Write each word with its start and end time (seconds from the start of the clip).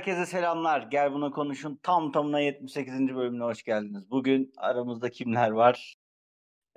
Herkese 0.00 0.26
selamlar. 0.26 0.82
Gel 0.90 1.12
buna 1.12 1.30
konuşun. 1.30 1.80
Tam 1.82 2.12
tamına 2.12 2.40
78. 2.40 3.14
bölümüne 3.14 3.44
hoş 3.44 3.62
geldiniz. 3.62 4.10
Bugün 4.10 4.52
aramızda 4.56 5.10
kimler 5.10 5.50
var? 5.50 5.94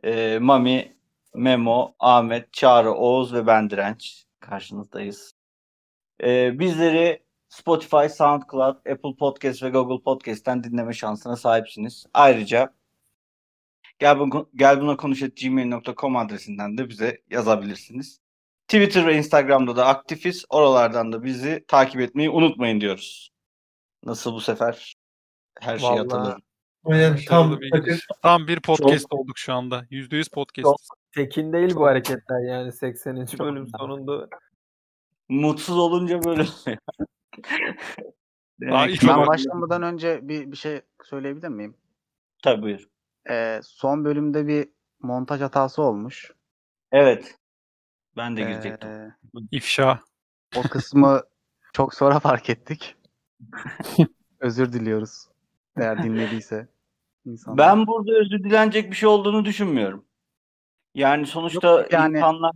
Ee, 0.04 0.40
Mami, 0.40 0.98
Memo, 1.36 1.96
Ahmet, 2.00 2.54
Çağrı, 2.54 2.92
Oğuz 2.92 3.34
ve 3.34 3.48
ben 3.48 3.70
Direnç. 3.70 4.26
Karşınızdayız. 4.40 5.34
Ee, 6.24 6.60
bizleri 6.60 7.24
Spotify, 7.50 8.08
SoundCloud, 8.10 8.76
Apple 8.76 9.16
Podcast 9.20 9.64
ve 9.64 9.70
Google 9.70 10.04
Podcast'ten 10.04 10.64
dinleme 10.64 10.94
şansına 10.94 11.36
sahipsiniz. 11.36 12.06
Ayrıca 12.14 12.74
gel, 14.00 14.20
bu, 14.20 14.50
gel 14.56 14.82
buna 14.82 14.98
konuş.gmail.com 14.98 16.18
adresinden 16.18 16.78
de 16.78 16.90
bize 16.90 17.22
yazabilirsiniz. 17.30 18.23
Twitter 18.74 19.08
ve 19.08 19.18
Instagram'da 19.18 19.76
da 19.76 19.86
aktifiz. 19.86 20.46
Oralardan 20.50 21.14
da 21.14 21.24
bizi 21.24 21.66
takip 21.68 22.02
etmeyi 22.02 22.30
unutmayın 22.30 22.82
diyoruz. 22.82 23.30
Nasıl 24.04 24.34
bu 24.34 24.42
sefer? 24.42 24.96
Her 25.62 25.78
şeyi 25.78 25.90
Vallahi- 25.90 26.00
hatırladım. 26.00 26.42
Aynen 26.86 27.18
tam 27.28 27.62
bir. 27.62 28.08
Tam 28.22 28.48
bir 28.48 28.60
podcast 28.60 29.06
olduk 29.10 29.38
şu 29.38 29.54
anda. 29.54 29.86
%100 29.90 30.30
podcast. 30.30 30.88
Tekin 31.16 31.54
değil 31.54 31.76
bu 31.76 31.86
hareketler 31.86 32.40
yani 32.48 32.72
80. 32.72 33.16
bölüm 33.40 33.68
sonunda. 33.78 34.28
Mutsuz 35.30 35.78
olunca 35.78 36.24
böyle. 36.24 36.46
Ben 38.62 39.28
başlamadan 39.28 39.84
önce 39.84 40.20
bir, 40.24 40.52
bir 40.52 40.58
şey 40.58 40.82
söyleyebilir 41.04 41.48
miyim? 41.48 41.78
Tabii 42.44 42.62
buyur. 42.62 42.88
Ee, 43.30 43.60
son 43.64 44.06
bölümde 44.06 44.48
bir 44.48 44.68
montaj 45.02 45.42
hatası 45.42 45.82
olmuş. 45.82 46.32
Evet. 46.92 47.36
Ben 48.18 48.38
de 48.38 48.42
girecektim. 48.42 48.90
Ee, 48.90 49.16
İfşa. 49.52 50.00
o 50.58 50.62
kısmı 50.62 51.22
çok 51.74 51.94
sonra 51.94 52.20
fark 52.20 52.50
ettik. 52.50 52.96
Özür 54.40 54.74
diliyoruz. 54.74 55.28
Eğer 55.78 56.04
dinlediyse. 56.04 56.68
insanlar. 57.26 57.58
Ben 57.58 57.88
burada 57.88 58.12
özür 58.20 58.44
dilenecek 58.44 58.92
bir 58.92 58.96
şey 58.96 59.10
olduğunu 59.10 59.46
düşünmüyorum. 59.46 60.06
Yani 60.96 61.26
sonuçta 61.28 61.68
Yok, 61.68 61.94
yani- 61.94 62.18
insanlar 62.18 62.52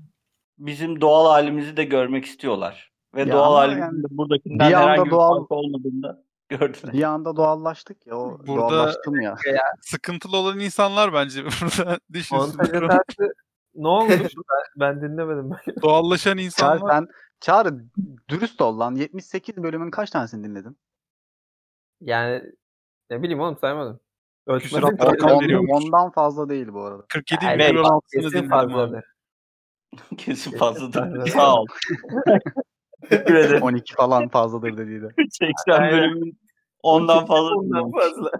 bizim 0.57 1.01
doğal 1.01 1.25
halimizi 1.31 1.77
de 1.77 1.83
görmek 1.83 2.25
istiyorlar. 2.25 2.91
Ve 3.15 3.19
Ya 3.21 3.29
doğal 3.31 3.47
ama 3.47 3.57
halimizin 3.59 3.81
yani 3.81 4.03
de 4.03 4.07
buradakinden 4.09 4.69
bir 4.69 4.75
herhangi 4.75 5.05
bir 5.05 5.11
doğal- 5.11 5.37
fark 5.39 5.51
olmadığını 5.51 6.03
da 6.03 6.23
gördüler. 6.49 6.93
bir 6.93 7.03
anda 7.03 7.35
doğallaştık 7.35 8.07
ya. 8.07 8.15
O 8.15 8.39
Burada- 8.47 8.69
doğallaştım 8.69 9.21
ya. 9.21 9.35
Sıkıntılı 9.81 10.37
olan 10.37 10.59
insanlar 10.59 11.13
bence 11.13 11.45
burada 11.45 11.99
düşünsün. 12.13 12.59
Ne 13.77 13.87
olmuş? 13.87 14.33
ben, 14.35 14.79
ben 14.79 15.01
dinlemedim. 15.01 15.51
Doğallaşan 15.81 16.31
Çağrı 16.31 16.41
insanlar. 16.41 16.91
sen 16.93 17.07
Çağrı 17.39 17.79
dürüst 18.29 18.61
ol 18.61 18.79
lan. 18.79 18.95
78 18.95 19.57
bölümün 19.63 19.91
kaç 19.91 20.09
tanesini 20.09 20.43
dinledin? 20.43 20.77
Yani 22.01 22.43
ne 23.09 23.21
bileyim 23.23 23.39
oğlum 23.39 23.57
saymadım. 23.57 23.99
Ölçmedim. 24.47 24.85
atlar 24.87 25.17
ki. 25.17 25.23
Rakam 25.23 25.37
On- 25.37 25.43
veriyormuş. 25.43 25.71
ondan 25.73 26.11
fazla 26.11 26.49
değil 26.49 26.67
bu 26.73 26.83
arada. 26.83 27.05
47 27.13 27.45
Yani 27.45 27.57
milyon 27.57 28.01
kesin 28.13 28.29
dinledim 28.29 28.53
abi. 28.53 28.71
fazladır. 28.73 29.05
Kesin 30.17 30.57
fazladır. 30.57 31.27
Sağ 31.27 31.55
ol. 31.55 31.65
Teşekkür 33.09 33.35
ederim. 33.35 33.61
12 33.61 33.93
falan 33.95 34.29
fazladır 34.29 34.77
dediği 34.77 35.01
de. 35.01 35.09
80 35.31 35.73
Aynen. 35.73 35.91
bölümün 35.91 36.39
ondan 36.83 37.25
fazla 37.25 37.55
Ondan 37.55 37.91
fazla. 37.91 38.31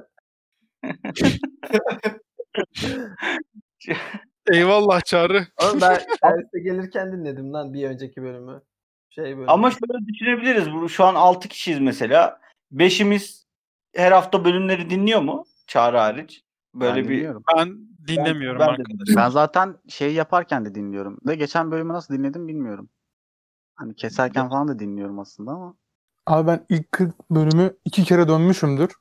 Eyvallah 4.54 5.02
Çağrı. 5.02 5.48
Oğlum 5.64 5.82
ben 5.82 5.90
derste 6.24 6.60
gelirken 6.60 7.12
dinledim 7.12 7.54
lan 7.54 7.74
bir 7.74 7.90
önceki 7.90 8.24
bölümü. 8.24 8.62
Şey 9.10 9.24
bölümü. 9.24 9.46
Ama 9.48 9.72
şöyle 9.72 10.08
düşünebiliriz. 10.08 10.72
Bu 10.72 10.90
şu 10.90 11.06
an 11.06 11.16
6 11.16 11.48
kişiyiz 11.48 11.80
mesela. 11.80 12.40
5'imiz 12.74 13.44
her 13.96 14.12
hafta 14.12 14.46
bölümleri 14.46 14.90
dinliyor 14.90 15.22
mu? 15.22 15.46
Çağrı 15.68 15.98
hariç. 15.98 16.44
Böyle 16.76 16.96
Ben 16.96 17.10
bir 17.10 17.16
dinliyorum. 17.16 17.44
Ben 17.58 17.78
dinlemiyorum 18.08 18.60
ben 18.60 18.68
de 18.68 18.72
arkadaşlar. 18.72 19.16
Ben 19.16 19.30
zaten 19.30 19.76
şey 19.88 20.14
yaparken 20.14 20.66
de 20.66 20.76
dinliyorum. 20.76 21.18
Ve 21.28 21.36
geçen 21.36 21.72
bölümü 21.72 21.94
nasıl 21.94 22.14
dinledim 22.14 22.48
bilmiyorum. 22.48 22.90
Hani 23.76 23.96
keserken 23.96 24.50
falan 24.50 24.68
da 24.68 24.80
dinliyorum 24.80 25.20
aslında 25.20 25.52
ama. 25.52 25.76
Abi 26.26 26.48
ben 26.48 26.66
ilk 26.70 26.92
40 26.92 27.32
bölümü 27.32 27.74
iki 27.86 28.04
kere 28.04 28.28
dönmüşümdür. 28.28 28.92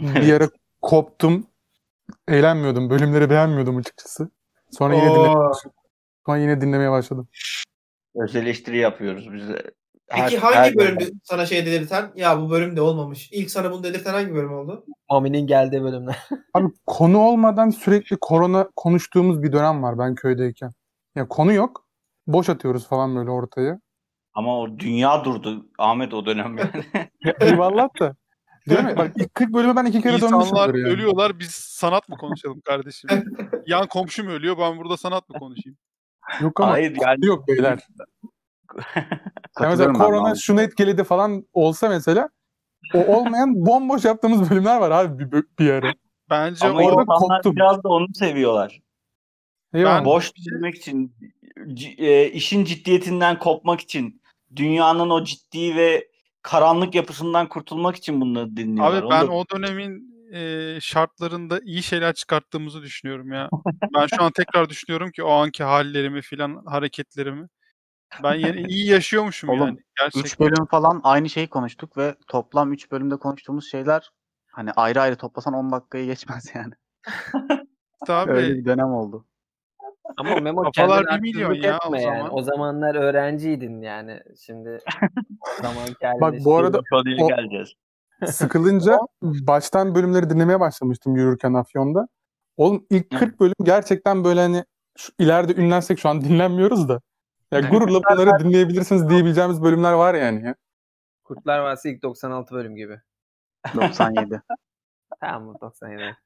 Bir 0.00 0.22
yere 0.22 0.48
koptum. 0.82 1.46
Eğlenmiyordum. 2.28 2.90
Bölümleri 2.90 3.30
beğenmiyordum 3.30 3.76
açıkçası. 3.76 4.30
Sonra 4.78 4.94
yine 4.94 5.10
Oo. 5.10 5.14
dinlemeye 5.14 5.48
başladım. 5.48 5.76
Sonra 6.26 6.38
yine 6.38 6.60
dinlemeye 6.60 6.90
başladım. 6.90 7.28
öz 8.14 8.36
eleştiri 8.36 8.78
yapıyoruz 8.78 9.32
biz. 9.32 9.48
de. 9.48 9.70
Peki 10.08 10.22
Her- 10.22 10.38
hangi 10.38 10.56
her 10.56 10.76
bölümde 10.76 11.04
sana 11.22 11.46
şey 11.46 11.66
dedirten? 11.66 12.12
Ya 12.16 12.40
bu 12.40 12.50
bölüm 12.50 12.76
de 12.76 12.80
olmamış. 12.80 13.32
İlk 13.32 13.50
sana 13.50 13.72
bunu 13.72 13.84
dedirten 13.84 14.12
hangi 14.12 14.34
bölüm 14.34 14.52
oldu? 14.52 14.84
Mami'nin 15.10 15.46
geldiği 15.46 15.82
bölümler. 15.82 16.16
Abi 16.54 16.66
konu 16.86 17.18
olmadan 17.18 17.70
sürekli 17.70 18.16
korona 18.20 18.68
konuştuğumuz 18.76 19.42
bir 19.42 19.52
dönem 19.52 19.82
var 19.82 19.98
ben 19.98 20.14
köydeyken. 20.14 20.70
Ya 21.14 21.28
konu 21.28 21.52
yok. 21.52 21.86
Boş 22.26 22.48
atıyoruz 22.48 22.88
falan 22.88 23.16
böyle 23.16 23.30
ortaya. 23.30 23.80
Ama 24.34 24.60
o 24.60 24.78
dünya 24.78 25.24
durdu 25.24 25.66
Ahmet 25.78 26.14
o 26.14 26.26
dönem 26.26 26.58
yani. 26.58 26.84
Eyvallah 27.40 27.88
da. 28.00 28.16
Değil 28.68 28.84
mi? 28.84 28.94
Bak 28.98 29.12
ilk 29.16 29.34
40 29.34 29.52
bölümü 29.54 29.76
ben 29.76 29.84
iki 29.84 30.02
kere 30.02 30.14
İnsanlar 30.14 30.40
dönmüşümdür 30.50 30.78
yani. 30.78 30.94
ölüyorlar 30.94 31.38
biz 31.38 31.50
sanat 31.50 32.08
mı 32.08 32.16
konuşalım 32.16 32.60
kardeşim? 32.60 33.10
Yan 33.66 33.86
komşum 33.86 34.28
ölüyor 34.28 34.58
ben 34.58 34.78
burada 34.78 34.96
sanat 34.96 35.28
mı 35.28 35.38
konuşayım? 35.38 35.78
Yok 36.40 36.60
ama 36.60 36.72
Hayır 36.72 36.96
yani 37.00 37.26
yok 37.26 37.48
beyler. 37.48 37.78
Ya 39.60 39.68
mesela 39.68 39.88
ben 39.88 39.94
korona 39.94 40.20
Mahmut. 40.22 40.38
şunu 40.38 40.60
etkiledi 40.62 41.04
falan 41.04 41.46
olsa 41.52 41.88
mesela 41.88 42.28
o 42.94 42.98
olmayan 43.16 43.54
bomboş 43.66 44.04
yaptığımız 44.04 44.50
bölümler 44.50 44.76
var 44.80 44.90
abi 44.90 45.32
bir, 45.32 45.44
bir 45.58 45.70
ara. 45.70 45.92
Bence 46.30 46.66
ama 46.66 46.80
orada 46.80 47.02
insanlar 47.02 47.36
koptum. 47.42 47.56
biraz 47.56 47.84
da 47.84 47.88
onu 47.88 48.06
seviyorlar. 48.14 48.80
Eyvallah. 49.74 50.04
Boş 50.04 50.32
dinlemek 50.36 50.74
için, 50.74 51.16
c- 51.74 51.94
e, 51.98 52.30
işin 52.30 52.64
ciddiyetinden 52.64 53.38
kopmak 53.38 53.80
için, 53.80 54.22
dünyanın 54.56 55.10
o 55.10 55.24
ciddi 55.24 55.76
ve 55.76 56.08
karanlık 56.44 56.94
yapısından 56.94 57.48
kurtulmak 57.48 57.96
için 57.96 58.20
bunları 58.20 58.56
dinliyorlar. 58.56 59.02
Abi 59.02 59.10
ben 59.10 59.26
da- 59.26 59.30
o 59.30 59.44
dönemin 59.54 60.14
e, 60.32 60.78
şartlarında 60.80 61.60
iyi 61.60 61.82
şeyler 61.82 62.14
çıkarttığımızı 62.14 62.82
düşünüyorum 62.82 63.32
ya. 63.32 63.48
Ben 63.94 64.06
şu 64.06 64.22
an 64.22 64.32
tekrar 64.32 64.68
düşünüyorum 64.68 65.10
ki 65.10 65.22
o 65.22 65.30
anki 65.30 65.64
hallerimi 65.64 66.22
filan 66.22 66.62
hareketlerimi. 66.66 67.48
Ben 68.22 68.34
yine 68.34 68.62
iyi 68.68 68.86
yaşıyormuşum 68.86 69.50
Oğlum, 69.50 69.66
yani. 69.66 69.78
Gerçekten. 69.98 70.28
3 70.28 70.40
bölüm 70.40 70.66
falan 70.66 71.00
aynı 71.04 71.30
şeyi 71.30 71.48
konuştuk 71.48 71.96
ve 71.96 72.14
toplam 72.28 72.72
3 72.72 72.90
bölümde 72.90 73.16
konuştuğumuz 73.16 73.70
şeyler 73.70 74.10
hani 74.50 74.72
ayrı 74.72 75.00
ayrı 75.00 75.16
toplasan 75.16 75.54
10 75.54 75.72
dakikayı 75.72 76.06
geçmez 76.06 76.52
yani. 76.54 76.74
Abi, 78.08 78.30
Öyle 78.30 78.54
bir 78.54 78.64
dönem 78.64 78.86
oldu. 78.86 79.26
Ama 80.16 80.34
Memo 80.40 80.62
Kafalar 80.62 81.06
kendine 81.06 81.22
bir 81.22 81.34
milyon 81.34 81.54
ya 81.54 81.78
o 81.82 81.86
etme 81.86 82.02
yani. 82.02 82.18
zaman. 82.18 82.34
O 82.34 82.42
zamanlar 82.42 82.94
öğrenciydin 82.94 83.82
yani. 83.82 84.20
Şimdi 84.46 84.78
zamanki 85.62 86.06
haline 86.06 86.20
Bak 86.20 86.34
bu 86.44 86.56
arada 86.56 86.80
o- 87.20 87.28
geleceğiz. 87.28 87.72
sıkılınca 88.26 88.98
baştan 89.22 89.94
bölümleri 89.94 90.30
dinlemeye 90.30 90.60
başlamıştım 90.60 91.16
yürürken 91.16 91.54
Afyon'da. 91.54 92.08
Oğlum 92.56 92.86
ilk 92.90 93.14
Hı. 93.14 93.18
40 93.18 93.40
bölüm 93.40 93.54
gerçekten 93.62 94.24
böyle 94.24 94.40
hani 94.40 94.64
şu, 94.98 95.12
ileride 95.18 95.54
ünlensek 95.54 95.98
şu 95.98 96.08
an 96.08 96.20
dinlenmiyoruz 96.20 96.88
da. 96.88 97.00
Ya 97.52 97.60
gururla 97.60 98.00
bunları 98.10 98.44
dinleyebilirsiniz 98.44 99.08
diyebileceğimiz 99.08 99.62
bölümler 99.62 99.92
var 99.92 100.14
yani. 100.14 100.44
Ya. 100.46 100.54
Kurtlar 101.24 101.58
Vadisi 101.58 101.90
ilk 101.90 102.02
96 102.02 102.54
bölüm 102.54 102.76
gibi. 102.76 103.00
97. 103.76 104.42
Tamam 105.20 105.42
mı 105.44 105.54
97. 105.60 106.16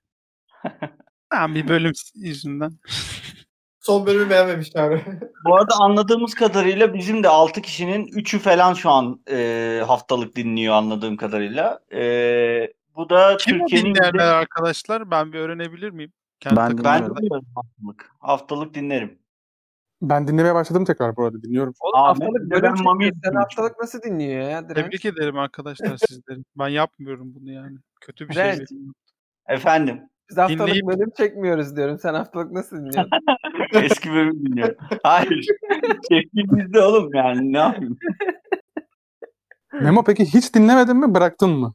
Ha, 1.30 1.54
bir 1.54 1.68
bölüm 1.68 1.92
yüzünden. 2.14 2.72
Son 3.88 4.06
bölümü 4.06 4.30
beğenmemiş 4.30 4.76
abi. 4.76 5.02
Bu 5.44 5.56
arada 5.56 5.74
anladığımız 5.80 6.34
kadarıyla 6.34 6.94
bizim 6.94 7.22
de 7.22 7.28
6 7.28 7.62
kişinin 7.62 8.06
3'ü 8.06 8.38
falan 8.38 8.74
şu 8.74 8.90
an 8.90 9.20
e, 9.30 9.82
haftalık 9.86 10.36
dinliyor 10.36 10.74
anladığım 10.74 11.16
kadarıyla. 11.16 11.80
E, 11.92 12.02
bu 12.96 13.10
da 13.10 13.36
Kim 13.36 13.58
Türkiye'nin 13.58 13.94
dinleyenler 13.94 14.32
arkadaşlar? 14.32 15.10
Ben 15.10 15.32
bir 15.32 15.38
öğrenebilir 15.38 15.90
miyim? 15.90 16.12
Kendi 16.40 16.56
Ben 16.56 16.84
ben 16.84 17.06
dinliyorum. 17.06 17.46
haftalık. 17.54 18.10
Haftalık 18.20 18.74
dinlerim. 18.74 19.18
Ben 20.02 20.28
dinlemeye 20.28 20.54
başladım 20.54 20.84
tekrar 20.84 21.16
bu 21.16 21.24
arada 21.24 21.42
dinliyorum. 21.42 21.74
Oğlum 21.80 21.94
Ahmet, 22.04 22.22
haftalık 22.22 22.50
bölüm 22.50 22.62
ben 22.62 22.74
çekiyor. 22.74 23.12
Sen 23.24 23.32
haftalık 23.32 23.80
nasıl 23.80 24.02
dinliyor 24.02 24.50
ya? 24.50 24.68
Direnç? 24.68 24.84
Tebrik 24.86 25.04
ederim 25.04 25.38
arkadaşlar 25.38 25.96
sizleri. 26.08 26.40
Ben 26.58 26.68
yapmıyorum 26.68 27.34
bunu 27.34 27.50
yani. 27.52 27.76
Kötü 28.00 28.28
bir 28.28 28.34
şey. 28.34 28.54
Efendim. 29.48 30.00
Biz 30.30 30.36
haftalık 30.38 30.60
Dinleyip- 30.60 30.86
bölüm 30.86 31.10
çekmiyoruz 31.16 31.76
diyorum. 31.76 31.98
Sen 31.98 32.14
haftalık 32.14 32.52
nasıl 32.52 32.76
dinliyorsun? 32.76 33.10
Eski 33.82 34.10
bölüm 34.10 34.46
dinliyorum. 34.46 34.76
Hayır. 35.02 35.46
Şefki 36.10 36.30
bizde 36.34 36.82
oğlum 36.82 37.14
yani 37.14 37.52
ne 37.52 37.58
yapayım? 37.58 37.98
Memo 39.72 40.04
peki 40.04 40.24
hiç 40.24 40.54
dinlemedin 40.54 40.96
mi 40.96 41.14
bıraktın 41.14 41.50
mı? 41.50 41.74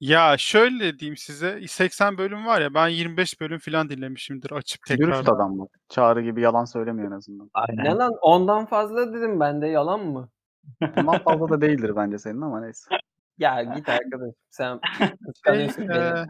Ya 0.00 0.34
şöyle 0.38 0.98
diyeyim 0.98 1.16
size 1.16 1.60
80 1.68 2.18
bölüm 2.18 2.46
var 2.46 2.60
ya 2.60 2.74
ben 2.74 2.88
25 2.88 3.40
bölüm 3.40 3.58
falan 3.58 3.88
dinlemişimdir 3.88 4.50
açıp 4.50 4.82
tekrar. 4.86 5.06
Dürüst 5.06 5.28
adam 5.28 5.58
bak. 5.58 5.68
Çağrı 5.88 6.22
gibi 6.22 6.40
yalan 6.40 6.64
söylemiyor 6.64 7.08
en 7.08 7.16
azından. 7.16 7.50
ne 7.74 7.90
lan 7.90 8.12
ondan 8.22 8.66
fazla 8.66 9.14
dedim 9.14 9.40
ben 9.40 9.62
de 9.62 9.66
yalan 9.66 10.00
mı? 10.00 10.28
Ondan 10.96 11.18
fazla 11.18 11.48
da 11.48 11.60
değildir 11.60 11.92
bence 11.96 12.18
senin 12.18 12.40
ama 12.40 12.60
neyse. 12.60 12.90
Ya 13.38 13.62
git 13.62 13.88
arkadaş. 13.88 14.34
Sen 14.50 14.80
Şey, 14.98 15.08
kıskanıyorsun 15.26 15.88
beni. 15.88 15.96
eee, 15.96 16.26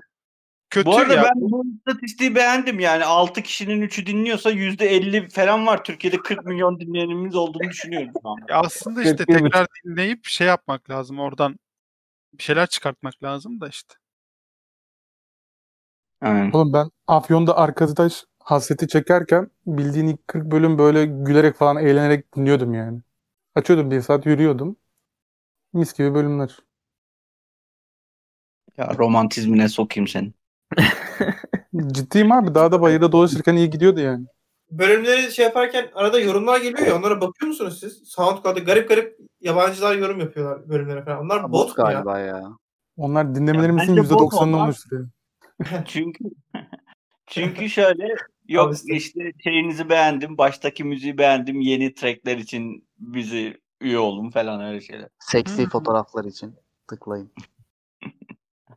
kötü 0.70 0.86
Bu 0.86 0.96
arada 0.96 1.14
ya. 1.14 1.22
ben 1.22 1.32
bu 1.36 1.64
istatistiği 1.66 2.34
beğendim. 2.34 2.80
Yani 2.80 3.04
6 3.04 3.42
kişinin 3.42 3.82
3'ü 3.82 4.06
dinliyorsa 4.06 4.50
%50 4.50 5.28
falan 5.28 5.66
var. 5.66 5.84
Türkiye'de 5.84 6.16
40 6.16 6.44
milyon 6.44 6.80
dinleyenimiz 6.80 7.34
olduğunu 7.34 7.70
düşünüyorum. 7.70 8.12
Ya 8.48 8.60
aslında 8.60 9.02
işte 9.02 9.16
41 9.16 9.34
buçuk. 9.34 9.44
tekrar 9.44 9.66
dinleyip 9.84 10.24
şey 10.24 10.46
yapmak 10.46 10.90
lazım. 10.90 11.18
Oradan 11.18 11.58
bir 12.34 12.42
şeyler 12.42 12.66
çıkartmak 12.66 13.22
lazım 13.22 13.60
da 13.60 13.68
işte. 13.68 13.94
Aynen. 16.20 16.50
Oğlum 16.50 16.72
ben 16.72 16.90
Afyon'da 17.06 17.56
arkadaş 17.56 18.24
hasreti 18.38 18.88
çekerken 18.88 19.50
bildiğin 19.66 20.06
ilk 20.06 20.28
40 20.28 20.50
bölüm 20.50 20.78
böyle 20.78 21.06
gülerek 21.06 21.56
falan 21.56 21.76
eğlenerek 21.76 22.36
dinliyordum 22.36 22.74
yani. 22.74 23.00
Açıyordum 23.54 23.90
bir 23.90 24.00
saat 24.00 24.26
yürüyordum. 24.26 24.76
Mis 25.72 25.94
gibi 25.94 26.14
bölümler. 26.14 26.58
Ya 28.76 28.94
romantizmine 28.98 29.68
sokayım 29.68 30.08
seni. 30.08 30.32
Ciddiyim 31.92 32.32
abi. 32.32 32.54
Daha 32.54 32.72
da 32.72 32.80
bayırda 32.82 33.12
dolaşırken 33.12 33.56
iyi 33.56 33.70
gidiyordu 33.70 34.00
yani. 34.00 34.26
Bölümleri 34.70 35.32
şey 35.32 35.44
yaparken 35.44 35.88
arada 35.94 36.20
yorumlar 36.20 36.60
geliyor 36.60 36.86
ya 36.86 36.96
onlara 36.96 37.20
bakıyor 37.20 37.48
musunuz 37.48 37.80
siz? 37.80 38.02
SoundCloud'da 38.04 38.60
garip 38.60 38.88
garip 38.88 39.18
yabancılar 39.40 39.96
yorum 39.96 40.20
yapıyorlar 40.20 40.68
bölümlere 40.68 41.04
falan. 41.04 41.20
Onlar 41.20 41.52
bot 41.52 41.78
ya? 41.78 41.84
galiba 41.84 42.18
ya. 42.18 42.44
Onlar 42.96 43.34
dinlemelerimizin 43.34 43.96
bot 43.96 44.06
%90'ını 44.06 44.56
onlar. 44.56 44.64
oluşturuyor. 44.64 45.08
Çünkü 45.86 46.24
çünkü 47.26 47.70
şöyle 47.70 48.14
yok 48.48 48.74
işte. 48.84 49.32
şeyinizi 49.44 49.88
beğendim, 49.88 50.38
baştaki 50.38 50.84
müziği 50.84 51.18
beğendim, 51.18 51.60
yeni 51.60 51.94
trackler 51.94 52.36
için 52.36 52.88
bizi 52.98 53.60
üye 53.80 53.98
olun 53.98 54.30
falan 54.30 54.64
öyle 54.64 54.80
şeyler. 54.80 55.08
Seksi 55.18 55.68
fotoğraflar 55.68 56.24
için 56.24 56.54
tıklayın. 56.88 57.30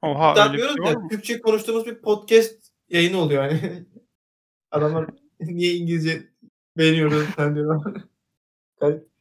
Oha 0.01 0.43
öyle 0.43 0.53
bir 0.53 0.57
diyoruz 0.57 0.75
şey 0.85 0.93
ya? 0.93 1.07
Türkçe 1.09 1.41
konuştuğumuz 1.41 1.85
bir 1.85 2.01
podcast 2.01 2.55
yayını 2.89 3.17
oluyor 3.17 3.43
yani. 3.43 3.85
Adamlar 4.71 5.09
niye 5.39 5.73
İngilizce 5.73 6.23
beğeniyoruz 6.77 7.27
sen 7.35 7.55
diyor. 7.55 7.81
Garip. 8.79 9.11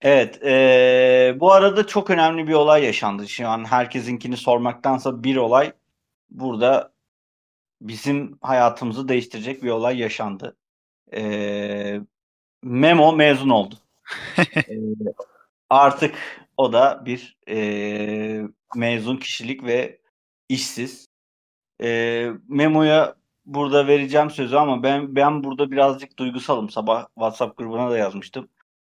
Evet, 0.00 0.42
eee, 0.42 1.36
bu 1.40 1.52
arada 1.52 1.86
çok 1.86 2.10
önemli 2.10 2.48
bir 2.48 2.52
olay 2.52 2.84
yaşandı. 2.84 3.28
Şu 3.28 3.48
an 3.48 3.64
herkesinkini 3.64 4.36
sormaktansa 4.36 5.24
bir 5.24 5.36
olay 5.36 5.72
burada 6.30 6.92
bizim 7.80 8.38
hayatımızı 8.40 9.08
değiştirecek 9.08 9.62
bir 9.62 9.70
olay 9.70 9.98
yaşandı. 9.98 10.56
Eee, 11.12 12.00
Memo 12.62 13.16
mezun 13.16 13.48
oldu. 13.48 13.74
Eee, 14.68 14.78
artık 15.70 16.14
o 16.56 16.72
da 16.72 17.02
bir 17.06 17.36
eee, 17.46 18.42
mezun 18.76 19.16
kişilik 19.16 19.64
ve 19.64 20.00
işsiz. 20.48 21.06
Eee, 21.80 22.32
Memo'ya 22.48 23.14
burada 23.46 23.86
vereceğim 23.86 24.30
sözü 24.30 24.56
ama 24.56 24.82
ben 24.82 25.16
ben 25.16 25.44
burada 25.44 25.70
birazcık 25.70 26.18
duygusalım. 26.18 26.70
Sabah 26.70 27.06
WhatsApp 27.14 27.58
grubuna 27.58 27.90
da 27.90 27.98
yazmıştım. 27.98 28.48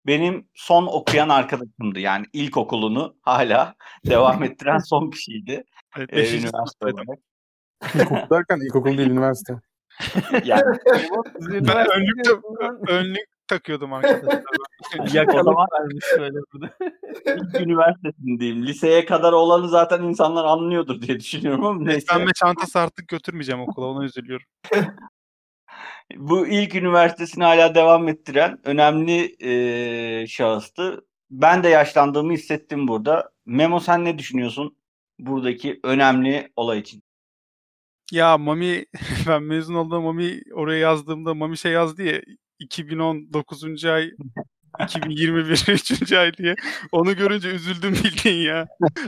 Benim 0.07 0.47
son 0.53 0.88
okuyan 0.88 1.29
arkadaşımdı. 1.29 2.00
Yani 2.00 2.25
ilkokulunu 2.33 3.15
hala 3.21 3.75
devam 4.05 4.44
ettiren 4.44 4.77
son 4.77 5.09
kişiydi. 5.09 5.63
Evet, 5.97 6.12
beşinci 6.12 6.47
üniversite 6.47 6.85
olarak. 6.85 7.19
İlkokul 7.95 8.35
derken 8.35 8.59
ilkokul 8.65 8.97
değil 8.97 9.09
üniversite. 9.09 9.53
Yani 10.45 10.77
Ben 11.51 11.88
önlük, 11.91 12.44
önlük 12.89 13.27
takıyordum 13.50 13.94
arkadaşlar. 13.94 14.44
zaman 15.44 15.68
vermiş 15.80 16.06
böyle 16.19 16.38
burada. 16.54 16.69
ilk 17.25 17.62
üniversitesindeyim. 17.62 18.66
Liseye 18.66 19.06
kadar 19.06 19.34
olanı 19.34 19.69
zaten 19.69 20.04
insanlar 20.04 20.46
anlıyordur 20.46 21.01
diye 21.01 21.19
düşünüyorum 21.19 21.66
ama 21.66 21.84
neyse. 21.84 21.98
Beslenme 21.98 22.31
çantası 22.34 22.80
artık 22.80 23.07
götürmeyeceğim 23.07 23.62
okula. 23.62 23.86
Ona 23.86 24.06
üzülüyorum. 24.06 24.46
Bu 26.16 26.48
ilk 26.48 26.75
üniversitesini 26.75 27.44
hala 27.44 27.75
devam 27.75 28.07
ettiren 28.07 28.60
önemli 28.63 29.36
eee 29.36 30.28
şahıstı. 30.28 31.06
Ben 31.31 31.63
de 31.63 31.69
yaşlandığımı 31.69 32.34
hissettim 32.34 32.88
burada. 32.88 33.31
Memo 33.46 33.80
sen 33.80 34.06
ne 34.06 34.18
düşünüyorsun 34.18 34.78
buradaki 35.19 35.80
önemli 35.84 36.51
olay 36.56 36.80
için? 36.80 37.04
Ya 38.12 38.38
Mami 38.38 38.86
ben 39.28 39.44
mezun 39.44 39.75
olduğumda 39.75 40.01
Mami 40.01 40.42
oraya 40.54 40.80
yazdığımda 40.80 41.34
Mami 41.34 41.57
şey 41.57 41.72
yazdı 41.72 42.04
ya 42.04 42.22
2019. 42.59 43.85
ay 43.85 44.11
2021 44.79 45.73
3. 45.73 46.11
ay 46.13 46.33
diye. 46.33 46.56
Onu 46.91 47.15
görünce 47.15 47.50
üzüldüm 47.50 47.94
bildiğin 47.94 48.41
ya. 48.47 48.67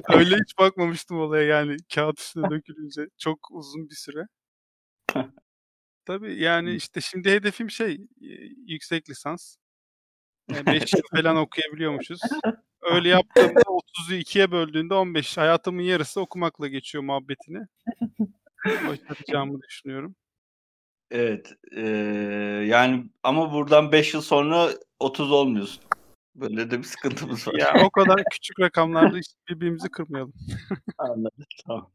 Öyle 0.09 0.36
hiç 0.36 0.57
bakmamıştım 0.57 1.19
olaya 1.19 1.44
yani 1.44 1.77
kağıt 1.95 2.19
üstüne 2.19 2.50
dökülünce. 2.50 3.07
Çok 3.18 3.39
uzun 3.51 3.89
bir 3.89 3.95
süre. 3.95 4.27
Tabii 6.06 6.42
yani 6.42 6.75
işte 6.75 7.01
şimdi 7.01 7.31
hedefim 7.31 7.71
şey 7.71 7.94
e, 8.21 8.30
yüksek 8.68 9.09
lisans. 9.09 9.56
5 10.50 10.94
yıl 10.94 11.01
falan 11.15 11.38
okuyabiliyormuşuz. 11.38 12.19
Öyle 12.81 13.09
yaptığımda 13.09 13.59
30'u 13.59 14.15
ikiye 14.15 14.51
böldüğünde 14.51 14.94
15. 14.94 15.38
Hayatımın 15.38 15.81
yarısı 15.81 16.21
okumakla 16.21 16.68
geçiyor 16.68 17.04
muhabbetini. 17.04 17.59
Başaracağımı 18.65 19.62
düşünüyorum. 19.62 20.15
Evet. 21.12 21.54
eee, 21.72 21.84
yani 22.68 23.04
ama 23.24 23.54
buradan 23.54 23.92
5 23.92 24.13
yıl 24.13 24.22
sonra 24.22 24.69
30 25.00 25.31
olmuyorsun. 25.31 25.84
Böyle 26.36 26.72
de 26.72 26.78
bir 26.80 26.84
sıkıntımız 26.84 27.48
var. 27.48 27.54
Ya 27.54 27.74
o 27.86 27.90
kadar 27.90 28.24
küçük 28.31 28.60
rakamlarda 28.60 29.18
hiç 29.18 29.28
birbirimizi 29.50 29.90
kırmayalım. 29.90 30.34
Anladım. 30.98 31.46
Tamam. 31.68 31.92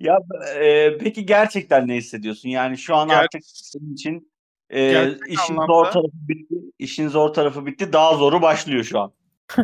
Ya 0.00 0.18
eee, 0.60 0.98
peki 1.00 1.26
gerçekten 1.26 1.88
ne 1.88 1.96
hissediyorsun? 1.96 2.48
Yani 2.48 2.78
şu 2.78 2.96
an 2.96 3.08
Ger- 3.08 3.14
artık 3.14 3.40
senin 3.44 3.94
için 3.94 4.32
Gerçek 4.70 5.20
işin 5.28 5.54
anlamda- 5.54 5.66
zor 5.66 5.84
tarafı 5.84 6.08
bitti. 6.28 6.54
İşin 6.78 7.08
zor 7.08 7.28
tarafı 7.28 7.66
bitti. 7.66 7.92
Daha 7.92 8.14
zoru 8.16 8.42
başlıyor 8.42 8.84
şu 8.84 9.00
an. 9.00 9.12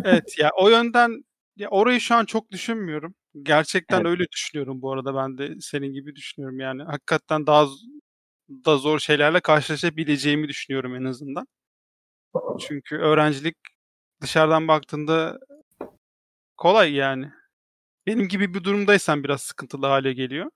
Evet 0.05 0.39
ya 0.39 0.51
o 0.59 0.69
yönden 0.69 1.25
ya 1.57 1.69
orayı 1.69 2.01
şu 2.01 2.15
an 2.15 2.25
çok 2.25 2.51
düşünmüyorum. 2.51 3.15
Gerçekten 3.43 3.97
Evet. 3.97 4.07
öyle 4.07 4.25
düşünüyorum 4.33 4.83
bu 4.83 4.93
arada 4.93 5.15
ben 5.15 5.39
de 5.39 5.61
senin 5.61 5.93
gibi 5.93 6.17
düşünüyorum 6.17 6.61
yani. 6.61 6.83
Hakikaten 6.83 7.47
daha 7.47 7.67
da 8.65 8.77
zor 8.77 8.99
şeylerle 8.99 9.41
karşılaşabileceğimi 9.41 10.49
düşünüyorum 10.49 10.95
en 10.95 11.05
azından. 11.05 11.47
Çünkü 12.61 12.97
öğrencilik 12.97 13.57
dışarıdan 14.21 14.69
baktığında 14.69 15.39
kolay 16.57 16.93
yani. 16.93 17.31
Benim 18.07 18.29
gibi 18.29 18.55
bir 18.55 18.65
durumdaysan 18.65 19.25
biraz 19.25 19.43
sıkıntılı 19.43 19.87
hale 19.87 20.13
geliyor. 20.13 20.51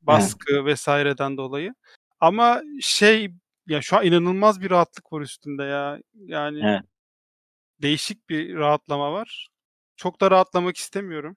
Baskı 0.00 0.64
vesaireden 0.64 1.36
dolayı. 1.36 1.74
Ama 2.20 2.62
şey 2.80 3.34
ya 3.66 3.82
şu 3.82 3.96
an 3.96 4.06
inanılmaz 4.06 4.60
bir 4.60 4.70
rahatlık 4.70 5.12
var 5.12 5.20
üstünde 5.20 5.62
ya. 5.64 5.98
Yani 6.14 6.64
Evet. 6.64 6.82
değişik 7.82 8.28
bir 8.28 8.54
rahatlama 8.54 9.12
var. 9.12 9.48
Çok 9.96 10.20
da 10.20 10.30
rahatlamak 10.30 10.76
istemiyorum. 10.76 11.36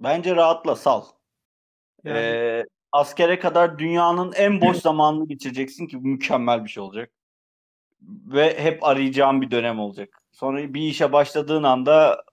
Bence 0.00 0.36
rahatla 0.36 0.76
sal. 0.76 1.04
Yani 2.04 2.18
Eee, 2.18 2.64
askere 2.92 3.38
kadar 3.38 3.78
dünyanın 3.78 4.32
en 4.32 4.60
boş 4.60 4.76
zamanını 4.76 5.28
geçireceksin 5.28 5.86
ki 5.86 5.96
mükemmel 5.96 6.64
bir 6.64 6.70
şey 6.70 6.82
olacak. 6.82 7.10
Ve 8.02 8.58
hep 8.62 8.84
arayacağın 8.84 9.42
bir 9.42 9.50
dönem 9.50 9.80
olacak. 9.80 10.18
Sonra 10.32 10.74
bir 10.74 10.80
işe 10.80 11.12
başladığın 11.12 11.62
anda 11.62 12.24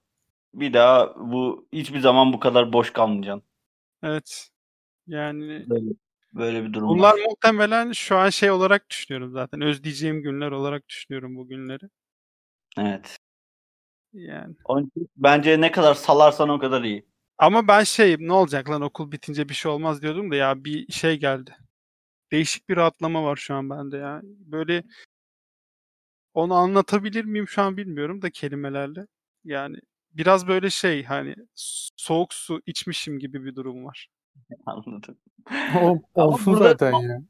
bir 0.54 0.74
daha 0.74 1.16
bu 1.16 1.68
hiçbir 1.74 2.00
zaman 2.00 2.34
bu 2.34 2.40
kadar 2.40 2.74
boş 2.74 2.94
kalmayacaksın. 2.94 3.44
evet. 4.04 4.50
Yani 5.08 5.66
Böyle, 5.70 5.92
böyle 6.34 6.64
bir 6.64 6.74
durum 6.74 6.90
bunlar 6.90 7.14
var. 7.14 7.20
muhtemelen 7.30 7.92
şu 7.92 8.18
an 8.18 8.30
şey 8.30 8.52
olarak 8.52 8.90
düşünüyorum 8.90 9.32
zaten. 9.32 9.62
Özleyeceğim 9.62 10.22
günler 10.22 10.52
olarak 10.52 10.90
düşünüyorum 10.90 11.36
bu 11.36 11.48
günleri. 11.48 11.90
Evet. 12.78 13.18
Yani. 14.14 14.56
Onun 14.66 14.86
için 14.86 15.10
bence 15.18 15.62
ne 15.62 15.72
kadar 15.72 15.94
salarsan 15.94 16.50
o 16.50 16.60
kadar 16.60 16.84
iyi. 16.84 17.09
Ama 17.40 17.68
ben 17.68 17.84
şey 17.84 18.16
ne 18.20 18.34
olacak 18.34 18.70
lan 18.70 18.82
okul 18.82 19.12
bitince 19.12 19.50
bir 19.50 19.54
şey 19.54 19.72
olmaz 19.72 20.02
diyordum 20.02 20.32
da 20.32 20.36
ya 20.36 20.64
bir 20.66 20.92
şey 20.92 21.20
geldi. 21.20 21.56
Değişik 22.32 22.70
bir 22.70 22.78
rahatlama 22.78 23.24
var 23.24 23.36
şu 23.36 23.56
an 23.56 23.70
bende 23.70 23.98
ya. 23.98 24.22
Böyle 24.24 24.84
onu 26.34 26.54
anlatabilir 26.54 27.26
miyim 27.26 27.48
şu 27.48 27.62
an 27.62 27.78
bilmiyorum 27.78 28.22
da 28.22 28.30
kelimelerle. 28.30 29.08
Yani 29.44 29.78
biraz 30.12 30.48
böyle 30.48 30.70
şey 30.70 31.04
hani 31.04 31.36
soğuk 31.96 32.34
su 32.34 32.62
içmişim 32.66 33.20
gibi 33.20 33.46
bir 33.46 33.56
durum 33.56 33.86
var. 33.86 34.10
Anladım. 34.66 35.18
O, 35.82 36.02
olsun 36.16 36.54
burada- 36.54 36.70
zaten 36.70 36.92
ya. 36.92 37.22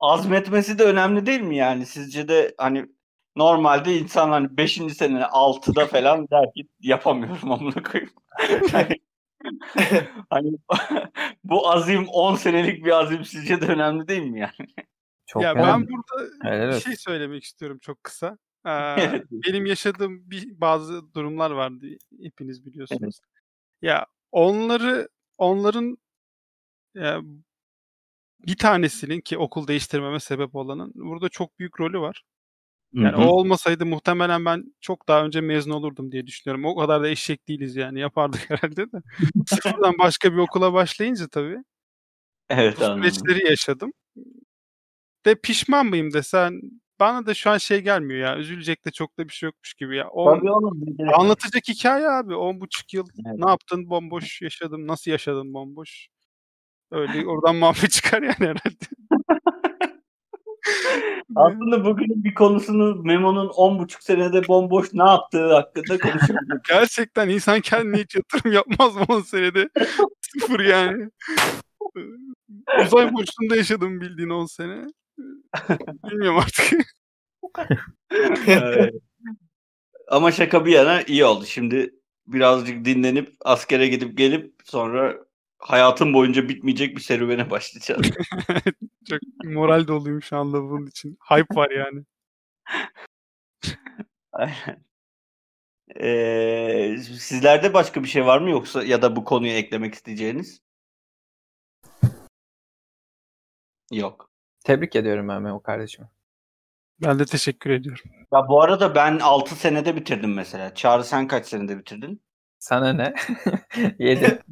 Azmetmesi 0.00 0.78
de 0.78 0.84
önemli 0.84 1.26
değil 1.26 1.40
mi 1.40 1.56
yani? 1.56 1.86
Sizce 1.86 2.28
de 2.28 2.54
hani 2.58 2.86
normalde 3.36 3.98
insan 3.98 4.30
hani 4.30 4.56
5. 4.56 4.74
sene 4.74 5.22
6'da 5.22 5.86
falan 5.86 6.28
der 6.30 6.52
ki 6.54 6.68
yapamıyorum 6.80 7.52
amına 7.52 7.82
koyayım. 7.82 8.12
hani 10.30 10.50
bu 11.44 11.70
azim 11.70 12.08
10 12.08 12.34
senelik 12.34 12.84
bir 12.84 12.90
azim 12.90 13.24
sizce 13.24 13.60
de 13.60 13.66
önemli 13.66 14.08
değil 14.08 14.22
mi 14.22 14.40
yani? 14.40 14.68
Çok 15.26 15.42
ya 15.42 15.52
önemli. 15.52 15.66
ben 15.66 15.88
burada 15.88 16.30
Helal 16.42 16.76
bir 16.76 16.80
şey 16.80 16.96
söylemek 16.96 17.44
istiyorum 17.44 17.78
çok 17.82 18.04
kısa. 18.04 18.38
Ee, 18.66 18.96
Evet. 18.98 19.24
benim 19.30 19.66
yaşadığım 19.66 20.30
bir 20.30 20.60
bazı 20.60 21.14
durumlar 21.14 21.50
vardı. 21.50 21.86
Hepiniz 22.22 22.66
biliyorsunuz. 22.66 23.20
Ya 23.82 24.06
onları 24.32 25.08
onların 25.38 25.98
ya, 26.94 27.20
bir 28.46 28.56
tanesinin 28.56 29.20
ki 29.20 29.38
okul 29.38 29.66
değiştirmeme 29.68 30.20
sebep 30.20 30.54
olanın 30.54 30.92
burada 30.94 31.28
çok 31.28 31.58
büyük 31.58 31.80
rolü 31.80 32.00
var. 32.00 32.22
Yani 32.92 33.16
Hı 33.16 33.16
hı. 33.16 33.24
o 33.26 33.26
olmasaydı 33.26 33.86
muhtemelen 33.86 34.44
ben 34.44 34.74
çok 34.80 35.08
daha 35.08 35.24
önce 35.24 35.40
mezun 35.40 35.70
olurdum 35.70 36.12
diye 36.12 36.26
düşünüyorum. 36.26 36.64
O 36.64 36.76
kadar 36.76 37.02
da 37.02 37.08
eşek 37.08 37.48
değiliz 37.48 37.76
yani 37.76 38.00
yapardık 38.00 38.40
herhalde 38.50 38.92
de. 38.92 38.96
Sıfırdan 39.46 39.98
başka 39.98 40.32
bir 40.32 40.38
okula 40.38 40.72
başlayınca 40.72 41.28
tabii 41.28 41.58
Evet 42.48 42.80
bu 42.80 42.84
anladım. 42.84 43.02
süreçleri 43.02 43.46
yaşadım. 43.50 43.92
De 45.26 45.34
pişman 45.34 45.86
mıyım 45.86 46.12
desen 46.12 46.60
bana 47.00 47.26
da 47.26 47.34
şu 47.34 47.50
an 47.50 47.58
şey 47.58 47.80
gelmiyor 47.80 48.20
ya. 48.20 48.38
Üzülecek 48.38 48.84
de 48.84 48.90
çok 48.90 49.18
da 49.18 49.28
bir 49.28 49.32
şey 49.32 49.46
yokmuş 49.46 49.74
gibi 49.74 49.96
ya. 49.96 50.08
O 50.10 50.34
Tabii 50.34 50.50
oğlum. 50.50 50.96
anlatacak 51.14 51.62
hikaye 51.68 52.08
abi. 52.08 52.34
10 52.34 52.60
buçuk 52.60 52.94
yıl 52.94 53.06
Evet. 53.26 53.38
ne 53.38 53.50
yaptın 53.50 53.90
bomboş 53.90 54.42
yaşadım. 54.42 54.86
Nasıl 54.86 55.10
yaşadın 55.10 55.54
bomboş. 55.54 56.08
Öyle 56.90 57.26
oradan 57.26 57.56
muhabbet 57.60 57.90
çıkar 57.90 58.22
yani 58.22 58.34
herhalde. 58.38 58.86
Aslında 61.34 61.84
bugünün 61.84 62.24
bir 62.24 62.34
konusunu 62.34 63.02
Memo'nun 63.02 63.48
10,5 63.48 64.04
senede 64.04 64.48
bomboş 64.48 64.92
ne 64.92 65.10
yaptığı 65.10 65.54
hakkında 65.54 65.98
konuşuyoruz. 65.98 66.48
Gerçekten 66.68 67.28
insan 67.28 67.60
kendine 67.60 67.96
hiç 67.96 68.14
yatırım 68.14 68.52
yapmaz 68.52 68.96
mı 68.96 69.04
10 69.08 69.20
senede? 69.20 69.68
Sıfır 70.20 70.60
yani. 70.60 71.10
Uzay 72.84 73.12
boşluğunda 73.12 73.56
yaşadım 73.56 74.00
bildiğin 74.00 74.30
10 74.30 74.46
sene. 74.46 74.84
Bilmiyorum 76.10 76.38
artık. 76.38 76.86
Evet. 78.46 78.94
Ama 80.08 80.32
şaka 80.32 80.66
bir 80.66 80.72
yana 80.72 81.02
iyi 81.02 81.24
oldu. 81.24 81.44
Şimdi 81.46 81.94
birazcık 82.26 82.84
dinlenip 82.84 83.32
askere 83.44 83.88
gidip 83.88 84.18
gelip 84.18 84.54
sonra 84.64 85.25
hayatım 85.58 86.14
boyunca 86.14 86.48
bitmeyecek 86.48 86.96
bir 86.96 87.02
serüvene 87.02 87.50
başlayacağız. 87.50 88.10
Çok 89.10 89.20
moral 89.44 89.86
doluyum 89.86 90.22
şu 90.22 90.36
anda 90.36 90.62
bunun 90.62 90.86
için. 90.86 91.18
Hype 91.30 91.54
var 91.56 91.70
yani. 91.70 92.04
Aynen. 94.32 94.86
Ee, 96.00 96.96
sizlerde 97.18 97.74
başka 97.74 98.02
bir 98.02 98.08
şey 98.08 98.26
var 98.26 98.40
mı 98.40 98.50
yoksa 98.50 98.84
ya 98.84 99.02
da 99.02 99.16
bu 99.16 99.24
konuya 99.24 99.56
eklemek 99.56 99.94
isteyeceğiniz? 99.94 100.60
Yok. 103.92 104.30
Tebrik 104.64 104.96
ediyorum 104.96 105.28
ben 105.28 105.44
o 105.44 105.62
kardeşimi. 105.62 106.08
Ben 107.02 107.18
de 107.18 107.24
teşekkür 107.24 107.70
ediyorum. 107.70 108.04
Ya 108.32 108.48
bu 108.48 108.62
arada 108.62 108.94
ben 108.94 109.18
6 109.18 109.54
senede 109.54 109.96
bitirdim 109.96 110.34
mesela. 110.34 110.74
Çağrı 110.74 111.04
sen 111.04 111.28
kaç 111.28 111.46
senede 111.46 111.78
bitirdin? 111.78 112.22
Sana 112.58 112.92
ne? 112.92 113.14
Yedi. 113.98 114.42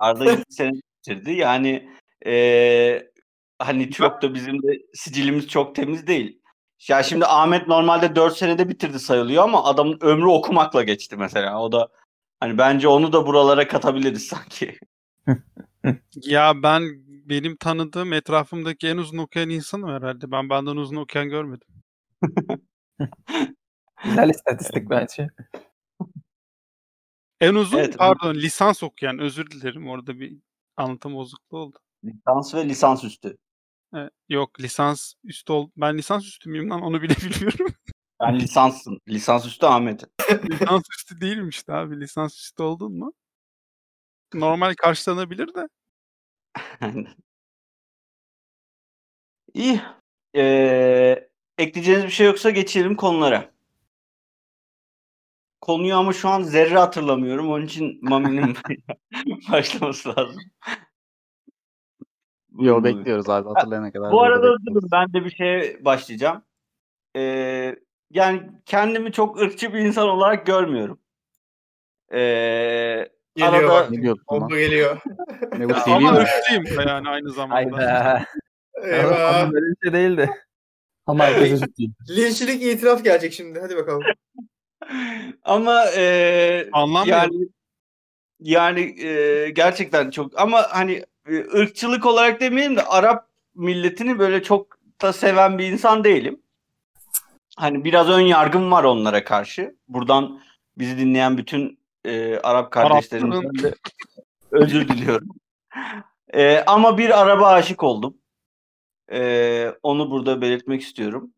Arda 0.00 0.24
7 0.30 0.42
sene 0.50 0.70
bitirdi. 0.98 1.32
Yani 1.32 1.88
eee, 2.26 3.10
hani 3.58 3.90
çok 3.90 4.22
da 4.22 4.34
bizim 4.34 4.62
de 4.62 4.68
sicilimiz 4.94 5.48
çok 5.48 5.74
temiz 5.74 6.06
değil. 6.06 6.40
Ya 6.88 7.02
şimdi 7.02 7.26
Ahmet 7.26 7.68
normalde 7.68 8.16
4 8.16 8.36
senede 8.36 8.68
bitirdi 8.68 8.98
sayılıyor 8.98 9.44
ama 9.44 9.64
adamın 9.64 9.98
ömrü 10.00 10.26
okumakla 10.26 10.82
geçti 10.82 11.16
mesela. 11.16 11.62
O 11.62 11.72
da 11.72 11.88
hani 12.40 12.58
bence 12.58 12.88
onu 12.88 13.12
da 13.12 13.26
buralara 13.26 13.68
katabiliriz 13.68 14.26
sanki. 14.26 14.78
Ya 16.16 16.62
ben 16.62 16.82
benim 17.08 17.56
tanıdığım 17.56 18.12
etrafımdaki 18.12 18.88
en 18.88 18.96
uzun 18.96 19.18
okuyan 19.18 19.50
insanım 19.50 19.88
herhalde. 19.88 20.30
Ben 20.30 20.50
benden 20.50 20.76
uzun 20.76 20.96
okuyan 20.96 21.28
görmedim. 21.28 21.68
Güzel 24.04 24.30
istatistik 24.30 24.90
bence. 24.90 25.28
En 27.40 27.54
uzun 27.54 27.78
Evet. 27.78 27.98
pardon 27.98 28.34
lisans 28.34 28.82
okuyan 28.82 29.18
özür 29.18 29.50
dilerim 29.50 29.88
orada 29.88 30.20
bir 30.20 30.36
anlatım 30.76 31.14
bozukluğu 31.14 31.58
oldu. 31.58 31.78
Lisans 32.04 32.54
ve 32.54 32.68
lisans 32.68 33.04
üstü. 33.04 33.36
E, 33.96 33.98
yok 34.28 34.60
lisans 34.60 35.14
üstü 35.24 35.52
ol 35.52 35.70
ben 35.76 35.98
lisans 35.98 36.26
üstü 36.26 36.50
müyüm 36.50 36.70
lan 36.70 36.82
onu 36.82 37.02
bile 37.02 37.14
bilmiyorum. 37.16 37.74
Ben 38.20 38.38
lisanssın. 38.40 39.00
Lisans 39.08 39.46
üstü 39.46 39.66
Ahmet. 39.66 40.04
lisans 40.50 40.82
üstü 40.98 41.20
değilmiş 41.20 41.56
işte 41.56 41.72
abi 41.72 42.00
lisans 42.00 42.36
üstü 42.38 42.62
oldun 42.62 42.98
mu? 42.98 43.12
Normal 44.34 44.74
karşılanabilir 44.74 45.54
de. 45.54 45.68
İyi. 49.54 49.80
Eee, 50.34 51.30
ekleyeceğiniz 51.58 52.04
bir 52.04 52.10
şey 52.10 52.26
yoksa 52.26 52.50
geçelim 52.50 52.96
konulara. 52.96 53.50
Konuyu 55.60 55.96
ama 55.96 56.12
şu 56.12 56.28
an 56.28 56.42
zerre 56.42 56.78
hatırlamıyorum. 56.78 57.50
Onun 57.50 57.64
için 57.66 57.98
Mami'nin 58.02 58.56
başlaması 59.52 60.08
lazım. 60.08 60.42
Yo 62.58 62.84
bekliyoruz 62.84 63.28
abi 63.28 63.48
hatırlayana 63.48 63.92
kadar. 63.92 64.12
Bu 64.12 64.22
arada 64.22 64.56
durun, 64.66 64.88
ben 64.92 65.12
de 65.12 65.24
bir 65.24 65.30
şeye 65.30 65.84
başlayacağım. 65.84 66.42
Ee, 67.16 67.76
yani 68.10 68.50
kendimi 68.66 69.12
çok 69.12 69.40
ırkçı 69.40 69.72
bir 69.72 69.78
insan 69.78 70.08
olarak 70.08 70.46
görmüyorum. 70.46 71.00
Ee, 72.12 73.08
Geliyor 73.36 73.54
arada 73.54 73.68
bak. 73.68 74.18
Bomba 74.28 74.58
geliyor. 74.58 75.00
Ne 75.58 75.68
bu 75.68 75.72
TV 75.72 75.90
Ama 75.90 76.14
ırkçıyım 76.14 76.64
yani 76.86 77.08
aynı 77.08 77.30
zamanda. 77.30 78.24
Eyvah. 78.82 79.42
Ama 79.42 79.52
böyle 79.52 79.66
bir 79.66 79.76
şey 79.84 79.92
değildi. 79.92 80.30
Ama 81.06 81.24
herkes 81.24 81.62
değil. 81.78 81.92
Linçlik 82.10 82.62
itiraf 82.62 83.04
gelecek 83.04 83.32
şimdi. 83.32 83.60
Hadi 83.60 83.76
bakalım. 83.76 84.02
ama 85.44 85.84
ee, 85.96 86.68
Anlamıyorum. 86.72 87.32
yani 87.32 87.48
yani 88.40 89.04
ee, 89.06 89.50
gerçekten 89.50 90.10
çok 90.10 90.40
ama 90.40 90.66
hani 90.70 91.04
e, 91.28 91.36
ırkçılık 91.36 92.06
olarak 92.06 92.40
demeyelim 92.40 92.76
de 92.76 92.82
Arap 92.84 93.26
milletini 93.54 94.18
böyle 94.18 94.42
çok 94.42 94.78
da 95.02 95.12
seven 95.12 95.58
bir 95.58 95.72
insan 95.72 96.04
değilim. 96.04 96.40
Hani 97.56 97.84
biraz 97.84 98.08
ön 98.08 98.20
yargım 98.20 98.70
var 98.72 98.84
onlara 98.84 99.24
karşı. 99.24 99.74
Buradan 99.88 100.40
bizi 100.78 100.98
dinleyen 100.98 101.38
bütün 101.38 101.78
e, 102.04 102.36
Arap 102.36 102.70
kardeşlerimizden 102.70 103.62
de 103.62 103.74
özür 104.50 104.88
diliyorum. 104.88 105.28
E, 106.34 106.58
ama 106.66 106.98
bir 106.98 107.20
araba 107.22 107.46
aşık 107.46 107.82
oldum. 107.82 108.16
E, 109.12 109.72
onu 109.82 110.10
burada 110.10 110.40
belirtmek 110.40 110.82
istiyorum. 110.82 111.30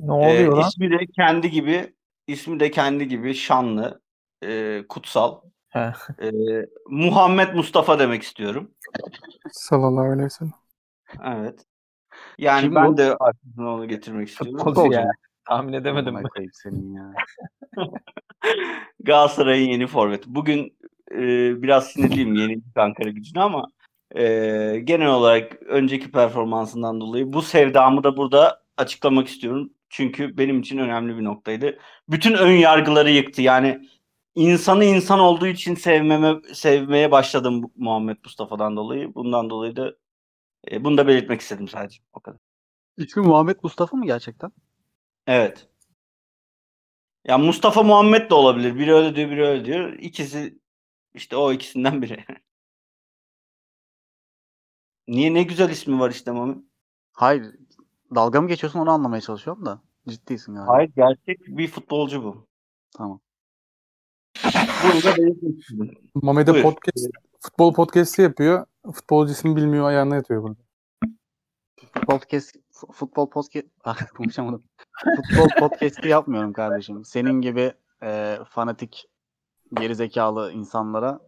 Ne 0.00 0.12
E, 0.12 0.28
oluyor 0.34 0.56
lan? 0.56 0.68
ismi 0.68 0.90
de 0.90 1.06
kendi 1.16 1.50
gibi, 1.50 1.92
ismi 2.28 2.60
de 2.60 2.70
kendi 2.70 3.08
gibi 3.08 3.34
şanlı, 3.34 4.00
e, 4.44 4.82
kutsal. 4.88 5.40
He. 5.68 5.92
E, 6.22 6.30
Muhammed 6.88 7.54
Mustafa 7.54 7.98
demek 7.98 8.22
istiyorum. 8.22 8.70
Sallallahu 9.52 10.04
aleyhi 10.04 10.24
ve 10.24 10.30
sellem. 10.30 10.52
Evet. 11.24 11.64
Yani 12.38 12.62
Kim 12.62 12.74
ben 12.74 12.92
bu? 12.92 12.96
de 12.96 13.16
arkasına 13.20 13.74
onu 13.74 13.88
getirmek 13.88 14.28
istiyorum. 14.28 14.64
Futbolcu 14.64 14.92
ya. 14.92 15.10
Tahmin 15.48 15.72
edemedim 15.72 16.14
ben. 16.14 16.46
senin 16.52 16.94
ya. 16.94 17.12
Galatasaray'ın 19.00 19.68
yeni 19.68 19.86
forveti. 19.86 20.34
Bugün 20.34 20.78
e, 21.12 21.18
biraz 21.62 21.86
sinirliyim 21.86 22.34
yeni 22.34 22.62
Ankara 22.76 23.08
gücüne 23.10 23.42
ama 23.42 23.66
e, 24.16 24.22
genel 24.84 25.08
olarak 25.08 25.62
önceki 25.62 26.10
performansından 26.10 27.00
dolayı 27.00 27.32
bu 27.32 27.42
sevdamı 27.42 28.04
da 28.04 28.16
burada 28.16 28.62
açıklamak 28.76 29.28
istiyorum. 29.28 29.70
Çünkü 29.88 30.38
benim 30.38 30.60
için 30.60 30.78
önemli 30.78 31.16
bir 31.16 31.24
noktaydı. 31.24 31.78
Bütün 32.08 32.34
ön 32.34 32.52
yargıları 32.52 33.10
yıktı. 33.10 33.42
Yani 33.42 33.88
insanı 34.34 34.84
insan 34.84 35.18
olduğu 35.18 35.46
için 35.46 35.74
sevmeme 35.74 36.54
sevmeye 36.54 37.10
başladım 37.10 37.72
Muhammed 37.76 38.16
Mustafa'dan 38.24 38.76
dolayı. 38.76 39.14
Bundan 39.14 39.50
dolayı 39.50 39.76
da 39.76 39.94
e, 40.70 40.84
bunu 40.84 40.98
da 40.98 41.06
belirtmek 41.06 41.40
istedim 41.40 41.68
sadece. 41.68 42.02
O 42.12 42.20
kadar. 42.20 42.40
İsmi 42.96 43.22
Muhammed 43.22 43.56
Mustafa 43.62 43.96
mı 43.96 44.06
gerçekten? 44.06 44.52
Evet. 45.26 45.68
Ya 47.24 47.38
Mustafa 47.38 47.82
Muhammed 47.82 48.30
de 48.30 48.34
olabilir. 48.34 48.76
Biri 48.78 48.94
öyle 48.94 49.16
diyor, 49.16 49.30
biri 49.30 49.46
öyle 49.46 49.64
diyor. 49.64 49.92
İkisi 49.92 50.58
işte 51.14 51.36
o 51.36 51.52
ikisinden 51.52 52.02
biri. 52.02 52.24
Niye 55.08 55.34
ne 55.34 55.42
güzel 55.42 55.70
ismi 55.70 56.00
var 56.00 56.10
işte 56.10 56.30
Mami. 56.30 56.56
Hayır. 57.12 57.54
Dalga 58.14 58.40
mı 58.40 58.48
geçiyorsun 58.48 58.78
onu 58.78 58.90
anlamaya 58.90 59.20
çalışıyorum 59.20 59.66
da. 59.66 59.80
Ciddiysin 60.08 60.54
galiba. 60.54 60.72
Hayır 60.72 60.92
gerçek 60.96 61.40
bir 61.46 61.68
futbolcu 61.68 62.24
bu. 62.24 62.46
Tamam. 62.96 63.20
Bunu 64.84 65.02
da. 65.02 65.14
Mehmet'e 66.22 66.52
Buyur. 66.54 66.62
podcast, 66.62 67.06
futbol 67.40 67.74
podcast'i 67.74 68.22
yapıyor. 68.22 68.66
Futbolcu 68.94 69.32
ismi 69.32 69.56
bilmiyor 69.56 69.84
ayağına 69.88 70.14
yatıyor 70.14 70.42
burada. 70.42 70.60
Podcast, 72.06 72.56
fu- 72.72 72.92
futbol 72.92 73.30
podcast, 73.30 73.66
ah, 73.84 74.06
konuşamadım. 74.16 74.62
Futbol 75.16 75.48
podcast'i 75.68 76.08
yapmıyorum 76.08 76.52
kardeşim. 76.52 77.04
Senin 77.04 77.40
gibi 77.40 77.72
e, 78.02 78.38
fanatik, 78.48 79.08
gerizekalı 79.74 80.52
insanlara 80.52 81.20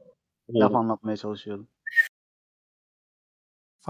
laf 0.54 0.74
anlatmaya 0.74 1.16
çalışıyorum. 1.16 1.68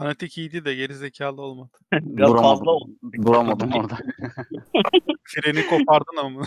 Fanatik 0.01 0.39
iyiydi 0.39 0.65
de 0.65 0.75
geri 0.75 0.95
zekalı 0.95 1.43
olmadı. 1.43 1.71
Biraz 1.93 2.31
Duramadım. 2.31 2.43
fazla 2.43 2.71
oldu. 2.71 2.93
Duramadım 3.23 3.73
orada. 3.77 3.99
Freni 5.25 5.67
kopardın 5.67 6.17
ama. 6.17 6.43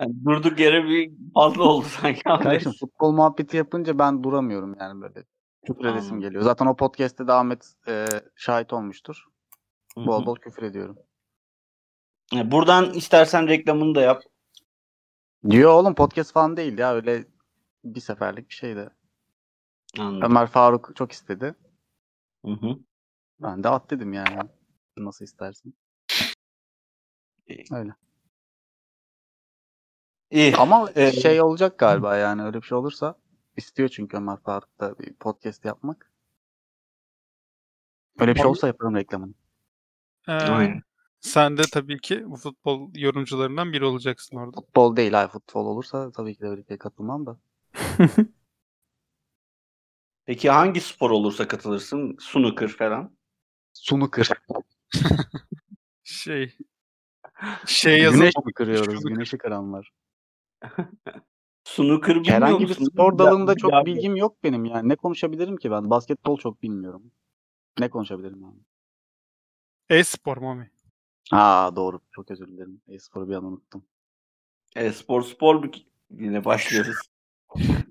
Yani 0.00 0.24
durduk 0.24 0.60
yere 0.60 0.84
bir 0.84 1.12
fazla 1.34 1.62
oldu 1.62 1.86
sanki. 1.88 2.22
Kardeşim 2.22 2.72
futbol 2.80 3.12
muhabbeti 3.12 3.56
yapınca 3.56 3.98
ben 3.98 4.22
duramıyorum 4.22 4.76
yani 4.80 5.00
böyle. 5.00 5.24
Küfür 5.66 5.84
edesim 5.84 6.20
geliyor. 6.20 6.42
Zaten 6.42 6.66
o 6.66 6.76
podcast'te 6.76 7.26
de 7.26 7.32
Ahmet 7.32 7.72
e, 7.88 8.06
şahit 8.36 8.72
olmuştur. 8.72 9.24
Bol 9.96 10.26
bol 10.26 10.36
küfür 10.36 10.62
ediyorum. 10.62 10.96
Buradan 12.32 12.90
istersen 12.90 13.48
reklamını 13.48 13.94
da 13.94 14.00
yap. 14.00 14.22
Diyor 15.50 15.70
oğlum 15.70 15.94
podcast 15.94 16.32
falan 16.32 16.56
değil 16.56 16.78
ya 16.78 16.94
öyle 16.94 17.24
bir 17.84 18.00
seferlik 18.00 18.48
bir 18.48 18.54
şeydi. 18.54 18.90
Anladım. 19.98 20.30
Ömer 20.30 20.46
Faruk 20.46 20.96
çok 20.96 21.12
istedi. 21.12 21.54
Hı 22.44 22.52
hı. 22.52 22.78
Ben 23.40 23.64
de 23.64 23.68
at 23.68 23.90
dedim 23.90 24.12
yani. 24.12 24.38
Nasıl 24.96 25.24
istersin. 25.24 25.74
Öyle. 27.72 27.94
İyi. 30.30 30.56
Ama 30.56 30.90
Ee, 30.96 31.12
şey 31.12 31.42
olacak 31.42 31.78
galiba 31.78 32.16
yani 32.16 32.42
öyle 32.42 32.56
bir 32.62 32.66
şey 32.66 32.78
olursa 32.78 33.14
istiyor 33.56 33.88
çünkü 33.88 34.16
Ömer 34.16 34.36
Faruk 34.36 34.80
da 34.80 34.98
bir 34.98 35.14
podcast 35.14 35.64
yapmak. 35.64 36.12
Öyle 38.20 38.34
bir 38.34 38.40
şey 38.40 38.46
olsa 38.46 38.66
yaparım 38.66 38.96
reklamını. 38.96 39.34
Ee, 40.28 40.32
Aynen. 40.32 40.82
sen 41.20 41.56
de 41.56 41.62
tabii 41.72 42.00
ki 42.00 42.24
bu 42.26 42.36
futbol 42.36 42.90
yorumcularından 42.94 43.72
biri 43.72 43.84
olacaksın 43.84 44.36
orada. 44.36 44.60
Futbol 44.60 44.96
değil 44.96 45.12
hayır 45.12 45.28
futbol 45.28 45.66
olursa 45.66 46.12
tabii 46.12 46.34
ki 46.34 46.40
de 46.40 46.46
öyle 46.46 46.60
bir 46.60 46.66
şeye 46.66 46.78
katılmam 46.78 47.26
da. 47.26 47.38
Peki 50.28 50.50
hangi 50.50 50.80
spor 50.80 51.10
olursa 51.10 51.48
katılırsın? 51.48 52.16
Snooker 52.20 52.68
falan. 52.68 53.16
Snooker. 53.72 54.28
Şey 56.02 56.56
şey 57.66 57.98
yazıp 58.02 58.20
Güneş 58.20 58.34
mi 58.46 58.52
kırıyoruz? 58.52 59.04
Güneşi 59.04 59.38
kıranlar. 59.38 59.92
Snooker 61.64 62.14
bilmiyor 62.16 62.34
Herhangi 62.34 62.68
bir 62.68 62.74
spor 62.74 63.18
dalında 63.18 63.50
Ya- 63.50 63.56
çok 63.56 63.72
ya- 63.72 63.86
bilgim 63.86 64.16
yok 64.16 64.44
benim 64.44 64.64
yani. 64.64 64.88
Ne 64.88 64.96
konuşabilirim 64.96 65.56
ki 65.56 65.70
ben? 65.70 65.90
Basketbol 65.90 66.38
çok 66.38 66.62
bilmiyorum. 66.62 67.12
Ne 67.78 67.90
konuşabilirim 67.90 68.42
yani? 68.42 68.60
e-spor 69.90 70.36
Mami. 70.36 70.70
Aa 71.32 71.76
doğru. 71.76 72.00
Çok 72.10 72.30
özür 72.30 72.48
dilerim. 72.48 72.80
E-sporu 72.88 73.28
bir 73.28 73.34
an 73.34 73.44
unuttum. 73.44 73.84
E, 74.76 74.92
spor 74.92 75.22
spor 75.22 75.62
bir- 75.62 75.86
yine 76.10 76.44
başlıyoruz. 76.44 76.96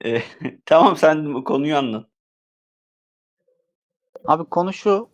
Tamam 0.66 0.96
sen 0.96 1.34
bu 1.34 1.44
konuyu 1.44 1.76
anlat. 1.76 2.06
Abi 4.24 4.44
konu 4.44 4.72
şu. 4.72 5.10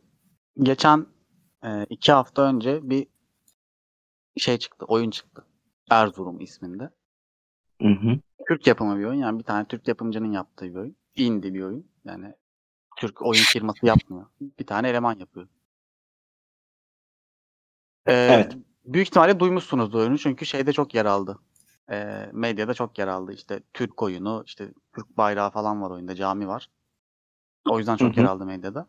Geçen 0.59 1.07
e, 1.65 1.85
iki 1.91 2.13
hafta 2.13 2.43
önce 2.43 2.91
bir 2.91 3.07
şey 4.37 4.59
çıktı. 4.59 4.87
Oyun 4.89 5.11
çıktı. 5.11 5.45
Erzurum 5.91 6.41
isminde. 6.41 6.91
Hı 7.83 7.89
hı. 7.89 8.19
Türk 8.49 8.67
yapımı 8.67 8.99
bir 8.99 9.05
oyun. 9.05 9.19
Yani 9.19 9.39
bir 9.39 9.45
tane 9.45 9.65
Türk 9.65 9.89
yapımcının 9.89 10.33
yaptığı 10.33 10.65
bir 10.65 10.75
oyun. 10.75 10.97
Indie 11.17 11.55
bir 11.55 11.63
oyun. 11.63 11.91
Yani 12.05 12.35
Türk 12.97 13.23
oyun 13.23 13.43
firması 13.43 13.87
yapmıyor. 13.87 14.27
Bir 14.41 14.67
tane 14.67 14.89
eleman 14.89 15.19
yapıyor. 15.19 15.49
Ee, 18.07 18.13
Evet. 18.13 18.57
Büyük 18.85 19.09
ihtimalle 19.09 19.41
duymuşsunuzdur 19.41 19.99
oyunu 19.99 20.19
çünkü 20.19 20.47
şeyde 20.47 20.73
çok 20.73 20.95
yer 20.95 21.07
aldı. 21.07 21.39
Ee, 21.91 22.31
medyada 22.33 22.75
çok 22.75 22.99
yer 22.99 23.09
aldı. 23.09 23.33
İşte 23.33 23.61
Türk 23.73 24.03
oyunu, 24.03 24.43
işte 24.47 24.73
Türk 24.95 25.17
bayrağı 25.17 25.51
falan 25.51 25.83
var 25.83 25.91
oyunda, 25.91 26.15
cami 26.15 26.49
var. 26.49 26.71
O 27.69 27.79
yüzden 27.79 27.97
çok 27.97 28.17
yer 28.17 28.25
aldı 28.25 28.47
medyada. 28.47 28.89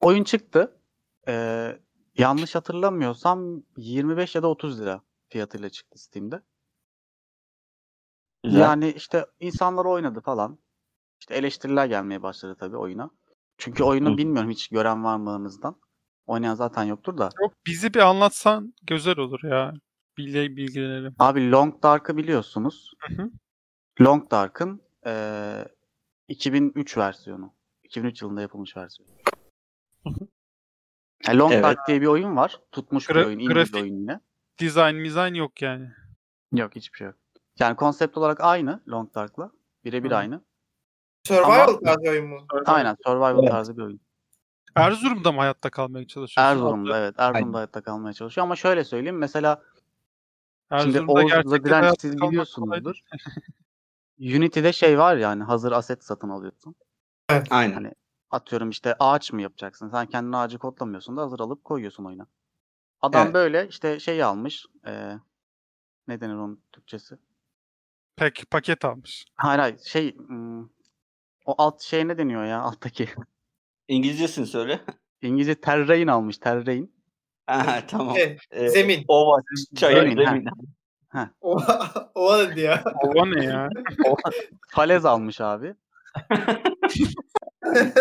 Oyun 0.00 0.24
çıktı. 0.24 0.80
Ee, 1.28 1.78
yanlış 2.18 2.54
hatırlamıyorsam 2.54 3.62
25 3.76 4.34
ya 4.34 4.42
da 4.42 4.48
30 4.48 4.80
lira 4.80 5.02
fiyatıyla 5.28 5.70
çıktı 5.70 5.98
Steam'de. 5.98 6.42
Güzel. 8.44 8.60
Yani 8.60 8.88
işte 8.88 9.26
insanlar 9.40 9.84
oynadı 9.84 10.20
falan. 10.20 10.58
İşte 11.20 11.34
eleştiriler 11.34 11.86
gelmeye 11.86 12.22
başladı 12.22 12.56
tabii 12.60 12.76
oyuna. 12.76 13.10
Çünkü 13.58 13.84
oyunu 13.84 14.18
bilmiyorum 14.18 14.50
hiç 14.50 14.68
gören 14.68 15.04
var 15.04 15.16
mı 15.16 15.30
aranızdan. 15.30 15.80
Oynayan 16.26 16.54
zaten 16.54 16.84
yoktur 16.84 17.18
da. 17.18 17.30
Yok 17.42 17.52
bizi 17.66 17.94
bir 17.94 18.00
anlatsan 18.00 18.74
güzel 18.82 19.18
olur 19.18 19.40
ya. 19.42 19.72
Bilgi 20.18 20.56
bilgilenelim. 20.56 21.14
Abi 21.18 21.50
Long 21.50 21.82
Dark'ı 21.82 22.16
biliyorsunuz. 22.16 22.92
Hı 23.08 23.22
hı. 23.22 23.30
Long 24.00 24.30
Dark'ın 24.30 24.82
eee 25.06 25.68
2003 26.28 26.98
versiyonu. 26.98 27.54
2003 27.84 28.22
yılında 28.22 28.40
yapılmış 28.40 28.76
versiyonu. 28.76 29.10
Yani 31.26 31.38
Long 31.38 31.52
Evet. 31.52 31.64
Dark 31.64 31.78
diye 31.88 32.00
bir 32.00 32.06
oyun 32.06 32.36
var. 32.36 32.60
Tutmuş 32.72 33.08
bir 33.08 33.14
Gra- 33.14 33.26
oyun, 33.26 33.38
indie 33.38 33.50
bir 33.50 33.54
grafik- 33.60 33.82
oyun 33.82 33.94
yine. 34.00 34.20
Design 34.60 34.94
mizan 34.94 35.34
yok 35.34 35.62
yani. 35.62 35.88
Yok 36.52 36.76
hiçbir 36.76 36.98
şey 36.98 37.06
yok. 37.06 37.16
Yani 37.58 37.76
konsept 37.76 38.16
olarak 38.18 38.40
aynı 38.40 38.82
Long 38.88 39.14
Dark'la. 39.14 39.50
Birebir 39.84 40.10
Hı. 40.10 40.16
aynı. 40.16 40.40
Survival 41.26 41.68
Ama- 41.68 41.80
tarzı 41.80 42.10
oyun 42.10 42.26
mu? 42.26 42.46
Aynen 42.66 42.96
survival 43.06 43.38
Evet. 43.38 43.50
tarzı 43.50 43.76
bir 43.76 43.82
oyun. 43.82 44.00
Erzurum'da 44.74 45.32
mı 45.32 45.38
hayatta 45.40 45.70
kalmaya 45.70 46.06
çalışıyorsun? 46.06 46.52
Erzurum'da 46.52 46.98
evet. 47.00 47.14
Erzurum'da 47.18 47.56
hayatta 47.58 47.80
kalmaya 47.82 48.12
çalışıyor. 48.12 48.42
Ama 48.44 48.56
şöyle 48.56 48.84
söyleyeyim. 48.84 49.18
Mesela 49.18 49.62
Şimdi 50.70 50.96
Erzurum'da 50.96 51.22
gerçekten 51.22 51.64
Direnç 51.64 51.82
hayatta 51.82 52.00
siz 52.00 52.16
kalmak 52.16 52.48
kolay 52.54 52.80
biliyorsunuzdur. 52.80 53.00
Unity'de 54.36 54.72
şey 54.72 54.98
var 54.98 55.16
yani 55.16 55.42
hazır 55.42 55.72
aset 55.72 56.04
satın 56.04 56.28
alıyorsun. 56.28 56.74
Aynen. 57.50 57.74
Hani 57.74 57.92
atıyorum 58.30 58.70
işte 58.70 58.96
ağaç 58.98 59.32
mı 59.32 59.42
yapacaksın? 59.42 59.88
Sen 59.88 60.06
kendin 60.06 60.32
ağacı 60.32 60.58
kodlamıyorsun 60.58 61.16
da 61.16 61.22
hazır 61.22 61.40
alıp 61.40 61.64
koyuyorsun 61.64 62.04
oyuna. 62.04 62.26
Adam 63.00 63.24
Evet. 63.24 63.34
böyle 63.34 63.68
işte 63.68 64.00
şey 64.00 64.22
almış. 64.22 64.66
eee 64.86 65.18
ne 66.08 66.20
denir 66.20 66.34
onun 66.34 66.62
Türkçesi? 66.72 67.18
Pek 68.16 68.44
paket 68.50 68.84
almış. 68.84 69.24
Hayır 69.34 69.58
hayır 69.60 69.78
şey 69.78 70.16
hmm, 70.16 70.62
o 71.46 71.54
alt 71.58 71.82
şey 71.82 72.08
ne 72.08 72.18
deniyor 72.18 72.44
ya 72.44 72.60
alttaki? 72.60 73.08
İngilizcesini 73.88 74.46
söyle. 74.46 74.80
İngilizce 75.22 75.60
terrain 75.60 76.06
almış 76.06 76.38
terrain. 76.38 76.95
Ha, 77.46 77.82
tamam. 77.88 78.14
Şey, 78.16 78.38
Ee, 78.50 78.68
zemin. 78.68 79.04
Ova, 79.08 79.42
çayır, 79.76 80.02
Zemin, 80.02 80.24
ha. 80.24 80.30
zemin. 80.30 80.46
Oha, 81.40 82.10
oha 82.14 82.38
dedi 82.38 82.60
ya. 82.60 82.84
Ova 83.02 83.26
ne 83.26 83.44
ya? 83.44 83.68
Falez 84.68 85.04
almış 85.04 85.40
abi. 85.40 85.74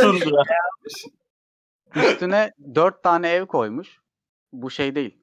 Tundra. 0.01 0.43
Üstüne 1.95 2.51
dört 2.75 3.03
tane 3.03 3.29
ev 3.29 3.45
koymuş. 3.45 3.99
Bu 4.53 4.69
şey 4.71 4.95
değil. 4.95 5.17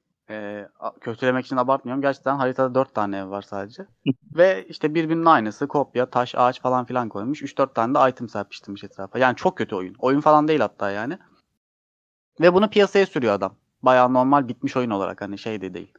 A- 0.79 0.99
kötülemek 1.01 1.45
için 1.45 1.57
abartmıyorum. 1.57 2.01
Gerçekten 2.01 2.35
haritada 2.35 2.75
dört 2.75 2.95
tane 2.95 3.17
ev 3.17 3.29
var 3.29 3.41
sadece. 3.41 3.85
Ve 4.35 4.65
işte 4.69 4.95
birbirinin 4.95 5.25
aynısı 5.25 5.67
kopya, 5.67 6.05
taş, 6.09 6.35
ağaç 6.35 6.61
falan 6.61 6.85
filan 6.85 7.09
koymuş. 7.09 7.41
3-4 7.41 7.73
tane 7.73 7.95
de 7.95 8.09
item 8.09 8.29
serpiştirmiş 8.29 8.83
etrafa. 8.83 9.19
Yani 9.19 9.35
çok 9.35 9.57
kötü 9.57 9.75
oyun. 9.75 9.95
Oyun 9.99 10.21
falan 10.21 10.47
değil 10.47 10.59
hatta 10.59 10.91
yani. 10.91 11.17
Ve 12.41 12.53
bunu 12.53 12.69
piyasaya 12.69 13.05
sürüyor 13.05 13.33
adam. 13.33 13.55
Bayağı 13.83 14.13
normal 14.13 14.47
bitmiş 14.47 14.77
oyun 14.77 14.89
olarak 14.89 15.21
hani 15.21 15.37
şey 15.37 15.61
de 15.61 15.73
değil. 15.73 15.93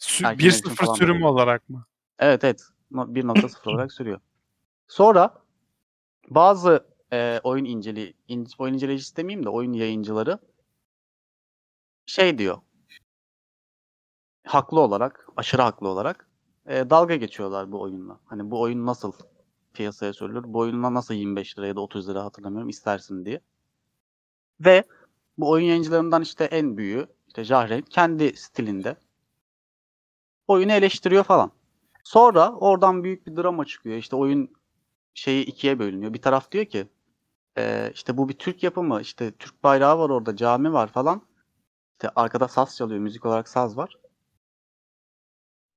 Sü- 0.00 0.26
Erken 0.26 0.46
erişim 0.46 0.70
1-0 0.70 0.74
falan 0.74 0.94
da 0.94 0.98
sürüm 0.98 1.14
değil. 1.14 1.24
olarak 1.24 1.68
mı? 1.68 1.84
Evet 2.18 2.44
evet. 2.44 2.62
No- 2.90 3.14
1.0 3.14 3.70
olarak 3.70 3.92
sürüyor. 3.92 4.20
Sonra 4.88 5.34
bazı 6.30 6.86
e, 7.12 7.40
oyun 7.44 7.64
inceli 7.64 8.14
in- 8.28 8.48
oyun 8.58 8.74
inceleyicisi 8.74 9.16
demeyeyim 9.16 9.44
de 9.44 9.48
oyun 9.48 9.72
yayıncıları 9.72 10.38
şey 12.06 12.38
diyor. 12.38 12.58
Haklı 14.46 14.80
olarak, 14.80 15.28
aşırı 15.36 15.62
haklı 15.62 15.88
olarak 15.88 16.28
e, 16.66 16.90
dalga 16.90 17.16
geçiyorlar 17.16 17.72
bu 17.72 17.80
oyunla. 17.80 18.20
Hani 18.24 18.50
bu 18.50 18.60
oyun 18.60 18.86
nasıl 18.86 19.12
piyasaya 19.72 20.12
sürülür? 20.12 20.44
Bu 20.46 20.58
oyunla 20.58 20.94
nasıl 20.94 21.14
25 21.14 21.58
lira 21.58 21.66
ya 21.66 21.76
da 21.76 21.80
30 21.80 22.08
lira 22.08 22.24
hatırlamıyorum 22.24 22.68
istersin 22.68 23.24
diye. 23.24 23.40
Ve 24.60 24.84
bu 25.38 25.50
oyun 25.50 25.66
yayıncılarından 25.66 26.22
işte 26.22 26.44
en 26.44 26.76
büyüğü 26.76 27.06
işte 27.34 27.44
Jahreyn 27.44 27.82
kendi 27.82 28.36
stilinde 28.36 28.96
oyunu 30.48 30.72
eleştiriyor 30.72 31.24
falan. 31.24 31.50
Sonra 32.04 32.52
oradan 32.52 33.04
büyük 33.04 33.26
bir 33.26 33.36
drama 33.36 33.64
çıkıyor. 33.64 33.96
İşte 33.96 34.16
oyun 34.16 34.50
şeyi 35.14 35.44
ikiye 35.44 35.78
bölünüyor. 35.78 36.14
Bir 36.14 36.22
taraf 36.22 36.50
diyor 36.52 36.64
ki 36.64 36.86
"Ee, 37.58 37.90
işte 37.94 38.16
bu 38.16 38.28
bir 38.28 38.34
Türk 38.34 38.62
yapımı. 38.62 39.00
işte 39.00 39.32
Türk 39.32 39.62
bayrağı 39.64 39.98
var 39.98 40.10
orada, 40.10 40.36
cami 40.36 40.72
var 40.72 40.88
falan. 40.88 41.22
İşte 41.92 42.10
arkada 42.16 42.48
saz 42.48 42.76
çalıyor, 42.76 43.00
müzik 43.00 43.26
olarak 43.26 43.48
saz 43.48 43.76
var. 43.76 43.98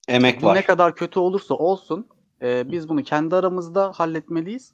Emek 0.07 0.41
Bu 0.41 0.45
var. 0.45 0.55
ne 0.55 0.65
kadar 0.65 0.95
kötü 0.95 1.19
olursa 1.19 1.53
olsun 1.53 2.07
e, 2.41 2.71
biz 2.71 2.89
bunu 2.89 3.03
kendi 3.03 3.35
aramızda 3.35 3.91
halletmeliyiz. 3.95 4.73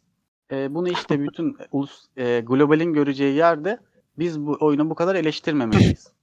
E, 0.51 0.75
bunu 0.75 0.89
işte 0.89 1.19
bütün 1.19 1.57
ulus, 1.71 2.05
e, 2.17 2.39
globalin 2.39 2.93
göreceği 2.93 3.35
yerde 3.35 3.79
biz 4.17 4.39
bu 4.45 4.57
oyunu 4.59 4.89
bu 4.89 4.95
kadar 4.95 5.15
eleştirmemeliyiz. 5.15 6.13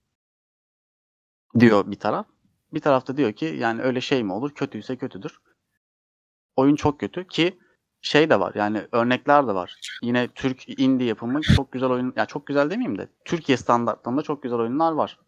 Diyor 1.59 1.91
bir 1.91 1.99
taraf. 1.99 2.27
Bir 2.75 2.81
tarafta 2.81 3.17
diyor 3.17 3.33
ki 3.33 3.45
yani 3.59 3.83
öyle 3.83 4.01
şey 4.01 4.25
mi 4.25 4.33
olur? 4.33 4.55
Kötüyse 4.55 4.97
kötüdür. 4.97 5.39
Oyun 6.57 6.77
çok 6.77 7.01
kötü 7.01 7.27
ki 7.27 7.59
şey 8.01 8.31
de 8.31 8.41
var. 8.41 8.53
Yani 8.55 8.87
örnekler 8.93 9.49
de 9.49 9.55
var. 9.55 9.81
Yine 10.03 10.29
Türk 10.29 10.81
indie 10.81 11.07
yapımı 11.07 11.41
çok 11.41 11.73
güzel 11.73 11.91
oyun 11.91 12.13
ya 12.17 12.27
çok 12.27 12.47
güzel 12.47 12.71
demeyeyim 12.71 12.99
de 12.99 13.09
Türkiye 13.25 13.59
standartlarında 13.59 14.23
çok 14.23 14.43
güzel 14.43 14.59
oyunlar 14.59 14.93
var. 14.93 15.19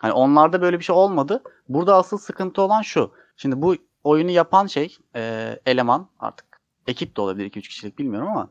Hani 0.00 0.12
onlarda 0.12 0.62
böyle 0.62 0.78
bir 0.78 0.84
şey 0.84 0.96
olmadı. 0.96 1.42
Burada 1.68 1.96
asıl 1.96 2.18
sıkıntı 2.18 2.62
olan 2.62 2.82
şu. 2.82 3.12
Şimdi 3.36 3.62
bu 3.62 3.76
oyunu 4.04 4.30
yapan 4.30 4.66
şey 4.66 4.96
e, 5.16 5.60
eleman 5.66 6.10
artık 6.18 6.60
ekip 6.86 7.16
de 7.16 7.20
olabilir 7.20 7.50
2-3 7.50 7.60
kişilik 7.60 7.98
bilmiyorum 7.98 8.28
ama 8.28 8.50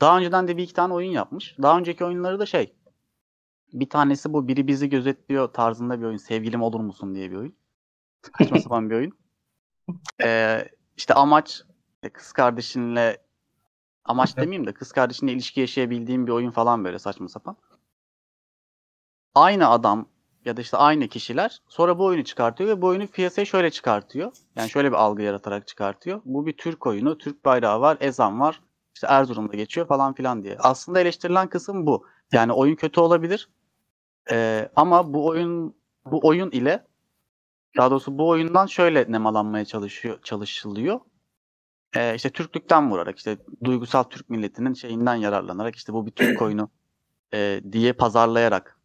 daha 0.00 0.18
önceden 0.18 0.48
de 0.48 0.56
bir 0.56 0.62
iki 0.62 0.74
tane 0.74 0.94
oyun 0.94 1.10
yapmış. 1.10 1.56
Daha 1.62 1.78
önceki 1.78 2.04
oyunları 2.04 2.38
da 2.38 2.46
şey 2.46 2.74
bir 3.80 3.88
tanesi 3.90 4.32
bu 4.32 4.48
biri 4.48 4.66
bizi 4.66 4.88
gözetliyor 4.88 5.48
tarzında 5.48 6.00
bir 6.00 6.04
oyun. 6.04 6.16
Sevgilim 6.16 6.62
olur 6.62 6.80
musun 6.80 7.14
diye 7.14 7.30
bir 7.30 7.36
oyun. 7.36 7.56
Saçma 8.38 8.60
sapan 8.60 8.90
bir 8.90 8.94
oyun. 8.94 9.12
Ee, 10.22 10.68
işte 10.96 11.14
amaç 11.14 11.62
işte 11.94 12.12
kız 12.12 12.32
kardeşinle 12.32 13.18
amaç 14.04 14.36
demeyeyim 14.36 14.66
de 14.66 14.74
kız 14.74 14.92
kardeşinle 14.92 15.32
ilişki 15.32 15.60
yaşayabildiğim 15.60 16.26
bir 16.26 16.32
oyun 16.32 16.50
falan 16.50 16.84
böyle 16.84 16.98
saçma 16.98 17.28
sapan. 17.28 17.56
Aynı 19.34 19.68
adam 19.68 20.08
ya 20.44 20.56
da 20.56 20.60
işte 20.60 20.76
aynı 20.76 21.08
kişiler 21.08 21.62
sonra 21.68 21.98
bu 21.98 22.04
oyunu 22.04 22.24
çıkartıyor 22.24 22.70
ve 22.70 22.82
bu 22.82 22.86
oyunu 22.86 23.06
piyasaya 23.06 23.44
şöyle 23.44 23.70
çıkartıyor. 23.70 24.32
Yani 24.56 24.70
şöyle 24.70 24.88
bir 24.88 24.96
algı 24.96 25.22
yaratarak 25.22 25.68
çıkartıyor. 25.68 26.20
Bu 26.24 26.46
bir 26.46 26.56
Türk 26.56 26.86
oyunu. 26.86 27.18
Türk 27.18 27.44
bayrağı 27.44 27.80
var, 27.80 27.96
ezan 28.00 28.40
var. 28.40 28.60
İşte 28.94 29.06
Erzurum'da 29.06 29.56
geçiyor 29.56 29.86
falan 29.86 30.14
filan 30.14 30.42
diye. 30.42 30.56
Aslında 30.58 31.00
eleştirilen 31.00 31.48
kısım 31.48 31.86
bu. 31.86 32.06
Yani 32.32 32.52
oyun 32.52 32.76
kötü 32.76 33.00
olabilir. 33.00 33.48
Ee, 34.30 34.68
ama 34.76 35.14
bu 35.14 35.26
oyun 35.26 35.76
bu 36.06 36.20
oyun 36.22 36.50
ile 36.50 36.86
daha 37.76 37.90
doğrusu 37.90 38.18
bu 38.18 38.28
oyundan 38.28 38.66
şöyle 38.66 39.12
nemalanmaya 39.12 39.64
çalışıyor 39.64 40.22
çalışılıyor. 40.22 41.00
Ee, 41.96 42.14
işte 42.14 42.30
Türklükten 42.30 42.90
vurarak 42.90 43.18
işte 43.18 43.38
duygusal 43.64 44.02
Türk 44.02 44.30
milletinin 44.30 44.74
şeyinden 44.74 45.14
yararlanarak 45.14 45.76
işte 45.76 45.92
bu 45.92 46.06
bir 46.06 46.10
Türk 46.10 46.42
oyunu 46.42 46.70
e, 47.34 47.60
diye 47.72 47.92
pazarlayarak 47.92 48.80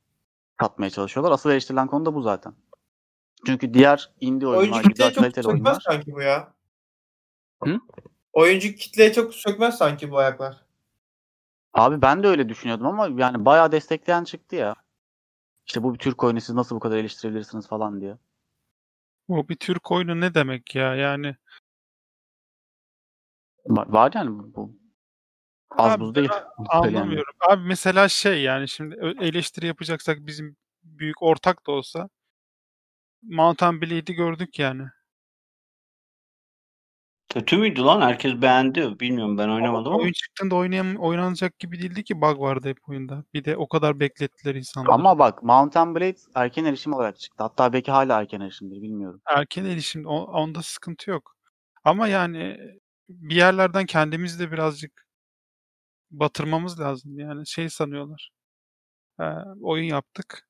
satmaya 0.62 0.90
çalışıyorlar. 0.90 1.32
Asıl 1.32 1.50
eleştirilen 1.50 1.88
konu 1.88 2.06
da 2.06 2.16
bu 2.16 2.22
zaten. 2.22 2.54
Çünkü 3.46 3.74
diğer 3.74 4.12
indie 4.20 4.48
oyunlar, 4.48 4.74
Oyuncu 4.74 4.90
güzel 4.90 5.14
çok 5.14 5.24
kaliteli 5.24 5.48
oyunlar. 5.48 5.82
sanki 5.90 6.12
bu 6.12 6.22
ya. 6.22 6.54
Hı? 7.64 7.80
Oyuncu 8.34 8.76
kitleye 8.76 9.14
çok 9.14 9.34
sökmez 9.36 9.78
sanki 9.78 10.12
bu 10.12 10.18
ayaklar. 10.18 10.66
Abi 11.74 12.02
ben 12.02 12.24
de 12.24 12.28
öyle 12.28 12.50
düşünüyordum 12.50 12.88
ama 12.88 13.22
yani 13.22 13.46
bayağı 13.46 13.72
destekleyen 13.72 14.24
çıktı 14.24 14.56
ya. 14.56 14.76
İşte 15.72 15.84
bu 15.84 15.94
bir 15.94 16.00
Türk 16.00 16.24
oyunu 16.24 16.42
siz 16.42 16.56
nasıl 16.56 16.76
bu 16.76 16.80
kadar 16.80 16.98
eleştirebilirsiniz 16.98 17.68
falan 17.68 18.02
diye. 18.02 18.18
O 19.28 19.50
bir 19.50 19.56
Türk 19.56 19.92
oyunu 19.92 20.22
ne 20.22 20.34
demek 20.34 20.76
ya? 20.76 20.96
Yani 20.96 21.36
Var, 23.66 23.88
var 23.88 24.12
yani 24.16 24.30
bu-. 24.56 24.76
Az 25.70 25.94
Abi 25.94 26.02
buz 26.02 26.16
değil. 26.16 26.30
söyleyeyim 26.32 26.84
yani. 26.84 26.98
anlamıyorum. 26.98 27.34
Abi 27.50 27.68
mesela 27.68 28.10
şey 28.10 28.42
yani 28.42 28.68
şimdi 28.68 28.96
eleştiri 29.20 29.66
yapacaksak 29.66 30.18
bizim 30.20 30.58
büyük 30.84 31.24
ortak 31.24 31.68
da 31.68 31.72
olsa 31.72 32.10
Mountain 33.22 33.82
Blade'i 33.82 34.16
gördük 34.16 34.60
yani. 34.60 34.84
Kötü 37.34 37.58
müydü 37.58 37.82
lan? 37.82 38.02
Herkes 38.02 38.42
beğendi. 38.42 39.00
Bilmiyorum 39.00 39.38
ben 39.38 39.50
oynamadım 39.50 39.94
ama. 39.94 40.02
Oyun 40.02 40.12
çıktığında 40.14 40.56
oynayam 40.56 40.96
oynanacak 40.96 41.60
gibi 41.60 41.82
değildi 41.82 42.04
ki 42.04 42.22
bug 42.22 42.40
vardı 42.40 42.70
hep 42.70 42.90
oyunda. 42.90 43.24
Bir 43.34 43.44
de 43.46 43.58
o 43.58 43.68
kadar 43.68 44.00
beklettiler 44.00 44.56
insanları. 44.56 44.94
Ama 44.94 45.20
bak 45.20 45.44
Mountain 45.44 45.96
Blade 45.96 46.18
erken 46.36 46.66
erişim 46.66 46.94
olarak 46.94 47.20
çıktı. 47.20 47.44
Hatta 47.44 47.74
belki 47.74 47.92
hala 47.92 48.20
erken 48.22 48.42
erişimdir 48.42 48.82
bilmiyorum. 48.82 49.22
erken 49.26 49.66
erişim 49.66 50.06
o- 50.06 50.24
onda 50.26 50.62
sıkıntı 50.62 51.10
yok. 51.10 51.36
Ama 51.84 52.08
yani 52.08 52.58
bir 53.10 53.36
yerlerden 53.36 53.86
kendimiz 53.86 54.40
de 54.40 54.52
birazcık 54.52 55.08
batırmamız 56.12 56.80
lazım. 56.80 57.20
Yani 57.20 57.48
şey 57.48 57.70
sanıyorlar. 57.70 58.30
Ee, 59.20 59.24
oyun 59.62 59.84
yaptık. 59.86 60.48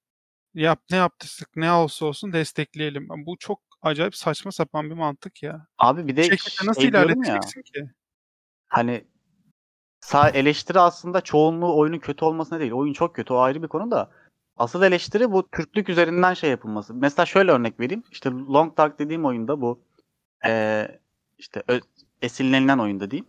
Yap 0.54 0.80
ne 0.92 0.98
yaptıysak 0.98 1.50
ne 1.56 1.72
olsa 1.72 2.06
olsun 2.06 2.34
destekleyelim. 2.34 3.08
Bu 3.10 3.38
çok 3.40 3.60
acayip 3.82 4.16
saçma 4.16 4.52
sapan 4.52 4.90
bir 4.90 4.96
mantık 4.96 5.44
ya. 5.44 5.68
Abi 5.78 6.08
bir 6.08 6.16
de 6.16 6.24
Şirkete 6.24 6.66
nasıl 6.66 6.82
şey 6.82 6.92
diyorum 6.92 7.10
ya 7.10 7.16
ilerleteceksin 7.16 7.62
ki? 7.62 7.92
hani 8.68 9.06
sağ 10.00 10.30
eleştiri 10.30 10.80
aslında 10.80 11.22
çoğunluğu 11.22 11.78
oyunun 11.78 12.00
kötü 12.00 12.26
olmasına 12.26 12.60
değil. 12.60 12.72
Oyun 12.72 12.94
çok 12.94 13.16
kötü 13.16 13.34
o 13.34 13.38
ayrı 13.38 13.64
bir 13.64 13.68
konu 13.68 13.92
da. 13.92 14.12
Asıl 14.58 14.82
eleştiri 14.84 15.32
bu 15.32 15.50
Türklük 15.50 15.90
üzerinden 15.90 16.34
şey 16.34 16.50
yapılması. 16.50 16.94
Mesela 16.94 17.26
şöyle 17.26 17.52
örnek 17.52 17.80
vereyim. 17.80 18.04
İşte 18.12 18.30
Long 18.32 18.78
Dark 18.78 19.00
dediğim 19.00 19.26
oyunda 19.26 19.62
bu 19.62 19.82
eee 20.46 21.00
işte 21.38 21.64
ö- 21.68 21.80
esinlenilen 22.22 22.78
oyunda 22.78 23.12
diyeyim. 23.12 23.28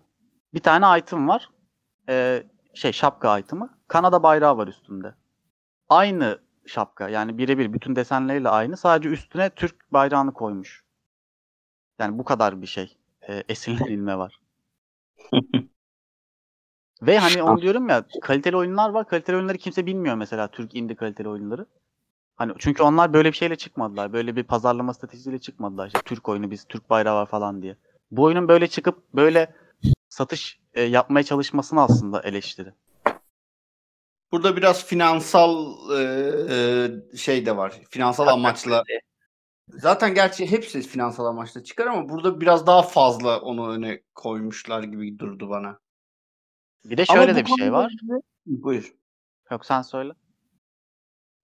Bir 0.55 0.61
tane 0.61 0.99
item 0.99 1.29
var. 1.29 1.49
Eee, 2.09 2.47
şey 2.75 2.93
şapka 2.93 3.39
item'ı. 3.39 3.79
Kanada 3.89 4.23
bayrağı 4.23 4.57
var 4.57 4.69
üstünde. 4.69 5.15
Aynı 5.89 6.39
şapka 6.67 7.09
yani 7.09 7.39
birebir 7.39 7.73
bütün 7.73 7.97
desenleriyle 7.97 8.49
aynı. 8.49 8.77
Sadece 8.77 9.09
üstüne 9.09 9.51
Türk 9.51 9.93
bayrağını 9.93 10.33
koymuş. 10.33 10.85
Yani 11.99 12.19
bu 12.19 12.25
kadar 12.25 12.63
bir 12.63 12.67
şey. 12.67 12.97
Eee 13.29 13.45
esinlenilme 13.49 14.19
var. 14.19 14.41
Ve 17.03 17.19
hani 17.19 17.43
onu 17.43 17.63
diyorum 17.63 17.89
ya 17.89 18.05
kaliteli 18.23 18.57
oyunlar 18.57 18.91
var. 18.91 19.09
Kaliteli 19.09 19.37
oyunları 19.37 19.59
kimse 19.59 19.87
bilmiyor 19.87 20.17
mesela 20.17 20.49
Türk 20.49 20.75
indie 20.75 20.97
kaliteli 20.97 21.29
oyunları. 21.29 21.67
Hani 22.37 22.53
çünkü 22.59 22.83
onlar 22.83 23.13
böyle 23.13 23.29
bir 23.33 23.37
şeyle 23.37 23.57
çıkmadılar. 23.57 24.13
Böyle 24.13 24.37
bir 24.37 24.45
pazarlama 24.45 24.95
stratejisiyle 24.95 25.39
çıkmadılar. 25.39 25.87
İşte 25.87 26.01
Türk 26.05 26.29
oyunu 26.29 26.51
biz 26.51 26.65
Türk 26.65 26.91
bayrağı 26.91 27.17
var 27.17 27.27
falan 27.27 27.63
diye. 27.63 27.77
Bu 28.11 28.23
oyunun 28.23 28.49
böyle 28.49 28.67
çıkıp 28.67 29.15
böyle 29.15 29.55
satış 30.09 30.61
e, 30.75 30.83
yapmaya 30.83 31.23
çalışmasını 31.23 31.83
aslında 31.83 32.23
eleştiri. 32.23 32.73
Burada 34.33 34.57
biraz 34.57 34.87
finansal 34.87 35.75
e, 35.91 36.03
e, 36.51 37.17
şey 37.17 37.47
de 37.47 37.57
var. 37.57 37.81
Finansal 37.91 38.27
amaçla. 38.27 38.85
Zaten 39.69 40.15
gerçi 40.15 40.51
hepsi 40.51 40.83
finansal 40.83 41.27
amaçla 41.27 41.65
çıkar 41.65 41.87
ama 41.87 42.09
burada 42.09 42.41
biraz 42.41 42.67
daha 42.67 42.83
fazla 42.83 43.41
onu 43.41 43.73
öne 43.73 44.03
koymuşlar 44.15 44.83
gibi 44.83 45.19
durdu 45.19 45.51
bana. 45.51 45.79
Bir 46.85 46.97
de 46.97 47.07
şöyle 47.07 47.33
bu 47.33 47.37
de 47.37 47.45
bir 47.45 47.51
şey 47.59 47.73
var. 47.73 47.93
Buyur. 48.47 48.95
Yok 49.51 49.67
sen 49.67 49.83
söyle. 49.83 50.13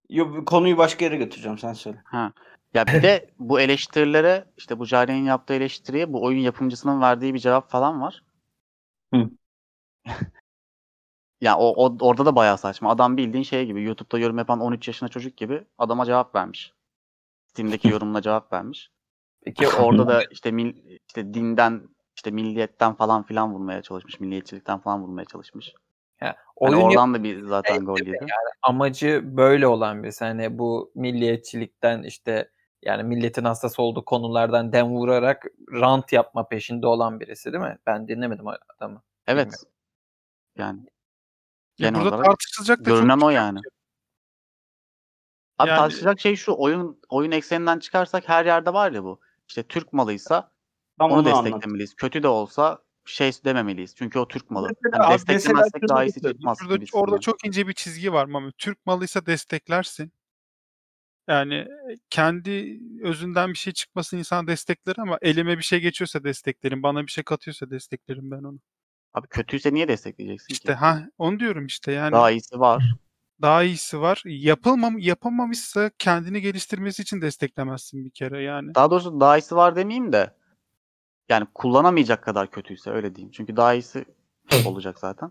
Yo, 0.09 0.45
konuyu 0.45 0.77
başka 0.77 1.05
yere 1.05 1.17
götüreceğim 1.17 1.59
sen 1.59 1.73
söyle. 1.73 2.03
Ha. 2.05 2.33
Ya 2.75 2.87
bir 2.87 3.03
de 3.03 3.31
bu 3.39 3.61
eleştirilere 3.61 4.45
işte 4.57 4.79
bu 4.79 4.85
Jari'nin 4.85 5.25
yaptığı 5.25 5.55
eleştiriye 5.55 6.13
bu 6.13 6.25
oyun 6.25 6.39
yapımcısının 6.39 7.01
verdiği 7.01 7.35
bir 7.35 7.39
cevap 7.39 7.71
falan 7.71 8.01
var. 8.01 8.23
Hı. 9.15 9.31
ya 11.41 11.59
o, 11.59 11.87
o 11.87 11.97
orada 12.01 12.27
da 12.27 12.37
bayağı 12.37 12.59
saçma. 12.59 12.91
Adam 12.91 13.17
bildiğin 13.17 13.45
şey 13.45 13.67
gibi 13.67 13.83
YouTube'da 13.83 14.19
yorum 14.19 14.39
yapan 14.39 14.61
13 14.61 14.89
yaşında 14.89 15.11
çocuk 15.11 15.37
gibi 15.37 15.65
adama 15.79 16.05
cevap 16.05 16.35
vermiş. 16.35 16.73
Steam'deki 17.47 17.89
yorumuna 17.93 18.23
cevap 18.23 18.53
vermiş. 18.53 18.91
Peki 19.45 19.69
Orada 19.69 20.09
da 20.09 20.23
işte 20.31 20.51
mil, 20.51 20.75
işte 21.09 21.35
dinden 21.35 21.89
işte 22.17 22.31
milliyetten 22.31 22.95
falan 22.95 23.23
filan 23.23 23.55
vurmaya 23.55 23.83
çalışmış. 23.83 24.21
Milliyetçilikten 24.21 24.79
falan 24.79 25.03
vurmaya 25.03 25.25
çalışmış. 25.25 25.75
Hani 26.21 26.35
oyun 26.57 26.81
oradan 26.81 27.15
da 27.15 27.23
bir 27.23 27.43
zaten 27.47 27.85
gol 27.85 27.99
yedi. 27.99 28.27
amacı 28.63 29.23
böyle 29.25 29.67
olan 29.67 30.03
birisi. 30.03 30.25
Hani 30.25 30.59
bu 30.59 30.91
milliyetçilikten 30.95 32.03
işte 32.03 32.51
yani 32.83 33.03
milletin 33.03 33.45
hastası 33.45 33.83
olduğu 33.83 34.05
konulardan 34.05 34.73
dem 34.73 34.87
vurarak 34.87 35.47
rant 35.73 36.13
yapma 36.13 36.49
peşinde 36.49 36.87
olan 36.87 37.21
birisi 37.21 37.53
değil 37.53 37.65
mi? 37.65 37.79
Ben 37.87 38.09
dinlemedim 38.09 38.45
adamı. 38.49 39.03
Evet. 39.27 39.55
Yani 40.57 40.81
Ya 41.79 41.89
genel 41.89 42.01
burada 42.01 42.17
olarak 42.17 42.27
tartışılacak 42.27 42.79
da 42.79 42.85
çok 42.85 42.99
görünen 42.99 43.21
o 43.21 43.29
şey 43.29 43.37
yani. 43.37 43.59
Abi 45.59 45.69
Yani- 45.69 45.79
tartışacak 45.79 46.21
şey 46.21 46.37
şu 46.37 46.55
oyun 46.59 47.01
oyun 47.09 47.31
ekseninden 47.31 47.79
çıkarsak 47.79 48.29
her 48.29 48.47
yerde 48.47 48.73
var 48.73 48.93
ya 48.93 49.05
bu. 49.05 49.21
İşte 49.49 49.63
Türk 49.63 49.93
malıysa 49.93 50.53
Tam 50.99 51.11
onu 51.11 51.21
onu 51.21 51.29
anlat. 51.29 51.45
desteklemeliyiz. 51.45 51.95
Kötü 51.95 52.23
de 52.23 52.29
olsa 52.29 52.79
şey 53.05 53.33
dememeliyiz. 53.45 53.95
Çünkü 53.97 54.19
o 54.19 54.29
Türk 54.29 54.51
malı. 54.51 54.69
Mesela 54.85 55.07
abi, 55.07 55.13
mesela 55.13 55.35
desteklemezsek 55.35 55.89
daha 55.89 56.05
iyisi 56.05 56.15
düşünüyorum. 56.15 56.39
çıkmaz 56.39 56.59
Şurada, 56.59 56.75
gibisinden. 56.77 57.03
orada 57.03 57.19
çok 57.19 57.47
ince 57.47 57.69
bir 57.69 57.73
çizgi 57.73 58.13
var 58.13 58.25
Mami. 58.27 58.53
Türk 58.59 58.87
malıysa 58.87 59.27
desteklersin. 59.27 60.13
Yani 61.29 61.67
kendi 62.11 62.81
özünden 63.03 63.49
bir 63.53 63.59
şey 63.59 63.73
çıkmasını 63.73 64.19
insan 64.21 64.47
destekler 64.47 64.95
ama 64.99 65.19
elime 65.23 65.59
bir 65.59 65.63
şey 65.63 65.81
geçiyorsa 65.81 66.25
desteklerim. 66.25 66.83
Bana 66.83 67.07
bir 67.07 67.11
şey 67.13 67.25
katıyorsa 67.25 67.71
desteklerim 67.71 68.31
ben 68.31 68.43
onu. 68.43 68.59
Abi 69.15 69.29
kötüyse 69.29 69.75
niye 69.75 69.89
destekleyeceksin 69.89 70.53
İşte 70.55 70.73
ki? 70.73 70.79
ha 70.79 71.03
onu 71.19 71.41
diyorum 71.41 71.67
işte 71.67 71.93
yani 71.93 72.13
Daha 72.13 72.21
daha, 72.23 72.31
iyisi 72.31 72.61
var. 72.61 72.95
iyisi 73.65 74.01
var. 74.01 74.23
Yapılmam 74.27 74.99
yapamamışsa 74.99 75.91
kendini 75.99 76.41
geliştirmesi 76.41 77.03
için 77.03 77.21
desteklemezsin 77.23 78.05
bir 78.05 78.11
kere 78.11 78.43
yani. 78.43 78.75
Daha 78.75 78.91
doğrusu 78.91 79.21
daha 79.21 79.39
iyisi 79.39 79.57
var 79.57 79.77
demeyeyim 79.77 80.13
de 80.13 80.35
yani 81.29 81.47
kullanamayacak 81.55 82.23
kadar 82.25 82.51
kötüyse 82.51 82.91
öyle 82.91 83.15
diyeyim. 83.15 83.33
Çünkü 83.33 83.57
daha 83.57 83.75
iyisi 83.75 84.05
olacak 84.67 84.99
zaten. 84.99 85.31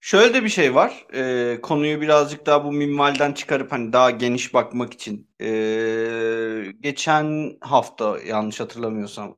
Şöyle 0.00 0.34
de 0.34 0.44
bir 0.44 0.48
şey 0.48 0.74
var. 0.74 1.06
Ee, 1.14 1.58
konuyu 1.62 2.00
birazcık 2.00 2.46
daha 2.46 2.64
bu 2.64 2.72
minvalden 2.72 3.32
çıkarıp 3.32 3.72
hani 3.72 3.92
daha 3.92 4.10
geniş 4.10 4.54
bakmak 4.54 4.94
için. 4.94 5.28
Ee, 5.40 6.72
geçen 6.80 7.56
hafta 7.60 8.18
yanlış 8.20 8.60
hatırlamıyorsam 8.60 9.36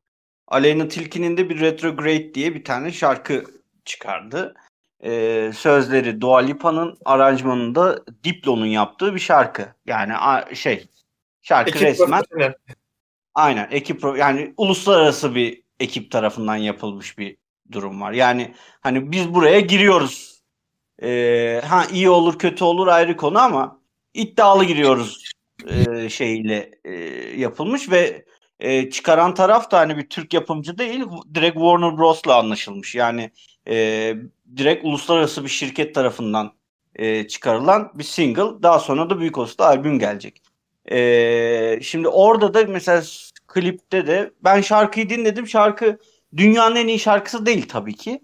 Aleyna 0.48 0.88
Tilki'nin 0.88 1.37
de 1.37 1.50
bir 1.50 1.61
Retrograde 1.61 2.35
diye 2.35 2.54
bir 2.54 2.64
tane 2.64 2.92
şarkı 2.92 3.44
çıkardı. 3.85 4.54
Ee, 5.04 5.50
sözleri 5.54 6.20
Dua 6.20 6.38
Lipa'nın, 6.38 6.98
aranjmanını 7.04 7.74
da 7.74 7.98
Diplo'nun 8.24 8.66
yaptığı 8.66 9.14
bir 9.14 9.20
şarkı. 9.20 9.66
Yani 9.87 10.16
a- 10.16 10.54
şey 10.54 10.88
şarkı 11.42 11.70
Ekip 11.70 11.82
resmen 11.82 12.22
profesyonel. 12.22 12.54
Aynen 13.35 13.68
ekip 13.70 14.04
yani 14.18 14.54
uluslararası 14.56 15.35
bir 15.35 15.62
ekip 15.80 16.11
tarafından 16.11 16.56
yapılmış 16.56 17.18
bir 17.18 17.37
durum 17.72 18.00
var. 18.00 18.12
Yani 18.12 18.54
hani 18.80 19.12
biz 19.12 19.35
buraya 19.35 19.61
giriyoruz. 19.61 20.42
Ee, 21.02 21.62
ha 21.64 21.85
iyi 21.92 22.11
olur 22.11 22.38
kötü 22.38 22.64
olur 22.64 22.87
ayrı 22.87 23.16
konu 23.16 23.38
ama 23.38 23.80
iddialı 24.14 24.64
giriyoruz 24.64 25.32
e, 25.66 26.09
şeyle 26.09 26.70
e, 26.85 26.94
yapılmış 27.40 27.90
ve 27.90 28.25
e, 28.60 28.90
çıkaran 28.90 29.34
taraf 29.34 29.70
da 29.70 29.78
hani 29.78 29.96
bir 29.96 30.08
Türk 30.08 30.34
yapımcı 30.34 30.78
değil 30.78 31.04
direkt 31.34 31.54
Warner 31.54 31.98
Bros'la 31.98 32.38
anlaşılmış. 32.38 32.94
Yani 32.94 33.30
e, 33.68 34.14
direkt 34.56 34.84
uluslararası 34.84 35.44
bir 35.44 35.48
şirket 35.48 35.94
tarafından 35.94 36.52
e, 36.94 37.28
çıkarılan 37.28 37.92
bir 37.94 38.04
single. 38.04 38.62
Daha 38.62 38.78
sonra 38.78 39.10
da 39.10 39.20
büyük 39.20 39.38
olsa 39.38 39.58
da 39.58 39.66
albüm 39.66 39.98
gelecek. 39.98 40.42
Ee, 40.90 41.78
şimdi 41.82 42.08
orada 42.08 42.54
da 42.54 42.64
mesela 42.64 43.02
klipte 43.46 44.06
de 44.06 44.32
ben 44.44 44.60
şarkıyı 44.60 45.10
dinledim. 45.10 45.48
Şarkı 45.48 45.98
dünyanın 46.36 46.76
en 46.76 46.88
iyi 46.88 46.98
şarkısı 46.98 47.46
değil 47.46 47.68
tabii 47.68 47.94
ki. 47.94 48.20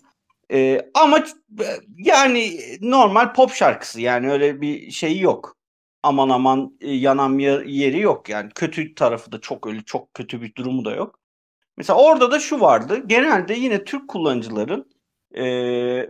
Ee, 0.52 0.90
ama 0.94 1.18
e, 1.18 1.66
yani 1.98 2.60
normal 2.80 3.34
pop 3.34 3.54
şarkısı 3.54 4.00
yani 4.00 4.30
öyle 4.30 4.60
bir 4.60 4.90
şey 4.90 5.18
yok. 5.18 5.56
Aman 6.02 6.28
aman 6.28 6.76
e, 6.80 6.90
yanan 6.92 7.38
yer- 7.38 7.64
yeri 7.64 8.00
yok 8.00 8.28
yani. 8.28 8.50
Kötü 8.54 8.94
tarafı 8.94 9.32
da 9.32 9.40
çok 9.40 9.66
öyle 9.66 9.80
çok 9.82 10.14
kötü 10.14 10.42
bir 10.42 10.54
durumu 10.54 10.84
da 10.84 10.94
yok. 10.94 11.18
Mesela 11.76 11.98
orada 11.98 12.30
da 12.30 12.40
şu 12.40 12.60
vardı. 12.60 13.02
Genelde 13.06 13.54
yine 13.54 13.84
Türk 13.84 14.08
kullanıcıların 14.08 14.90
e, 15.36 15.42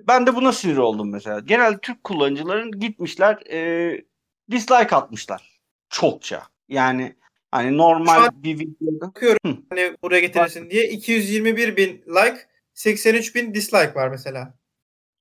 ben 0.09 0.27
de 0.27 0.35
buna 0.35 0.53
sinir 0.53 0.77
oldum 0.77 1.11
mesela. 1.13 1.41
Genelde 1.41 1.79
Türk 1.83 2.05
kullanıcıların 2.05 2.71
gitmişler 2.71 3.39
e, 3.53 4.05
dislike 4.51 4.97
atmışlar 4.97 5.61
çokça. 5.89 6.43
Yani 6.69 7.17
hani 7.51 7.77
normal 7.79 8.15
Şu 8.15 8.21
an- 8.23 8.43
bir 8.43 8.59
videoda 8.59 9.07
Bakıyorum 9.07 9.39
Hı. 9.47 9.57
hani 9.71 9.97
buraya 10.03 10.21
getirirsin 10.21 10.71
diye 10.71 10.89
221 10.89 11.77
bin 11.77 11.89
like 12.09 12.39
83 12.75 13.35
bin 13.35 13.55
dislike 13.55 13.95
var 13.95 14.09
mesela. 14.09 14.55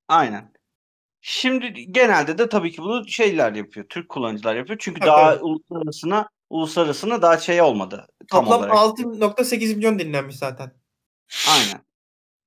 aynen. 0.07 0.51
Şimdi 1.21 1.91
genelde 1.91 2.37
de 2.37 2.49
tabii 2.49 2.71
ki 2.71 2.81
bunu 2.81 3.07
şeyler 3.07 3.53
yapıyor. 3.53 3.85
Türk 3.89 4.09
kullanıcılar 4.09 4.55
yapıyor. 4.55 4.79
Çünkü 4.81 4.99
Tabii, 4.99 5.09
daha 5.09 5.31
evet. 5.31 5.43
uluslararasına 5.43 6.29
uluslararasına 6.49 7.21
daha 7.21 7.37
şey 7.37 7.61
olmadı 7.61 8.07
tam 8.29 8.45
Toplam 8.45 8.59
olarak. 8.59 8.75
6.8 8.75 9.75
milyon 9.75 9.99
dinlenmiş 9.99 10.35
zaten. 10.35 10.71
Aynen. 11.49 11.81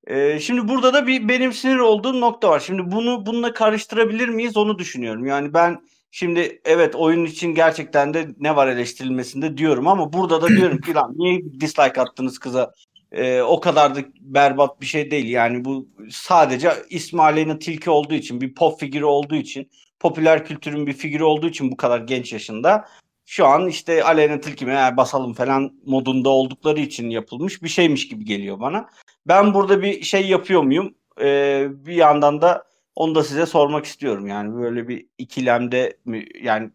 Ee, 0.06 0.40
şimdi 0.40 0.68
burada 0.68 0.94
da 0.94 1.06
bir 1.06 1.28
benim 1.28 1.52
sinir 1.52 1.78
olduğum 1.78 2.20
nokta 2.20 2.50
var. 2.50 2.60
Şimdi 2.60 2.90
bunu 2.90 3.26
bununla 3.26 3.52
karıştırabilir 3.52 4.28
miyiz 4.28 4.56
onu 4.56 4.78
düşünüyorum. 4.78 5.26
Yani 5.26 5.54
ben 5.54 5.82
şimdi 6.10 6.60
evet 6.64 6.94
oyun 6.94 7.24
için 7.24 7.54
gerçekten 7.54 8.14
de 8.14 8.28
ne 8.38 8.56
var 8.56 8.68
eleştirilmesinde 8.68 9.56
diyorum 9.56 9.88
ama 9.88 10.12
burada 10.12 10.42
da 10.42 10.48
diyorum 10.48 10.80
ki 10.80 10.94
lan 10.94 11.12
niye 11.16 11.60
dislike 11.60 12.00
attınız 12.00 12.38
kıza? 12.38 12.72
Ee, 13.14 13.42
o 13.42 13.60
kadar 13.60 13.94
da 13.94 14.00
berbat 14.20 14.80
bir 14.80 14.86
şey 14.86 15.10
değil. 15.10 15.28
Yani 15.28 15.64
bu 15.64 15.88
sadece 16.10 16.72
ismi 16.90 17.22
Aleyna 17.22 17.58
Tilki 17.58 17.90
olduğu 17.90 18.14
için 18.14 18.40
bir 18.40 18.54
pop 18.54 18.80
figürü 18.80 19.04
olduğu 19.04 19.34
için 19.34 19.70
popüler 20.00 20.44
kültürün 20.44 20.86
bir 20.86 20.92
figürü 20.92 21.24
olduğu 21.24 21.48
için 21.48 21.72
bu 21.72 21.76
kadar 21.76 21.98
genç 21.98 22.32
yaşında 22.32 22.88
şu 23.26 23.46
an 23.46 23.68
işte 23.68 24.04
Aleyna 24.04 24.40
Tilki 24.40 24.66
mi 24.66 24.72
"Ha, 24.72 24.96
basalım 24.96 25.32
falan 25.34 25.72
modunda 25.86 26.28
oldukları 26.28 26.80
için 26.80 27.10
yapılmış 27.10 27.62
bir 27.62 27.68
şeymiş 27.68 28.08
gibi 28.08 28.24
geliyor 28.24 28.60
bana. 28.60 28.88
Ben 29.26 29.54
burada 29.54 29.82
bir 29.82 30.02
şey 30.02 30.26
yapıyor 30.28 30.62
muyum? 30.62 30.94
Ee, 31.20 31.66
bir 31.70 31.94
yandan 31.94 32.42
da 32.42 32.64
onu 32.96 33.14
da 33.14 33.24
size 33.24 33.46
sormak 33.46 33.84
istiyorum. 33.84 34.26
Yani 34.26 34.54
böyle 34.54 34.88
bir 34.88 35.06
ikilemde 35.18 35.96
mi 36.04 36.24
yani 36.42 36.70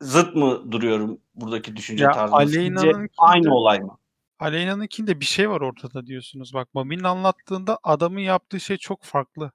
zıt 0.00 0.34
mı 0.36 0.72
duruyorum 0.72 1.18
buradaki 1.34 1.76
düşünce 1.76 2.04
Ya 2.04 2.12
tarzında? 2.12 2.46
Sizce 2.46 2.60
Aleyna'nınki 2.60 3.14
aynı 3.18 3.54
olay 3.54 3.80
mı? 3.80 3.98
Aleyna'nınkinde 4.38 5.20
bir 5.20 5.24
şey 5.24 5.50
var 5.50 5.60
ortada 5.60 6.06
diyorsunuz. 6.06 6.54
Bak 6.54 6.68
Mami'nin 6.74 7.04
anlattığında 7.04 7.78
adamın 7.82 8.20
yaptığı 8.20 8.60
şey 8.60 8.76
çok 8.76 9.02
farklı. 9.02 9.52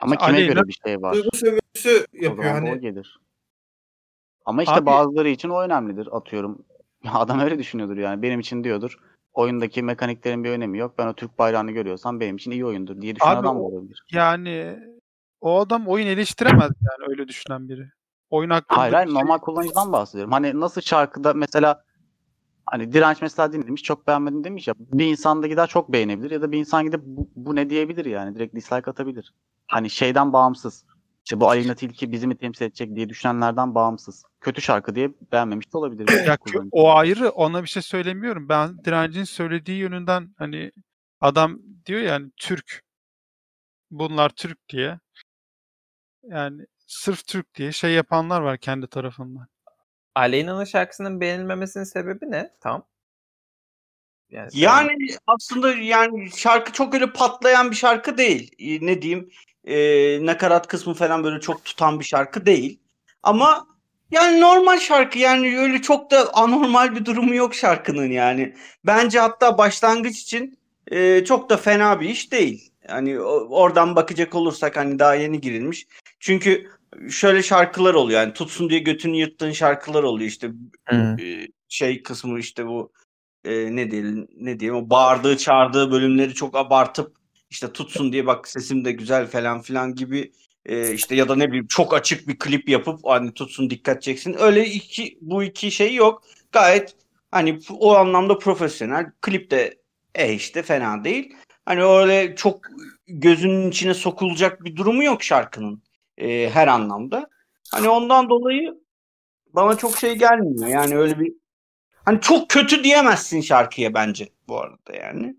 Ama 0.00 0.16
kime 0.16 0.32
Aleyna- 0.38 0.46
göre 0.54 0.68
bir 0.68 0.78
şey 0.86 1.02
var? 1.02 1.14
Duygu 1.14 1.28
sömürüsü 1.36 2.06
yapıyor 2.12 2.44
da 2.44 2.50
o 2.50 2.70
hani. 2.70 2.80
gelir. 2.80 3.20
Ama 4.44 4.62
işte 4.62 4.74
Abi- 4.74 4.86
bazıları 4.86 5.28
için 5.28 5.48
o 5.48 5.60
önemlidir 5.60 6.08
atıyorum. 6.16 6.64
Adam 7.12 7.40
öyle 7.40 7.58
düşünüyordur 7.58 7.96
yani. 7.96 8.22
Benim 8.22 8.40
için 8.40 8.64
diyordur. 8.64 8.98
Oyundaki 9.32 9.82
mekaniklerin 9.82 10.44
bir 10.44 10.50
önemi 10.50 10.78
yok. 10.78 10.98
Ben 10.98 11.06
o 11.06 11.14
Türk 11.14 11.38
bayrağını 11.38 11.70
görüyorsam 11.70 12.20
benim 12.20 12.36
için 12.36 12.50
iyi 12.50 12.66
oyundur 12.66 13.00
diye 13.00 13.16
düşünen 13.16 13.30
Abi 13.30 13.38
adam 13.40 13.60
olabilir. 13.60 14.04
Yani 14.12 14.78
o 15.40 15.60
adam 15.60 15.88
oyun 15.88 16.06
eleştiremez 16.06 16.70
yani 16.80 17.08
öyle 17.10 17.28
düşünen 17.28 17.68
biri. 17.68 17.90
Oyun 18.30 18.50
hakkında 18.50 18.80
Hayır 18.80 18.94
hayır 18.94 19.06
şey- 19.08 19.14
normal 19.14 19.38
kullanıcıdan 19.38 19.92
bahsediyorum. 19.92 20.32
Hani 20.32 20.60
nasıl 20.60 20.80
şarkıda 20.80 21.34
mesela 21.34 21.84
hani 22.70 22.92
direnç 22.92 23.22
mesela 23.22 23.52
dinlemiş 23.52 23.82
çok 23.82 24.06
beğenmedim 24.06 24.44
demiş 24.44 24.68
ya. 24.68 24.74
Bir 24.78 25.06
insan 25.06 25.42
da 25.42 25.46
gider 25.46 25.66
çok 25.66 25.92
beğenebilir 25.92 26.30
ya 26.30 26.42
da 26.42 26.52
bir 26.52 26.58
insan 26.58 26.84
gidip 26.84 27.00
bu, 27.04 27.30
bu 27.36 27.56
ne 27.56 27.70
diyebilir 27.70 28.04
yani. 28.04 28.34
Direkt 28.34 28.54
dislike 28.54 28.90
atabilir. 28.90 29.34
Hani 29.66 29.90
şeyden 29.90 30.32
bağımsız. 30.32 30.84
İşte 31.24 31.40
bu 31.40 31.48
Aleyna 31.48 31.74
Tilki 31.74 32.12
bizi 32.12 32.26
mi 32.26 32.36
temsil 32.36 32.64
edecek 32.64 32.96
diye 32.96 33.08
düşünenlerden 33.08 33.74
bağımsız. 33.74 34.24
Kötü 34.40 34.62
şarkı 34.62 34.94
diye 34.94 35.10
beğenmemiş 35.32 35.72
de 35.72 35.78
olabilir. 35.78 36.26
Ya 36.26 36.38
o 36.72 36.94
ayrı 36.94 37.30
ona 37.30 37.62
bir 37.62 37.68
şey 37.68 37.82
söylemiyorum. 37.82 38.48
Ben 38.48 38.84
direncin 38.84 39.24
söylediği 39.24 39.78
yönünden 39.78 40.34
hani 40.38 40.72
adam 41.20 41.58
diyor 41.86 42.00
yani 42.00 42.30
Türk. 42.36 42.82
Bunlar 43.90 44.28
Türk 44.30 44.68
diye. 44.68 44.98
Yani 46.22 46.66
sırf 46.86 47.26
Türk 47.26 47.54
diye 47.54 47.72
şey 47.72 47.92
yapanlar 47.92 48.40
var 48.40 48.58
kendi 48.58 48.86
tarafından. 48.86 49.46
Aleyna'nın 50.14 50.64
şarkısının 50.64 51.20
beğenilmemesinin 51.20 51.84
sebebi 51.84 52.30
ne? 52.30 52.50
Tam. 52.60 52.86
Yani, 54.30 54.48
Yani 54.52 54.92
aslında 55.26 55.74
yani 55.74 56.30
şarkı 56.36 56.72
çok 56.72 56.94
öyle 56.94 57.12
patlayan 57.12 57.70
bir 57.70 57.76
şarkı 57.76 58.18
değil. 58.18 58.50
Ee, 58.58 58.86
Ne 58.86 59.02
diyeyim? 59.02 59.30
Ee, 59.64 60.26
nakarat 60.26 60.66
kısmı 60.68 60.94
falan 60.94 61.24
böyle 61.24 61.40
çok 61.40 61.64
tutan 61.64 62.00
bir 62.00 62.04
şarkı 62.04 62.46
değil. 62.46 62.80
Ama 63.22 63.66
yani 64.10 64.40
normal 64.40 64.78
şarkı 64.78 65.18
yani 65.18 65.58
öyle 65.58 65.82
çok 65.82 66.10
da 66.10 66.34
anormal 66.34 66.96
bir 66.96 67.04
durumu 67.04 67.34
yok 67.34 67.54
şarkının 67.54 68.10
yani. 68.10 68.54
Bence 68.86 69.20
hatta 69.20 69.58
başlangıç 69.58 70.18
için 70.18 70.58
e, 70.86 71.24
çok 71.24 71.50
da 71.50 71.56
fena 71.56 72.00
bir 72.00 72.08
iş 72.08 72.32
değil. 72.32 72.72
Hani 72.86 73.20
oradan 73.20 73.96
bakacak 73.96 74.34
olursak 74.34 74.76
hani 74.76 74.98
daha 74.98 75.14
yeni 75.14 75.40
girilmiş. 75.40 75.86
Çünkü 76.20 76.70
şöyle 77.10 77.42
şarkılar 77.42 77.94
oluyor 77.94 78.20
yani 78.20 78.32
tutsun 78.32 78.70
diye 78.70 78.80
götünü 78.80 79.16
yırttığın 79.16 79.52
şarkılar 79.52 80.02
oluyor 80.02 80.28
işte 80.28 80.50
e, 80.92 81.16
şey 81.68 82.02
kısmı 82.02 82.38
işte 82.38 82.66
bu 82.66 82.92
e, 83.44 83.76
ne 83.76 83.90
diyelim 83.90 84.28
ne 84.36 84.60
diyeyim 84.60 84.84
o 84.84 84.90
bağırdığı 84.90 85.36
çağırdığı 85.36 85.90
bölümleri 85.90 86.34
çok 86.34 86.56
abartıp 86.56 87.16
işte 87.50 87.72
tutsun 87.72 88.12
diye 88.12 88.26
bak 88.26 88.48
sesim 88.48 88.84
de 88.84 88.92
güzel 88.92 89.26
falan 89.26 89.60
filan 89.60 89.94
gibi 89.94 90.32
e, 90.66 90.94
işte 90.94 91.14
ya 91.14 91.28
da 91.28 91.36
ne 91.36 91.48
bileyim 91.48 91.66
çok 91.66 91.94
açık 91.94 92.28
bir 92.28 92.38
klip 92.38 92.68
yapıp 92.68 93.00
hani 93.04 93.34
tutsun 93.34 93.70
dikkat 93.70 94.02
çeksin. 94.02 94.36
Öyle 94.38 94.66
iki 94.66 95.18
bu 95.20 95.42
iki 95.42 95.70
şey 95.70 95.94
yok. 95.94 96.22
Gayet 96.52 96.96
hani 97.30 97.58
o 97.70 97.94
anlamda 97.96 98.38
profesyonel. 98.38 99.06
Klip 99.20 99.50
de 99.50 99.78
e 100.14 100.32
işte 100.32 100.62
fena 100.62 101.04
değil. 101.04 101.34
Hani 101.64 101.84
öyle 101.84 102.36
çok 102.36 102.60
gözünün 103.06 103.70
içine 103.70 103.94
sokulacak 103.94 104.64
bir 104.64 104.76
durumu 104.76 105.04
yok 105.04 105.22
şarkının 105.22 105.82
e, 106.20 106.50
her 106.50 106.68
anlamda. 106.68 107.28
Hani 107.72 107.88
ondan 107.88 108.28
dolayı 108.30 108.74
bana 109.46 109.76
çok 109.76 109.96
şey 109.98 110.14
gelmiyor. 110.14 110.68
Yani 110.68 110.96
öyle 110.98 111.20
bir 111.20 111.32
hani 112.04 112.20
çok 112.20 112.50
kötü 112.50 112.84
diyemezsin 112.84 113.40
şarkıya 113.40 113.94
bence 113.94 114.28
bu 114.48 114.60
arada 114.60 114.96
yani. 115.02 115.36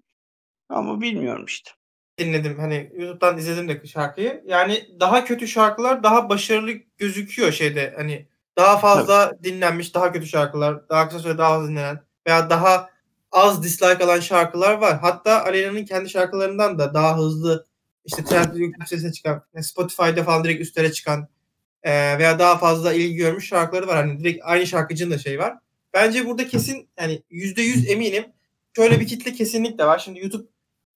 Ama 0.69 1.01
bilmiyorum 1.01 1.45
işte. 1.45 1.71
dinledim. 2.19 2.59
Hani 2.59 2.91
YouTube'dan 2.95 3.37
izledim 3.37 3.69
de 3.69 3.87
şarkıyı. 3.87 4.43
Yani 4.47 4.89
daha 4.99 5.25
kötü 5.25 5.47
şarkılar 5.47 6.03
daha 6.03 6.29
başarılı 6.29 6.71
gözüküyor 6.97 7.51
şeyde. 7.51 7.93
Hani 7.97 8.27
daha 8.57 8.77
fazla 8.77 9.31
dinlenmiş 9.43 9.95
daha 9.95 10.11
kötü 10.11 10.27
şarkılar, 10.27 10.89
daha 10.89 11.07
kısa 11.07 11.19
sürede 11.19 11.37
daha 11.37 11.53
az 11.53 11.69
dinlenen 11.69 11.99
veya 12.27 12.49
daha 12.49 12.89
az 13.31 13.63
dislike 13.63 14.05
alan 14.05 14.19
şarkılar 14.19 14.73
var. 14.73 14.99
Hatta 14.99 15.43
Aleyna'nın 15.45 15.85
kendi 15.85 16.09
şarkılarından 16.09 16.79
da 16.79 16.93
daha 16.93 17.17
hızlı 17.17 17.65
işte 18.05 18.23
trend 18.23 18.55
yükselişe 18.55 19.11
çıkan, 19.11 19.43
Spotify'da 19.61 20.23
falan 20.23 20.43
direkt 20.43 20.61
üstlere 20.61 20.91
çıkan 20.91 21.27
eee, 21.85 22.19
veya 22.19 22.39
daha 22.39 22.57
fazla 22.57 22.93
ilgi 22.93 23.15
görmüş 23.15 23.47
şarkıları 23.47 23.87
var. 23.87 23.97
Hani 23.97 24.19
direkt 24.19 24.41
aynı 24.45 24.67
şarkıcının 24.67 25.11
da 25.11 25.17
şey 25.17 25.39
var. 25.39 25.57
Bence 25.93 26.27
burada 26.27 26.47
kesin 26.47 26.89
yani 26.99 27.23
%100 27.31 27.87
eminim 27.87 28.25
şöyle 28.75 28.99
bir 28.99 29.07
kitle 29.07 29.33
kesinlikle 29.33 29.85
var. 29.85 29.99
Şimdi 29.99 30.19
YouTube 30.19 30.47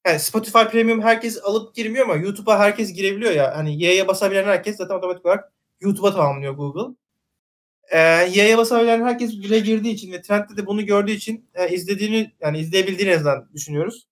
yani 0.07 0.19
Spotify 0.19 0.59
Premium 0.71 1.01
herkes 1.01 1.39
alıp 1.43 1.75
girmiyor 1.75 2.05
ama 2.05 2.15
YouTube'a 2.15 2.59
herkes 2.59 2.93
girebiliyor 2.93 3.31
ya. 3.33 3.57
Hani 3.57 3.83
Y'ye 3.83 4.07
basabilen 4.07 4.45
herkes 4.45 4.77
zaten 4.77 4.95
otomatik 4.95 5.25
olarak 5.25 5.53
YouTube'a 5.81 6.13
tamamlıyor 6.13 6.53
Google. 6.53 6.95
e, 7.91 7.97
yaya 8.33 8.57
basabilen 8.57 9.01
herkes 9.03 9.31
bile 9.31 9.59
girdiği 9.59 9.93
için 9.93 10.11
ve 10.11 10.21
trendde 10.21 10.57
de 10.57 10.65
bunu 10.65 10.85
gördüğü 10.85 11.11
için 11.11 11.49
e, 11.53 11.69
izlediğini 11.75 12.33
yani 12.41 12.59
izleyebildiğini 12.59 13.11
en 13.11 13.15
azından 13.17 13.49
düşünüyoruz. 13.53 14.07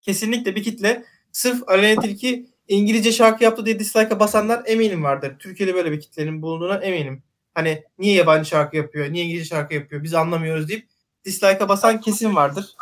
Kesinlikle 0.00 0.56
bir 0.56 0.62
kitle 0.62 1.04
sırf 1.36 1.68
Aleyna 1.68 2.02
Tilki 2.02 2.46
İngilizce 2.68 3.12
şarkı 3.12 3.44
yaptı 3.44 3.66
diye 3.66 3.78
dislike'a 3.78 4.20
basanlar 4.20 4.62
eminim 4.66 5.04
vardır. 5.04 5.36
Türkiye'de 5.38 5.74
böyle 5.74 5.92
bir 5.92 6.00
kitlenin 6.00 6.42
bulunduğuna 6.42 6.74
eminim. 6.76 7.22
Hani 7.54 7.84
niye 7.98 8.14
yabancı 8.14 8.48
şarkı 8.48 8.76
yapıyor, 8.76 9.12
niye 9.12 9.24
İngilizce 9.24 9.48
şarkı 9.48 9.74
yapıyor 9.74 10.02
biz 10.02 10.14
anlamıyoruz 10.14 10.68
deyip 10.68 10.88
dislike'a 11.24 11.68
basan 11.68 12.00
kesin 12.00 12.36
vardır. 12.36 12.74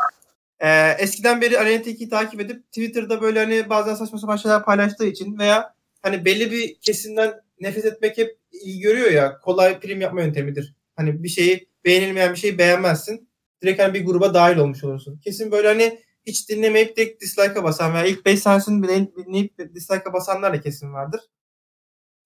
Ee, 0.60 0.96
eskiden 0.98 1.40
beri 1.40 1.58
Aleyna 1.58 1.82
Tilki'yi 1.82 2.10
takip 2.10 2.40
edip 2.40 2.66
Twitter'da 2.66 3.20
böyle 3.22 3.38
hani 3.38 3.70
bazen 3.70 3.94
saçma 3.94 4.18
sapan 4.18 4.36
şeyler 4.36 4.64
paylaştığı 4.64 5.06
için 5.06 5.38
veya 5.38 5.74
hani 6.02 6.24
belli 6.24 6.52
bir 6.52 6.74
kesimden 6.74 7.34
nefret 7.60 7.84
etmek 7.84 8.18
hep 8.18 8.38
iyi 8.52 8.80
görüyor 8.80 9.10
ya 9.10 9.38
kolay 9.40 9.80
prim 9.80 10.00
yapma 10.00 10.22
yöntemidir. 10.22 10.74
Hani 10.96 11.22
bir 11.22 11.28
şeyi 11.28 11.68
beğenilmeyen 11.84 12.32
bir 12.32 12.38
şeyi 12.38 12.58
beğenmezsin. 12.58 13.28
Direkt 13.62 13.82
hani 13.82 13.94
bir 13.94 14.06
gruba 14.06 14.34
dahil 14.34 14.56
olmuş 14.56 14.84
olursun. 14.84 15.20
Kesin 15.24 15.52
böyle 15.52 15.68
hani 15.68 15.98
hiç 16.26 16.48
dinlemeyip 16.48 16.96
de 16.96 17.20
dislike'a 17.20 17.64
basan 17.64 17.94
veya 17.94 18.04
ilk 18.04 18.26
5 18.26 18.42
tanesini 18.42 18.82
bile 18.82 19.16
dinleyip 19.16 19.74
dislike'a 19.74 20.12
basanlar 20.12 20.52
da 20.52 20.60
kesin 20.60 20.92
vardır. 20.92 21.20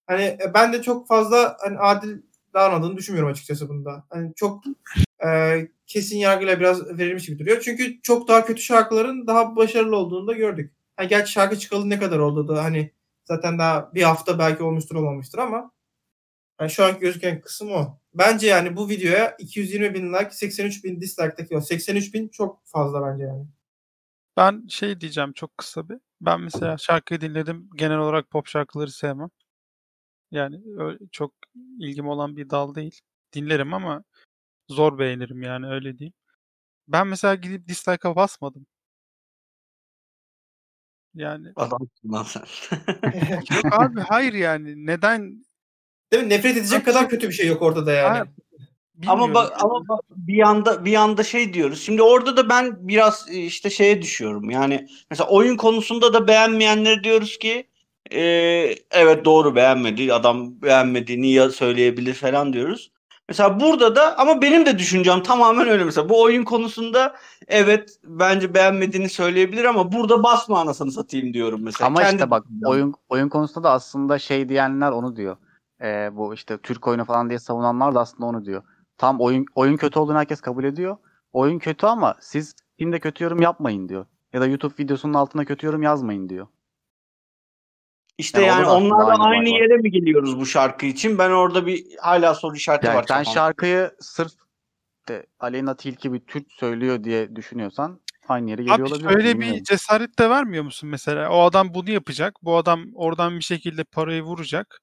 Hani 0.07 0.23
e, 0.23 0.53
ben 0.53 0.73
de 0.73 0.81
çok 0.81 1.07
fazla 1.07 1.57
hani 1.59 1.79
adil 1.79 2.17
davranıldığını 2.53 2.97
düşünmüyorum 2.97 3.31
açıkçası 3.31 3.69
bunda. 3.69 4.05
Hani 4.09 4.33
çok 4.35 4.63
e, 5.25 5.59
kesin 5.87 6.17
yargıyla 6.17 6.59
biraz 6.59 6.97
verilmiş 6.97 7.25
gibi 7.25 7.39
duruyor. 7.39 7.61
Çünkü 7.61 8.01
çok 8.01 8.27
daha 8.27 8.45
kötü 8.45 8.61
şarkıların 8.61 9.27
daha 9.27 9.55
başarılı 9.55 9.95
olduğunu 9.95 10.27
da 10.27 10.33
gördük. 10.33 10.73
Hani 10.95 11.07
gerçi 11.07 11.31
şarkı 11.31 11.59
çıkalı 11.59 11.89
ne 11.89 11.99
kadar 11.99 12.19
oldu 12.19 12.47
da 12.47 12.63
hani 12.63 12.91
zaten 13.25 13.59
daha 13.59 13.93
bir 13.93 14.03
hafta 14.03 14.39
belki 14.39 14.63
olmuştur 14.63 14.95
olmamıştır 14.95 15.37
ama 15.39 15.71
yani 16.61 16.71
şu 16.71 16.85
anki 16.85 16.99
gözüken 16.99 17.41
kısım 17.41 17.71
o. 17.71 17.99
Bence 18.13 18.47
yani 18.47 18.75
bu 18.75 18.89
videoya 18.89 19.35
220 19.39 19.93
bin 19.93 20.13
like, 20.13 20.31
83 20.31 20.83
bin 20.83 21.01
dislike'daki 21.01 21.57
o 21.57 21.61
83 21.61 22.13
bin 22.13 22.27
çok 22.27 22.65
fazla 22.65 23.07
bence 23.07 23.23
yani. 23.23 23.47
Ben 24.39 24.67
şey 24.67 25.01
diyeceğim 25.01 25.33
çok 25.33 25.57
kısa 25.57 25.89
bir. 25.89 25.97
Ben 26.21 26.41
mesela 26.41 26.77
şarkıyı 26.77 27.21
dinledim. 27.21 27.69
Genel 27.75 27.97
olarak 27.97 28.29
pop 28.29 28.47
şarkıları 28.47 28.91
sevmem. 28.91 29.29
Yani 30.31 30.61
çok 31.11 31.33
ilgim 31.79 32.07
olan 32.07 32.37
bir 32.37 32.49
dal 32.49 32.75
değil. 32.75 32.99
Dinlerim 33.33 33.73
ama 33.73 34.03
zor 34.69 34.99
beğenirim 34.99 35.41
yani 35.43 35.67
öyle 35.67 35.97
diyeyim. 35.97 36.13
Ben 36.87 37.07
mesela 37.07 37.35
gidip 37.35 37.67
dislike'a 37.67 38.15
basmadım. 38.15 38.65
Yani 41.13 41.47
Adamsın 41.55 42.11
lan 42.13 42.23
sen. 42.23 42.43
yok 43.55 43.81
abi 43.81 43.99
hayır 43.99 44.33
yani 44.33 44.85
neden 44.85 45.43
Değil 46.11 46.23
mi? 46.23 46.29
Nefret 46.29 46.57
edecek 46.57 46.85
kadar 46.85 47.09
kötü 47.09 47.27
bir 47.27 47.33
şey 47.33 47.47
yok 47.47 47.61
ortada 47.61 47.91
yani. 47.91 48.17
Ha, 48.17 48.25
Ama 49.07 49.27
bilmiyorum. 49.27 49.49
bak 49.51 49.63
ama 49.63 49.87
bak 49.89 50.05
bir 50.09 50.33
yanda 50.33 50.85
bir 50.85 50.91
yanda 50.91 51.23
şey 51.23 51.53
diyoruz. 51.53 51.81
Şimdi 51.83 52.01
orada 52.01 52.37
da 52.37 52.49
ben 52.49 52.77
biraz 52.87 53.25
e, 53.29 53.37
işte 53.37 53.69
şeye 53.69 54.01
düşüyorum. 54.01 54.49
Yani 54.49 54.87
mesela 55.09 55.29
oyun 55.29 55.57
konusunda 55.57 56.13
da 56.13 56.27
beğenmeyenler 56.27 57.03
diyoruz 57.03 57.37
ki 57.37 57.67
e, 58.11 58.21
evet 58.91 59.25
doğru 59.25 59.55
beğenmedi. 59.55 60.13
Adam 60.13 60.61
beğenmediğini 60.61 61.31
ya 61.31 61.49
söyleyebilir 61.49 62.13
falan 62.13 62.53
diyoruz. 62.53 62.91
Mesela 63.29 63.59
burada 63.59 63.95
da 63.95 64.17
ama 64.17 64.41
benim 64.41 64.65
de 64.65 64.79
düşüncem 64.79 65.23
tamamen 65.23 65.67
öyle 65.67 65.83
mesela. 65.83 66.09
Bu 66.09 66.21
oyun 66.21 66.43
konusunda 66.43 67.15
evet 67.47 67.99
bence 68.03 68.53
beğenmediğini 68.53 69.09
söyleyebilir 69.09 69.65
ama 69.65 69.91
burada 69.91 70.23
basma 70.23 70.59
anasını 70.59 70.91
satayım 70.91 71.33
diyorum 71.33 71.61
mesela. 71.63 71.87
Ama 71.87 71.99
Kendi 71.99 72.15
işte 72.15 72.31
bak 72.31 72.45
düşüncem. 72.45 72.69
oyun 72.69 72.93
oyun 73.09 73.29
konusunda 73.29 73.67
da 73.67 73.71
aslında 73.71 74.19
şey 74.19 74.49
diyenler 74.49 74.91
onu 74.91 75.15
diyor. 75.15 75.37
Ee, 75.81 76.09
bu 76.13 76.33
işte 76.33 76.57
Türk 76.57 76.87
oyunu 76.87 77.05
falan 77.05 77.29
diye 77.29 77.39
savunanlar 77.39 77.95
da 77.95 77.99
aslında 77.99 78.25
onu 78.25 78.45
diyor. 78.45 78.63
Tam 78.99 79.19
oyun 79.21 79.45
oyun 79.55 79.77
kötü 79.77 79.99
olduğunu 79.99 80.17
herkes 80.17 80.41
kabul 80.41 80.63
ediyor. 80.63 80.97
Oyun 81.33 81.59
kötü 81.59 81.85
ama 81.85 82.15
siz 82.21 82.55
filmde 82.77 82.99
kötü 82.99 83.23
yorum 83.23 83.41
yapmayın 83.41 83.89
diyor. 83.89 84.05
Ya 84.33 84.41
da 84.41 84.47
YouTube 84.47 84.73
videosunun 84.79 85.13
altına 85.13 85.45
kötü 85.45 85.65
yorum 85.65 85.81
yazmayın 85.83 86.29
diyor. 86.29 86.47
İşte 88.17 88.41
Yani 88.41 88.61
yani 88.63 88.67
onlarla 88.67 89.11
aynı 89.11 89.23
aynı 89.23 89.49
yere 89.49 89.77
mi 89.77 89.91
geliyoruz 89.91 90.39
bu 90.39 90.45
şarkı 90.45 90.85
için? 90.85 91.17
Ben 91.17 91.29
orada 91.29 91.65
bir 91.65 91.85
hala 92.01 92.35
soru 92.35 92.55
işareti 92.55 92.87
Yani 92.87 92.95
var. 92.97 93.03
sen 93.07 93.17
kafamda. 93.17 93.31
şarkıyı 93.31 93.91
sırf 93.99 94.31
de 95.09 95.25
Aleyna 95.39 95.75
Tilki 95.75 96.13
bir 96.13 96.19
Türk 96.19 96.51
söylüyor 96.51 97.03
diye 97.03 97.35
düşünüyorsan 97.35 97.99
aynı 98.27 98.49
yere 98.49 98.61
geliyor 98.61 98.77
Abi 98.87 98.93
olabilir. 98.93 99.09
şöyle 99.09 99.29
bilmiyorum. 99.33 99.59
bir 99.59 99.63
cesaret 99.63 100.19
de 100.19 100.29
vermiyor 100.29 100.63
musun 100.63 100.89
mesela? 100.89 101.29
O 101.29 101.41
adam 101.41 101.73
bunu 101.73 101.91
yapacak. 101.91 102.33
Bu 102.43 102.57
adam 102.57 102.85
oradan 102.95 103.35
bir 103.39 103.43
şekilde 103.43 103.83
parayı 103.83 104.21
vuracak. 104.23 104.79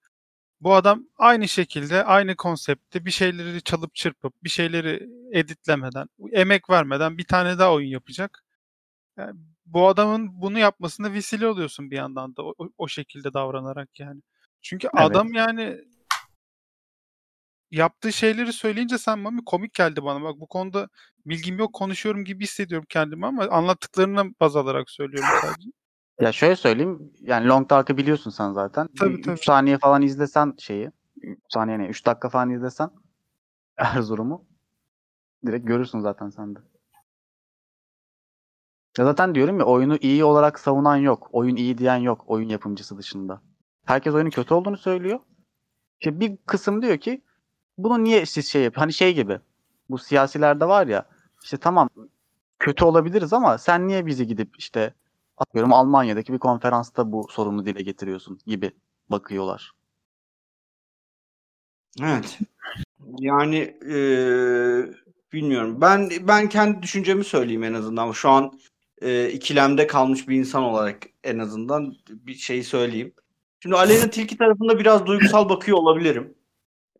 Bu 0.66 0.74
adam 0.74 1.04
aynı 1.16 1.48
şekilde, 1.48 2.04
aynı 2.04 2.36
konseptte 2.36 3.04
bir 3.04 3.10
şeyleri 3.10 3.62
çalıp 3.62 3.94
çırpıp, 3.94 4.34
bir 4.44 4.48
şeyleri 4.48 5.08
editlemeden, 5.32 6.06
emek 6.32 6.70
vermeden 6.70 7.18
bir 7.18 7.24
tane 7.24 7.58
daha 7.58 7.72
oyun 7.72 7.88
yapacak. 7.88 8.44
Yani 9.18 9.40
bu 9.66 9.88
adamın 9.88 10.42
bunu 10.42 10.58
yapmasına 10.58 11.12
vesile 11.12 11.48
oluyorsun 11.48 11.90
bir 11.90 11.96
yandan 11.96 12.36
da 12.36 12.42
o, 12.42 12.54
o- 12.78 12.88
şekilde 12.88 13.34
davranarak 13.34 14.00
yani. 14.00 14.20
Çünkü 14.62 14.88
Evet. 14.98 15.06
adam 15.10 15.32
yani 15.34 15.80
yaptığı 17.70 18.12
şeyleri 18.12 18.52
söyleyince 18.52 18.98
sen 18.98 19.18
Mami 19.18 19.44
komik 19.44 19.74
geldi 19.74 20.04
bana. 20.04 20.22
Bak 20.22 20.40
bu 20.40 20.46
konuda 20.46 20.88
bilgim 21.26 21.58
yok 21.58 21.72
konuşuyorum 21.74 22.24
gibi 22.24 22.44
hissediyorum 22.44 22.86
kendimi 22.90 23.26
ama 23.26 23.44
anlattıklarına 23.44 24.24
baz 24.40 24.56
alarak 24.56 24.90
söylüyorum 24.90 25.28
sadece. 25.42 25.70
Ya 26.20 26.32
şöyle 26.32 26.56
söyleyeyim. 26.56 27.12
Yani 27.20 27.48
Long 27.48 27.70
Dark'ı 27.70 27.96
biliyorsun 27.96 28.30
sen 28.30 28.52
zaten. 28.52 28.88
Tabii, 28.98 29.14
3 29.14 29.24
tabii. 29.26 29.38
saniye 29.38 29.78
falan 29.78 30.02
izlesen 30.02 30.54
şeyi. 30.58 30.90
3 31.22 31.38
saniye 31.48 31.78
ne? 31.78 31.86
3 31.86 32.06
dakika 32.06 32.28
falan 32.28 32.50
izlesen 32.50 32.90
Erzurum'u 33.76 34.44
direkt 35.46 35.66
görürsün 35.66 36.00
zaten 36.00 36.30
sen 36.30 36.54
de. 36.54 36.58
Ya 38.98 39.04
zaten 39.04 39.34
diyorum 39.34 39.58
ya 39.58 39.64
oyunu 39.64 39.96
iyi 39.96 40.24
olarak 40.24 40.58
savunan 40.60 40.96
yok. 40.96 41.28
Oyun 41.32 41.56
iyi 41.56 41.78
diyen 41.78 41.96
yok 41.96 42.24
oyun 42.26 42.48
yapımcısı 42.48 42.98
dışında. 42.98 43.42
Herkes 43.84 44.14
oyunun 44.14 44.30
kötü 44.30 44.54
olduğunu 44.54 44.76
söylüyor. 44.76 45.20
İşte 46.00 46.20
bir 46.20 46.36
kısım 46.36 46.82
diyor 46.82 46.98
ki 46.98 47.22
bunu 47.78 48.04
niye 48.04 48.26
siz 48.26 48.46
şey 48.48 48.62
yapıyor? 48.62 48.80
Hani 48.80 48.92
şey 48.92 49.14
gibi. 49.14 49.40
Bu 49.90 49.98
siyasilerde 49.98 50.68
var 50.68 50.86
ya 50.86 51.04
işte 51.44 51.56
tamam 51.56 51.88
kötü 52.58 52.84
olabiliriz 52.84 53.32
ama 53.32 53.58
sen 53.58 53.88
niye 53.88 54.06
bizi 54.06 54.26
gidip 54.26 54.58
işte 54.58 54.94
atıyorum 55.38 55.72
Almanya'daki 55.72 56.32
bir 56.32 56.38
konferansta 56.38 57.12
bu 57.12 57.26
sorunu 57.30 57.66
dile 57.66 57.82
getiriyorsun 57.82 58.38
gibi 58.46 58.70
bakıyorlar. 59.10 59.72
Evet. 62.02 62.38
Yani 63.18 63.56
eee, 63.88 64.94
bilmiyorum. 65.32 65.80
Ben 65.80 66.10
ben 66.28 66.48
kendi 66.48 66.82
düşüncemi 66.82 67.24
söyleyeyim 67.24 67.64
en 67.64 67.74
azından. 67.74 68.12
Şu 68.12 68.28
an 68.30 68.58
eee, 69.02 69.32
ikilemde 69.32 69.86
kalmış 69.86 70.28
bir 70.28 70.36
insan 70.36 70.62
olarak 70.62 70.98
en 71.24 71.38
azından 71.38 71.96
bir 72.10 72.34
şey 72.34 72.62
söyleyeyim. 72.62 73.12
Şimdi 73.60 73.76
Aleyna 73.76 74.10
Tilki 74.10 74.36
tarafında 74.38 74.78
biraz 74.78 75.06
duygusal 75.06 75.48
bakıyor 75.48 75.78
olabilirim. 75.78 76.34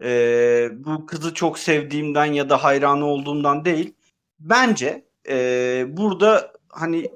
Eee, 0.03 0.71
bu 0.75 1.07
kızı 1.07 1.35
çok 1.35 1.59
sevdiğimden 1.59 2.27
ya 2.27 2.51
da 2.51 2.65
hayranı 2.65 3.07
olduğumdan 3.07 3.65
değil. 3.65 3.95
Bence 4.41 5.05
eee, 5.29 5.87
burada 5.91 6.53
hani 6.69 7.11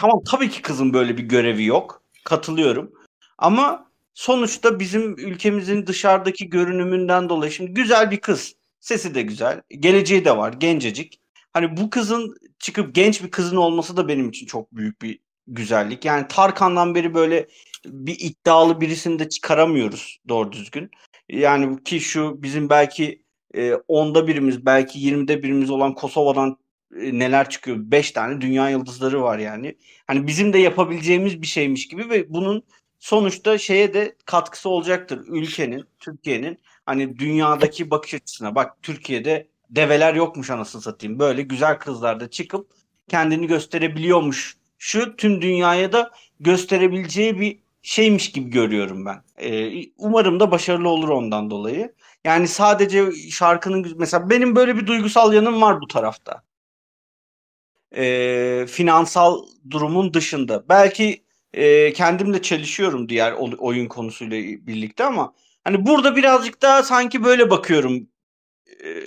tamam 0.00 0.22
tabii 0.30 0.50
ki 0.50 0.62
kızın 0.62 0.94
böyle 0.94 1.16
bir 1.16 1.22
görevi 1.22 1.64
yok. 1.64 2.02
Katılıyorum. 2.24 2.92
Ama 3.38 3.90
sonuçta 4.14 4.80
bizim 4.80 5.18
ülkemizin 5.18 5.86
dışarıdaki 5.86 6.50
görünümünden 6.50 7.28
dolayı 7.28 7.52
şimdi 7.52 7.70
güzel 7.70 8.10
bir 8.10 8.20
kız. 8.20 8.54
Sesi 8.80 9.14
de 9.14 9.22
güzel. 9.22 9.62
Geleceği 9.70 10.24
de 10.24 10.36
var. 10.36 10.52
Gencecik. 10.52 11.20
Hani 11.52 11.76
bu 11.76 11.90
kızın 11.90 12.36
çıkıp 12.58 12.94
genç 12.94 13.22
bir 13.22 13.30
kızın 13.30 13.56
olması 13.56 13.96
da 13.96 14.08
benim 14.08 14.28
için 14.28 14.46
çok 14.46 14.76
büyük 14.76 15.02
bir 15.02 15.18
güzellik. 15.46 16.04
Yani 16.04 16.28
Tarkan'dan 16.28 16.94
beri 16.94 17.14
böyle 17.14 17.48
bir 17.86 18.16
iddialı 18.20 18.80
birisini 18.80 19.18
de 19.18 19.28
çıkaramıyoruz 19.28 20.18
doğru 20.28 20.52
düzgün. 20.52 20.90
Yani 21.28 21.82
ki 21.84 22.00
şu 22.00 22.42
bizim 22.42 22.68
belki 22.70 23.22
e, 23.54 23.74
onda 23.74 24.26
birimiz 24.26 24.66
belki 24.66 24.98
20'de 24.98 25.42
birimiz 25.42 25.70
olan 25.70 25.94
Kosova'dan 25.94 26.56
neler 26.90 27.50
çıkıyor? 27.50 27.76
5 27.80 28.10
tane 28.10 28.40
dünya 28.40 28.70
yıldızları 28.70 29.22
var 29.22 29.38
yani. 29.38 29.76
Hani 30.06 30.26
bizim 30.26 30.52
de 30.52 30.58
yapabileceğimiz 30.58 31.42
bir 31.42 31.46
şeymiş 31.46 31.88
gibi 31.88 32.10
ve 32.10 32.32
bunun 32.32 32.62
sonuçta 32.98 33.58
şeye 33.58 33.94
de 33.94 34.16
katkısı 34.24 34.68
olacaktır. 34.68 35.20
Ülkenin, 35.26 35.84
Türkiye'nin 35.98 36.58
hani 36.86 37.18
dünyadaki 37.18 37.90
bakış 37.90 38.14
açısına. 38.14 38.54
Bak 38.54 38.82
Türkiye'de 38.82 39.48
develer 39.70 40.14
yokmuş 40.14 40.50
anasını 40.50 40.82
satayım. 40.82 41.18
Böyle 41.18 41.42
güzel 41.42 41.78
kızlar 41.78 42.20
da 42.20 42.30
çıkıp 42.30 42.70
kendini 43.08 43.46
gösterebiliyormuş. 43.46 44.56
Şu 44.78 45.16
tüm 45.16 45.42
dünyaya 45.42 45.92
da 45.92 46.10
gösterebileceği 46.40 47.40
bir 47.40 47.58
şeymiş 47.82 48.32
gibi 48.32 48.50
görüyorum 48.50 49.06
ben. 49.06 49.22
Ee, 49.38 49.82
umarım 49.98 50.40
da 50.40 50.50
başarılı 50.50 50.88
olur 50.88 51.08
ondan 51.08 51.50
dolayı. 51.50 51.94
Yani 52.24 52.48
sadece 52.48 53.12
şarkının 53.12 53.94
mesela 53.98 54.30
benim 54.30 54.56
böyle 54.56 54.76
bir 54.76 54.86
duygusal 54.86 55.32
yanım 55.32 55.62
var 55.62 55.80
bu 55.80 55.86
tarafta. 55.86 56.42
Ee, 57.96 58.66
finansal 58.68 59.46
durumun 59.70 60.14
dışında. 60.14 60.68
Belki 60.68 61.24
e, 61.54 61.92
kendim 61.92 62.34
de 62.34 62.42
çelişiyorum 62.42 63.08
diğer 63.08 63.32
oyun 63.58 63.86
konusuyla 63.88 64.38
birlikte 64.66 65.04
ama 65.04 65.34
Hani 65.64 65.86
burada 65.86 66.16
birazcık 66.16 66.62
daha 66.62 66.82
sanki 66.82 67.24
böyle 67.24 67.50
bakıyorum. 67.50 68.08
Ee, 68.84 69.04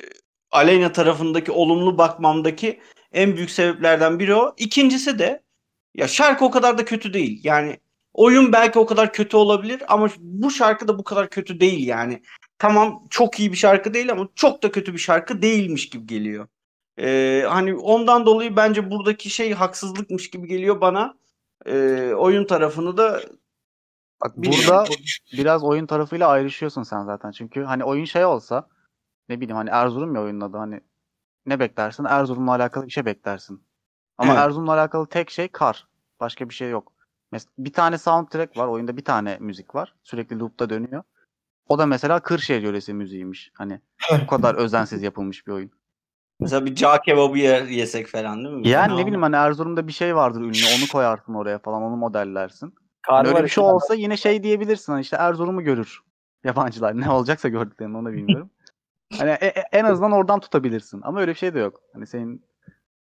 Aleyna 0.51 0.91
tarafındaki 0.91 1.51
olumlu 1.51 1.97
bakmamdaki 1.97 2.81
en 3.13 3.38
büyük 3.38 3.51
sebeplerden 3.51 4.19
biri 4.19 4.36
o. 4.36 4.55
İkincisi 4.57 5.19
de 5.19 5.43
ya 5.95 6.07
şarkı 6.07 6.45
o 6.45 6.51
kadar 6.51 6.77
da 6.77 6.86
kötü 6.86 7.13
değil. 7.13 7.41
Yani 7.43 7.79
oyun 8.13 8.53
belki 8.53 8.79
o 8.79 8.86
kadar 8.86 9.13
kötü 9.13 9.38
olabilir 9.38 9.84
ama 9.88 10.09
bu 10.19 10.51
şarkı 10.51 10.88
da 10.88 10.99
bu 10.99 11.03
kadar 11.03 11.29
kötü 11.29 11.59
değil 11.59 11.88
yani. 11.88 12.23
Tamam 12.59 13.07
çok 13.09 13.39
iyi 13.39 13.51
bir 13.51 13.57
şarkı 13.57 13.93
değil 13.93 14.11
ama 14.11 14.29
çok 14.36 14.63
da 14.63 14.71
kötü 14.71 14.93
bir 14.93 14.99
şarkı 14.99 15.41
değilmiş 15.41 15.89
gibi 15.89 16.07
geliyor. 16.07 16.47
Ee, 17.00 17.46
hani 17.50 17.76
ondan 17.76 18.26
dolayı 18.26 18.56
bence 18.56 18.91
buradaki 18.91 19.30
şey 19.30 19.54
haksızlıkmış 19.54 20.30
gibi 20.30 20.48
geliyor 20.48 20.82
bana. 20.82 21.18
Ee, 21.66 22.14
oyun 22.18 22.46
tarafını 22.46 22.98
da 22.98 23.22
Bak 24.24 24.38
burada 24.38 24.86
biraz 25.34 25.64
oyun 25.64 25.86
tarafıyla 25.86 26.28
ayrışıyorsun 26.28 26.84
sen 26.84 27.04
zaten. 27.04 27.32
Çünkü 27.32 27.64
hani 27.64 27.84
oyun 27.84 28.06
şey 28.06 28.26
olsa 28.26 28.68
ne 29.30 29.39
bileyim 29.41 29.56
hani 29.56 29.70
Erzurum 29.70 30.16
ya 30.16 30.22
oyunun 30.22 30.41
adı 30.41 30.58
hani 30.58 30.82
ne 31.46 31.60
beklersin? 31.60 32.06
Erzurum'la 32.06 32.52
alakalı 32.52 32.86
bir 32.86 32.91
şey 32.91 33.06
beklersin. 33.06 33.64
Ama 34.18 34.34
Evet. 34.34 34.41
Erzurum'la 34.41 34.74
alakalı 34.74 35.08
tek 35.08 35.30
şey 35.30 35.48
kar. 35.48 35.88
Başka 36.20 36.50
bir 36.50 36.54
şey 36.54 36.70
yok. 36.70 36.94
Mes- 37.34 37.48
bir 37.58 37.74
tane 37.74 37.98
soundtrack 37.98 38.58
var. 38.58 38.68
Oyunda 38.68 38.98
bir 38.98 39.06
tane 39.06 39.38
müzik 39.39 39.76
var. 39.76 39.96
Sürekli 40.04 40.39
loop'ta 40.39 40.70
dönüyor. 40.70 41.04
O 41.68 41.80
da 41.80 41.86
mesela 41.86 42.20
Kırşehir 42.20 42.62
yöresi 42.62 42.94
müziğiymiş. 42.94 43.52
Hani 43.54 43.82
bu 44.22 44.28
kadar 44.28 44.56
özensiz 44.56 45.04
yapılmış 45.04 45.48
bir 45.48 45.52
oyun. 45.52 45.72
Mesela 46.39 46.65
bir 46.65 46.75
cağ 46.75 47.01
kebabı 47.01 47.38
yer, 47.38 47.63
yesek 47.63 48.07
falan 48.07 48.45
değil 48.45 48.55
mi? 48.55 48.67
Yani 48.67 48.97
ne 48.97 49.01
bileyim 49.05 49.21
hani 49.21 49.36
Erzurum'da 49.36 49.88
bir 49.88 49.91
şey 49.93 50.15
vardır 50.15 50.41
ünlü. 50.41 50.65
Onu 50.77 50.88
koyarsın 50.91 51.34
oraya 51.34 51.59
falan. 51.59 51.81
Onu 51.81 51.95
modellersin. 51.95 52.73
Hani 53.07 53.27
öyle 53.27 53.43
bir 53.43 53.49
şey 53.49 53.63
olsa 53.63 53.93
yine 53.93 54.17
şey 54.17 54.43
diyebilirsin. 54.43 54.93
Hani 54.93 55.01
işte 55.01 55.15
Erzurum'u 55.15 55.63
görür 55.63 55.99
yabancılar. 56.43 57.01
Ne 57.01 57.09
olacaksa 57.09 57.49
gördüklerini 57.49 57.97
onu 57.97 58.13
bilmiyorum. 58.13 58.49
hani 59.17 59.29
e- 59.29 59.45
e- 59.45 59.63
en 59.71 59.86
azından 59.86 60.11
oradan 60.11 60.39
tutabilirsin. 60.39 61.01
Ama 61.03 61.21
öyle 61.21 61.31
bir 61.31 61.38
şey 61.38 61.53
de 61.53 61.59
yok. 61.59 61.81
Hani 61.93 62.07
senin 62.07 62.45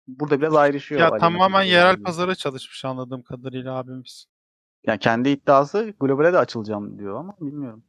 burada 0.09 0.41
biraz 0.41 0.55
ayrışıyor. 0.55 1.01
Ya 1.01 1.19
tamamen 1.19 1.63
yerel 1.63 1.97
ile. 1.97 2.03
pazara 2.03 2.35
çalışmış 2.35 2.85
anladığım 2.85 3.23
kadarıyla 3.23 3.75
abimiz. 3.75 4.27
Yani 4.87 4.99
kendi 4.99 5.29
iddiası 5.29 5.95
globale 6.01 6.33
de 6.33 6.39
açılacağım 6.39 6.99
diyor 6.99 7.21
ama 7.21 7.37
bilmiyorum. 7.41 7.83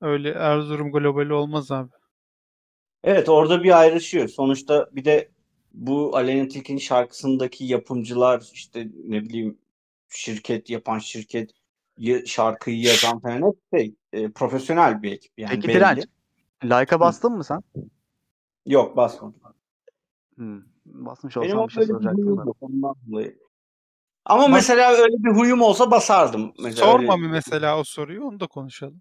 Öyle 0.00 0.30
Erzurum 0.30 0.92
globali 0.92 1.32
olmaz 1.32 1.70
abi. 1.72 1.90
Evet 3.06 3.28
orada 3.28 3.62
bir 3.62 3.78
ayrışıyor. 3.80 4.28
Sonuçta 4.28 4.88
bir 4.92 5.04
de 5.04 5.28
bu 5.74 6.16
Aleyna 6.16 6.48
Tilki'nin 6.48 6.78
şarkısındaki 6.78 7.64
yapımcılar 7.64 8.50
işte 8.52 8.88
ne 9.04 9.22
bileyim 9.22 9.58
şirket 10.08 10.70
yapan 10.70 10.98
şirket 10.98 11.50
ya- 11.98 12.26
şarkıyı 12.26 12.80
yazan 12.80 13.20
falan 13.20 13.42
hep 13.42 13.54
şey, 13.74 13.94
e, 14.12 14.30
profesyonel 14.30 15.02
bir 15.02 15.12
ekip 15.12 15.32
yani 15.38 15.50
Peki 15.50 15.68
belli. 15.68 15.74
Direnç, 15.76 16.04
Like'a 16.64 17.00
bastın 17.00 17.32
mı 17.32 17.44
sen? 17.44 17.62
Yok 18.66 18.96
basmadım. 18.96 19.40
Hmm. 20.36 20.62
Basmış 20.86 21.36
Benim 21.36 21.46
olsam 21.48 21.60
o 21.60 21.68
bir 21.68 21.72
şey 21.72 21.84
soracaktım 21.86 22.26
yok 22.26 22.56
ondan 22.60 22.94
dolayı. 23.10 23.38
Ama 24.24 24.48
mesela 24.48 24.92
öyle 24.92 25.14
bir 25.18 25.30
huyum 25.30 25.62
olsa 25.62 25.90
basardım. 25.90 26.52
Mesela 26.62 26.86
Sorma 26.86 27.14
öyle- 27.14 27.22
bir 27.22 27.28
mesela 27.28 27.78
o 27.80 27.84
soruyu 27.84 28.24
onu 28.24 28.40
da 28.40 28.46
konuşalım. 28.46 29.00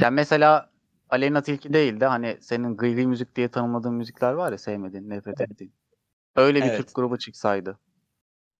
Yani 0.00 0.14
mesela 0.14 0.73
Aleyna 1.14 1.42
Tilki 1.42 1.72
değil 1.72 2.00
de 2.00 2.06
hani 2.06 2.38
senin 2.40 2.76
gıyri 2.76 3.06
müzik 3.06 3.36
diye 3.36 3.48
tanımladığın 3.48 3.94
müzikler 3.94 4.32
var 4.32 4.52
ya 4.52 4.58
sevmediğin, 4.58 5.10
nefret 5.10 5.40
ettiğin. 5.40 5.72
Öyle 6.36 6.58
bir 6.62 6.66
Evet. 6.66 6.76
Türk 6.76 6.94
grubu 6.94 7.18
çıksaydı. 7.18 7.78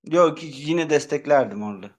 Yok 0.04 0.38
yine 0.42 0.90
desteklerdim 0.90 1.62
orada. 1.62 1.90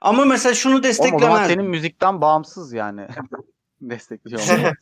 Ama 0.00 0.24
mesela 0.24 0.54
şunu 0.54 0.72
Oğlum 0.72 0.80
o 0.80 0.92
zaman 0.92 1.10
desteklemezdim. 1.12 1.54
senin 1.54 1.70
müzikten 1.70 2.20
bağımsız 2.20 2.72
yani. 2.72 3.06
Destekliyor 3.80 4.40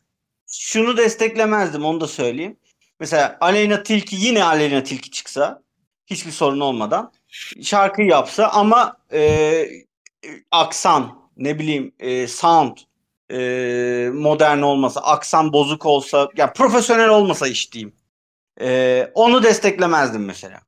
şunu 0.47 0.97
desteklemezdim 0.97 1.85
onu 1.85 2.01
da 2.01 2.07
söyleyeyim. 2.07 2.57
Mesela 3.01 3.39
Aleyna 3.41 3.83
Tilki 3.83 4.17
yine 4.17 4.45
Aleyna 4.45 4.83
Tilki 4.83 5.11
çıksa 5.11 5.63
hiçbir 6.07 6.31
sorun 6.31 6.61
olmadan 6.61 7.13
şarkı 7.63 8.03
yapsa 8.03 8.49
ama 8.49 8.97
e, 9.13 9.67
aksan 10.51 11.31
ne 11.37 11.59
bileyim 11.59 11.95
e, 11.99 12.27
sound 12.27 12.77
e, 13.33 14.11
modern 14.15 14.63
olmasa 14.63 15.01
aksan 15.01 15.53
bozuk 15.53 15.87
olsa 15.87 16.29
ya 16.37 16.53
profesyonel 16.53 17.09
olmasa 17.09 17.49
iş 17.49 17.73
diyeyim. 17.73 17.93
E, 18.61 19.11
onu 19.15 19.43
desteklemezdim 19.43 20.25
mesela. 20.25 20.61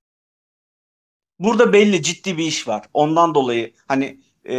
Burada 1.39 1.73
belli 1.73 2.03
ciddi 2.03 2.39
bir 2.39 2.45
iş 2.45 2.69
var. 2.69 2.85
Ondan 2.95 3.35
dolayı 3.35 3.73
hani 3.89 4.21
e, 4.49 4.55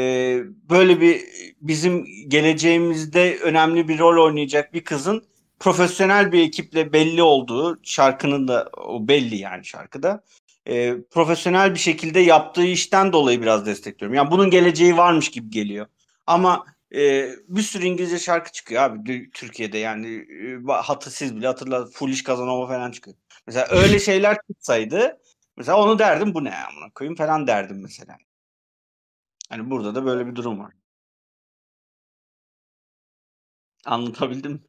böyle 0.70 1.02
bir 1.02 1.22
bizim 1.62 2.06
geleceğimizde 2.28 3.38
önemli 3.38 3.88
bir 3.88 4.00
rol 4.00 4.26
oynayacak 4.26 4.74
bir 4.74 4.84
kızın 4.84 5.24
profesyonel 5.60 6.32
bir 6.32 6.42
ekiple 6.44 6.94
belli 6.94 7.24
olduğu 7.24 7.80
şarkının 7.84 8.48
da 8.48 8.70
o 8.78 9.08
belli 9.08 9.36
yani 9.36 9.66
şarkıda 9.66 10.24
e, 10.68 11.02
profesyonel 11.12 11.74
bir 11.74 11.80
şekilde 11.80 12.20
yaptığı 12.20 12.66
işten 12.66 13.14
dolayı 13.14 13.42
biraz 13.42 13.66
destekliyorum. 13.66 14.16
Yani 14.16 14.32
bunun 14.32 14.50
geleceği 14.50 14.98
varmış 14.98 15.32
gibi 15.32 15.50
geliyor. 15.50 15.88
Ama 16.28 16.66
e, 16.96 17.30
bir 17.48 17.62
sürü 17.62 17.86
İngilizce 17.86 18.20
şarkı 18.20 18.52
çıkıyor 18.52 18.84
abi 18.84 19.30
Türkiye'de 19.34 19.78
yani 19.78 20.08
e, 20.70 20.72
hatı 20.72 21.12
siz 21.12 21.36
bile 21.36 21.48
hatırla 21.48 21.86
Foolish 21.86 22.24
Kazanova 22.24 22.68
falan 22.68 22.92
çıkıyor. 22.92 23.18
Mesela 23.48 23.68
öyle 23.72 24.00
şeyler 24.00 24.38
çıksaydı 24.52 25.20
mesela 25.58 25.78
onu 25.84 26.00
derdim 26.00 26.34
bu 26.34 26.44
ne 26.44 26.56
amına 26.56 26.92
koyayım 26.96 27.16
falan 27.16 27.48
derdim 27.48 27.82
mesela. 27.82 28.18
Hani 29.50 29.70
burada 29.70 29.96
da 29.96 30.06
böyle 30.06 30.28
bir 30.28 30.36
durum 30.36 30.60
var. 30.60 30.74
Anlatabildim 33.86 34.52
mi? 34.52 34.60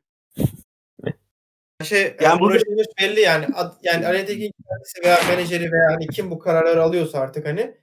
Şey 1.84 2.02
Yani 2.02 2.16
yani 2.20 2.40
burada- 2.40 2.64
belli 3.00 3.20
yani. 3.20 3.46
Ad- 3.54 3.78
yani 3.82 4.26
kendisi 4.26 5.02
veya 5.04 5.18
menajeri 5.28 5.72
veya 5.72 5.86
hani 5.90 6.06
kim 6.06 6.30
bu 6.30 6.38
kararları 6.38 6.82
alıyorsa 6.82 7.18
artık 7.20 7.46
hani 7.46 7.76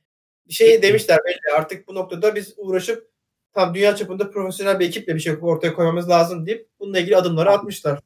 şey 0.49 0.81
demişler 0.81 1.19
belli. 1.25 1.55
Artık 1.57 1.87
bu 1.87 1.95
noktada 1.95 2.35
biz 2.35 2.53
uğraşıp 2.57 3.08
tam 3.53 3.73
dünya 3.73 3.95
çapında 3.95 4.31
profesyonel 4.31 4.79
bir 4.79 4.87
ekiple 4.87 5.15
bir 5.15 5.19
şey 5.19 5.35
ortaya 5.41 5.73
koymamız 5.73 6.09
lazım 6.09 6.45
deyip 6.45 6.69
bununla 6.79 6.99
ilgili 6.99 7.17
adımları 7.17 7.51
atmışlar. 7.51 7.99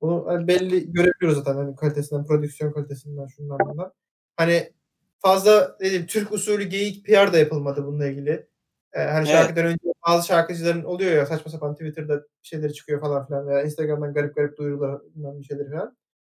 Bunu 0.00 0.24
hani 0.26 0.48
belli 0.48 0.92
görebiliyoruz 0.92 1.38
zaten 1.38 1.54
hani 1.54 1.76
kalitesinden, 1.76 2.26
prodüksiyon 2.26 2.72
kalitesinden 2.72 3.26
şundan 3.26 3.58
bundan. 3.58 3.92
Hani 4.36 4.72
fazla 5.18 5.76
ne 5.80 5.86
diyeyim 5.90 6.06
Türk 6.06 6.32
usulü 6.32 6.64
geyik 6.64 7.06
PR 7.06 7.32
da 7.32 7.38
yapılmadı 7.38 7.86
bununla 7.86 8.06
ilgili. 8.06 8.48
Ee, 8.92 9.00
hani 9.00 9.28
Evet. 9.28 9.38
şarkıdan 9.38 9.66
önce 9.66 9.92
bazı 10.06 10.26
şarkıcıların 10.26 10.84
oluyor 10.84 11.12
ya 11.12 11.26
saçma 11.26 11.50
sapan 11.50 11.74
Twitter'da 11.74 12.26
şeyleri 12.42 12.74
çıkıyor 12.74 13.00
falan 13.00 13.26
filan 13.26 13.48
veya 13.48 13.62
Instagram'dan 13.62 14.14
garip 14.14 14.36
garip 14.36 14.58
duyurular 14.58 15.00
bir 15.14 15.44
şeyleri 15.44 15.70
falan. 15.70 15.96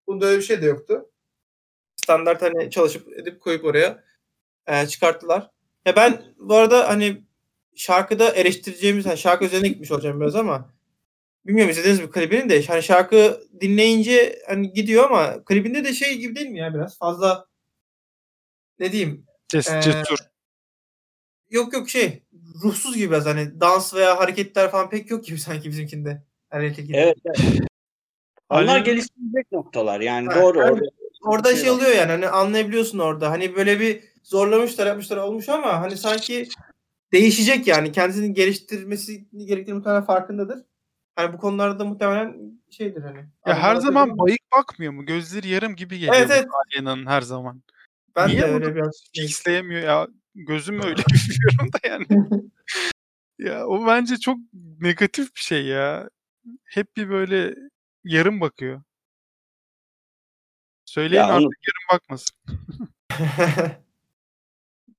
Bunda 0.06 0.26
öyle 0.26 0.38
bir 0.38 0.42
şey 0.42 0.62
de 0.62 0.66
yoktu. 0.66 1.11
Standart 1.96 2.42
hani 2.42 2.70
çalışıp 2.70 3.18
edip 3.18 3.40
koyup 3.40 3.64
oraya 3.64 4.04
e, 4.66 4.86
çıkarttılar. 4.86 5.50
Ya 5.86 5.96
ben 5.96 6.22
bu 6.38 6.54
arada 6.54 6.88
hani 6.88 7.22
şarkıda 7.79 8.31
eleştireceğimiz 8.31 9.07
hani 9.07 9.18
şarkı 9.18 9.45
üzerine 9.45 9.68
gitmiş 9.68 9.91
olacağım 9.91 10.20
biraz 10.20 10.37
ama 10.37 10.74
bilmiyorum 11.47 11.70
izlediniz 11.70 12.01
mi 12.01 12.11
klibini 12.11 12.49
de 12.51 12.66
hani 12.66 12.83
şarkı 12.83 13.41
dinleyince 13.61 14.39
hani 14.49 14.72
gidiyor 14.72 15.05
ama 15.05 15.45
klibinde 15.45 15.85
de 15.85 15.93
şey 15.93 16.18
gibi 16.18 16.37
değil 16.37 16.49
mi 16.49 16.59
ya 16.59 16.74
biraz 16.74 16.99
fazla 16.99 17.47
ne 18.79 18.93
diyeyim 18.93 19.26
Ces- 19.53 19.79
Ee, 19.79 19.83
cesur. 19.83 20.18
Yok 21.51 21.72
yok 21.72 21.89
şey 21.91 22.22
ruhsuz 22.64 22.97
gibi 22.97 23.11
biraz 23.11 23.26
hani 23.26 23.61
dans 23.61 23.95
veya 23.95 24.18
hareketler 24.18 24.70
falan 24.70 24.91
pek 24.91 25.11
yok 25.11 25.24
gibi 25.24 25.39
sanki 25.41 25.68
bizimkinde. 25.68 26.22
Hani 26.51 26.72
gibi. 26.72 26.97
Evet. 26.97 27.16
evet. 27.24 27.39
Onlar 28.51 28.62
Aleyna- 28.62 28.85
geliştirecek 28.85 29.53
noktalar 29.53 30.01
yani 30.01 30.29
Ha, 30.29 30.43
doğru. 30.43 30.59
yani 30.59 30.70
orada 30.72 30.85
Orada 31.22 31.51
şey 31.53 31.61
şey 31.61 31.70
oluyor 31.70 31.91
yani 31.91 32.11
hani 32.11 32.29
anlayabiliyorsun 32.29 32.99
orada. 32.99 33.31
Hani 33.31 33.57
böyle 33.57 33.81
bir 33.81 34.05
zorlamışlar 34.22 34.87
yapmışlar 34.87 35.16
olmuş 35.16 35.49
ama 35.49 35.81
hani 35.81 35.97
sanki 35.97 36.49
değişecek 37.12 37.66
yani 37.66 37.92
kendisini 37.92 38.34
geliştirmesi 38.34 39.28
gerektiğini 39.46 39.74
muhtemelen 39.74 40.04
farkındadır. 40.04 40.64
Hani 41.16 41.32
bu 41.32 41.38
konularda 41.38 41.78
da 41.78 41.84
muhtemelen 41.84 42.61
şeydir 42.70 43.02
hani. 43.02 43.18
Ya 43.46 43.59
her 43.59 43.76
zaman 43.76 44.18
bayık 44.18 44.40
bakmıyor 44.56 44.92
mu? 44.92 45.06
Gözleri 45.06 45.48
yarım 45.48 45.76
gibi 45.76 45.98
geliyor 45.98 46.14
Evet 46.16 46.30
evet. 46.30 46.46
Alena'nın 46.76 47.06
her 47.06 47.20
zaman. 47.20 47.62
Ben 48.16 48.28
Niye 48.28 48.42
de 48.42 48.48
bunu 48.48 48.54
öyle 48.54 48.74
biraz 48.74 49.02
şey- 49.14 49.26
Fixleyemiyor 49.26 49.82
ya. 49.82 50.09
Gözüm 50.34 50.74
öyle 50.82 51.02
bilmiyorum 51.12 51.72
da 51.72 51.88
yani. 51.88 52.06
Ya 53.38 53.66
o 53.66 53.86
bence 53.86 54.16
çok 54.16 54.38
negatif 54.80 55.34
bir 55.34 55.40
şey 55.40 55.66
ya. 55.66 56.11
Hep 56.64 56.96
bir 56.96 57.09
böyle 57.09 57.54
yarım 58.04 58.40
bakıyor. 58.40 58.82
Söyleyin 60.84 61.20
Ya 61.20 61.26
artık 61.26 61.46
onu, 61.46 61.50
yarım 61.66 62.00
bakmasın. 62.00 62.36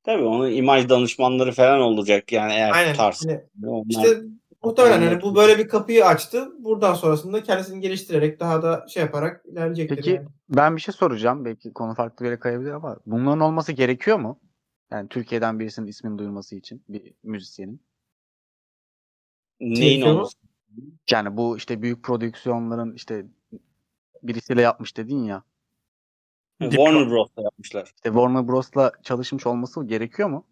Tabii 0.03 0.23
onun 0.23 0.51
imaj 0.51 0.89
danışmanları 0.89 1.51
falan 1.51 1.81
olacak 1.81 2.31
yani 2.31 2.53
eğer 2.53 2.71
Aynen. 2.71 2.91
tutarsa. 2.91 3.29
Hani 3.29 3.41
Onlar, 3.63 3.85
İşte 3.89 4.21
muhtemelen 4.63 5.01
hani 5.01 5.21
bu 5.21 5.35
böyle 5.35 5.57
bir 5.57 5.67
kapıyı 5.67 6.05
açtı. 6.05 6.51
Buradan 6.59 6.93
sonrasında 6.93 7.43
kendisini 7.43 7.81
geliştirerek 7.81 8.39
daha 8.39 8.63
da 8.63 8.85
şey 8.89 9.03
yaparak 9.03 9.45
ilerleyecektir 9.45 9.95
Peki 9.95 10.09
yani. 10.09 10.27
ben 10.49 10.75
bir 10.75 10.81
şey 10.81 10.93
soracağım. 10.93 11.45
Belki 11.45 11.73
konu 11.73 11.93
farklı 11.95 12.23
bir 12.25 12.29
yere 12.29 12.39
kayabilir 12.39 12.71
ama 12.71 12.97
bunların 13.05 13.39
olması 13.39 13.71
gerekiyor 13.71 14.19
mu? 14.19 14.39
Yani 14.91 15.09
Türkiye'den 15.09 15.59
birisinin 15.59 15.87
ismini 15.87 16.17
duyurması 16.17 16.55
için 16.55 16.83
bir 16.89 17.13
müzisyenin. 17.23 17.81
neyin 19.59 20.03
mu? 20.03 20.11
olması? 20.11 20.37
Yani 21.11 21.37
bu 21.37 21.57
işte 21.57 21.81
büyük 21.81 22.03
prodüksiyonların 22.03 22.93
işte 22.93 23.25
birisiyle 24.23 24.61
yapmış 24.61 24.97
dedin 24.97 25.23
ya. 25.23 25.43
Warner 26.59 27.09
Bros'ta 27.09 27.41
yapmışlar. 27.41 27.83
İşte 27.83 28.09
Warner 28.09 28.47
Bros'la 28.47 28.91
çalışmış 29.03 29.47
olması 29.47 29.85
gerekiyor 29.85 30.29
mu? 30.29 30.45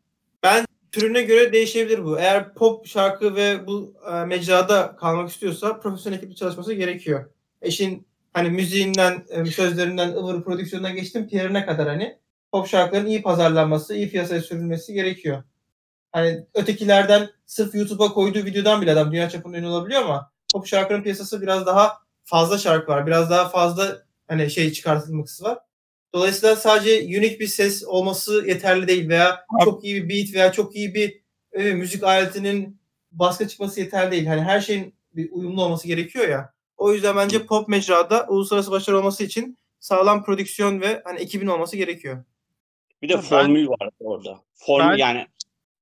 Türüne 0.92 1.22
göre 1.22 1.54
değişebilir 1.54 2.06
bu. 2.06 2.20
Eğer 2.20 2.54
pop 2.54 2.88
şarkı 2.88 3.36
ve 3.36 3.68
bu 3.68 3.94
e, 4.12 4.26
mecrada 4.26 4.96
kalmak 4.96 5.30
istiyorsa 5.30 5.80
profesyonel 5.80 6.18
ekiple 6.18 6.36
çalışması 6.36 6.74
gerekiyor. 6.74 7.30
İşin 7.62 8.08
hani 8.34 8.50
müziğinden, 8.50 9.26
e, 9.30 9.46
sözlerinden, 9.46 10.10
ıvır 10.10 10.44
prodüksiyonuna 10.44 10.90
geçtim 10.90 11.28
PR'ine 11.28 11.66
kadar 11.66 11.88
hani 11.88 12.18
pop 12.52 12.68
şarkıların 12.68 13.06
iyi 13.06 13.22
pazarlanması, 13.22 13.96
iyi 13.96 14.10
piyasaya 14.10 14.42
sürülmesi 14.42 14.94
gerekiyor. 14.94 15.44
Hani 16.12 16.46
ötekilerden 16.54 17.30
sırf 17.46 17.76
YouTube'a 17.76 18.14
koyduğu 18.14 18.46
videodan 18.46 18.82
bile 18.82 18.92
adam 18.92 19.12
dünya 19.12 19.30
çapında 19.30 19.58
ünlü 19.58 19.68
olabiliyor 19.68 20.02
ama 20.02 20.32
pop 20.54 20.68
şarkının 20.68 21.04
piyasası 21.04 21.42
biraz 21.42 21.66
daha 21.66 21.98
fazla 22.24 22.58
şarkı 22.58 22.92
var. 22.92 23.08
Biraz 23.08 23.30
daha 23.30 23.50
fazla 23.50 24.04
hani 24.28 24.52
şey 24.52 24.72
çıkartılması 24.72 25.44
var. 25.44 25.58
Dolayısıyla 26.18 26.56
sadece 26.56 27.20
unik 27.20 27.40
bir 27.40 27.48
ses 27.48 27.84
olması 27.84 28.44
yeterli 28.48 28.88
değil 28.88 29.10
veya 29.10 29.46
çok 29.64 29.84
iyi 29.84 30.04
bir 30.04 30.10
beat 30.10 30.34
veya 30.34 30.52
çok 30.52 30.76
iyi 30.76 30.94
bir 30.94 31.22
e, 31.54 31.74
müzik 31.74 32.04
aletinin 32.04 32.78
baskı 33.12 33.48
çıkması 33.48 33.80
yeterli 33.80 34.12
değil. 34.12 34.26
Hani 34.26 34.42
her 34.42 34.62
şeyin 34.62 34.94
bir 35.16 35.32
uyumlu 35.32 35.64
olması 35.64 35.88
gerekiyor 35.88 36.30
ya. 36.30 36.54
O 36.78 36.94
yüzden 36.94 37.16
bence 37.16 37.46
pop 37.46 37.68
mecrada 37.68 38.26
uluslararası 38.30 38.72
başarı 38.72 38.98
olması 38.98 39.24
için 39.24 39.58
sağlam 39.80 40.24
prodüksiyon 40.24 40.82
ve 40.82 41.02
hani 41.06 41.20
ekibin 41.20 41.48
olması 41.48 41.78
gerekiyor. 41.78 42.24
Bir 43.02 43.10
de 43.10 43.14
Ben- 43.14 43.22
formül 43.22 43.68
var 43.68 43.90
orada. 44.00 44.40
Formül 44.54 44.90
Ben- 44.90 44.98
yani 44.98 45.28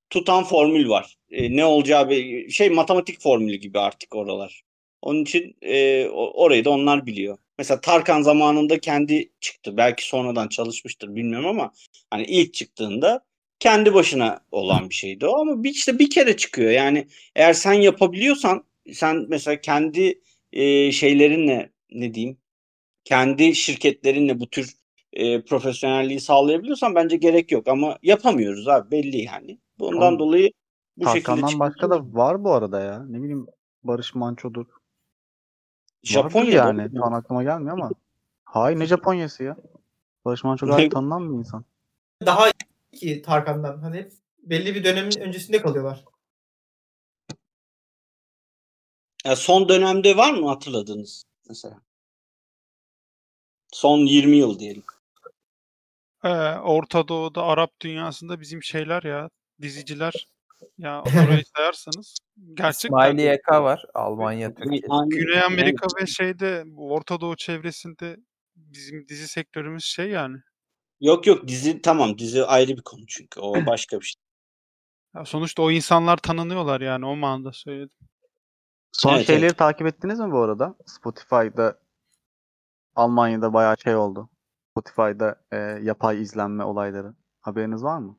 tutan 0.10 0.44
formül 0.44 0.90
var. 0.90 1.18
E, 1.32 1.56
ne 1.56 1.66
olacağı 1.66 2.10
bir 2.10 2.50
şey 2.50 2.70
matematik 2.70 3.22
formülü 3.22 3.56
gibi 3.56 3.80
artık 3.80 4.16
oralar. 4.16 4.62
Onun 5.02 5.22
için 5.22 5.56
e, 5.62 6.08
orayı 6.10 6.66
da 6.66 6.70
onlar 6.70 7.06
biliyor. 7.06 7.38
Mesela 7.58 7.82
Tarkan 7.82 8.22
zamanında 8.22 8.80
kendi 8.80 9.30
çıktı. 9.40 9.78
Belki 9.78 10.08
sonradan 10.08 10.48
çalışmıştır 10.48 11.16
bilmiyorum 11.16 11.48
ama 11.50 11.72
hani 12.10 12.24
ilk 12.24 12.54
çıktığında 12.54 13.26
kendi 13.60 13.94
başına 13.94 14.40
olan 14.52 14.90
bir 14.90 14.96
şeydi 14.96 15.28
o 15.28 15.38
ama 15.42 15.64
bir, 15.64 15.70
işte 15.70 16.00
bir 16.00 16.10
kere 16.10 16.38
çıkıyor. 16.38 16.72
Yani 16.72 17.08
eğer 17.36 17.54
sen 17.54 17.74
yapabiliyorsan 17.74 18.64
sen 18.94 19.26
mesela 19.30 19.62
kendi 19.62 20.22
e, 20.54 20.92
şeylerinle 20.92 21.72
ne 21.92 22.14
diyeyim 22.14 22.38
kendi 23.04 23.56
şirketlerinle 23.56 24.40
bu 24.40 24.50
tür 24.50 24.74
e, 25.14 25.42
profesyonelliği 25.42 26.20
sağlayabiliyorsan 26.20 26.96
bence 26.96 27.18
gerek 27.18 27.52
yok 27.52 27.68
ama 27.68 28.00
yapamıyoruz 28.04 28.68
abi 28.68 28.92
belli 28.92 29.18
yani. 29.22 29.60
Bundan 29.80 30.08
Oğlum, 30.08 30.20
dolayı 30.20 30.52
bu 30.98 31.06
şekilde 31.06 31.24
Tarkan'dan 31.24 31.48
çıkıyor. 31.48 31.70
başka 31.70 31.90
da 31.90 32.14
var 32.14 32.44
bu 32.44 32.52
arada 32.52 32.82
ya. 32.82 33.06
Ne 33.10 33.22
bileyim 33.22 33.48
Barış 33.84 34.16
Manço'dur. 34.16 34.66
Japonya'da 36.06 36.56
yani. 36.56 36.90
Şu 36.98 37.06
an 37.06 37.12
aklıma 37.12 37.44
gelmiyor 37.44 37.78
ama. 37.78 37.92
Hayır 38.46 38.80
ne 38.80 38.86
Japonya'sı 38.86 39.44
ya. 39.44 39.58
Barış 40.26 40.44
Manço 40.44 40.68
gayet 40.68 40.92
tanınan 40.92 41.34
bir 41.34 41.38
insan. 41.38 41.66
Daha 42.26 42.48
iyi 42.92 43.00
ki 43.00 43.22
Tarkan'dan. 43.22 43.78
Hani 43.78 44.10
belli 44.44 44.76
bir 44.76 44.84
dönemin 44.84 45.20
öncesinde 45.20 45.62
kalıyorlar. 45.62 46.06
Ya 49.26 49.36
son 49.36 49.70
dönemde 49.70 50.18
var 50.18 50.34
mı 50.34 50.48
hatırladığınız 50.48 51.26
mesela? 51.50 51.82
Son 53.74 53.98
20 54.00 54.38
yıl 54.38 54.60
diyelim. 54.60 54.84
Ee, 56.24 56.30
Orta 56.56 57.08
Doğu'da, 57.08 57.44
Arap 57.44 57.80
dünyasında 57.82 58.42
bizim 58.42 58.64
şeyler 58.64 59.04
ya, 59.04 59.30
diziciler. 59.62 60.28
Ya 60.78 61.02
orayı 61.02 61.44
sayarsanız 61.56 62.18
gerçekten 62.54 62.88
İsmail 62.98 63.20
YK 63.20 63.52
var. 63.52 63.86
Almanya, 63.94 64.54
Türkiye. 64.54 64.82
Güney 65.08 65.42
Amerika 65.44 65.88
ve 66.02 66.06
şeyde 66.06 66.66
Orta 66.78 67.22
Doğu 67.22 67.36
çevresinde 67.36 68.18
bizim 68.56 69.08
dizi 69.08 69.28
sektörümüz 69.28 69.86
şey 69.86 70.10
yani. 70.10 70.38
Yok 71.02 71.28
yok 71.28 71.48
dizi 71.48 71.82
tamam 71.82 72.18
dizi 72.18 72.46
ayrı 72.46 72.78
bir 72.78 72.82
konu 72.82 73.06
çünkü 73.08 73.40
o 73.40 73.54
başka 73.66 74.00
bir 74.00 74.06
şey. 74.06 74.22
Ya 75.16 75.26
sonuçta 75.26 75.62
o 75.62 75.72
insanlar 75.72 76.18
tanınıyorlar 76.18 76.82
yani 76.82 77.06
o 77.06 77.16
manada 77.16 77.52
söyledim. 77.52 77.98
Son 78.92 79.14
Evet, 79.16 79.28
şeyleri 79.28 79.46
evet. 79.46 79.58
takip 79.58 79.88
ettiniz 79.88 80.20
mi 80.20 80.32
bu 80.32 80.40
arada? 80.40 80.76
Spotify'da 80.86 81.80
Almanya'da 82.96 83.54
bayağı 83.54 83.78
şey 83.78 83.96
oldu. 83.96 84.30
Spotify'da 84.72 85.44
e, 85.52 85.58
yapay 85.58 86.22
izlenme 86.22 86.64
olayları. 86.64 87.14
Haberiniz 87.42 87.84
var 87.84 87.98
mı? 88.00 88.18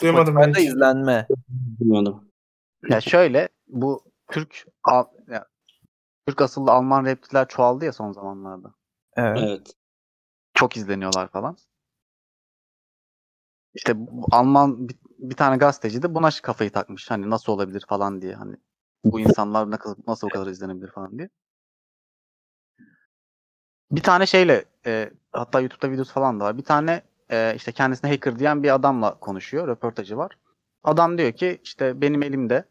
Duyamadım 0.00 0.36
ben 0.36 0.54
hiç. 0.54 0.68
izlenme. 0.68 1.28
Bilmiyorum. 1.48 2.24
Ya 2.88 3.00
şöyle 3.00 3.48
bu 3.68 4.04
Türk 4.30 4.66
Al- 4.84 5.06
ya, 5.28 5.46
Türk 6.26 6.40
asıllı 6.40 6.70
Alman 6.70 7.06
rapçiler 7.06 7.48
çoğaldı 7.48 7.84
ya 7.84 7.92
son 7.92 8.12
zamanlarda. 8.12 8.74
Evet. 9.16 9.38
Evet. 9.42 9.74
Çok 10.54 10.76
izleniyorlar 10.76 11.28
falan. 11.28 11.56
İşte 13.74 13.92
bu 13.96 14.26
Alman 14.30 14.88
bir, 14.88 14.96
bir 15.18 15.36
tane 15.36 15.56
gazeteci 15.56 16.02
de 16.02 16.14
buna 16.14 16.30
kafayı 16.42 16.70
takmış. 16.72 17.10
Hani 17.10 17.30
nasıl 17.30 17.52
olabilir 17.52 17.84
falan 17.88 18.22
diye. 18.22 18.34
Hani 18.34 18.56
bu 19.04 19.20
insanlar 19.20 19.70
kadar, 19.78 19.96
nasıl 20.06 20.26
o 20.26 20.30
kadar 20.30 20.46
izlenebilir 20.46 20.90
falan 20.90 21.18
diye. 21.18 21.28
Bir 23.90 24.02
tane 24.02 24.26
şeyle 24.26 24.64
e, 24.86 25.10
hatta 25.32 25.60
YouTube'da 25.60 25.92
videosu 25.92 26.12
falan 26.12 26.40
da 26.40 26.44
var. 26.44 26.58
Bir 26.58 26.64
tane 26.64 27.02
e, 27.32 27.54
işte 27.56 27.72
kendisine 27.72 28.10
hacker 28.10 28.38
diyen 28.38 28.62
bir 28.62 28.74
adamla 28.74 29.18
konuşuyor. 29.18 29.68
Röportajı 29.68 30.16
var. 30.16 30.38
Adam 30.84 31.18
diyor 31.18 31.32
ki 31.32 31.60
işte 31.64 32.00
benim 32.00 32.22
elimde 32.22 32.64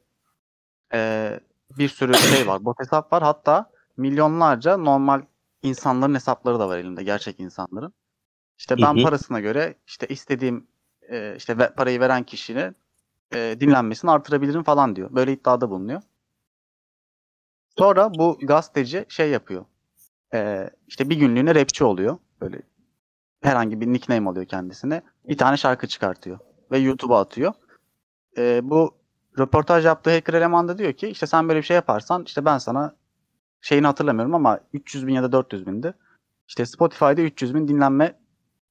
e, 0.94 1.40
bir 1.78 1.90
sürü 1.90 2.14
şey 2.14 2.48
var. 2.48 2.66
Bot 2.66 2.80
hesap 2.80 3.14
var. 3.14 3.24
Hatta 3.24 3.72
milyonlarca 3.98 4.78
normal 4.78 5.22
insanların 5.64 6.16
hesapları 6.16 6.60
da 6.60 6.70
var 6.70 6.78
elimde. 6.78 7.04
Gerçek 7.04 7.40
insanların. 7.40 7.94
İşte 8.58 8.78
ben 8.78 8.96
Hı 8.96 9.00
hı. 9.00 9.04
parasına 9.04 9.40
göre 9.40 9.76
işte 9.88 10.08
istediğim 10.08 10.68
e, 11.10 11.36
işte 11.38 11.58
ve- 11.58 11.74
parayı 11.74 12.00
veren 12.00 12.24
kişinin 12.24 12.76
e, 13.34 13.58
dinlenmesini 13.60 14.12
artırabilirim 14.12 14.64
falan 14.64 14.96
diyor. 14.96 15.10
Böyle 15.16 15.34
iddiada 15.34 15.70
bulunuyor. 15.70 16.02
Sonra 17.78 18.14
bu 18.14 18.40
gazeteci 18.42 19.06
şey 19.10 19.30
yapıyor. 19.30 19.66
E, 20.34 20.70
işte 20.88 21.10
bir 21.10 21.16
günlüğüne 21.16 21.56
rapçi 21.56 21.84
oluyor. 21.84 22.18
Böyle 22.42 22.62
herhangi 23.42 23.82
bir 23.82 23.88
nickname 23.88 24.30
alıyor 24.30 24.46
kendisine. 24.46 25.02
Bir 25.28 25.38
tane 25.38 25.58
şarkı 25.58 25.88
çıkartıyor. 25.88 26.40
Ve 26.72 26.78
YouTube'a 26.78 27.20
atıyor. 27.20 27.54
E, 28.38 28.60
bu 28.64 28.96
röportaj 29.40 29.86
yaptığı 29.86 30.12
hacker 30.12 30.34
eleman 30.34 30.68
da 30.68 30.78
diyor 30.78 30.94
ki 30.94 31.08
işte 31.08 31.28
sen 31.28 31.50
böyle 31.50 31.60
bir 31.60 31.66
şey 31.66 31.76
yaparsan 31.76 32.24
işte 32.24 32.46
ben 32.46 32.58
sana 32.58 32.96
şeyini 33.62 33.88
hatırlamıyorum 33.88 34.36
ama 34.36 34.60
300 34.74 35.08
bin 35.08 35.14
ya 35.14 35.24
da 35.24 35.32
400 35.32 35.68
bindi. 35.68 35.94
İşte 36.48 36.66
Spotify'da 36.66 37.22
300 37.22 37.56
bin 37.56 37.68
dinlenme 37.68 38.20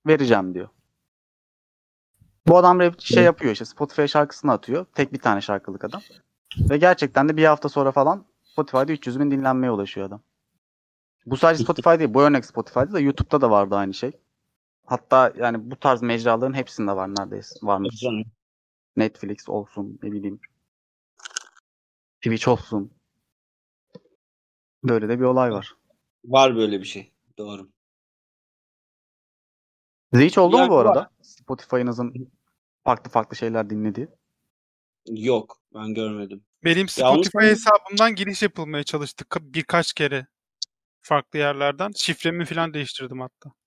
vereceğim 0.07 0.55
diyor. 0.55 0.69
Bu 2.47 2.57
adam 2.59 2.81
rap 2.81 3.01
şey 3.01 3.25
yapıyor 3.25 3.53
işte 3.53 3.65
Spotify 3.65 4.07
şarkısını 4.07 4.53
atıyor. 4.53 4.87
Tek 4.95 5.13
bir 5.13 5.19
tane 5.19 5.41
şarkılık 5.41 5.85
adam. 5.85 6.01
Ve 6.71 6.77
gerçekten 6.77 7.29
de 7.29 7.37
bir 7.37 7.45
hafta 7.45 7.69
sonra 7.69 7.93
falan 7.93 8.25
Spotify'da 8.45 8.93
300 8.93 9.21
bin 9.21 9.31
dinlenmeye 9.31 9.71
ulaşıyor 9.71 10.07
adam. 10.07 10.21
Bu 11.27 11.37
sadece 11.37 11.65
Spotify 11.65 11.91
değil. 11.91 12.15
Bu 12.15 12.23
örnek 12.23 12.45
Spotify'da 12.45 12.93
da 12.93 13.01
YouTube'da 13.01 13.41
da 13.41 13.51
vardı 13.51 13.77
aynı 13.77 13.95
şey. 13.95 14.13
Hatta 14.91 15.33
yani 15.37 15.71
bu 15.71 15.77
tarz 15.77 16.03
mecraların 16.03 16.55
hepsinde 16.55 16.97
var 16.97 17.09
neredeyse. 17.09 17.55
Varmış. 17.63 17.97
Canım. 17.97 18.25
Netflix 18.97 19.49
olsun 19.49 19.99
ne 20.03 20.13
bileyim. 20.13 20.41
Twitch 22.21 22.49
olsun. 22.49 22.93
Böyle 24.85 25.09
de 25.09 25.19
bir 25.21 25.25
olay 25.25 25.53
var. 25.53 25.77
Var 26.25 26.57
böyle 26.57 26.81
bir 26.81 26.85
şey. 26.85 27.13
Doğru. 27.39 27.71
Size 30.13 30.27
hiç 30.27 30.39
oldu 30.39 30.59
mu 30.59 30.69
bu 30.69 30.75
var. 30.75 30.87
arada? 30.87 31.11
Spotify'ınızın 31.23 32.33
farklı 32.85 33.11
farklı 33.11 33.37
şeyler 33.37 33.71
dinlediği. 33.71 34.09
Yok 35.07 35.63
ben 35.75 35.95
görmedim. 35.95 36.45
Benim 36.65 36.89
Spotify 36.89 37.39
sen- 37.39 37.47
hesabımdan 37.47 38.15
giriş 38.15 38.43
yapılmaya 38.43 38.85
çalıştı 38.85 39.25
ka- 39.25 39.55
birkaç 39.55 39.93
kere 39.93 40.27
farklı 41.03 41.39
yerlerden. 41.39 41.91
Şifremi 41.97 42.45
falan 42.45 42.75
değiştirdim 42.75 43.21
hatta. 43.21 43.60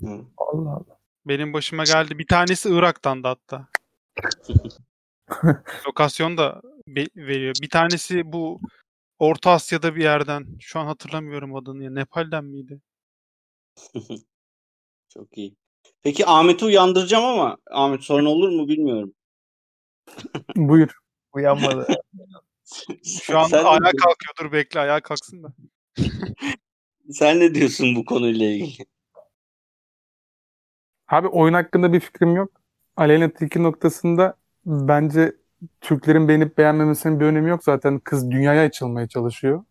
Hı. 0.00 0.24
Allah 0.36 0.70
Allah. 0.70 0.98
Benim 1.26 1.52
başıma 1.52 1.84
geldi. 1.84 2.18
Bir 2.18 2.26
tanesi 2.26 2.68
Irak'tan 2.68 3.24
da 3.24 3.28
hatta. 3.28 3.68
Lokasyon 5.86 6.38
da 6.38 6.62
be- 6.88 7.08
veriyor. 7.16 7.54
Bir 7.62 7.68
tanesi 7.68 8.32
bu 8.32 8.60
Orta 9.18 9.50
Asya'da 9.50 9.96
bir 9.96 10.02
yerden. 10.02 10.46
Şu 10.60 10.80
an 10.80 10.86
hatırlamıyorum 10.86 11.54
adını 11.54 11.84
ya. 11.84 11.90
Nepal'den 11.90 12.44
miydi? 12.44 12.80
Çok 15.08 15.38
iyi. 15.38 15.56
Peki 16.02 16.26
Ahmet'i 16.26 16.64
uyandıracağım 16.64 17.24
ama 17.24 17.58
Ahmet 17.70 18.02
sorun 18.02 18.24
olur 18.24 18.48
mu 18.48 18.68
bilmiyorum. 18.68 19.14
Buyur. 20.56 20.98
Uyanmadı. 21.32 21.86
Şu 23.22 23.38
an 23.38 23.48
sen, 23.48 23.64
ayağa 23.64 23.74
ne, 23.74 23.90
kalkıyor. 23.90 24.34
Dur 24.40 24.52
bekle 24.52 24.80
ayağa 24.80 25.00
kalksın 25.00 25.42
da. 25.42 25.54
sen 27.10 27.40
ne 27.40 27.54
diyorsun 27.54 27.96
bu 27.96 28.04
konuyla 28.04 28.46
ilgili? 28.46 28.86
Abi 31.08 31.28
oyun 31.28 31.54
hakkında 31.54 31.92
bir 31.92 32.00
fikrim 32.00 32.36
yok. 32.36 32.50
Aleyna 32.96 33.28
Tilki 33.28 33.62
noktasında 33.62 34.36
bence 34.66 35.32
Türklerin 35.80 36.28
beğenip 36.28 36.58
beğenmemesinin 36.58 37.20
bir 37.20 37.24
önemi 37.24 37.50
yok 37.50 37.64
zaten. 37.64 37.98
Kız 37.98 38.30
dünyaya 38.30 38.62
açılmaya 38.62 39.08
çalışıyor. 39.08 39.64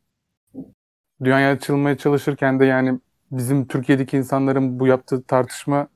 Dünyaya 1.23 1.51
açılmaya 1.51 1.97
çalışırken 1.97 2.59
de 2.59 2.65
yani 2.65 2.99
bizim 3.31 3.67
Türkiye'deki 3.67 4.17
insanların 4.17 4.79
bu 4.79 4.87
yaptığı 4.87 5.23
tartışma 5.23 5.87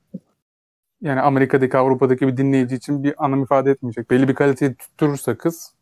yani 1.00 1.20
Amerika'daki, 1.20 1.76
Avrupa'daki 1.78 2.28
bir 2.28 2.36
dinleyici 2.36 2.74
için 2.76 3.02
bir 3.02 3.24
anlam 3.24 3.42
ifade 3.42 3.70
etmeyecek. 3.70 4.10
Belli 4.10 4.28
bir 4.28 4.34
kaliteyi 4.34 4.74
tutturursa 4.74 5.38
kız 5.38 5.74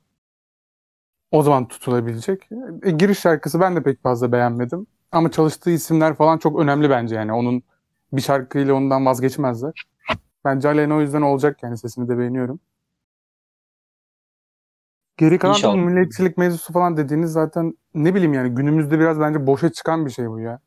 o 1.30 1.42
zaman 1.42 1.68
tutulabilecek. 1.68 2.48
E, 2.82 2.90
giriş 2.90 3.18
şarkısı 3.18 3.61
ben 3.61 3.76
de 3.76 3.82
pek 3.82 4.02
fazla 4.02 4.32
beğenmedim. 4.32 4.86
Ama 5.12 5.30
çalıştığı 5.30 5.70
isimler 5.70 6.14
falan 6.14 6.38
çok 6.38 6.61
önemli 6.61 6.90
bence 6.90 7.14
yani. 7.16 7.32
Onun 7.32 7.62
bir 8.12 8.22
şarkıyla 8.22 8.74
ondan 8.74 9.06
vazgeçmezler. 9.06 9.84
Bence 10.44 10.68
Aleyna 10.68 10.96
o 10.96 11.00
yüzden 11.00 11.22
olacak 11.22 11.62
yani 11.62 11.78
sesini 11.78 12.09
de 12.09 12.18
beğeniyorum. 12.18 12.61
Geri 15.16 15.38
kalan 15.38 15.54
İnşallah. 15.54 15.74
milliyetçilik 15.74 16.38
mevzusu 16.38 16.72
falan 16.72 16.96
dediğiniz 16.96 17.32
zaten 17.32 17.74
ne 17.94 18.14
bileyim 18.14 18.34
yani 18.34 18.54
günümüzde 18.54 18.98
biraz 18.98 19.20
bence 19.20 19.46
boşa 19.46 19.72
çıkan 19.72 20.06
bir 20.06 20.11
şey 20.11 20.28
bu 20.30 20.40
ya. 20.40 20.61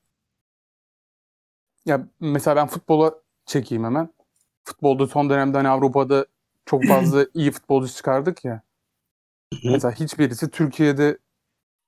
Ya 1.86 2.08
mesela 2.20 2.56
ben 2.56 2.68
futbola 2.68 3.14
çekeyim 3.46 3.84
hemen. 3.84 4.10
Futbolda 4.64 5.08
son 5.08 5.30
dönemde 5.30 5.58
hani 5.58 5.68
Avrupa'da 5.68 6.26
çok 6.66 6.86
fazla 6.86 7.26
iyi 7.34 7.52
futbolcu 7.52 7.94
çıkardık 7.94 8.46
ya. 8.46 8.62
Mesela 9.64 9.92
hiçbirisi 9.92 10.52
Türkiye'de 10.52 11.18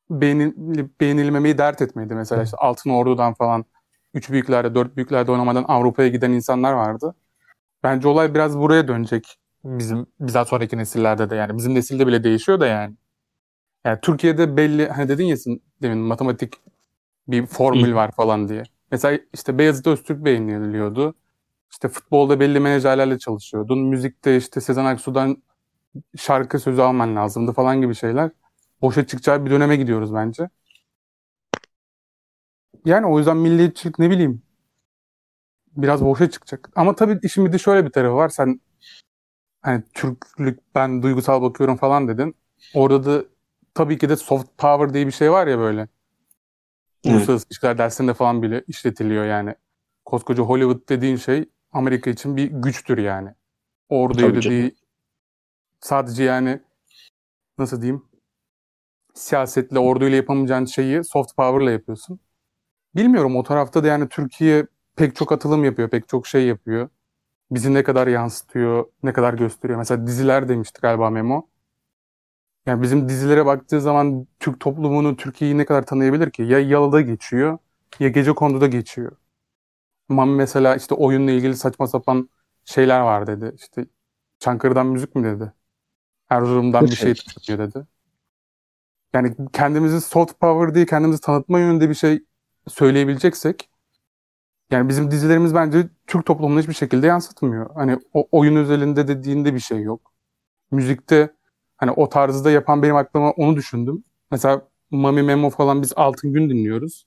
beğenilip 0.09 0.99
beğenilmemeyi 1.01 1.57
dert 1.57 1.81
etmedi. 1.81 2.15
Mesela 2.15 2.43
işte 2.43 2.57
Altın 2.57 2.89
Ordu'dan 2.89 3.33
falan 3.33 3.65
üç 4.13 4.29
büyüklerde, 4.29 4.75
dört 4.75 4.95
büyüklerde 4.95 5.31
oynamadan 5.31 5.65
Avrupa'ya 5.67 6.09
giden 6.09 6.31
insanlar 6.31 6.73
vardı. 6.73 7.15
Bence 7.83 8.07
olay 8.07 8.33
biraz 8.35 8.57
buraya 8.57 8.87
dönecek. 8.87 9.37
Bizim 9.63 10.07
bizden 10.19 10.43
sonraki 10.43 10.77
nesillerde 10.77 11.29
de 11.29 11.35
yani 11.35 11.57
bizim 11.57 11.75
nesilde 11.75 12.07
bile 12.07 12.23
değişiyor 12.23 12.59
da 12.59 12.67
yani. 12.67 12.95
Yani 13.85 13.99
Türkiye'de 14.01 14.57
belli 14.57 14.89
hani 14.89 15.09
dedin 15.09 15.25
ya 15.25 15.37
demin 15.81 15.97
matematik 15.97 16.53
bir 17.27 17.45
formül 17.45 17.95
var 17.95 18.11
falan 18.11 18.49
diye. 18.49 18.63
Mesela 18.91 19.19
işte 19.33 19.57
Beyazıt 19.57 19.87
Öztürk 19.87 20.25
beğeniliyordu. 20.25 21.15
İşte 21.71 21.87
futbolda 21.87 22.39
belli 22.39 22.59
menajerlerle 22.59 23.19
çalışıyordun. 23.19 23.79
Müzikte 23.79 24.37
işte 24.37 24.61
Sezen 24.61 24.85
Aksu'dan 24.85 25.43
şarkı 26.17 26.59
sözü 26.59 26.81
alman 26.81 27.15
lazımdı 27.15 27.51
falan 27.51 27.81
gibi 27.81 27.95
şeyler. 27.95 28.31
Boşa 28.81 29.07
çıkacağı 29.07 29.45
bir 29.45 29.51
döneme 29.51 29.75
gidiyoruz 29.75 30.13
bence. 30.13 30.49
Yani 32.85 33.05
o 33.05 33.17
yüzden 33.17 33.37
milliyetçilik 33.37 33.99
ne 33.99 34.09
bileyim 34.09 34.41
biraz 35.77 36.05
boşa 36.05 36.29
çıkacak. 36.29 36.69
Ama 36.75 36.95
tabii 36.95 37.19
işin 37.23 37.45
bir 37.45 37.53
de 37.53 37.57
şöyle 37.57 37.85
bir 37.85 37.91
tarafı 37.91 38.15
var. 38.15 38.29
Sen 38.29 38.61
hani 39.61 39.83
Türklük 39.93 40.59
ben 40.75 41.03
duygusal 41.03 41.41
bakıyorum 41.41 41.77
falan 41.77 42.07
dedin. 42.07 42.35
Orada 42.73 43.05
da 43.05 43.25
tabii 43.73 43.97
ki 43.97 44.09
de 44.09 44.15
soft 44.15 44.47
power 44.57 44.93
diye 44.93 45.07
bir 45.07 45.11
şey 45.11 45.31
var 45.31 45.47
ya 45.47 45.59
böyle. 45.59 45.87
Uluslararası 47.05 47.47
ilişkiler 47.47 47.77
dersinde 47.77 48.13
falan 48.13 48.41
bile 48.41 48.63
işletiliyor 48.67 49.25
yani. 49.25 49.55
Koskoca 50.05 50.43
Hollywood 50.43 50.89
dediğin 50.89 51.15
şey 51.15 51.49
Amerika 51.71 52.09
için 52.09 52.37
bir 52.37 52.51
güçtür 52.51 52.97
yani. 52.97 53.29
Canım. 54.21 54.41
dediği 54.41 54.75
sadece 55.79 56.23
yani 56.23 56.61
nasıl 57.57 57.81
diyeyim 57.81 58.05
siyasetle 59.13 59.79
orduyla 59.79 60.17
yapamayacağın 60.17 60.65
şeyi 60.65 61.03
soft 61.03 61.35
power'la 61.35 61.71
yapıyorsun. 61.71 62.19
Bilmiyorum 62.95 63.35
o 63.35 63.43
tarafta 63.43 63.83
da 63.83 63.87
yani 63.87 64.09
Türkiye 64.09 64.67
pek 64.95 65.15
çok 65.15 65.31
atılım 65.31 65.63
yapıyor, 65.63 65.89
pek 65.89 66.07
çok 66.09 66.27
şey 66.27 66.47
yapıyor. 66.47 66.89
Bizi 67.51 67.73
ne 67.73 67.83
kadar 67.83 68.07
yansıtıyor, 68.07 68.85
ne 69.03 69.13
kadar 69.13 69.33
gösteriyor. 69.33 69.79
Mesela 69.79 70.07
diziler 70.07 70.49
demişti 70.49 70.81
galiba 70.81 71.09
Memo. 71.09 71.47
Yani 72.65 72.81
bizim 72.81 73.09
dizilere 73.09 73.45
baktığı 73.45 73.81
zaman 73.81 74.27
Türk 74.39 74.59
toplumunu, 74.59 75.17
Türkiye'yi 75.17 75.57
ne 75.57 75.65
kadar 75.65 75.85
tanıyabilir 75.85 76.31
ki? 76.31 76.43
Ya 76.43 76.59
Yalı'da 76.59 77.01
geçiyor, 77.01 77.57
ya 77.99 78.09
Gecekondu'da 78.09 78.67
geçiyor. 78.67 79.11
Ama 80.09 80.25
mesela 80.25 80.75
işte 80.75 80.95
oyunla 80.95 81.31
ilgili 81.31 81.55
saçma 81.55 81.87
sapan 81.87 82.29
şeyler 82.65 82.99
var 82.99 83.27
dedi. 83.27 83.55
İşte 83.55 83.85
Çankırı'dan 84.39 84.87
müzik 84.87 85.15
mi 85.15 85.23
dedi? 85.23 85.53
Erzurum'dan 86.29 86.85
bir 86.85 86.95
şey 86.95 87.13
tutuyor 87.13 87.59
dedi. 87.59 87.85
Yani 89.13 89.35
kendimizi 89.53 90.01
soft 90.01 90.39
power 90.39 90.75
diye 90.75 90.85
kendimizi 90.85 91.21
tanıtma 91.21 91.59
yönünde 91.59 91.89
bir 91.89 91.93
şey 91.95 92.23
söyleyebileceksek 92.67 93.69
yani 94.71 94.89
bizim 94.89 95.11
dizilerimiz 95.11 95.55
bence 95.55 95.87
Türk 96.07 96.25
toplumunu 96.25 96.59
hiçbir 96.59 96.73
şekilde 96.73 97.07
yansıtmıyor. 97.07 97.75
Hani 97.75 97.99
o 98.13 98.27
oyun 98.31 98.55
özelinde 98.55 99.07
dediğinde 99.07 99.53
bir 99.53 99.59
şey 99.59 99.81
yok. 99.81 100.13
Müzikte 100.71 101.33
hani 101.77 101.91
o 101.91 102.09
tarzda 102.09 102.51
yapan 102.51 102.83
benim 102.83 102.95
aklıma 102.95 103.31
onu 103.31 103.55
düşündüm. 103.55 104.03
Mesela 104.31 104.67
Mami 104.91 105.23
Memo 105.23 105.49
falan 105.49 105.81
biz 105.81 105.93
Altın 105.95 106.33
Gün 106.33 106.49
dinliyoruz. 106.49 107.05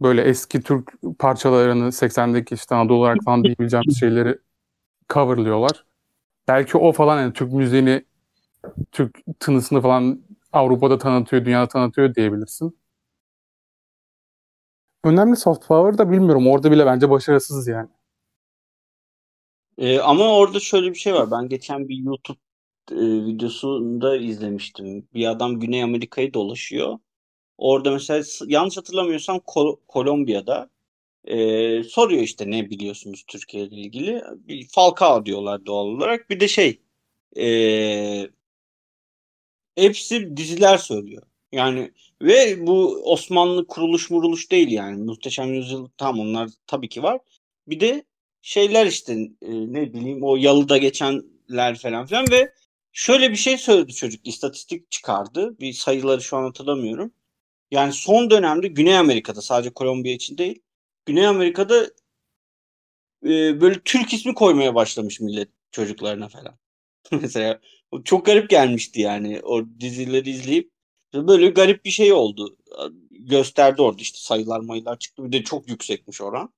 Böyle 0.00 0.22
eski 0.22 0.62
Türk 0.62 0.92
parçalarını 1.18 1.92
80'deki 1.92 2.54
işte 2.54 2.74
Anadolu 2.74 2.98
olarak 2.98 3.18
falan 3.24 3.44
diyebileceğimiz 3.44 4.00
şeyleri 4.00 4.38
coverlıyorlar. 5.08 5.84
Belki 6.48 6.78
o 6.78 6.92
falan 6.92 7.20
yani 7.20 7.32
Türk 7.32 7.52
müziğini, 7.52 8.04
Türk 8.92 9.18
tınısını 9.40 9.80
falan 9.80 10.22
Avrupa'da 10.52 10.98
tanıtıyor, 10.98 11.44
dünyada 11.44 11.68
tanıtıyor 11.68 12.14
diyebilirsin. 12.14 12.78
Önemli 15.06 15.36
soft 15.36 15.66
power 15.68 15.98
da 15.98 16.10
bilmiyorum. 16.10 16.46
Orada 16.46 16.70
bile 16.72 16.86
bence 16.86 17.10
başarısız 17.10 17.68
yani. 17.68 17.88
Ee, 19.78 19.98
ama 19.98 20.36
orada 20.38 20.60
şöyle 20.60 20.90
bir 20.90 20.94
şey 20.94 21.14
var. 21.14 21.30
Ben 21.30 21.48
geçen 21.48 21.88
bir 21.88 21.96
YouTube 21.96 22.38
e, 22.92 22.96
videosunda 23.26 24.16
izlemiştim. 24.16 25.08
Bir 25.14 25.26
adam 25.30 25.60
Güney 25.60 25.82
Amerika'yı 25.82 26.34
dolaşıyor. 26.34 26.98
Orada 27.58 27.92
mesela 27.92 28.24
yanlış 28.46 28.76
hatırlamıyorsam 28.76 29.40
Kol- 29.46 29.76
Kolombiya'da 29.88 30.70
e, 31.24 31.84
soruyor 31.84 32.22
işte 32.22 32.50
ne 32.50 32.70
biliyorsunuz 32.70 33.24
Türkiye 33.28 33.64
ile 33.66 33.76
ilgili. 33.76 34.22
Bir 34.36 34.68
Falcao 34.68 35.26
diyorlar 35.26 35.66
doğal 35.66 35.86
olarak. 35.86 36.30
Bir 36.30 36.40
de 36.40 36.48
şey 36.48 36.80
e, 37.38 38.30
hepsi 39.76 40.36
diziler 40.36 40.78
söylüyor. 40.78 41.22
Yani 41.56 41.92
ve 42.22 42.66
bu 42.66 43.02
Osmanlı 43.12 43.66
kuruluş 43.66 44.10
muruluş 44.10 44.50
değil 44.50 44.70
yani. 44.70 45.02
Muhteşem 45.02 45.54
Yüzyıl 45.54 45.88
tam 45.98 46.20
onlar 46.20 46.50
tabii 46.66 46.88
ki 46.88 47.02
var. 47.02 47.20
Bir 47.68 47.80
de 47.80 48.04
şeyler 48.42 48.86
işte 48.86 49.12
e, 49.42 49.50
ne 49.50 49.94
bileyim 49.94 50.24
o 50.24 50.36
yalıda 50.36 50.78
geçenler 50.78 51.78
falan 51.78 52.06
filan 52.06 52.30
ve 52.30 52.52
şöyle 52.92 53.30
bir 53.30 53.36
şey 53.36 53.58
söyledi 53.58 53.94
çocuk 53.94 54.26
istatistik 54.26 54.90
çıkardı. 54.90 55.58
Bir 55.60 55.72
sayıları 55.72 56.22
şu 56.22 56.36
an 56.36 56.42
hatırlamıyorum. 56.42 57.12
Yani 57.70 57.92
son 57.92 58.30
dönemde 58.30 58.68
Güney 58.68 58.98
Amerika'da 58.98 59.42
sadece 59.42 59.70
Kolombiya 59.70 60.14
için 60.14 60.38
değil. 60.38 60.62
Güney 61.06 61.26
Amerika'da 61.26 61.90
e, 63.24 63.60
böyle 63.60 63.80
Türk 63.84 64.12
ismi 64.12 64.34
koymaya 64.34 64.74
başlamış 64.74 65.20
millet 65.20 65.48
çocuklarına 65.70 66.28
falan. 66.28 66.58
Mesela 67.20 67.60
çok 68.04 68.26
garip 68.26 68.50
gelmişti 68.50 69.00
yani 69.00 69.40
o 69.42 69.64
dizileri 69.80 70.30
izleyip 70.30 70.75
böyle 71.28 71.48
garip 71.48 71.84
bir 71.84 71.90
şey 71.90 72.12
oldu. 72.12 72.56
Gösterdi 73.10 73.82
orada 73.82 74.02
işte 74.02 74.18
sayılar 74.18 74.60
mayılar 74.60 74.98
çıktı. 74.98 75.24
Bir 75.24 75.32
de 75.32 75.44
çok 75.44 75.68
yüksekmiş 75.68 76.20
oran. 76.20 76.52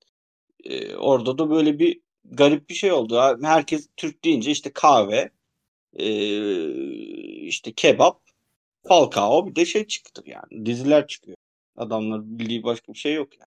Ee, 0.65 0.95
orada 0.97 1.39
da 1.39 1.51
böyle 1.51 1.79
bir 1.79 2.01
garip 2.25 2.71
bir 2.71 2.75
şey 2.75 2.93
oldu. 2.93 3.39
Herkes 3.43 3.89
Türk 3.97 4.25
deyince 4.25 4.51
işte 4.51 4.73
kahve, 4.73 5.31
ee, 5.95 7.47
işte 7.47 7.73
kebap, 7.73 8.23
Falcao 8.89 9.47
bir 9.47 9.55
de 9.57 9.65
şey 9.67 9.87
çıktı 9.87 10.23
yani. 10.27 10.67
Diziler 10.67 11.07
çıkıyor. 11.07 11.37
Adamların 11.77 12.39
bildiği 12.39 12.63
başka 12.63 12.93
bir 12.93 12.99
şey 12.99 13.15
yok 13.15 13.29
yani. 13.39 13.49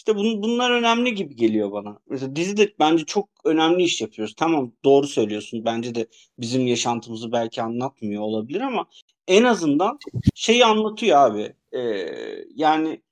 İşte 0.00 0.16
bun, 0.16 0.42
bunlar 0.42 0.70
önemli 0.70 1.14
gibi 1.14 1.36
geliyor 1.36 1.72
bana. 1.72 1.98
Mesela 2.08 2.36
dizide 2.36 2.74
bence 2.78 3.04
çok 3.04 3.28
önemli 3.44 3.82
iş 3.82 4.00
yapıyoruz. 4.00 4.34
Tamam 4.36 4.72
doğru 4.84 5.06
söylüyorsun. 5.06 5.64
Bence 5.64 5.94
de 5.94 6.06
bizim 6.38 6.66
yaşantımızı 6.66 7.32
belki 7.32 7.62
anlatmıyor 7.62 8.22
olabilir 8.22 8.60
ama 8.60 8.86
en 9.30 9.44
azından 9.44 9.98
şeyi 10.34 10.64
anlatıyor 10.64 11.18
abi. 11.18 11.54
Ee, 11.72 11.80
yani 12.54 13.02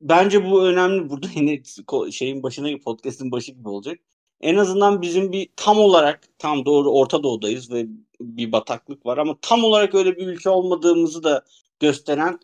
bence 0.00 0.50
bu 0.50 0.66
önemli. 0.66 1.10
Burada 1.10 1.26
yine 1.34 1.62
şeyin 2.12 2.42
başına 2.42 2.78
podcast'in 2.84 3.32
başı 3.32 3.52
gibi 3.52 3.68
olacak. 3.68 3.98
En 4.40 4.56
azından 4.56 5.02
bizim 5.02 5.32
bir 5.32 5.48
tam 5.56 5.78
olarak 5.78 6.20
tam 6.38 6.64
doğru 6.64 6.90
Orta 6.90 7.22
Doğu'dayız 7.22 7.70
ve 7.70 7.86
bir 8.20 8.52
bataklık 8.52 9.06
var 9.06 9.18
ama 9.18 9.36
tam 9.42 9.64
olarak 9.64 9.94
öyle 9.94 10.16
bir 10.16 10.26
ülke 10.26 10.50
olmadığımızı 10.50 11.24
da 11.24 11.44
gösteren 11.80 12.40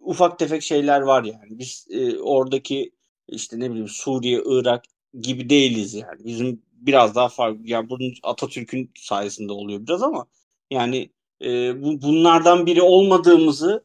ufak 0.00 0.38
tefek 0.38 0.62
şeyler 0.62 1.00
var 1.00 1.24
yani. 1.24 1.58
Biz 1.58 1.86
e, 1.90 2.18
oradaki 2.18 2.92
işte 3.28 3.60
ne 3.60 3.70
bileyim 3.70 3.88
Suriye, 3.88 4.42
Irak 4.46 4.84
gibi 5.20 5.50
değiliz 5.50 5.94
yani. 5.94 6.24
Bizim 6.24 6.62
biraz 6.72 7.14
daha 7.14 7.28
farklı. 7.28 7.62
Yani 7.64 7.90
bunun 7.90 8.12
Atatürk'ün 8.22 8.90
sayesinde 8.96 9.52
oluyor 9.52 9.80
biraz 9.86 10.02
ama 10.02 10.26
yani 10.70 11.10
e, 11.44 11.82
bu, 11.82 12.02
bunlardan 12.02 12.66
biri 12.66 12.82
olmadığımızı 12.82 13.84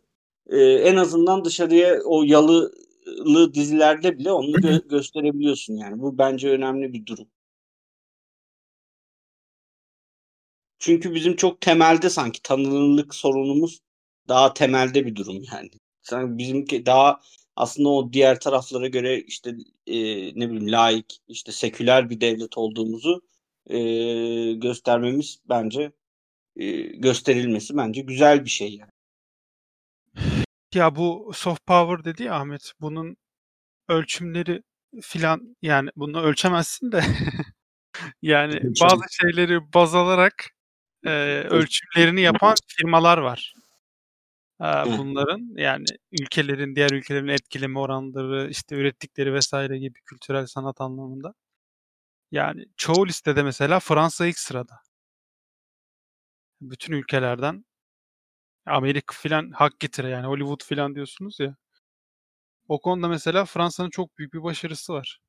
e, 0.49 0.57
en 0.61 0.95
azından 0.95 1.45
dışarıya 1.45 2.01
o 2.05 2.23
yalılı 2.23 3.53
dizilerde 3.53 4.19
bile 4.19 4.31
onu 4.31 4.51
gö- 4.51 4.87
gösterebiliyorsun 4.89 5.73
yani. 5.77 6.01
Bu 6.01 6.17
bence 6.17 6.49
önemli 6.49 6.93
bir 6.93 7.05
durum. 7.05 7.27
Çünkü 10.79 11.13
bizim 11.15 11.35
çok 11.35 11.61
temelde 11.61 12.09
sanki 12.09 12.41
tanınırlık 12.41 13.15
sorunumuz 13.15 13.79
daha 14.27 14.53
temelde 14.53 15.05
bir 15.05 15.15
durum 15.15 15.43
yani. 15.53 15.69
Sanki 16.01 16.37
bizimki 16.37 16.85
daha 16.85 17.19
aslında 17.55 17.89
o 17.89 18.13
diğer 18.13 18.39
taraflara 18.39 18.87
göre 18.87 19.21
işte 19.21 19.49
e, 19.87 19.95
ne 20.39 20.49
bileyim 20.49 20.71
laik 20.71 21.21
işte 21.27 21.51
seküler 21.51 22.09
bir 22.09 22.21
devlet 22.21 22.57
olduğumuzu 22.57 23.21
e, 23.67 23.77
göstermemiz 24.53 25.39
bence 25.49 25.91
e, 26.55 26.81
gösterilmesi 26.81 27.77
bence 27.77 28.01
güzel 28.01 28.45
bir 28.45 28.49
şey 28.49 28.75
yani. 28.75 28.91
Ya 30.73 30.95
bu 30.95 31.31
soft 31.35 31.65
power 31.65 32.05
dedi 32.05 32.23
ya 32.23 32.35
Ahmet. 32.35 32.71
Bunun 32.81 33.17
ölçümleri 33.89 34.63
filan 35.01 35.57
yani 35.61 35.89
bunu 35.95 36.21
ölçemezsin 36.21 36.91
de 36.91 37.03
yani 38.21 38.53
Ölçemem. 38.53 38.75
bazı 38.81 39.03
şeyleri 39.21 39.73
baz 39.73 39.95
alarak 39.95 40.49
e, 41.05 41.09
ölçümlerini 41.49 42.21
yapan 42.21 42.55
firmalar 42.67 43.17
var. 43.17 43.53
E, 44.61 44.65
bunların 44.65 45.55
yani 45.57 45.85
ülkelerin 46.11 46.75
diğer 46.75 46.91
ülkelerin 46.91 47.27
etkileme 47.27 47.79
oranları 47.79 48.49
işte 48.49 48.75
ürettikleri 48.75 49.33
vesaire 49.33 49.77
gibi 49.77 49.99
kültürel 50.01 50.47
sanat 50.47 50.81
anlamında. 50.81 51.33
Yani 52.31 52.65
çoğu 52.77 53.07
listede 53.07 53.43
mesela 53.43 53.79
Fransa 53.79 54.27
ilk 54.27 54.39
sırada. 54.39 54.84
Bütün 56.61 56.93
ülkelerden 56.93 57.65
Amerika 58.65 59.15
filan 59.15 59.51
hak 59.51 59.79
getire 59.79 60.09
yani 60.09 60.27
Hollywood 60.27 60.63
filan 60.63 60.95
diyorsunuz 60.95 61.39
ya. 61.39 61.55
O 62.67 62.81
konuda 62.81 63.07
mesela 63.07 63.45
Fransa'nın 63.45 63.89
çok 63.89 64.17
büyük 64.17 64.33
bir 64.33 64.43
başarısı 64.43 64.93
var. 64.93 65.19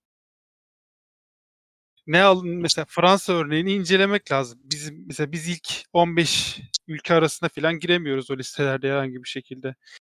Ne 2.06 2.22
alın 2.22 2.48
mesela 2.48 2.84
Fransa 2.88 3.32
örneğini 3.32 3.72
incelemek 3.72 4.32
lazım. 4.32 4.60
Bizim 4.64 5.04
mesela 5.06 5.32
biz 5.32 5.48
ilk 5.48 5.68
15 5.92 6.60
ülke 6.88 7.14
arasında 7.14 7.48
filan 7.48 7.78
giremiyoruz 7.78 8.30
o 8.30 8.38
listelerde 8.38 8.90
herhangi 8.92 9.22
bir 9.24 9.28
şekilde. 9.28 9.74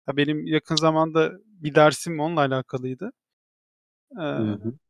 Ya 0.09 0.17
benim 0.17 0.47
yakın 0.47 0.77
zamanda 0.77 1.33
bir 1.47 1.75
dersim 1.75 2.21
onunla 2.21 2.41
alakalıydı. 2.41 3.13
Ee, 4.21 4.25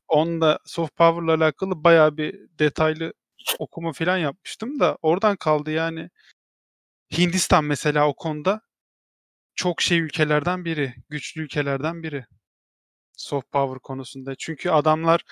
onunla 0.08 0.58
soft 0.64 0.96
power'la 0.96 1.34
alakalı 1.34 1.84
bayağı 1.84 2.16
bir 2.16 2.48
detaylı 2.58 3.12
okuma 3.58 3.92
filan 3.92 4.18
yapmıştım 4.18 4.80
da 4.80 4.98
oradan 5.02 5.36
kaldı 5.36 5.70
yani. 5.70 6.10
Hindistan 7.18 7.64
mesela 7.64 8.08
o 8.08 8.14
konuda 8.16 8.60
çok 9.54 9.82
şey 9.82 9.98
ülkelerden 10.00 10.64
biri, 10.64 10.94
güçlü 11.08 11.42
ülkelerden 11.42 12.02
biri. 12.02 12.26
Soft 13.12 13.52
power 13.52 13.80
konusunda. 13.80 14.34
Çünkü 14.36 14.70
adamlar 14.70 15.24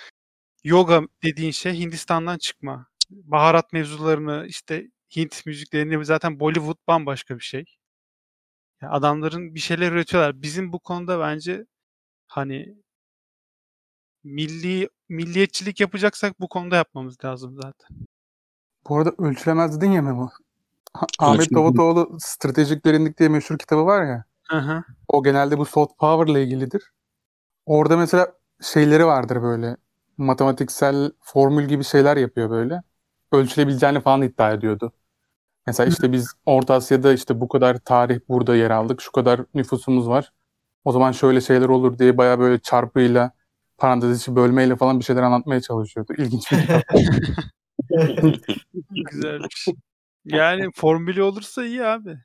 yoga 0.65 1.03
dediğin 1.25 1.51
şey 1.53 1.81
Hindistan'dan 1.81 2.39
çıkma. 2.39 2.89
Baharat 3.11 3.73
mevzularını 3.73 4.47
işte 4.49 4.89
Hint 5.17 5.47
müziklerini 5.47 6.05
zaten 6.05 6.41
Bollywood 6.41 6.79
bambaşka 6.89 7.37
bir 7.39 7.45
şey. 7.45 7.65
Adamların 8.83 9.55
bir 9.55 9.61
şeyler 9.61 9.93
üretiyorlar. 9.93 10.43
Bizim 10.43 10.73
bu 10.73 10.81
konuda 10.81 11.21
bence 11.21 11.67
hani 12.27 12.77
milli 14.25 14.89
milliyetçilik 15.09 15.81
yapacaksak 15.81 16.41
bu 16.41 16.49
konuda 16.49 16.77
yapmamız 16.77 17.17
lazım 17.25 17.55
zaten. 17.63 17.97
Bu 18.89 18.97
arada 18.97 19.13
ölçülemez 19.19 19.77
dedin 19.77 19.91
ya 19.91 20.03
Memo. 20.03 20.31
Ahmet. 21.19 21.55
Davutoğlu 21.55 22.17
Stratejik 22.21 22.85
Derinlik 22.85 23.19
diye 23.19 23.29
meşhur 23.29 23.59
kitabı 23.59 23.87
var 23.87 24.05
ya. 24.05 24.25
Hı 24.49 24.57
hı. 24.57 24.83
O 25.09 25.23
genelde 25.23 25.59
bu 25.59 25.65
soft 25.65 25.99
power 25.99 26.33
ile 26.33 26.43
ilgilidir. 26.43 26.93
Orada 27.67 27.97
mesela 27.97 28.33
şeyleri 28.63 29.07
vardır 29.07 29.43
böyle. 29.43 29.77
Matematiksel 30.17 31.11
formül 31.21 31.65
gibi 31.65 31.85
şeyler 31.85 32.17
yapıyor 32.17 32.51
böyle. 32.51 32.83
Ölçülebileceğini 33.33 34.01
falan 34.01 34.23
iddia 34.23 34.53
ediyordu. 34.53 34.93
Mesela 35.67 35.89
işte 35.89 36.13
biz 36.13 36.33
Orta 36.47 36.75
Asya'da 36.75 37.13
işte 37.13 37.41
bu 37.41 37.49
kadar 37.49 37.77
tarih 37.77 38.21
burada 38.29 38.57
yer 38.57 38.71
aldık. 38.71 39.01
Şu 39.01 39.13
kadar 39.13 39.41
nüfusumuz 39.55 40.09
var. 40.09 40.33
O 40.85 40.93
zaman 40.93 41.13
şöyle 41.13 41.41
şeyler 41.41 41.69
olur 41.69 41.99
diye 41.99 42.19
bayağı 42.19 42.39
böyle 42.39 42.59
çarpıyla 42.59 43.31
parantez 43.85 44.21
içi 44.21 44.37
bölmeyle 44.37 44.77
falan 44.77 44.99
bir 44.99 45.05
şeyler 45.05 45.23
anlatmaya 45.23 45.61
çalışıyordu. 45.61 46.15
İlginç 46.19 46.53
bir 46.53 46.61
kitap. 46.61 46.83
Güzelmiş. 49.13 49.69
Yani 50.25 50.71
formülü 50.75 51.23
olursa 51.23 51.65
iyi 51.65 51.85
abi. 51.85 52.17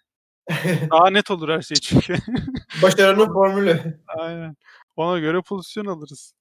Daha 0.91 1.10
net 1.10 1.32
olur 1.32 1.49
her 1.49 1.62
şey 1.62 1.78
çünkü. 1.78 2.16
Başarının 2.84 3.34
formülü. 3.34 3.99
Aynen. 4.07 4.55
Ona 4.95 5.20
göre 5.20 5.41
pozisyon 5.41 5.86
alırız. 5.86 6.34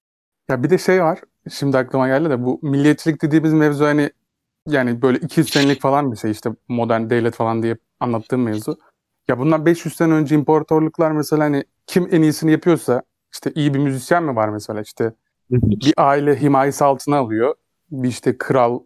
Ya 0.48 0.62
bir 0.62 0.70
de 0.70 0.78
şey 0.78 1.02
var. 1.02 1.20
Şimdi 1.50 1.78
aklıma 1.78 2.08
geldi 2.08 2.30
de 2.30 2.44
bu 2.44 2.60
milliyetçilik 2.62 3.22
dediğimiz 3.22 3.52
mevzu 3.52 3.84
hani 3.84 4.10
yani 4.66 5.02
böyle 5.02 5.18
200 5.18 5.50
senelik 5.50 5.80
falan 5.82 6.12
bir 6.12 6.16
şey 6.16 6.30
işte 6.30 6.50
modern 6.68 7.10
devlet 7.10 7.34
falan 7.34 7.62
diye 7.62 7.76
anlattığım 8.00 8.42
mevzu. 8.42 8.78
Ya 9.28 9.38
bundan 9.38 9.66
500 9.66 9.96
sene 9.96 10.12
önce 10.12 10.34
imparatorluklar 10.34 11.10
mesela 11.10 11.44
hani 11.44 11.64
kim 11.86 12.08
en 12.10 12.22
iyisini 12.22 12.52
yapıyorsa 12.52 13.02
işte 13.32 13.52
iyi 13.54 13.74
bir 13.74 13.78
müzisyen 13.78 14.22
mi 14.22 14.36
var 14.36 14.48
mesela 14.48 14.80
işte 14.80 15.12
bir 15.50 15.94
aile 15.96 16.40
himayesi 16.40 16.84
altına 16.84 17.16
alıyor. 17.16 17.54
Bir 17.90 18.08
işte 18.08 18.38
kral, 18.38 18.80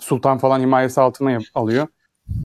sultan 0.00 0.38
falan 0.38 0.60
himayesi 0.60 1.00
altına 1.00 1.38
alıyor. 1.54 1.86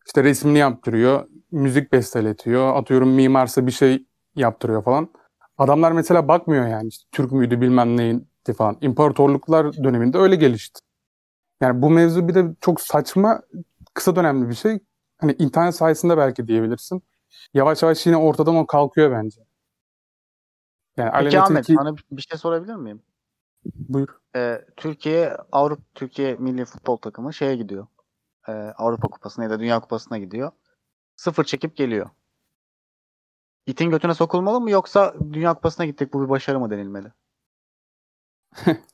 İşte 0.06 0.24
resmini 0.24 0.58
yaptırıyor, 0.58 1.28
müzik 1.52 1.94
besteletiyor, 1.94 2.76
atıyorum 2.76 3.10
mimarsa 3.10 3.68
bir 3.68 3.72
şey 3.72 4.06
yaptırıyor 4.36 4.84
falan. 4.84 5.10
Adamlar 5.58 5.92
mesela 5.92 6.28
bakmıyor 6.28 6.68
yani 6.68 6.88
işte 6.88 7.04
Türk 7.12 7.32
müydü 7.32 7.62
bilmem 7.62 7.98
neydi 7.98 8.54
falan. 8.58 8.78
İmparatorluklar 8.82 9.74
döneminde 9.84 10.18
öyle 10.18 10.36
gelişti. 10.36 10.80
Yani 11.62 11.82
bu 11.82 11.90
mevzu 11.90 12.28
bir 12.28 12.36
de 12.36 12.46
çok 12.62 12.82
saçma, 12.82 13.42
kısa 13.94 14.16
dönemli 14.16 14.50
bir 14.50 14.54
şey. 14.56 14.80
Hani 15.18 15.36
internet 15.40 15.76
sayesinde 15.76 16.18
belki 16.18 16.48
diyebilirsin. 16.48 17.04
Yavaş 17.54 17.84
yavaş 17.84 18.06
yine 18.06 18.18
ortadan 18.18 18.56
o 18.56 18.68
kalkıyor 18.68 19.12
bence. 19.12 19.42
Yani 20.98 21.12
Peki 21.20 21.42
Ahmet 21.42 21.66
Tilki- 21.66 21.78
sana 21.78 21.96
bir 22.12 22.22
şey 22.22 22.38
sorabilir 22.38 22.76
miyim? 22.76 23.02
buyur. 23.66 24.08
Ee, 24.36 24.66
Türkiye 24.78 25.38
Avrupa 25.52 25.84
Türkiye 25.96 26.36
milli 26.36 26.66
futbol 26.66 26.98
takımı 26.98 27.34
şeye 27.34 27.56
gidiyor. 27.56 27.88
Ee, 28.48 28.52
Avrupa 28.52 29.08
Kupası'na 29.08 29.44
ya 29.44 29.50
da 29.50 29.60
Dünya 29.60 29.80
Kupası'na 29.80 30.18
gidiyor. 30.18 30.52
Sıfır 31.16 31.44
çekip 31.44 31.76
geliyor. 31.76 32.10
İtin 33.66 33.90
götüne 33.90 34.14
sokulmalı 34.14 34.62
mı 34.62 34.72
yoksa 34.72 35.16
Dünya 35.34 35.54
Kupası'na 35.54 35.86
gittik 35.86 36.14
bu 36.14 36.24
bir 36.24 36.30
başarı 36.30 36.60
mı 36.60 36.70
denilmeli? 36.70 37.08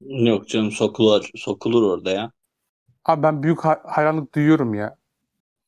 Yok 0.00 0.48
canım 0.48 0.70
sokulur, 0.70 1.30
sokulur 1.36 1.82
orada 1.82 2.10
ya. 2.10 2.32
Abi 3.04 3.22
ben 3.22 3.42
büyük 3.42 3.64
hay- 3.64 3.82
hayranlık 3.84 4.34
duyuyorum 4.34 4.74
ya. 4.74 4.96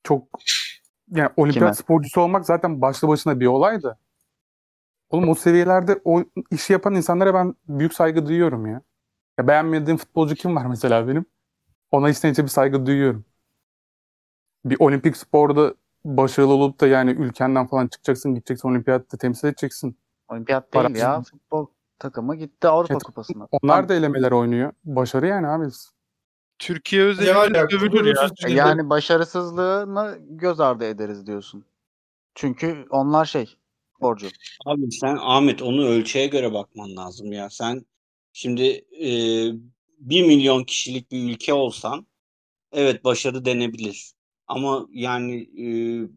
Çok 0.04 0.22
yani 1.10 1.30
olimpiyat 1.36 1.76
Kime? 1.76 1.84
sporcusu 1.84 2.20
olmak 2.20 2.46
zaten 2.46 2.80
başlı 2.80 3.08
başına 3.08 3.40
bir 3.40 3.46
olay 3.46 3.82
da. 3.82 3.98
Oğlum 5.10 5.28
o 5.28 5.34
seviyelerde 5.34 6.00
o 6.04 6.24
işi 6.50 6.72
yapan 6.72 6.94
insanlara 6.94 7.34
ben 7.34 7.54
büyük 7.68 7.94
saygı 7.94 8.26
duyuyorum 8.26 8.66
ya. 8.66 8.82
Ya 9.38 9.48
beğenmediğim 9.48 9.98
futbolcu 9.98 10.34
kim 10.34 10.56
var 10.56 10.66
mesela 10.66 11.08
benim? 11.08 11.24
Ona 11.90 12.10
içten 12.10 12.32
içe 12.32 12.42
bir 12.42 12.48
saygı 12.48 12.86
duyuyorum. 12.86 13.24
Bir 14.64 14.76
olimpik 14.80 15.16
sporda 15.16 15.74
başarılı 16.04 16.52
olup 16.52 16.80
da 16.80 16.86
yani 16.86 17.10
ülkenden 17.10 17.66
falan 17.66 17.86
çıkacaksın, 17.86 18.34
gideceksin 18.34 18.68
olimpiyatta 18.68 19.16
temsil 19.16 19.48
edeceksin. 19.48 19.98
Olimpiyat 20.28 20.74
değil 20.74 20.84
Parası- 20.84 20.98
ya. 21.00 21.22
Futbol 21.22 21.66
takımı 21.98 22.36
gitti 22.36 22.68
Avrupa 22.68 22.94
Evet, 22.94 23.02
Kupası'na. 23.02 23.48
Onlar 23.62 23.88
da 23.88 23.94
elemeler 23.94 24.32
oynuyor. 24.32 24.72
Başarı 24.84 25.26
yani 25.26 25.48
abi. 25.48 25.64
Türkiye 26.58 27.02
özelinde 27.02 27.58
ya, 27.58 27.66
E 28.46 28.52
Yani 28.52 28.90
başarısızlığını 28.90 30.18
göz 30.20 30.60
ardı 30.60 30.84
ederiz 30.84 31.26
diyorsun. 31.26 31.64
Çünkü 32.34 32.86
onlar 32.90 33.24
şey 33.24 33.57
sporcu. 33.98 34.28
Abi 34.66 34.92
sen 34.92 35.16
Ahmet 35.20 35.62
onu 35.62 35.86
ölçüye 35.86 36.26
göre 36.26 36.52
bakman 36.52 36.96
lazım 36.96 37.32
ya. 37.32 37.50
Sen 37.50 37.86
şimdi 38.32 38.62
e, 39.00 39.08
1 39.98 40.22
milyon 40.22 40.64
kişilik 40.64 41.10
bir 41.12 41.30
ülke 41.30 41.52
olsan 41.52 42.06
evet 42.72 43.04
başarı 43.04 43.44
denebilir. 43.44 44.10
Ama 44.46 44.86
yani 44.92 45.42
e, 45.42 45.66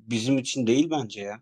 bizim 0.10 0.38
için 0.38 0.68
değil 0.68 0.90
bence 0.92 1.22
ya. 1.22 1.42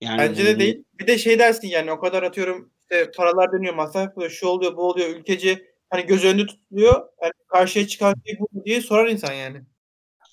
Yani 0.00 0.18
Bence 0.18 0.44
de 0.44 0.54
bu- 0.54 0.58
değil. 0.58 0.84
Bir 1.00 1.06
de 1.06 1.18
şey 1.18 1.38
dersin 1.38 1.68
yani 1.68 1.92
o 1.92 2.00
kadar 2.00 2.22
atıyorum 2.22 2.70
işte 2.82 3.10
paralar 3.16 3.52
dönüyor, 3.52 3.74
masraf 3.74 4.02
yapılıyor, 4.04 4.30
şu 4.30 4.46
oluyor, 4.46 4.76
bu 4.76 4.82
oluyor, 4.82 5.08
ülkeci 5.08 5.66
hani 5.90 6.06
göz 6.06 6.24
önünde 6.24 6.46
tutuluyor. 6.46 7.08
Yani 7.22 7.32
karşıya 7.48 7.86
çıkan 7.86 8.14
şey 8.26 8.36
bu 8.40 8.48
mu 8.52 8.64
diye 8.64 8.80
sorar 8.80 9.08
insan 9.08 9.32
yani. 9.32 9.62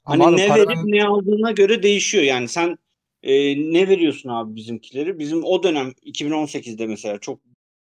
Hani 0.04 0.24
Ama 0.24 0.28
abi 0.36 0.42
ne 0.42 0.48
paranın- 0.48 0.68
verip 0.70 0.80
ne 0.86 1.06
aldığına 1.06 1.52
göre 1.52 1.84
değişiyor. 1.84 2.24
Yani 2.24 2.48
sen 2.48 2.78
e, 3.24 3.58
ne 3.74 3.88
veriyorsun 3.88 4.30
abi 4.30 4.56
bizimkileri? 4.56 5.20
Bizim 5.20 5.44
o 5.44 5.64
dönem 5.64 5.94
2018'de 6.04 6.88
mesela 6.88 7.20
çok 7.20 7.40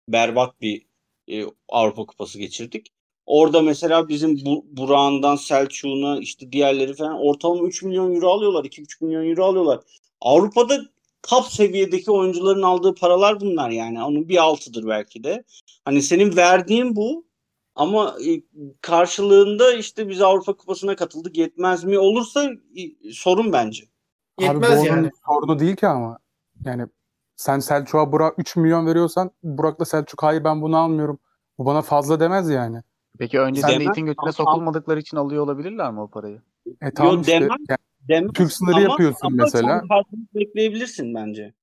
berbat 0.09 0.61
bir 0.61 0.85
e, 1.27 1.43
Avrupa 1.69 2.05
Kupası 2.05 2.39
geçirdik. 2.39 2.87
Orada 3.25 3.61
mesela 3.61 4.09
bizim 4.09 4.45
bu, 4.45 4.65
Burak'ından 4.69 5.35
Selçuk'una 5.35 6.19
işte 6.19 6.51
diğerleri 6.51 6.93
falan 6.93 7.19
ortalama 7.19 7.67
3 7.67 7.83
milyon 7.83 8.15
euro 8.15 8.29
alıyorlar. 8.29 8.63
2,5 8.65 9.05
milyon 9.05 9.29
euro 9.29 9.45
alıyorlar. 9.45 9.79
Avrupa'da 10.21 10.85
top 11.23 11.45
seviyedeki 11.45 12.11
oyuncuların 12.11 12.61
aldığı 12.61 12.95
paralar 12.95 13.39
bunlar 13.41 13.69
yani. 13.69 14.03
Onun 14.03 14.29
bir 14.29 14.37
altıdır 14.37 14.87
belki 14.87 15.23
de. 15.23 15.43
Hani 15.85 16.01
senin 16.01 16.35
verdiğin 16.35 16.95
bu 16.95 17.25
Ama 17.75 18.17
e, 18.27 18.41
karşılığında 18.81 19.73
işte 19.73 20.09
biz 20.09 20.21
Avrupa 20.21 20.57
Kupası'na 20.57 20.95
katıldık 20.95 21.37
yetmez 21.37 21.83
mi 21.83 21.99
olursa 21.99 22.51
sorun 23.11 23.53
bence. 23.53 23.92
Yetmez 24.39 24.71
Abi 24.71 24.77
bu 24.77 24.81
onun 24.81 24.85
yani. 24.95 25.09
sorunu 25.27 25.59
değil 25.59 25.75
ki 25.75 25.87
ama. 25.87 26.17
Yani 26.65 26.87
sen 27.35 27.59
Selçuk'a 27.59 28.11
Burak 28.11 28.39
3 28.39 28.55
milyon 28.55 28.85
veriyorsan 28.87 29.31
Burak'la 29.43 29.85
Selçuk 29.85 30.23
hayır 30.23 30.43
ben 30.43 30.61
bunu 30.61 30.77
almıyorum. 30.77 31.19
Bu 31.57 31.65
bana 31.65 31.81
fazla 31.81 32.19
demez 32.19 32.49
yani. 32.49 32.81
Peki 33.19 33.39
öncesinde 33.39 33.71
Demem 33.71 33.91
itin 33.91 34.05
götüne 34.05 34.23
ama- 34.23 34.31
sokulmadıkları 34.31 34.99
için 34.99 35.17
alıyor 35.17 35.43
olabilirler 35.43 35.91
mi 35.91 36.01
o 36.01 36.07
parayı? 36.07 36.41
E 36.81 36.91
tamam 36.91 37.13
Yo, 37.15 37.21
işte. 37.21 37.33
Yani 37.33 37.49
Demez 38.07 38.31
Türk 38.33 38.51
sınırı 38.51 38.75
ama- 38.75 38.83
yapıyorsun 38.83 39.27
ama 39.27 39.35
mesela. 39.43 39.79
karşılık 39.79 40.35
bekleyebilirsin 40.35 41.13
bence. 41.15 41.53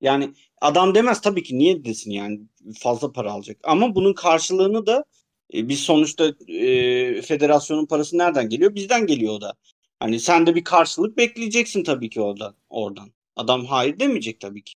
Yani 0.00 0.32
adam 0.60 0.94
demez 0.94 1.20
tabii 1.20 1.42
ki 1.42 1.58
niye 1.58 1.84
desin 1.84 2.10
yani 2.10 2.40
fazla 2.78 3.12
para 3.12 3.32
alacak. 3.32 3.56
Ama 3.64 3.94
bunun 3.94 4.12
karşılığını 4.14 4.86
da 4.86 5.04
e, 5.54 5.68
biz 5.68 5.80
sonuçta 5.80 6.24
e, 6.48 7.22
federasyonun 7.22 7.86
parası 7.86 8.18
nereden 8.18 8.48
geliyor? 8.48 8.74
Bizden 8.74 9.06
geliyor 9.06 9.34
o 9.34 9.40
da. 9.40 9.54
Hani 10.00 10.20
sen 10.20 10.46
de 10.46 10.54
bir 10.54 10.64
karşılık 10.64 11.16
bekleyeceksin 11.16 11.84
tabii 11.84 12.10
ki 12.10 12.20
oradan. 12.20 12.54
oradan. 12.70 13.08
Adam 13.36 13.64
hayır 13.64 14.00
demeyecek 14.00 14.40
tabii 14.40 14.62
ki. 14.62 14.74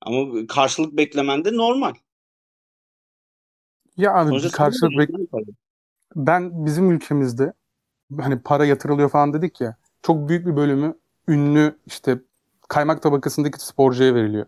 Ama 0.00 0.46
karşılık 0.46 0.96
beklemen 0.96 1.44
de 1.44 1.56
normal. 1.56 1.94
Ya 3.96 4.14
abi 4.14 4.28
Sonuçta 4.28 4.48
bir 4.48 4.52
karşılık 4.52 4.92
bek- 4.92 5.54
ben 6.16 6.66
bizim 6.66 6.90
ülkemizde 6.90 7.52
hani 8.20 8.42
para 8.42 8.64
yatırılıyor 8.66 9.08
falan 9.08 9.32
dedik 9.32 9.60
ya. 9.60 9.76
Çok 10.02 10.28
büyük 10.28 10.46
bir 10.46 10.56
bölümü 10.56 10.94
ünlü 11.28 11.78
işte 11.86 12.18
kaymak 12.68 13.02
tabakasındaki 13.02 13.60
sporcuya 13.60 14.14
veriliyor. 14.14 14.46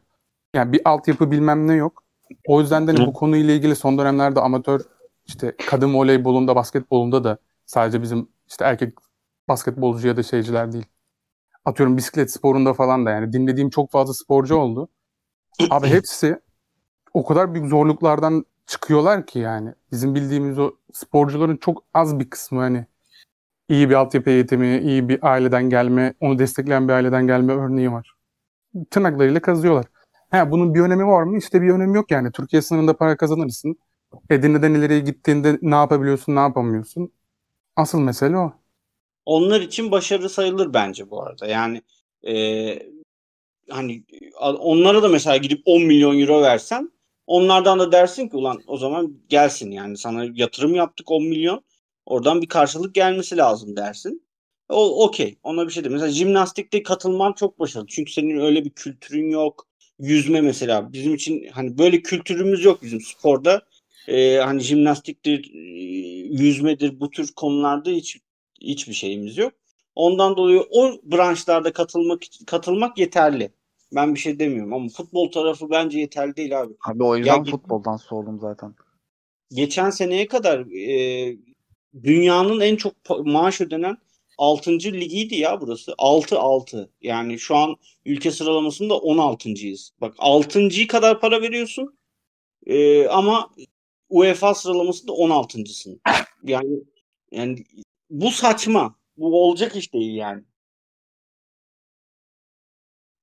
Yani 0.55 0.73
bir 0.73 0.81
altyapı 0.85 1.31
bilmem 1.31 1.67
ne 1.67 1.75
yok. 1.75 2.05
O 2.47 2.61
yüzden 2.61 2.87
de 2.87 2.93
hani 2.93 3.07
bu 3.07 3.13
konuyla 3.13 3.55
ilgili 3.55 3.77
son 3.77 3.99
dönemlerde 3.99 4.41
amatör 4.41 4.81
işte 5.27 5.57
kadın 5.67 5.95
voleybolunda, 5.95 6.57
basketbolunda 6.57 7.25
da 7.25 7.39
sadece 7.67 8.03
bizim 8.03 8.29
işte 8.49 8.65
erkek 8.65 8.95
basketbolcu 9.49 10.09
ya 10.09 10.17
da 10.17 10.23
şeyciler 10.23 10.73
değil. 10.73 10.87
Atıyorum 11.65 11.97
bisiklet 11.97 12.33
sporunda 12.33 12.75
falan 12.75 13.07
da 13.07 13.11
yani 13.11 13.33
dinlediğim 13.33 13.71
çok 13.71 13.91
fazla 13.91 14.15
sporcu 14.15 14.57
oldu. 14.57 14.89
Abi 15.71 15.87
hepsi 15.89 16.41
o 17.15 17.25
kadar 17.25 17.55
büyük 17.55 17.67
zorluklardan 17.67 18.45
çıkıyorlar 18.67 19.27
ki 19.27 19.39
yani. 19.39 19.75
Bizim 19.93 20.15
bildiğimiz 20.15 20.59
o 20.59 20.73
sporcuların 20.93 21.57
çok 21.57 21.85
az 21.95 22.19
bir 22.19 22.31
kısmı 22.31 22.61
hani 22.61 22.87
iyi 23.69 23.91
bir 23.91 23.95
altyapı 23.95 24.31
eğitimi, 24.31 24.79
iyi 24.79 25.09
bir 25.09 25.27
aileden 25.27 25.71
gelme, 25.71 26.15
onu 26.21 26.39
destekleyen 26.39 26.89
bir 26.89 26.93
aileden 26.93 27.27
gelme 27.27 27.53
örneği 27.53 27.93
var. 27.93 28.15
Tırnaklarıyla 28.91 29.41
kazıyorlar. 29.41 29.87
Ha, 30.31 30.51
bunun 30.51 30.75
bir 30.75 30.81
önemi 30.81 31.07
var 31.07 31.23
mı? 31.23 31.39
İşte 31.39 31.63
bir 31.63 31.71
önemi 31.71 31.97
yok 31.97 32.11
yani. 32.11 32.33
Türkiye 32.33 32.63
sınırında 32.63 32.97
para 32.97 33.17
kazanırsın. 33.17 33.77
Edirne'den 34.31 34.75
ileriye 34.75 35.01
gittiğinde 35.01 35.59
ne 35.63 35.75
yapabiliyorsun, 35.75 36.37
ne 36.37 36.41
yapamıyorsun? 36.41 37.13
Asıl 37.77 38.01
mesele 38.01 38.37
o. 38.39 38.53
onlar 39.29 39.61
için 39.61 39.91
başarı 39.91 40.29
sayılır 40.29 40.75
bence 40.75 41.11
bu 41.11 41.23
arada. 41.23 41.47
Yani 41.47 41.83
e, 42.27 42.35
hani 43.71 44.05
onlara 44.41 45.03
da 45.03 45.09
mesela 45.09 45.37
gidip 45.37 45.63
10 45.65 45.83
milyon 45.83 46.21
euro 46.21 46.43
versen 46.43 46.93
onlardan 47.27 47.79
da 47.79 47.93
dersin 47.93 48.29
ki 48.29 48.37
ulan 48.37 48.63
o 48.67 48.77
zaman 48.77 49.21
gelsin 49.29 49.71
yani 49.71 49.97
sana 49.97 50.25
yatırım 50.35 50.75
yaptık 50.75 51.11
10 51.11 51.25
milyon 51.25 51.65
oradan 52.07 52.43
bir 52.43 52.47
karşılık 52.49 52.95
gelmesi 52.95 53.37
lazım 53.37 53.77
dersin. 53.77 54.23
O 54.69 55.05
okey 55.05 55.39
ona 55.43 55.67
bir 55.67 55.73
şey 55.73 55.85
değil. 55.85 55.93
Mesela 55.93 56.13
jimnastikte 56.13 56.83
katılman 56.83 57.33
çok 57.33 57.59
başarılı. 57.59 57.87
Çünkü 57.89 58.13
senin 58.13 58.41
öyle 58.41 58.65
bir 58.65 58.71
kültürün 58.71 59.31
yok. 59.31 59.67
Yüzme 59.99 60.41
mesela 60.41 60.93
bizim 60.93 61.15
için 61.15 61.49
hani 61.53 61.79
böyle 61.79 62.03
kültürümüz 62.03 62.65
yok 62.65 62.83
bizim 62.83 63.01
sporda. 63.01 63.63
E, 64.09 64.37
hani 64.37 64.61
jimnastiktir, 64.61 65.51
e, 65.55 65.59
yüzmedir 66.45 67.01
bu 67.01 67.11
tür 67.11 67.33
konularda 67.37 67.91
hiç 67.91 68.19
hiçbir 68.61 68.93
şeyimiz 68.93 69.39
yok. 69.39 69.53
Ondan 69.95 70.37
dolayı 70.37 70.65
o 70.71 70.93
branşlarda 71.03 71.73
katılmak 71.73 72.23
katılmak 72.47 72.99
yeterli. 72.99 73.53
Ben 73.93 74.15
bir 74.15 74.21
şey 74.21 74.39
demiyorum 74.39 74.73
ama 74.73 74.89
futbol 74.89 75.31
tarafı 75.31 75.71
bence 75.71 75.99
yeterli 75.99 76.37
değil 76.37 76.61
abi. 76.61 76.75
Abi 76.87 77.05
o 77.05 77.17
yüzden 77.17 77.37
Ya 77.37 77.45
futboldan 77.45 77.97
soğudum 77.97 78.41
zaten. 78.41 78.75
Geçen 79.51 79.91
seneye 79.91 80.29
kadar 80.29 80.61
e, 80.61 81.37
dünyanın 82.03 82.61
en 82.61 82.77
çok 82.77 82.95
maaş 83.27 83.61
ödenen 83.61 83.99
6. 84.39 84.71
ligiydi 84.71 85.35
ya 85.35 85.61
burası. 85.61 85.93
6-6. 85.93 86.89
Yani 87.03 87.39
şu 87.39 87.57
an 87.57 87.77
ülke 88.05 88.31
sıralamasında 88.31 88.95
16.yiz. 88.95 89.91
Bak 90.01 90.15
6. 90.19 90.87
kadar 90.89 91.21
para 91.21 91.43
veriyorsun 91.43 91.99
e, 92.67 93.07
ama 93.07 93.51
UEFA 94.09 94.55
sıralamasında 94.55 95.13
16.sın. 95.13 96.01
Yani 96.43 96.81
yani 97.33 97.65
bu 98.11 98.31
saçma. 98.31 98.97
Bu 99.17 99.45
olacak 99.45 99.77
iş 99.77 99.93
değil 99.93 100.15
yani. 100.15 100.45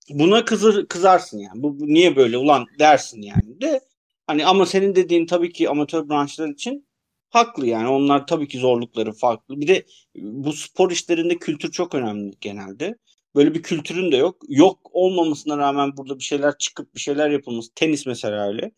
Buna 0.10 0.46
kızır, 0.46 0.88
kızarsın 0.88 1.38
yani. 1.40 1.64
Bu, 1.64 1.80
bu 1.80 1.88
niye 1.88 2.16
böyle 2.16 2.38
ulan 2.38 2.66
dersin 2.80 3.22
yani 3.22 3.62
de. 3.62 3.82
Hani 4.28 4.46
ama 4.46 4.66
senin 4.66 4.96
dediğin 4.96 5.26
tabii 5.26 5.52
ki 5.54 5.70
amatör 5.70 6.10
branşlar 6.10 6.50
için 6.50 6.88
haklı 7.30 7.68
yani. 7.68 7.88
Onlar 7.88 8.28
tabii 8.28 8.48
ki 8.48 8.60
zorlukları 8.60 9.14
farklı. 9.14 9.62
Bir 9.62 9.68
de 9.68 9.86
bu 10.16 10.54
spor 10.54 10.92
işlerinde 10.92 11.38
kültür 11.38 11.72
çok 11.72 11.96
önemli 11.96 12.34
genelde. 12.42 12.98
Böyle 13.36 13.54
bir 13.56 13.64
kültürün 13.64 14.12
de 14.12 14.18
yok. 14.18 14.42
Yok 14.48 14.80
olmamasına 14.94 15.58
rağmen 15.58 15.98
burada 15.98 16.20
bir 16.20 16.24
şeyler 16.24 16.58
çıkıp 16.58 16.96
bir 16.96 17.00
şeyler 17.00 17.30
yapılması. 17.30 17.72
Tenis 17.76 18.06
mesela 18.06 18.48
öyle. 18.48 18.72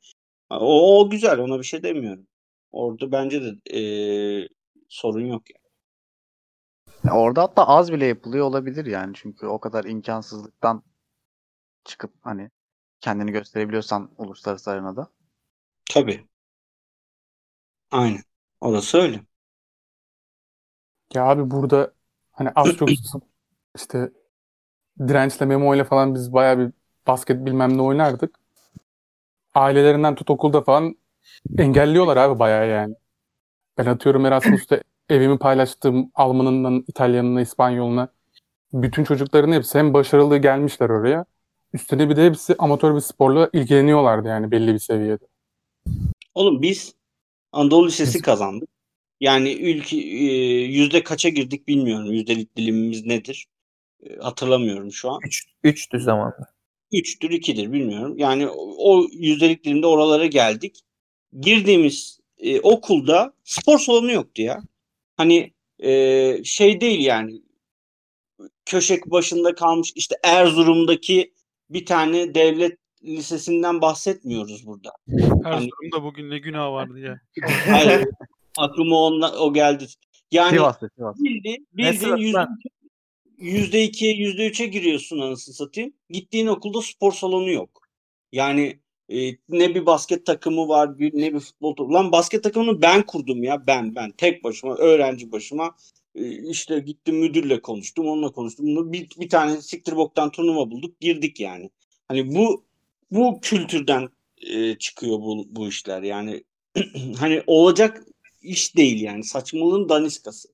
O, 0.49 1.01
o 1.01 1.09
güzel. 1.09 1.39
Ona 1.39 1.59
bir 1.59 1.63
şey 1.65 1.83
demiyorum. 1.83 2.27
Orada 2.71 3.11
bence 3.11 3.41
de 3.43 3.55
eee, 3.69 4.49
sorun 4.89 5.25
yok 5.25 5.43
yani. 5.55 5.66
Orada 7.11 7.41
hatta 7.41 7.67
az 7.67 7.91
bile 7.91 8.05
yapılıyor 8.05 8.45
olabilir 8.45 8.85
yani. 8.85 9.13
Çünkü 9.15 9.47
o 9.47 9.59
kadar 9.59 9.85
imkansızlıktan 9.85 10.83
çıkıp 11.85 12.13
hani 12.21 12.49
kendini 13.01 13.31
gösterebiliyorsan 13.31 14.09
uluslararası 14.17 14.71
arenada. 14.71 15.07
Tabii. 15.89 16.27
Aynen. 17.91 18.23
Orası 18.61 18.97
öyle. 18.97 19.21
Ya 21.13 21.23
abi 21.25 21.51
burada 21.51 21.93
hani 22.31 22.49
az 22.55 22.77
çok 22.77 22.89
işte 23.75 24.11
dirençle 25.07 25.45
Memo 25.45 25.75
ile 25.75 25.83
falan 25.83 26.15
biz 26.15 26.33
bayağı 26.33 26.59
bir 26.59 26.71
basket 27.07 27.45
bilmem 27.45 27.77
ne 27.77 27.81
oynardık. 27.81 28.39
Ailelerinden 29.53 30.15
tut 30.15 30.29
okulda 30.29 30.61
falan 30.61 30.95
engelliyorlar 31.57 32.17
abi 32.17 32.39
bayağı 32.39 32.67
yani. 32.67 32.95
Ben 33.77 33.85
atıyorum 33.85 34.25
Erasmus'ta 34.25 34.81
evimi 35.09 35.37
paylaştığım 35.37 36.11
Almanından 36.15 36.83
İtalyanına, 36.87 37.41
İspanyoluna 37.41 38.07
bütün 38.73 39.03
çocukların 39.03 39.51
hepsi 39.51 39.79
hem 39.79 39.93
başarılı 39.93 40.37
gelmişler 40.37 40.89
oraya. 40.89 41.25
Üstüne 41.73 42.09
bir 42.09 42.15
de 42.15 42.25
hepsi 42.25 42.55
amatör 42.59 42.95
bir 42.95 42.99
sporla 42.99 43.49
ilgileniyorlardı 43.53 44.27
yani 44.27 44.51
belli 44.51 44.73
bir 44.73 44.79
seviyede. 44.79 45.25
Oğlum 46.35 46.61
biz 46.61 46.95
Anadolu 47.51 47.87
Lisesi 47.87 48.15
Biz- 48.15 48.21
kazandık. 48.21 48.69
Yani 49.19 49.53
ülke 49.53 49.97
e, 49.97 50.33
yüzde 50.63 51.03
kaça 51.03 51.29
girdik 51.29 51.67
bilmiyorum. 51.67 52.11
Yüzdelik 52.11 52.57
dilimimiz 52.57 53.05
nedir? 53.05 53.47
E, 54.03 54.15
hatırlamıyorum 54.17 54.91
şu 54.91 55.11
an. 55.11 55.19
3 55.23 55.45
3'tü 55.63 55.99
zamanda. 55.99 56.53
3'tür 56.91 57.29
2'dir 57.29 57.71
bilmiyorum. 57.71 58.17
Yani 58.17 58.47
o 58.47 58.73
o 58.77 59.07
yüzdelik 59.11 59.63
dilimde 59.63 59.87
oralara 59.87 60.25
geldik. 60.25 60.79
Girdiğimiz 61.39 62.19
e, 62.37 62.59
okulda 62.59 63.33
spor 63.43 63.79
salonu 63.79 64.11
yoktu 64.11 64.41
ya. 64.41 64.61
Hani 65.17 65.53
e, 65.79 66.43
şey 66.43 66.81
değil 66.81 66.99
yani 66.99 67.41
köşek 68.65 69.11
başında 69.11 69.55
kalmış 69.55 69.93
işte 69.95 70.15
Erzurum'daki 70.23 71.33
bir 71.69 71.85
tane 71.85 72.35
devlet 72.35 72.77
lisesinden 73.03 73.81
bahsetmiyoruz 73.81 74.67
burada. 74.67 74.91
Erzurum'da 75.45 76.03
bugün 76.03 76.29
ne 76.29 76.39
günah 76.39 76.71
vardı 76.71 76.99
ya. 76.99 77.19
Hayır, 77.65 78.07
aklıma 78.57 79.01
onla, 79.01 79.39
o 79.39 79.53
geldi. 79.53 79.87
Yani 80.31 80.49
Sivas'ta 80.49 80.89
Sivas. 80.95 81.15
bildiğin, 81.19 81.67
yüzde 83.37 83.83
ikiye, 83.83 84.13
yüzde 84.13 84.47
üçe 84.47 84.65
giriyorsun 84.65 85.19
anasını 85.19 85.55
satayım. 85.55 85.93
Gittiğin 86.09 86.47
okulda 86.47 86.81
spor 86.81 87.11
salonu 87.11 87.51
yok. 87.51 87.87
Yani 88.31 88.79
e, 89.09 89.31
ne 89.49 89.75
bir 89.75 89.85
basket 89.85 90.25
takımı 90.25 90.67
var, 90.67 90.99
bir- 90.99 91.13
ne 91.21 91.33
bir 91.33 91.39
futbol 91.39 91.75
takımı. 91.75 91.93
Lan 91.93 92.11
basket 92.11 92.43
takımını 92.43 92.81
ben 92.81 93.05
kurdum 93.05 93.43
ya, 93.43 93.67
ben, 93.67 93.95
ben. 93.95 94.11
Tek 94.11 94.43
başıma, 94.43 94.75
öğrenci 94.75 95.31
başıma. 95.31 95.75
E, 96.15 96.49
işte 96.49 96.79
gittim 96.79 97.15
müdürle 97.17 97.61
konuştum, 97.61 98.07
onunla 98.07 98.31
konuştum. 98.31 98.93
Bir, 98.93 99.09
bir 99.19 99.29
tane 99.29 99.61
siktir 99.61 99.95
boktan 99.95 100.31
turnuva 100.31 100.71
bulduk, 100.71 100.99
girdik 101.01 101.39
yani. 101.39 101.69
Hani 102.07 102.35
bu 102.35 102.65
bu 103.11 103.39
kültürden 103.41 104.09
e, 104.37 104.75
çıkıyor 104.75 105.19
bu, 105.19 105.45
bu 105.49 105.67
işler. 105.67 106.03
Yani 106.03 106.43
hani 107.19 107.43
olacak 107.47 108.03
iş 108.41 108.75
değil 108.77 109.01
yani. 109.01 109.23
Saçmalığın 109.23 109.89
daniskası. 109.89 110.49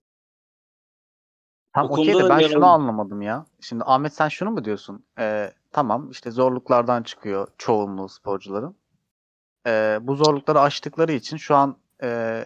Tam 1.73 1.91
okey 1.91 2.13
de 2.13 2.29
ben 2.29 2.39
yer 2.39 2.49
şunu 2.49 2.65
anlamadım 2.65 3.21
ya. 3.21 3.45
Şimdi 3.61 3.83
Ahmet 3.83 4.13
sen 4.13 4.27
şunu 4.27 4.51
mu 4.51 4.65
diyorsun? 4.65 5.05
Ee, 5.19 5.51
tamam 5.71 6.09
işte 6.11 6.31
zorluklardan 6.31 7.03
çıkıyor 7.03 7.47
çoğunluğu 7.57 8.09
sporcuların. 8.09 8.75
Ee, 9.67 9.99
bu 10.01 10.15
zorlukları 10.15 10.59
aştıkları 10.61 11.11
için 11.11 11.37
şu 11.37 11.55
an 11.55 11.75
e, 12.03 12.39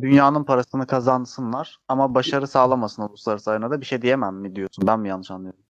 dünyanın 0.00 0.44
parasını 0.44 0.86
kazansınlar 0.86 1.78
ama 1.88 2.14
başarı 2.14 2.46
sağlamasın 2.46 3.02
uluslararası 3.02 3.50
arenada 3.50 3.80
bir 3.80 3.86
şey 3.86 4.02
diyemem 4.02 4.34
mi 4.34 4.56
diyorsun? 4.56 4.86
Ben 4.86 5.00
mi 5.00 5.08
yanlış 5.08 5.30
anlıyorum? 5.30 5.60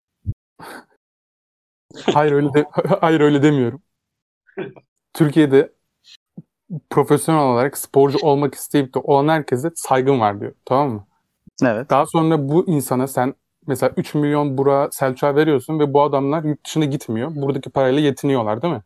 Hayır 2.14 2.32
öyle 2.32 2.54
de 2.54 2.66
hayır 3.00 3.20
öyle 3.20 3.42
demiyorum. 3.42 3.82
Türkiye'de 5.12 5.72
profesyonel 6.90 7.42
olarak 7.42 7.78
sporcu 7.78 8.18
olmak 8.22 8.54
isteyip 8.54 8.94
de 8.94 8.98
olan 8.98 9.28
herkese 9.28 9.70
saygım 9.74 10.20
var 10.20 10.40
diyor. 10.40 10.54
Tamam 10.64 10.90
mı? 10.90 11.06
Evet. 11.62 11.90
Daha 11.90 12.06
sonra 12.06 12.48
bu 12.48 12.66
insana 12.66 13.06
sen 13.06 13.34
mesela 13.66 13.92
3 13.96 14.14
milyon 14.14 14.58
bura 14.58 14.88
Selçuk'a 14.92 15.36
veriyorsun 15.36 15.78
ve 15.78 15.94
bu 15.94 16.02
adamlar 16.02 16.44
yurt 16.44 16.66
dışına 16.66 16.84
gitmiyor. 16.84 17.30
Buradaki 17.34 17.70
parayla 17.70 18.00
yetiniyorlar 18.00 18.62
değil 18.62 18.74
mi? 18.74 18.82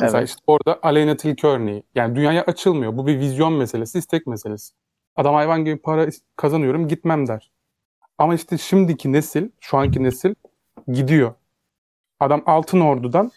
Mesela 0.00 0.18
Evet. 0.18 0.28
işte 0.28 0.40
orada 0.46 0.78
Aleyna 0.82 1.16
Tilki 1.16 1.46
örneği. 1.46 1.82
Yani 1.94 2.16
dünyaya 2.16 2.42
açılmıyor. 2.42 2.96
Bu 2.96 3.06
bir 3.06 3.18
vizyon 3.18 3.52
meselesi, 3.52 3.98
istek 3.98 4.26
meselesi. 4.26 4.74
Adam 5.16 5.34
hayvan 5.34 5.64
gibi 5.64 5.76
para 5.76 6.06
kazanıyorum 6.36 6.88
gitmem 6.88 7.26
der. 7.28 7.50
Ama 8.18 8.34
işte 8.34 8.58
şimdiki 8.58 9.12
nesil, 9.12 9.48
şu 9.60 9.78
anki 9.78 10.02
nesil 10.02 10.34
gidiyor. 10.88 11.34
Adam 12.20 12.42
Altın 12.46 12.80
Ordu'dan 12.80 13.32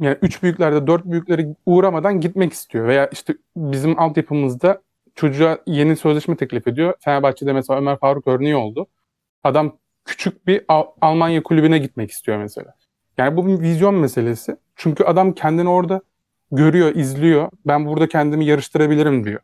yani 0.00 0.18
üç 0.22 0.42
büyüklerde 0.42 0.86
dört 0.86 1.04
büyükleri 1.04 1.56
uğramadan 1.66 2.20
gitmek 2.20 2.52
istiyor. 2.52 2.88
Veya 2.88 3.06
işte 3.06 3.34
bizim 3.56 4.00
altyapımızda 4.00 4.82
çocuğa 5.14 5.58
yeni 5.66 5.96
sözleşme 5.96 6.36
teklif 6.36 6.68
ediyor. 6.68 6.94
Fenerbahçe'de 7.00 7.52
mesela 7.52 7.78
Ömer 7.78 7.98
Faruk 7.98 8.26
örneği 8.26 8.56
oldu. 8.56 8.86
Adam 9.44 9.78
küçük 10.04 10.46
bir 10.46 10.64
Al- 10.68 10.86
Almanya 11.00 11.42
kulübüne 11.42 11.78
gitmek 11.78 12.10
istiyor 12.10 12.38
mesela. 12.38 12.74
Yani 13.18 13.36
bu 13.36 13.46
bir 13.46 13.60
vizyon 13.60 13.94
meselesi. 13.94 14.56
Çünkü 14.76 15.04
adam 15.04 15.32
kendini 15.32 15.68
orada 15.68 16.00
görüyor, 16.52 16.94
izliyor. 16.94 17.50
Ben 17.66 17.86
burada 17.86 18.08
kendimi 18.08 18.44
yarıştırabilirim 18.44 19.24
diyor. 19.24 19.40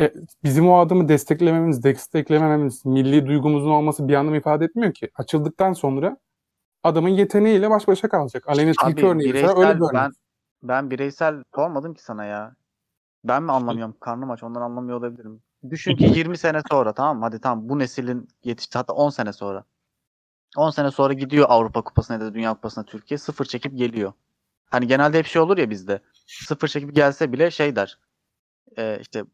E, 0.00 0.12
bizim 0.44 0.68
o 0.68 0.78
adımı 0.78 1.08
desteklememiz, 1.08 1.84
desteklemememiz, 1.84 2.86
milli 2.86 3.26
duygumuzun 3.26 3.70
olması 3.70 4.08
bir 4.08 4.14
anlam 4.14 4.34
ifade 4.34 4.64
etmiyor 4.64 4.94
ki. 4.94 5.10
Açıldıktan 5.14 5.72
sonra 5.72 6.16
adamın 6.82 7.08
yeteneğiyle 7.08 7.70
baş 7.70 7.88
başa 7.88 8.08
kalacak. 8.08 8.48
Aleyna 8.48 8.72
Tilki 8.84 9.06
örneği 9.06 9.28
bireysel 9.28 9.58
öyle 9.58 9.76
bir 9.76 9.80
örnek. 9.80 9.94
ben 9.94 10.10
ben 10.62 10.90
bireysel 10.90 11.42
sormadım 11.54 11.94
ki 11.94 12.02
sana 12.02 12.24
ya. 12.24 12.54
Ben 13.24 13.42
mi 13.42 13.52
anlamıyorum? 13.52 13.96
Karnım 14.00 14.30
aç 14.30 14.42
ondan 14.42 14.60
anlamıyor 14.60 14.98
olabilirim. 14.98 15.42
Düşün 15.70 15.96
ki 15.96 16.04
20 16.04 16.38
sene 16.38 16.62
sonra 16.70 16.92
tamam 16.92 17.18
mı? 17.18 17.24
Hadi 17.24 17.40
tamam 17.40 17.68
bu 17.68 17.78
neslin 17.78 18.28
yetişti 18.44 18.78
hatta 18.78 18.92
10 18.92 19.10
sene 19.10 19.32
sonra. 19.32 19.64
10 20.56 20.70
sene 20.70 20.90
sonra 20.90 21.12
gidiyor 21.12 21.46
Avrupa 21.48 21.82
Kupası'na 21.82 22.16
ya 22.16 22.20
da 22.20 22.34
Dünya 22.34 22.54
Kupası'na 22.54 22.84
Türkiye 22.84 23.18
sıfır 23.18 23.44
çekip 23.44 23.78
geliyor. 23.78 24.12
Hani 24.70 24.86
genelde 24.86 25.18
hep 25.18 25.26
şey 25.26 25.42
olur 25.42 25.58
ya 25.58 25.70
bizde. 25.70 26.02
Sıfır 26.26 26.68
çekip 26.68 26.94
gelse 26.94 27.32
bile 27.32 27.50
şey 27.50 27.76
der. 27.76 27.98
E, 28.78 28.98
işte 29.00 29.24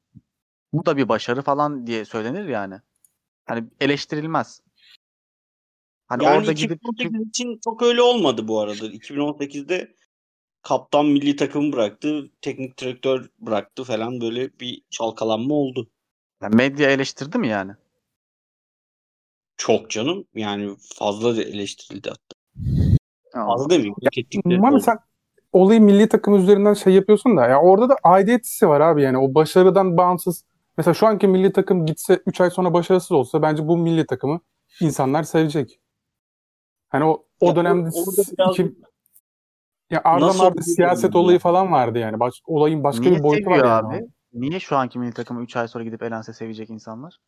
bu 0.72 0.86
da 0.86 0.96
bir 0.96 1.08
başarı 1.08 1.42
falan 1.42 1.86
diye 1.86 2.04
söylenir 2.04 2.48
yani. 2.48 2.80
Hani 3.46 3.64
eleştirilmez. 3.80 4.60
Hani 6.06 6.24
Yani 6.24 6.38
orada 6.38 6.52
gidip 6.52 6.80
2018 6.92 7.28
için 7.28 7.60
çok 7.64 7.82
öyle 7.82 8.02
olmadı 8.02 8.48
bu 8.48 8.60
arada. 8.60 8.86
2018'de 8.86 9.94
kaptan 10.66 11.06
milli 11.06 11.36
takım 11.36 11.72
bıraktı, 11.72 12.30
teknik 12.40 12.78
direktör 12.80 13.28
bıraktı 13.38 13.84
falan 13.84 14.20
böyle 14.20 14.50
bir 14.60 14.82
çalkalanma 14.90 15.54
oldu. 15.54 15.90
Yani 16.42 16.56
medya 16.56 16.90
eleştirdi 16.90 17.38
mi 17.38 17.48
yani? 17.48 17.72
Çok 19.56 19.90
canım. 19.90 20.24
Yani 20.34 20.76
fazla 20.98 21.36
da 21.36 21.42
eleştirildi 21.42 22.08
hatta. 22.08 22.34
Ha, 23.32 23.46
Fazla 23.46 23.70
demeyeyim. 23.70 23.94
oldu. 24.74 24.80
sen 24.80 24.98
olayı 25.52 25.80
milli 25.80 26.08
takım 26.08 26.34
üzerinden 26.34 26.74
şey 26.74 26.92
yapıyorsun 26.94 27.36
da 27.36 27.46
ya 27.48 27.60
orada 27.60 27.88
da 27.88 27.96
aidiyet 28.02 28.44
hissi 28.44 28.68
var 28.68 28.80
abi 28.80 29.02
yani 29.02 29.18
o 29.18 29.34
başarıdan 29.34 29.96
bağımsız. 29.96 30.44
Mesela 30.76 30.94
şu 30.94 31.06
anki 31.06 31.28
milli 31.28 31.52
takım 31.52 31.86
gitse 31.86 32.22
3 32.26 32.40
ay 32.40 32.50
sonra 32.50 32.72
başarısız 32.72 33.12
olsa 33.12 33.42
bence 33.42 33.68
bu 33.68 33.76
milli 33.76 34.06
takımı 34.06 34.40
insanlar 34.80 35.22
sevecek. 35.22 35.80
Hani 36.88 37.04
o 37.04 37.26
o 37.40 37.46
Ya 37.46 37.56
dönemde 37.56 37.88
orada 37.88 38.22
biraz 38.38 38.54
iki- 38.54 38.74
ya 39.90 40.00
Arda 40.04 40.26
Nasıl 40.26 40.38
Marda 40.38 40.62
siyaset 40.62 41.04
bilmiyorum 41.04 41.24
olayı 41.24 41.34
ya. 41.34 41.38
falan 41.38 41.72
vardı 41.72 41.98
yani. 41.98 42.20
Baş, 42.20 42.34
olayın 42.46 42.84
başka 42.84 43.00
Niye 43.02 43.18
bir 43.18 43.22
boyutu 43.22 43.50
var 43.50 43.56
seviyor 43.56 43.74
yani. 43.82 43.86
abi? 43.96 44.06
Niye 44.32 44.60
şu 44.60 44.76
anki 44.76 44.98
milli 44.98 45.12
takımı 45.12 45.42
3 45.42 45.56
ay 45.56 45.68
sonra 45.68 45.84
gidip 45.84 46.02
elense 46.02 46.32
sevecek 46.32 46.70
insanlar? 46.70 47.18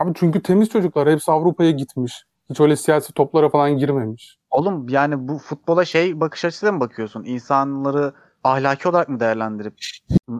Abi 0.00 0.12
çünkü 0.14 0.42
temiz 0.42 0.68
çocuklar 0.68 1.08
hepsi 1.10 1.32
Avrupa'ya 1.32 1.70
gitmiş. 1.70 2.24
Hiç 2.50 2.60
öyle 2.60 2.76
siyasi 2.76 3.12
toplara 3.12 3.48
falan 3.48 3.76
girmemiş. 3.78 4.38
Oğlum 4.50 4.88
yani 4.88 5.28
bu 5.28 5.38
futbola 5.38 5.84
şey 5.84 6.20
bakış 6.20 6.44
açısıyla 6.44 6.72
mı 6.72 6.80
bakıyorsun? 6.80 7.24
İnsanları 7.24 8.12
ahlaki 8.44 8.88
olarak 8.88 9.08
mı 9.08 9.20
değerlendirip 9.20 9.74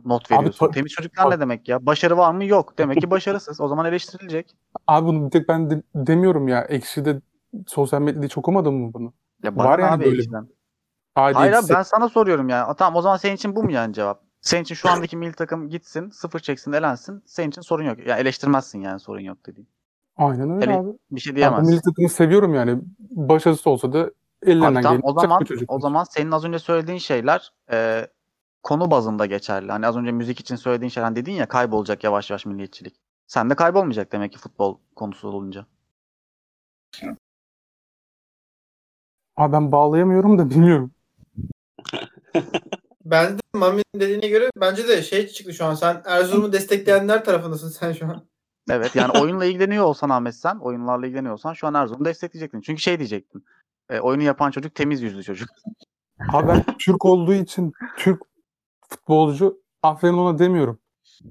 not 0.04 0.30
Abi 0.30 0.34
veriyorsun? 0.38 0.66
ta- 0.66 0.72
Temiz 0.72 0.92
çocuklar 0.92 1.30
ne 1.30 1.40
demek 1.40 1.68
ya? 1.68 1.86
Başarı 1.86 2.16
var 2.18 2.32
mı? 2.34 2.44
Yok. 2.44 2.78
Demek 2.78 3.00
ki 3.00 3.10
başarısız. 3.10 3.60
O 3.60 3.68
zaman 3.68 3.86
eleştirilecek. 3.86 4.46
Abi 4.86 5.06
bunu 5.06 5.26
bir 5.26 5.30
tek 5.30 5.48
ben 5.48 5.70
de- 5.70 5.82
demiyorum 5.94 6.48
ya. 6.48 6.60
Ekşi'de 6.64 7.20
sosyal 7.66 8.00
medyada 8.00 8.26
hiç 8.26 8.38
okumadın 8.38 8.74
mı 8.74 8.92
bunu? 8.94 9.12
Ya 9.44 9.56
Var 9.56 9.78
yani 9.78 9.90
abi 9.94 10.04
böyle. 10.04 10.16
Ekşi'den? 10.16 10.48
Aidiyet 11.16 11.36
Hayır 11.36 11.52
abi 11.52 11.68
ben 11.68 11.82
sana 11.82 12.08
soruyorum 12.08 12.48
yani. 12.48 12.76
Tamam 12.76 12.96
o 12.96 13.02
zaman 13.02 13.16
senin 13.16 13.34
için 13.34 13.56
bu 13.56 13.62
mu 13.62 13.72
yani 13.72 13.94
cevap? 13.94 14.22
Senin 14.40 14.62
için 14.62 14.74
şu 14.74 14.88
andaki 14.90 15.16
milli 15.16 15.32
takım 15.32 15.68
gitsin, 15.68 16.10
sıfır 16.10 16.40
çeksin, 16.40 16.72
elensin. 16.72 17.22
Senin 17.26 17.48
için 17.48 17.62
sorun 17.62 17.84
yok. 17.84 18.06
Ya 18.06 18.16
eleştirmezsin 18.16 18.80
yani 18.80 19.00
sorun 19.00 19.20
yok 19.20 19.46
dediğin. 19.46 19.68
Aynen 20.16 20.50
öyle 20.50 20.64
Ele- 20.64 20.78
abi. 20.78 20.88
Bir 21.10 21.20
şey 21.20 21.32
Ben 21.32 21.36
diyemezsin. 21.36 21.66
milli 21.66 21.82
takımı 21.82 22.08
seviyorum 22.08 22.54
yani. 22.54 22.80
Başarısız 22.98 23.66
olsa 23.66 23.92
da 23.92 24.10
ellerinden 24.42 24.66
Abi 24.66 24.82
tamam, 24.82 24.92
geleni 24.92 25.00
o 25.04 25.20
zaman 25.20 25.46
o 25.68 25.80
zaman 25.80 26.04
senin 26.04 26.30
az 26.30 26.44
önce 26.44 26.58
söylediğin 26.58 26.98
şeyler 26.98 27.52
e, 27.72 28.06
konu 28.62 28.90
bazında 28.90 29.26
geçerli. 29.26 29.72
Hani 29.72 29.86
az 29.86 29.96
önce 29.96 30.12
müzik 30.12 30.40
için 30.40 30.56
söylediğin 30.56 30.90
şeyler 30.90 31.04
hani 31.04 31.16
dedin 31.16 31.32
ya 31.32 31.48
kaybolacak 31.48 32.04
yavaş 32.04 32.30
yavaş 32.30 32.46
milliyetçilik. 32.46 32.94
Sen 33.26 33.50
de 33.50 33.54
kaybolmayacak 33.54 34.12
demek 34.12 34.32
ki 34.32 34.38
futbol 34.38 34.78
konusu 34.96 35.28
olunca. 35.28 35.66
Abi 39.36 39.52
ben 39.52 39.72
bağlayamıyorum 39.72 40.38
da 40.38 40.50
bilmiyorum. 40.50 40.90
Ben 43.04 43.38
de 43.38 43.40
Mami'nin 43.54 44.00
dediğine 44.00 44.28
göre 44.28 44.50
bence 44.60 44.88
de 44.88 45.02
şey 45.02 45.28
çıktı 45.28 45.54
şu 45.54 45.64
an. 45.64 45.74
Sen 45.74 46.02
Erzurum'u 46.04 46.52
destekleyenler 46.52 47.24
tarafındasın 47.24 47.68
sen 47.68 47.92
şu 47.92 48.06
an. 48.06 48.26
Evet 48.70 48.94
yani 48.94 49.18
oyunla 49.20 49.44
ilgileniyor 49.44 49.84
olsan 49.84 50.10
Ahmet 50.10 50.34
sen, 50.34 50.56
oyunlarla 50.56 51.06
ilgileniyorsan 51.06 51.52
şu 51.52 51.66
an 51.66 51.74
Erzurum'u 51.74 52.04
destekleyecektin. 52.04 52.60
Çünkü 52.60 52.82
şey 52.82 52.98
diyecektin. 52.98 53.44
E, 53.90 54.00
oyunu 54.00 54.22
yapan 54.22 54.50
çocuk 54.50 54.74
temiz 54.74 55.02
yüzlü 55.02 55.22
çocuk. 55.22 55.48
Abi 56.32 56.48
ben 56.48 56.64
Türk 56.78 57.04
olduğu 57.04 57.34
için 57.34 57.72
Türk 57.98 58.22
futbolcu 58.88 59.62
aferin 59.82 60.12
ona 60.12 60.38
demiyorum. 60.38 60.78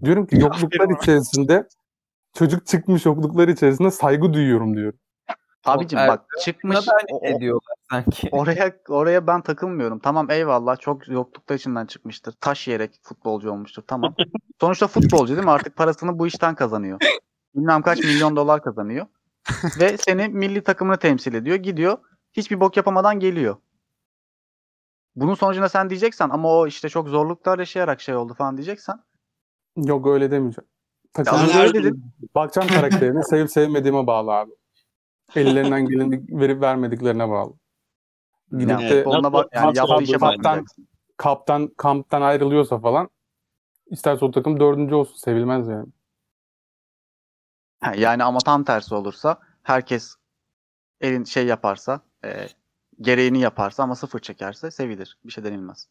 Diyorum 0.04 0.26
ki 0.28 0.40
yokluklar 0.40 1.02
içerisinde 1.02 1.68
çocuk 2.34 2.68
çıkmış 2.68 3.06
yokluklar 3.06 3.48
içerisinde 3.48 3.92
saygı 3.92 4.34
duyuyorum 4.34 4.76
diyorum. 4.76 5.00
Abicim 5.66 6.00
bak 6.00 6.26
çıkmış 6.44 6.76
hani 6.76 7.18
o- 7.20 7.26
ediyorlar 7.26 7.76
sanki. 7.92 8.30
oraya 8.32 8.76
oraya 8.90 9.28
ben 9.28 9.42
takılmıyorum. 9.42 10.00
Tamam 10.00 10.32
eyvallah 10.32 10.80
çok 10.80 11.08
yokluklar 11.08 11.56
içinden 11.56 11.86
çıkmıştır. 11.86 12.32
Taş 12.32 12.68
yiyerek 12.68 13.00
futbolcu 13.04 13.52
olmuştur. 13.52 13.84
Tamam. 13.88 14.16
Sonuçta 14.62 14.88
futbolcu 14.88 15.36
değil 15.36 15.46
mi? 15.46 15.52
Artık 15.52 15.76
parasını 15.76 16.20
bu 16.20 16.28
işten 16.28 16.56
kazanıyor. 16.56 17.00
Bilmem 17.56 17.82
kaç 17.82 18.00
milyon 18.04 18.36
dolar 18.36 18.64
kazanıyor. 18.64 19.06
Ve 19.80 19.98
seni 19.98 20.28
milli 20.28 20.64
takımını 20.64 20.98
temsil 20.98 21.34
ediyor. 21.34 21.56
Gidiyor. 21.56 21.98
Hiçbir 22.34 22.60
bok 22.60 22.78
yapamadan 22.78 23.20
geliyor. 23.20 23.56
Bunun 25.16 25.34
sonucunda 25.36 25.70
sen 25.70 25.90
diyeceksen 25.90 26.30
ama 26.30 26.50
o 26.50 26.68
işte 26.68 26.90
çok 26.90 27.08
zorluklar 27.10 27.60
yaşayarak 27.60 28.02
şey 28.02 28.16
oldu 28.16 28.34
falan 28.34 28.58
diyeceksen. 28.58 29.00
Yok 29.78 30.08
öyle 30.08 30.32
demeyeceğim. 30.32 30.68
Ya 31.18 31.24
Takım, 31.24 31.40
az 31.40 31.50
önce 31.50 31.60
öyle 31.60 31.74
dedin. 31.74 32.04
bakacağım 32.36 32.68
karakterine 32.68 33.24
sevip 33.24 33.52
sevmediğime 33.52 34.08
bağlı 34.08 34.32
abi. 34.32 34.52
Ellerinden 35.36 35.86
geleni 35.86 36.40
verip 36.42 36.62
vermediklerine 36.62 37.30
bağlı. 37.30 37.54
Gidip 38.52 38.70
Yani 38.70 38.84
Evet, 38.84 38.92
de 38.92 39.04
futboluna 39.04 39.34
bak 39.34 39.48
yani 39.54 39.78
yaptığı 39.78 40.04
işe 40.04 40.22
bakmayacaksın. 40.22 40.88
kaptan 41.18 41.68
kamptan 41.78 42.22
ayrılıyorsa 42.22 42.80
falan 42.80 43.10
isterse 43.88 44.26
o 44.26 44.32
takım 44.32 44.60
dördüncü 44.60 44.96
olsun 44.96 45.16
sevilmez 45.16 45.68
yani. 45.68 45.88
Ha, 47.80 47.94
Yani 47.96 48.24
ama 48.24 48.40
tam 48.40 48.64
tersi 48.64 48.96
olursa 48.96 49.40
herkes 49.64 50.16
elin 51.02 51.24
şey 51.24 51.46
yaparsa 51.48 52.02
e, 52.26 52.48
gereğini 53.02 53.40
yaparsa 53.40 53.84
ama 53.84 53.96
sıfır 53.96 54.20
çekerse 54.20 54.72
sevilir. 54.72 55.18
Bir 55.26 55.32
şey 55.32 55.44
denilmez. 55.44 55.88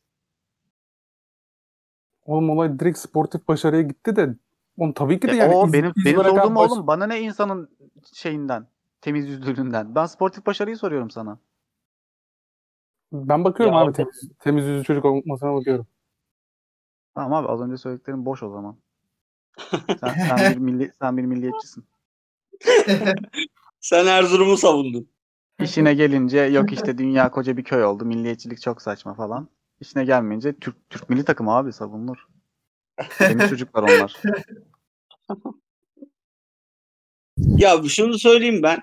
Oğlum 2.24 2.50
olay 2.50 2.78
direkt 2.78 2.98
sportif 2.98 3.48
başarıya 3.48 3.82
gitti 3.82 4.16
de 4.16 4.34
oğlum 4.76 4.92
tabii 4.92 5.20
ki 5.20 5.28
de 5.28 5.32
E, 5.32 5.36
yani 5.36 5.54
o 5.54 5.66
iz- 5.66 5.72
benim 5.72 5.92
iz 5.96 6.04
benim 6.04 6.22
sorduğum 6.22 6.54
baş- 6.54 6.70
oğlum 6.70 6.86
bana 6.86 7.06
ne 7.06 7.20
insanın 7.20 7.70
şeyinden 8.12 8.66
temiz 9.04 9.28
yüzlülüğünden. 9.28 9.94
Ben 9.94 10.06
sportif 10.06 10.46
başarıyı 10.46 10.76
soruyorum 10.76 11.10
sana. 11.10 11.38
Ben 13.12 13.44
bakıyorum 13.44 13.74
Ya 13.74 13.80
abi 13.80 13.92
temiz, 13.92 14.30
temiz 14.38 14.64
yüzlü 14.64 14.84
çocuk 14.84 15.04
olmasına 15.04 15.54
bakıyorum. 15.54 15.86
Tamam 17.14 17.32
abi 17.32 17.48
az 17.48 17.60
önce 17.60 17.76
söylediklerim 17.76 18.26
boş 18.26 18.42
o 18.42 18.50
zaman. 18.50 18.76
Sen, 20.00 20.14
sen 20.28 20.52
bir 20.52 20.58
milli 20.58 20.92
sen 20.98 21.16
bir 21.16 21.22
milliyetçisin. 21.22 21.84
Sen 23.80 24.06
Erzurum'u 24.06 24.56
savundun. 24.56 25.08
İşine 25.60 25.94
gelince 25.94 26.40
yok 26.40 26.72
işte 26.72 26.98
dünya 26.98 27.30
koca 27.30 27.56
bir 27.56 27.64
köy 27.64 27.84
oldu. 27.84 28.04
Milliyetçilik 28.04 28.60
çok 28.60 28.82
saçma 28.82 29.14
falan. 29.14 29.48
İşine 29.80 30.04
gelmeyince 30.04 30.58
Türk 30.58 30.90
Türk 30.90 31.10
milli 31.10 31.24
takımı 31.24 31.52
abi 31.52 31.72
savunulur. 31.72 32.26
Temiz 33.18 33.48
çocuklar 33.50 33.82
onlar. 33.82 34.16
Ya 37.36 37.82
şunu 37.88 38.18
söyleyeyim 38.18 38.62
ben. 38.62 38.82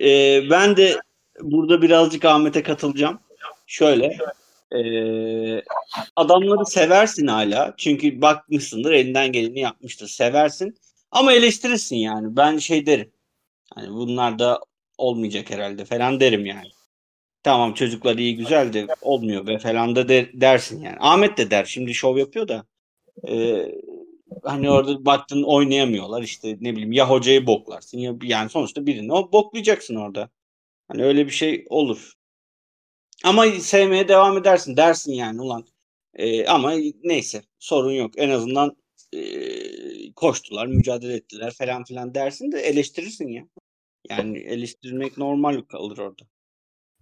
Ee, 0.00 0.42
ben 0.50 0.76
de 0.76 1.00
burada 1.40 1.82
birazcık 1.82 2.24
Ahmet'e 2.24 2.62
katılacağım. 2.62 3.20
Şöyle. 3.66 4.18
ee, 4.72 5.62
adamları 6.16 6.66
seversin 6.66 7.26
hala. 7.26 7.74
Çünkü 7.76 8.22
bakmışsındır 8.22 8.92
elinden 8.92 9.32
geleni 9.32 9.60
yapmıştır. 9.60 10.08
Seversin. 10.08 10.76
Ama 11.10 11.32
eleştirirsin 11.32 11.96
yani. 11.96 12.36
Ben 12.36 12.58
şey 12.58 12.86
derim. 12.86 13.12
Hani 13.74 13.90
bunlar 13.90 14.38
da 14.38 14.60
olmayacak 14.98 15.50
herhalde 15.50 15.84
falan 15.84 16.20
derim 16.20 16.46
yani. 16.46 16.68
Tamam 17.42 17.74
çocuklar 17.74 18.16
iyi 18.16 18.36
güzel 18.36 18.72
de 18.72 18.86
olmuyor 19.02 19.46
be 19.46 19.58
falan 19.58 19.96
da 19.96 20.08
der- 20.08 20.40
dersin 20.40 20.82
yani. 20.82 20.96
Ahmet 21.00 21.38
de 21.38 21.50
der. 21.50 21.64
Şimdi 21.64 21.94
şov 21.94 22.16
yapıyor 22.18 22.48
da. 22.48 22.66
Ee, 23.28 23.66
hani 24.42 24.70
orada 24.70 25.04
baktın 25.04 25.42
oynayamıyorlar 25.42 26.22
işte 26.22 26.56
ne 26.60 26.72
bileyim 26.72 26.92
ya 26.92 27.10
hocayı 27.10 27.46
boklarsın 27.46 27.98
ya 27.98 28.14
yani 28.22 28.50
sonuçta 28.50 28.86
birini 28.86 29.12
o 29.12 29.32
boklayacaksın 29.32 29.94
orada. 29.96 30.30
Hani 30.88 31.04
öyle 31.04 31.26
bir 31.26 31.30
şey 31.30 31.66
olur. 31.68 32.12
Ama 33.24 33.46
sevmeye 33.46 34.08
devam 34.08 34.38
edersin 34.38 34.76
dersin 34.76 35.12
yani 35.12 35.40
ulan. 35.40 35.66
Ee, 36.14 36.46
ama 36.46 36.72
neyse 37.04 37.42
sorun 37.58 37.92
yok. 37.92 38.12
En 38.16 38.30
azından 38.30 38.76
e, 39.12 40.12
koştular, 40.12 40.66
mücadele 40.66 41.14
ettiler 41.14 41.54
falan 41.58 41.84
filan 41.84 42.14
dersin 42.14 42.52
de 42.52 42.60
eleştirirsin 42.60 43.28
ya. 43.28 43.48
Yani 44.10 44.38
eleştirmek 44.38 45.18
normal 45.18 45.60
kalır 45.60 45.98
orada. 45.98 46.22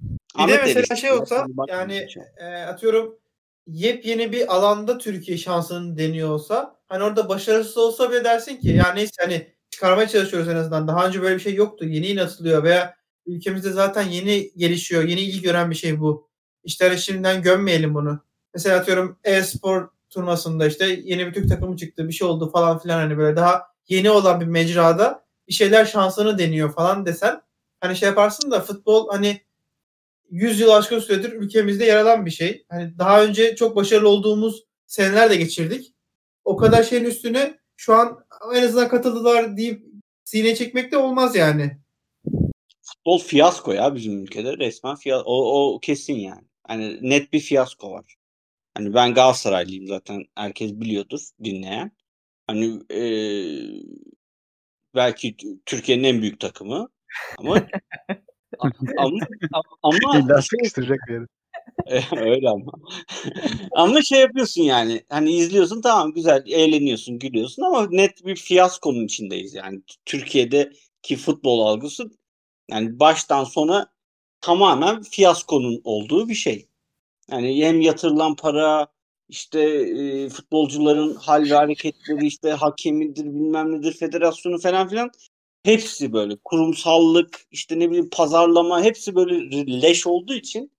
Bir 0.01 0.43
Ahmet 0.43 0.59
de 0.59 0.75
mesela 0.75 0.97
şey 0.97 1.13
olsa 1.13 1.47
yani 1.69 2.07
e, 2.37 2.45
atıyorum 2.45 3.19
yepyeni 3.67 4.33
bir 4.33 4.55
alanda 4.55 4.99
Türkiye 4.99 5.39
şansını 5.39 5.99
deniyor 5.99 6.29
olsa 6.29 6.77
hani 6.89 7.05
orada 7.05 7.29
başarısız 7.29 7.79
olsa 7.79 8.11
bile 8.11 8.25
dersin 8.25 8.57
ki 8.57 8.69
ya 8.69 8.93
neyse 8.93 9.13
hani 9.21 9.47
çıkarmaya 9.71 10.09
çalışıyoruz 10.09 10.49
en 10.49 10.57
azından. 10.57 10.89
Daha 10.89 11.07
önce 11.07 11.23
böyle 11.23 11.35
bir 11.35 11.41
şey 11.41 11.55
yoktu. 11.55 11.85
Yeni 11.85 12.07
yeni 12.07 12.23
atılıyor 12.23 12.63
veya 12.63 12.97
ülkemizde 13.27 13.71
zaten 13.71 14.03
yeni 14.03 14.51
gelişiyor. 14.57 15.03
Yeni 15.03 15.21
ilgi 15.21 15.43
gören 15.43 15.71
bir 15.71 15.77
şey 15.77 16.01
bu. 16.01 16.29
İşte 16.65 16.89
hani 16.89 16.99
şimdiden 16.99 17.43
gömmeyelim 17.43 17.95
bunu. 17.95 18.21
Mesela 18.55 18.79
atıyorum 18.79 19.19
e-spor 19.25 19.89
turnuvasında 20.11 20.67
işte 20.67 21.01
yeni 21.05 21.27
bir 21.27 21.33
Türk 21.33 21.49
takımı 21.49 21.77
çıktı. 21.77 22.09
Bir 22.09 22.13
şey 22.13 22.29
oldu 22.29 22.51
falan 22.51 22.79
filan 22.79 22.99
hani 22.99 23.19
böyle 23.19 23.37
daha 23.37 23.63
yeni 23.89 24.11
olan 24.11 24.41
bir 24.41 24.47
mecrada 24.47 25.25
bir 25.49 25.53
şeyler 25.53 25.85
şansını 25.85 26.39
deniyor 26.39 26.75
falan 26.75 27.07
desen 27.07 27.43
hani 27.81 27.97
şey 27.97 28.09
yaparsın 28.09 28.51
da 28.51 28.61
futbol 28.61 29.09
hani 29.09 29.41
100 30.35 30.61
yıl 30.61 30.71
aşkın 30.71 30.99
süredir 30.99 31.33
ülkemizde 31.33 31.85
yer 31.85 31.97
alan 31.97 32.27
bir 32.27 32.31
şey. 32.31 32.65
Hani 32.69 32.99
daha 32.99 33.25
önce 33.25 33.57
çok 33.57 33.77
başarılı 33.77 34.09
olduğumuz 34.09 34.65
seneler 34.87 35.31
de 35.31 35.37
geçirdik. 35.37 35.95
O 36.45 36.57
kadar 36.57 36.83
şeyin 36.83 37.05
üstüne 37.05 37.59
şu 37.77 37.95
an 37.95 38.25
en 38.55 38.63
azından 38.63 38.89
katıldılar 38.89 39.57
deyip 39.57 39.83
sine 40.25 40.55
çekmek 40.55 40.93
de 40.93 40.97
olmaz 40.97 41.37
yani. 41.37 41.79
Futbol 42.83 43.19
fiyasko 43.19 43.73
ya 43.73 43.95
bizim 43.95 44.23
ülkede 44.23 44.57
resmen 44.57 44.97
fiyasko. 44.97 45.31
O, 45.31 45.75
o 45.75 45.81
kesin 45.81 46.15
yani. 46.15 46.45
Hani 46.67 46.99
net 47.11 47.33
bir 47.33 47.41
fiyasko 47.41 47.91
var. 47.91 48.15
Hani 48.75 48.95
ben 48.95 49.15
Galatasaraylıyım 49.15 49.87
zaten 49.87 50.25
herkes 50.35 50.73
biliyordur 50.73 51.21
dinleyen. 51.45 51.93
Hani 52.47 52.81
eee, 52.91 53.83
belki 54.95 55.37
Türkiye'nin 55.67 56.05
en 56.05 56.23
büyük 56.23 56.41
takımı 56.41 56.89
ama 57.39 57.67
ama 58.97 59.19
ama 59.83 60.19
İlla 60.19 60.43
sıkıştıracak 60.43 60.99
bir 61.09 61.15
yere. 61.15 61.27
öyle 62.17 62.49
ama. 62.49 62.73
ama 63.73 64.03
şey 64.03 64.21
yapıyorsun 64.21 64.63
yani. 64.63 65.05
Hani 65.09 65.33
izliyorsun 65.33 65.81
tamam 65.81 66.13
güzel 66.13 66.45
eğleniyorsun, 66.47 67.19
gülüyorsun 67.19 67.63
ama 67.63 67.89
net 67.91 68.27
bir 68.27 68.37
fiyaskonun 68.37 69.05
içindeyiz 69.05 69.55
yani. 69.55 69.83
Türkiye'deki 70.07 71.17
futbol 71.17 71.61
algısı 71.67 72.11
yani 72.71 73.01
baştan 73.01 73.45
sona 73.45 73.93
tamamen 74.41 75.03
fiyaskonun 75.03 75.81
olduğu 75.85 76.29
bir 76.29 76.35
şey. 76.35 76.69
Yani 77.31 77.65
hem 77.65 77.81
yatırılan 77.81 78.37
para, 78.37 78.89
işte 79.29 79.61
e, 79.61 80.29
futbolcuların 80.29 81.15
hal 81.15 81.43
ve 81.51 81.55
hareketleri, 81.55 82.27
işte 82.27 82.51
hakemidir, 82.51 83.25
bilmem 83.25 83.73
nedir, 83.73 83.93
federasyonu 83.93 84.59
falan 84.59 84.89
filan 84.89 85.11
hepsi 85.65 86.13
böyle 86.13 86.37
kurumsallık, 86.45 87.47
işte 87.51 87.79
ne 87.79 87.91
bileyim 87.91 88.11
pazarlama 88.13 88.83
hepsi 88.83 89.15
böyle 89.15 89.83
leş 89.83 90.07
olduğu 90.07 90.35
için 90.35 90.73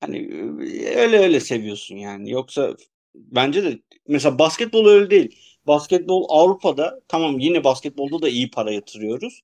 hani 0.00 0.18
e, 0.18 0.96
öyle 0.96 1.18
öyle 1.18 1.40
seviyorsun 1.40 1.96
yani. 1.96 2.30
Yoksa 2.30 2.76
bence 3.14 3.64
de 3.64 3.78
mesela 4.08 4.38
basketbol 4.38 4.86
öyle 4.86 5.10
değil. 5.10 5.38
Basketbol 5.66 6.26
Avrupa'da 6.28 7.00
tamam 7.08 7.38
yine 7.38 7.64
basketbolda 7.64 8.22
da 8.22 8.28
iyi 8.28 8.50
para 8.50 8.72
yatırıyoruz. 8.72 9.40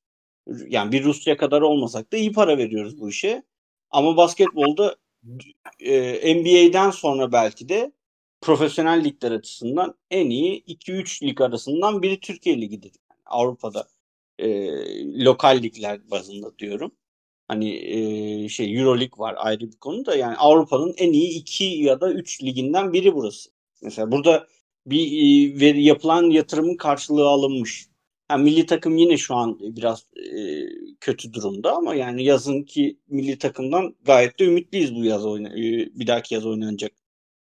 Yani 0.68 0.92
bir 0.92 1.04
Rusya 1.04 1.36
kadar 1.36 1.62
olmasak 1.62 2.12
da 2.12 2.16
iyi 2.16 2.32
para 2.32 2.58
veriyoruz 2.58 3.00
bu 3.00 3.10
işe. 3.10 3.42
Ama 3.90 4.16
basketbolda 4.16 4.96
e, 5.80 6.34
NBA'den 6.36 6.90
sonra 6.90 7.32
belki 7.32 7.68
de 7.68 7.92
profesyonel 8.40 9.04
ligler 9.04 9.30
açısından 9.32 9.94
en 10.10 10.30
iyi 10.30 10.64
2-3 10.64 11.22
lig 11.26 11.40
arasından 11.40 12.02
biri 12.02 12.20
Türkiye 12.20 12.60
Ligi'dir. 12.60 12.92
Avrupa'da 13.26 13.88
e, 14.38 14.68
lokal 15.24 15.62
ligler 15.62 16.10
bazında 16.10 16.58
diyorum. 16.58 16.92
Hani 17.48 17.76
e, 18.44 18.48
şey 18.48 18.76
Euroleague 18.76 19.18
var 19.18 19.34
ayrı 19.38 19.60
bir 19.72 19.76
konu 19.76 20.06
da 20.06 20.16
yani 20.16 20.36
Avrupa'nın 20.36 20.94
en 20.98 21.12
iyi 21.12 21.38
2 21.40 21.64
ya 21.64 22.00
da 22.00 22.12
3 22.12 22.42
liginden 22.42 22.92
biri 22.92 23.14
burası. 23.14 23.50
Mesela 23.82 24.12
burada 24.12 24.46
bir 24.86 25.06
e, 25.06 25.60
veri, 25.60 25.84
yapılan 25.84 26.30
yatırımın 26.30 26.76
karşılığı 26.76 27.28
alınmış. 27.28 27.88
Ha, 28.28 28.36
milli 28.36 28.66
takım 28.66 28.96
yine 28.96 29.16
şu 29.16 29.34
an 29.34 29.58
biraz 29.60 30.06
e, 30.16 30.66
kötü 31.00 31.32
durumda 31.32 31.76
ama 31.76 31.94
yani 31.94 32.24
yazın 32.24 32.62
ki 32.62 32.98
milli 33.08 33.38
takımdan 33.38 33.96
gayet 34.04 34.38
de 34.38 34.44
ümitliyiz 34.44 34.94
bu 34.94 35.04
yaz 35.04 35.26
oyna, 35.26 35.48
e, 35.48 35.62
bir 35.94 36.06
dahaki 36.06 36.34
yaz 36.34 36.46
oynanacak 36.46 36.92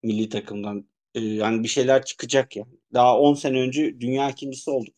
milli 0.03 0.29
takımdan. 0.29 0.87
E, 1.15 1.21
yani 1.21 1.63
bir 1.63 1.69
şeyler 1.69 2.05
çıkacak 2.05 2.57
yani. 2.57 2.69
Daha 2.95 3.19
10 3.21 3.35
sene 3.35 3.61
önce 3.61 4.01
dünya 4.01 4.31
ikincisi 4.31 4.71
olduk. 4.71 4.95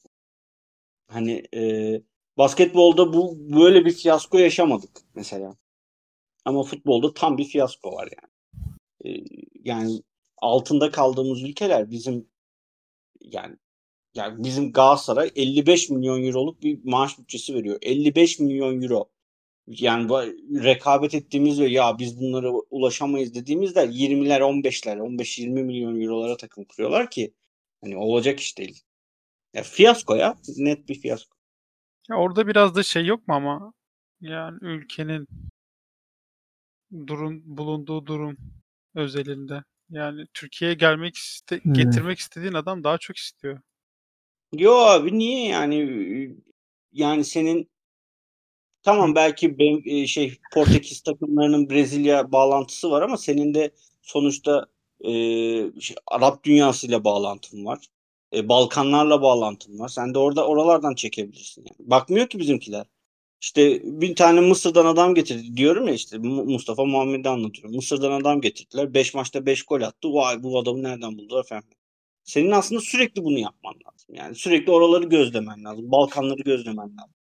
Hani 1.13 1.43
e, 1.55 2.03
basketbolda 2.39 3.13
bu 3.13 3.37
böyle 3.39 3.85
bir 3.85 3.93
fiyasko 3.93 4.39
yaşamadık 4.39 4.91
mesela. 5.15 5.57
Ama 6.45 6.63
futbolda 6.63 7.15
tam 7.15 7.39
bir 7.39 7.45
fiyasko 7.45 7.93
var 7.93 8.09
yani. 8.17 8.33
E, 9.05 9.25
yani 9.65 10.03
altında 10.39 10.91
kaldığımız 10.91 11.43
ülkeler 11.43 11.91
bizim 11.91 12.29
yani 13.21 13.57
yani 14.15 14.45
bizim 14.45 14.73
Galatasaray 14.73 15.31
55 15.37 15.91
milyon 15.91 16.25
euroluk 16.25 16.63
bir 16.63 16.81
maaş 16.85 17.19
bütçesi 17.19 17.55
veriyor. 17.55 17.79
55 17.83 18.39
milyon 18.41 18.83
euro. 18.83 19.11
Yani 19.67 20.11
rekabet 20.65 21.15
ettiğimiz 21.15 21.61
ve 21.61 21.69
ya 21.69 21.99
biz 21.99 22.21
bunlara 22.21 22.51
ulaşamayız 22.51 23.35
dediğimizde 23.35 23.81
20'ler 23.81 24.41
15'ler 24.41 24.99
15-20 24.99 25.49
milyon 25.63 26.01
eurolara 26.01 26.37
takım 26.37 26.65
kuruyorlar 26.65 27.11
ki 27.11 27.35
hani 27.81 27.97
olacak 27.97 28.41
iş 28.41 28.59
değil. 28.59 28.83
Ya 29.55 29.63
fiyasko 29.63 30.17
ya 30.17 30.37
net 30.57 30.89
bir 30.89 30.95
fiyasko. 30.95 31.37
Ya 32.09 32.17
orada 32.17 32.47
biraz 32.47 32.75
da 32.75 32.83
şey 32.83 33.07
yok 33.07 33.29
mu 33.29 33.35
ama 33.35 33.73
yani 34.21 34.59
ülkenin 34.61 35.29
durum 37.07 37.43
bulunduğu 37.45 38.07
durum 38.07 38.37
özelinde. 38.95 39.65
Yani 39.91 40.27
Türkiye'ye 40.35 40.75
gelmek 40.75 41.17
iste, 41.17 41.61
Hmm. 41.63 41.73
getirmek 41.73 42.19
istediğin 42.19 42.53
adam 42.53 42.85
daha 42.85 42.99
çok 42.99 43.17
istiyor. 43.17 43.61
Yo 44.53 44.73
abi 44.73 45.19
niye 45.19 45.49
yani 45.49 46.37
yani 46.93 47.25
senin 47.25 47.71
tamam 48.83 49.15
belki 49.15 49.59
ben, 49.59 49.83
e, 49.87 50.07
şey 50.07 50.39
Portekiz 50.53 51.01
takımlarının 51.01 51.71
Brezilya 51.71 52.33
bağlantısı 52.33 52.91
var 52.91 53.03
ama 53.03 53.17
senin 53.17 53.55
de 53.55 53.71
sonuçta 54.03 54.67
e, 55.01 55.11
şey, 55.81 55.97
Arap 56.07 56.45
dünyasıyla 56.45 57.05
bağlantın 57.05 57.65
var. 57.65 57.87
E, 58.35 58.49
Balkanlarla 58.49 59.23
bağlantın 59.23 59.79
var. 59.79 59.89
Sen 59.89 60.15
de 60.15 60.19
orada 60.19 60.47
oralardan 60.47 60.95
çekebilirsin 60.95 61.63
yani. 61.67 61.91
Bakmıyor 61.91 62.27
ki 62.29 62.39
bizimkiler. 62.39 62.87
İşte 63.43 63.83
bir 63.85 64.17
tane 64.17 64.41
Mısır'dan 64.41 64.87
adam 64.87 65.15
getirdi 65.15 65.57
diyorum 65.57 65.89
ya 65.89 65.95
işte 65.95 66.19
Mu- 66.19 66.45
Mustafa 66.45 66.85
Muhammed'i 66.85 67.29
anlatıyorum. 67.29 67.77
Mısır'dan 67.77 68.13
adam 68.13 68.41
getirdiler. 68.41 68.95
5 68.95 69.15
maçta 69.15 69.47
5 69.47 69.63
gol 69.65 69.81
attı. 69.83 70.09
Vay 70.15 70.43
bu 70.43 70.59
adamı 70.59 70.83
nereden 70.83 71.19
buldular 71.19 71.45
falan. 71.49 71.65
Senin 72.25 72.51
aslında 72.51 72.81
sürekli 72.81 73.25
bunu 73.25 73.39
yapman 73.39 73.75
lazım. 73.75 74.15
Yani 74.15 74.35
sürekli 74.35 74.73
oraları 74.73 75.05
gözlemen 75.05 75.65
lazım. 75.65 75.93
Balkanları 75.93 76.43
gözlemen 76.43 76.97
lazım. 76.99 77.15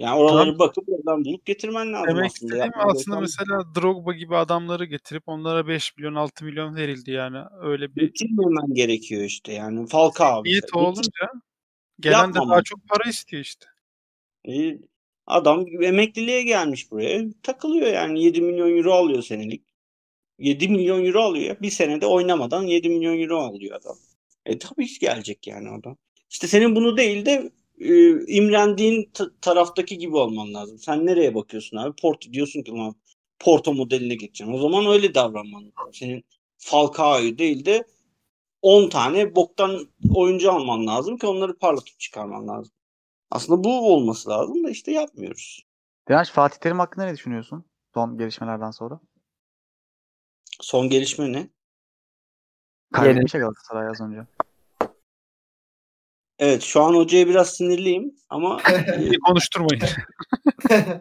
Yani 0.00 0.18
oraları 0.18 0.44
Tamam. 0.44 0.58
bakıp 0.58 0.88
oradan 0.88 1.24
bulup 1.24 1.46
getirmen 1.46 1.92
lazım 1.92 2.08
Demek 2.16 2.30
aslında. 2.36 2.56
Yapman 2.56 2.88
aslında 2.88 3.16
gereken- 3.16 3.20
mesela 3.20 3.74
Drogba 3.74 4.12
gibi 4.12 4.36
adamları 4.36 4.84
getirip 4.84 5.22
onlara 5.26 5.66
5 5.68 5.96
milyon 5.96 6.14
6 6.14 6.44
milyon 6.44 6.76
verildi 6.76 7.10
yani. 7.10 7.38
Öyle 7.62 7.94
bir 7.96 8.00
Getirmemen 8.02 8.74
gerekiyor 8.74 9.22
işte 9.22 9.52
yani. 9.52 9.86
Falcao 9.86 10.44
niyet 10.44 10.62
mesela. 10.62 10.84
olunca 10.84 11.10
gelen 12.00 12.30
de 12.34 12.38
daha 12.38 12.62
çok 12.62 12.88
para 12.88 13.10
istiyor 13.10 13.42
işte. 13.42 13.66
E, 14.48 14.78
Adam 15.26 15.66
emekliliğe 15.82 16.42
gelmiş 16.42 16.90
buraya. 16.90 17.24
Takılıyor 17.42 17.86
yani 17.86 18.24
7 18.24 18.40
milyon 18.42 18.76
euro 18.78 18.92
alıyor 18.92 19.22
senelik. 19.22 19.62
7 20.38 20.68
milyon 20.68 21.04
euro 21.04 21.20
alıyor. 21.20 21.56
Bir 21.62 21.70
senede 21.70 22.06
oynamadan 22.06 22.62
7 22.62 22.88
milyon 22.88 23.18
euro 23.20 23.38
alıyor 23.38 23.76
adam. 23.80 23.96
E 24.46 24.58
tabii 24.58 24.86
ki 24.86 24.98
gelecek 24.98 25.46
yani 25.46 25.70
oradan. 25.70 25.96
İşte 26.30 26.46
senin 26.46 26.76
bunu 26.76 26.96
değil 26.96 27.26
de 27.26 27.50
e, 27.80 28.20
imrendiğin 28.26 29.10
t- 29.14 29.24
taraftaki 29.40 29.98
gibi 29.98 30.16
olman 30.16 30.54
lazım. 30.54 30.78
Sen 30.78 31.06
nereye 31.06 31.34
bakıyorsun 31.34 31.76
abi? 31.76 31.96
Porto 32.02 32.32
diyorsun 32.32 32.62
ki 32.62 32.72
"Ulan 32.72 32.94
Porto 33.38 33.74
modeline 33.74 34.14
geçeceğim. 34.14 34.54
O 34.54 34.58
zaman 34.58 34.86
öyle 34.86 35.14
davranman 35.14 35.62
lazım. 35.64 35.94
Senin 35.94 36.24
Falcao'yu 36.58 37.38
değil 37.38 37.64
de 37.64 37.84
10 38.62 38.88
tane 38.88 39.36
boktan 39.36 39.88
oyuncu 40.14 40.52
alman 40.52 40.86
lazım 40.86 41.16
ki 41.18 41.26
onları 41.26 41.58
parlatıp 41.58 42.00
çıkarman 42.00 42.48
lazım. 42.48 42.72
Aslında 43.30 43.64
bu 43.64 43.94
olması 43.94 44.30
lazım 44.30 44.64
da 44.64 44.70
işte 44.70 44.92
yapmıyoruz. 44.92 45.62
Direnç 46.08 46.30
Fatih 46.30 46.58
Terim 46.58 46.78
hakkında 46.78 47.04
ne 47.04 47.14
düşünüyorsun? 47.14 47.64
Son 47.94 48.18
gelişmelerden 48.18 48.70
sonra. 48.70 49.00
Son 50.60 50.88
gelişme 50.88 51.32
ne? 51.32 51.48
Kaybetmiş 52.92 53.32
Galatasaray 53.32 53.88
az 53.88 54.00
önce. 54.00 54.26
Evet 56.40 56.62
şu 56.62 56.82
an 56.82 56.94
hocaya 56.94 57.28
biraz 57.28 57.56
sinirliyim 57.56 58.14
ama 58.28 58.60
e, 58.96 59.18
konuşturmayın. 59.26 59.82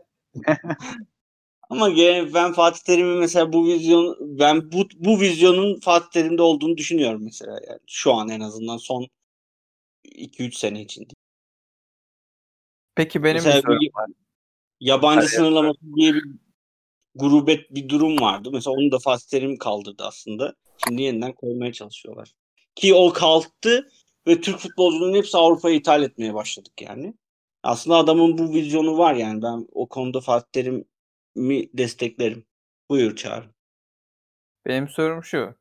ama 1.70 1.96
ben 2.34 2.54
Fatih 2.54 2.80
Terim'in 2.80 3.18
mesela 3.18 3.54
bu 3.54 3.68
vizyon 3.68 4.18
ben 4.20 4.72
bu 4.72 4.88
bu 4.96 5.20
vizyonun 5.20 5.80
Fatih 5.80 6.10
Terim'de 6.10 6.42
olduğunu 6.42 6.78
düşünüyorum 6.78 7.22
mesela 7.24 7.60
yani 7.68 7.80
şu 7.88 8.14
an 8.14 8.30
en 8.30 8.40
azından 8.40 8.78
son 8.78 9.08
2-3 10.06 10.52
sene 10.58 10.82
için. 10.82 11.08
Peki 12.96 13.24
benim 13.24 13.36
Mesela 13.36 13.58
bir 13.58 13.62
sorum 13.62 13.80
bir- 13.80 13.94
var. 13.94 14.10
Yabancı 14.80 15.18
Hayır. 15.20 15.30
sınırlaması 15.32 15.80
diye 15.96 16.14
bir 16.14 16.24
grubet 17.16 17.76
bir 17.76 17.90
durum 17.90 18.22
vardı. 18.22 18.50
Mesela 18.54 18.76
onu 18.76 18.92
da 18.92 19.00
Fatih 19.00 19.28
Terim 19.28 19.58
kaldırdı 19.58 20.04
aslında. 20.04 20.54
Şimdi 20.88 21.02
yeniden 21.02 21.34
koymaya 21.34 21.74
çalışıyorlar. 21.74 22.32
Ki 22.76 22.94
o 22.94 23.14
kalktı 23.14 23.90
ve 24.30 24.42
Türk 24.42 24.60
futbolcularının 24.60 25.18
hepsi 25.18 25.38
Avrupa'ya 25.38 25.76
ithal 25.76 26.04
etmeye 26.04 26.34
başladık 26.34 26.82
yani. 26.82 27.14
Aslında 27.64 27.98
adamın 27.98 28.38
bu 28.38 28.54
vizyonu 28.54 28.98
var 28.98 29.14
yani. 29.14 29.42
Ben 29.42 29.68
o 29.72 29.90
konuda 29.90 30.22
Fatih 30.22 30.48
Terim'i 30.52 31.70
desteklerim. 31.74 32.46
Buyur 32.90 33.16
Çağrı. 33.16 33.46
Benim 34.66 34.88
sorum 34.88 35.24
şu. 35.24 35.56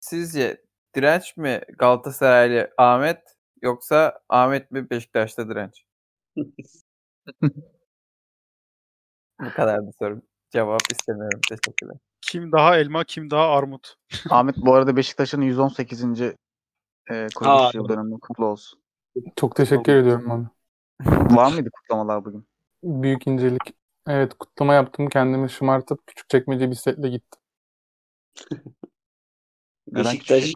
Sizce 0.00 0.64
direnç 0.94 1.36
mi 1.36 1.60
Galatasaraylı 1.78 2.70
Ahmet 2.78 3.20
yoksa 3.62 4.20
Ahmet 4.28 4.70
mi 4.70 4.90
Beşiktaş'ta 4.90 5.48
direnç? 5.48 5.84
Bu 9.40 9.50
kadardı 9.56 9.90
sorum. 9.98 10.22
Cevap 10.50 10.80
istemiyorum. 10.92 11.40
Teşekkürler. 11.48 11.96
Kim 12.20 12.52
daha 12.52 12.78
elma, 12.78 13.04
kim 13.04 13.30
daha 13.30 13.48
armut. 13.48 13.94
Ahmet 14.30 14.56
bu 14.56 14.74
arada 14.74 14.96
Beşiktaş'ın 14.96 15.40
118. 15.40 16.04
E, 17.10 17.14
Aa, 17.14 17.28
kuruluş 17.34 17.74
yıl 17.74 17.88
dönümü 17.88 18.20
kutlu 18.20 18.46
olsun. 18.46 18.80
Çok 19.36 19.56
teşekkür 19.56 19.92
ediyorum 19.92 20.30
abi. 20.30 20.46
Var 21.36 21.52
mıydı 21.52 21.70
kutlamalar 21.70 22.24
bugün? 22.24 22.46
Büyük 22.82 23.26
incelik. 23.26 23.74
Evet 24.06 24.34
kutlama 24.34 24.74
yaptım. 24.74 25.08
Kendimi 25.08 25.50
şımartıp 25.50 26.06
küçük 26.06 26.28
çekmece 26.28 26.70
bisikletle 26.70 27.08
gittim. 27.08 27.40
Beşiktaş? 29.88 30.54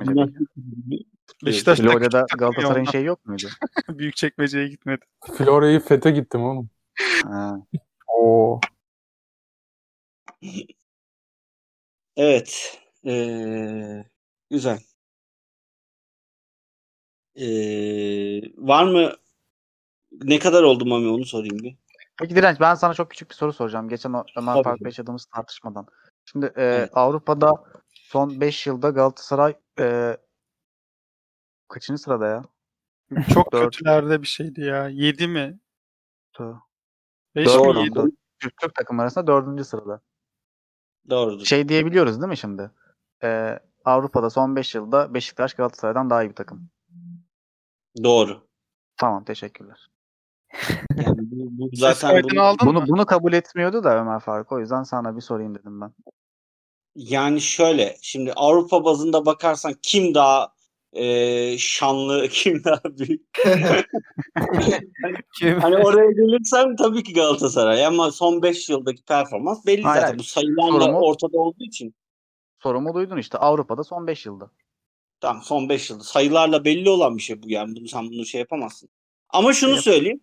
Beşiktaş'ta 1.44 1.82
Florya'da 1.82 2.26
Galatasaray'ın 2.38 2.86
ya, 2.86 2.92
şeyi 2.92 3.04
yok 3.04 3.26
muydu? 3.26 3.46
Büyük 3.88 4.16
çekmeceye 4.16 4.68
gitmedi. 4.68 5.04
Florya'yı 5.34 5.80
fete 5.80 6.10
gittim 6.10 6.44
oğlum. 6.44 6.70
Ha. 7.24 7.60
Oo. 8.08 8.60
Evet. 12.16 12.80
Ee, 13.06 14.04
güzel. 14.50 14.78
Ee, 17.40 18.42
var 18.56 18.84
mı 18.84 19.12
ne 20.12 20.38
kadar 20.38 20.62
oldu 20.62 20.86
Mami 20.86 21.08
onu 21.08 21.24
sorayım 21.24 21.58
bir. 21.58 21.76
Peki 22.18 22.36
Direnç 22.36 22.60
ben 22.60 22.74
sana 22.74 22.94
çok 22.94 23.10
küçük 23.10 23.30
bir 23.30 23.34
soru 23.34 23.52
soracağım. 23.52 23.88
Geçen 23.88 24.12
o 24.12 24.24
Ömer. 24.36 24.62
Faruk'la 24.62 24.88
yaşadığımız 24.88 25.24
tartışmadan. 25.24 25.86
Şimdi 26.24 26.46
e, 26.46 26.62
Evet. 26.62 26.90
Avrupa'da 26.92 27.52
son 27.92 28.40
5 28.40 28.66
yılda 28.66 28.90
Galatasaray 28.90 29.56
e, 29.80 30.16
kaçıncı 31.68 32.02
sırada 32.02 32.26
ya? 32.26 32.42
Çok 33.34 33.52
kötülerde 33.52 34.22
bir 34.22 34.26
şeydi 34.26 34.60
ya. 34.60 34.88
7 34.88 35.28
mi? 35.28 35.58
Tö- 36.34 36.58
5 37.36 37.46
Doğru. 37.46 37.78
mi 37.78 37.84
7? 37.84 37.94
Dört. 37.94 38.12
Türk, 38.38 38.56
Türk 38.56 38.74
takım 38.74 39.00
arasında 39.00 39.26
dördüncü 39.26 39.64
sırada. 39.64 40.00
Doğrudur. 41.10 41.44
Şey 41.44 41.68
diyebiliyoruz 41.68 42.20
değil 42.20 42.28
mi 42.28 42.36
şimdi? 42.36 42.70
E, 43.22 43.58
Avrupa'da 43.84 44.30
son 44.30 44.56
5 44.56 44.74
yılda 44.74 45.14
Beşiktaş 45.14 45.54
Galatasaray'dan 45.54 46.10
daha 46.10 46.22
iyi 46.22 46.30
bir 46.30 46.34
takım. 46.34 46.70
Doğru. 48.04 48.48
Tamam 48.96 49.24
teşekkürler. 49.24 49.88
Yani 50.96 51.18
bu, 51.18 51.48
bu 51.50 51.70
zaten 51.76 52.22
bunu- 52.22 52.42
aldın 52.42 52.68
mı? 52.68 52.74
Bunu 52.74 52.88
bunu 52.88 53.06
kabul 53.06 53.32
etmiyordu 53.32 53.84
da 53.84 54.00
Ömer 54.00 54.20
Faruk. 54.20 54.52
O 54.52 54.60
yüzden 54.60 54.82
sana 54.82 55.16
bir 55.16 55.20
sorayım 55.20 55.54
dedim 55.54 55.80
ben. 55.80 55.92
Yani 56.96 57.40
şöyle 57.40 57.96
şimdi 58.02 58.32
Avrupa 58.32 58.84
bazında 58.84 59.26
bakarsan 59.26 59.74
kim 59.82 60.14
daha 60.14 60.52
e, 60.92 61.58
şanlı, 61.58 62.28
kim 62.30 62.64
daha 62.64 62.80
büyük? 62.84 63.22
Kim? 65.38 65.60
Hani 65.60 65.76
oraya 65.76 66.10
gelirsen 66.10 66.76
tabii 66.76 67.02
ki 67.02 67.12
Galatasaray 67.12 67.86
ama 67.86 68.10
son 68.10 68.42
5 68.42 68.68
yıldaki 68.68 69.04
performans 69.04 69.66
belli 69.66 69.82
Hayır, 69.82 70.00
zaten. 70.02 70.18
Bu 70.18 70.22
sayılarla 70.22 70.84
Sorumu- 70.84 71.00
ortada 71.00 71.38
olduğu 71.38 71.64
için. 71.64 71.94
Sorumu 72.62 72.94
duydun 72.94 73.16
işte. 73.16 73.38
Avrupa'da 73.38 73.84
son 73.84 74.06
5 74.06 74.26
yılda. 74.26 74.50
Tamam 75.20 75.42
son 75.42 75.68
5 75.68 75.90
yılda. 75.90 76.04
Sayılarla 76.04 76.64
belli 76.64 76.90
olan 76.90 77.16
bir 77.16 77.22
şey 77.22 77.42
bu 77.42 77.50
yani. 77.50 77.76
Bunu, 77.76 77.88
sen 77.88 78.10
bunu 78.10 78.26
şey 78.26 78.38
yapamazsın. 78.38 78.88
Ama 79.30 79.52
şunu 79.52 79.76
söyleyeyim. 79.76 80.20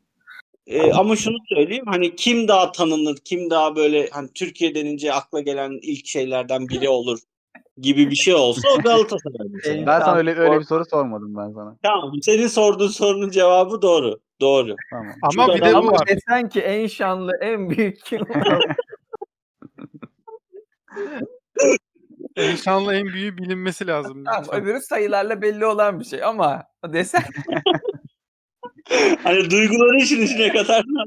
E, 0.68 0.92
ama 0.92 1.16
şunu 1.16 1.38
söyleyeyim. 1.50 1.86
Hani 1.88 2.16
kim 2.16 2.48
daha 2.48 2.72
tanınır, 2.72 3.18
kim 3.18 3.50
daha 3.50 3.76
böyle 3.76 4.10
hani 4.10 4.30
Türkiye 4.34 4.76
denince 4.76 5.14
akla 5.14 5.42
gelen 5.42 5.80
ilk 5.82 6.08
şeylerden 6.08 6.70
biri 6.70 6.90
olur 6.90 7.20
gibi 7.78 8.10
bir 8.10 8.16
şey 8.16 8.34
olsa 8.34 8.62
o 8.78 8.82
Galatasaray. 8.82 9.48
Ben 9.86 10.00
sana 10.00 10.16
öyle 10.16 10.36
öyle 10.36 10.60
bir 10.60 10.66
soru 10.66 10.86
sormadım 10.86 11.36
ben 11.38 11.54
sana. 11.54 11.78
Tamam. 11.84 12.12
Senin 12.22 12.48
sorduğun 12.48 12.88
sorunun 12.88 13.30
cevabı 13.30 13.82
doğru. 13.82 14.20
Doğru. 14.42 14.76
Tamam. 14.90 15.14
Ama 15.22 15.56
bir 15.56 15.62
de 15.62 15.74
bu 15.74 15.88
var. 15.88 16.08
desen 16.08 16.50
ki 16.50 16.62
en 16.62 16.88
şanlı, 16.88 17.32
en 17.42 17.70
büyük 17.70 18.06
kim? 18.06 18.22
En 22.36 22.56
şanlı 22.56 22.94
en 22.96 23.06
büyüğü 23.06 23.38
bilinmesi 23.38 23.88
lazım. 23.88 24.24
tamam, 24.24 24.46
öbürü 24.52 24.82
sayılarla 24.82 25.42
belli 25.42 25.66
olan 25.66 26.00
bir 26.00 26.06
şey 26.06 26.24
ama 26.24 26.64
desen 26.94 27.24
Hani 29.24 29.50
duyguları 29.50 29.98
işin 29.98 30.22
içine 30.22 30.48
katarsan. 30.54 31.06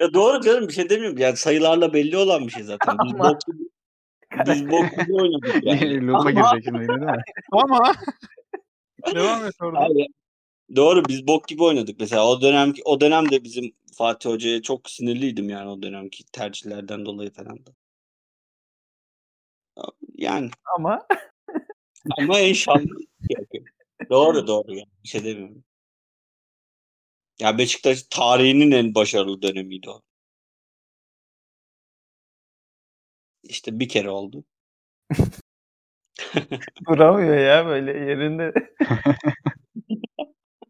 ya 0.00 0.14
doğru 0.14 0.40
canım 0.40 0.68
bir 0.68 0.72
şey 0.72 0.90
demiyorum. 0.90 1.18
Yani 1.18 1.36
sayılarla 1.36 1.92
belli 1.92 2.16
olan 2.16 2.46
bir 2.46 2.52
şey 2.52 2.62
zaten. 2.62 2.96
Biz 3.04 3.12
Ama- 3.14 3.24
bok 3.30 3.38
gibi, 3.46 3.64
biz 4.46 4.68
bok 4.70 4.90
gibi 5.00 5.12
oynadık 5.14 5.56
yani. 5.64 6.06
Loop'a 6.06 6.18
Ama- 6.18 6.30
girecek 6.30 6.64
şimdi 6.64 6.88
değil 6.88 6.98
mi? 7.00 7.16
Ama 7.52 7.92
devam 9.14 9.44
et 9.46 9.54
orada. 9.62 9.80
Hayır. 9.80 10.06
Doğru 10.76 11.04
biz 11.08 11.26
bok 11.26 11.48
gibi 11.48 11.62
oynadık 11.62 12.00
mesela 12.00 12.26
o 12.26 12.40
dönem 12.40 12.72
o 12.84 13.00
dönemde 13.00 13.44
bizim 13.44 13.72
Fatih 13.98 14.30
Hoca'ya 14.30 14.62
çok 14.62 14.90
sinirliydim 14.90 15.48
yani 15.48 15.68
o 15.70 15.82
dönemki 15.82 16.24
tercihlerden 16.32 17.06
dolayı 17.06 17.30
falan 17.30 17.56
da. 17.66 17.70
Yani 20.14 20.50
ama 20.76 21.06
ama 22.18 22.38
en 22.40 22.52
şanlı 22.52 22.88
doğru 24.10 24.46
doğru 24.46 24.74
yani 24.74 24.88
bir 25.04 25.08
şey 25.08 25.24
demiyorum. 25.24 25.64
Ya 27.38 27.58
Beşiktaş 27.58 28.02
tarihinin 28.10 28.70
en 28.70 28.94
başarılı 28.94 29.42
dönemiydi 29.42 29.90
o. 29.90 30.02
İşte 33.42 33.80
bir 33.80 33.88
kere 33.88 34.10
oldu. 34.10 34.44
duramıyor 36.88 37.36
ya 37.36 37.66
böyle 37.66 37.92
yerinde. 37.92 38.52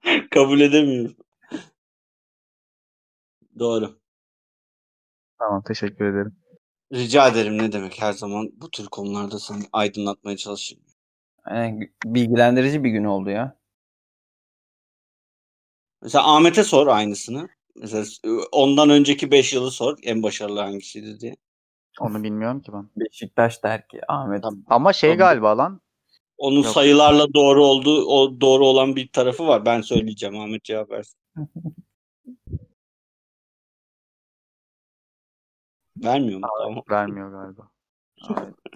Kabul 0.30 0.60
edemiyorum. 0.60 1.16
Doğru. 3.58 3.98
Tamam 5.38 5.62
teşekkür 5.62 6.04
ederim. 6.04 6.36
Rica 6.92 7.28
ederim 7.28 7.58
ne 7.58 7.72
demek 7.72 8.02
her 8.02 8.12
zaman 8.12 8.50
bu 8.56 8.70
tür 8.70 8.86
konularda 8.86 9.38
seni 9.38 9.62
aydınlatmaya 9.72 10.36
çalışırım. 10.36 10.82
Yani 11.50 11.92
bilgilendirici 12.04 12.84
bir 12.84 12.90
gün 12.90 13.04
oldu 13.04 13.30
ya. 13.30 13.56
Mesela 16.02 16.34
Ahmet'e 16.34 16.64
sor 16.64 16.86
aynısını. 16.86 17.48
Mesela 17.76 18.04
ondan 18.52 18.90
önceki 18.90 19.30
5 19.30 19.52
yılı 19.52 19.70
sor 19.70 19.98
en 20.02 20.22
başarılı 20.22 20.60
hangisiydi 20.60 21.20
diye. 21.20 21.36
Onu 22.00 22.22
bilmiyorum 22.22 22.62
ki 22.62 22.72
ben. 22.72 22.88
Beşiktaş 22.96 23.62
der 23.62 23.88
ki 23.88 24.00
Ahmet 24.08 24.42
Tamam. 24.42 24.64
Ama 24.66 24.92
şey 24.92 25.10
Tabii. 25.10 25.18
galiba 25.18 25.58
lan. 25.58 25.80
Onun 26.38 26.62
Yok. 26.62 26.72
sayılarla 26.72 27.34
doğru 27.34 27.64
olduğu, 27.64 28.04
o 28.06 28.40
doğru 28.40 28.66
olan 28.66 28.96
bir 28.96 29.12
tarafı 29.12 29.46
var. 29.46 29.66
Ben 29.66 29.80
söyleyeceğim 29.80 30.38
Ahmet 30.38 30.64
cevap 30.64 30.90
versin. 30.90 31.18
Vermiyor 35.96 36.40
mu? 36.40 36.46
Tamam. 36.58 36.82
Vermiyor 36.90 37.30
galiba. 37.30 37.70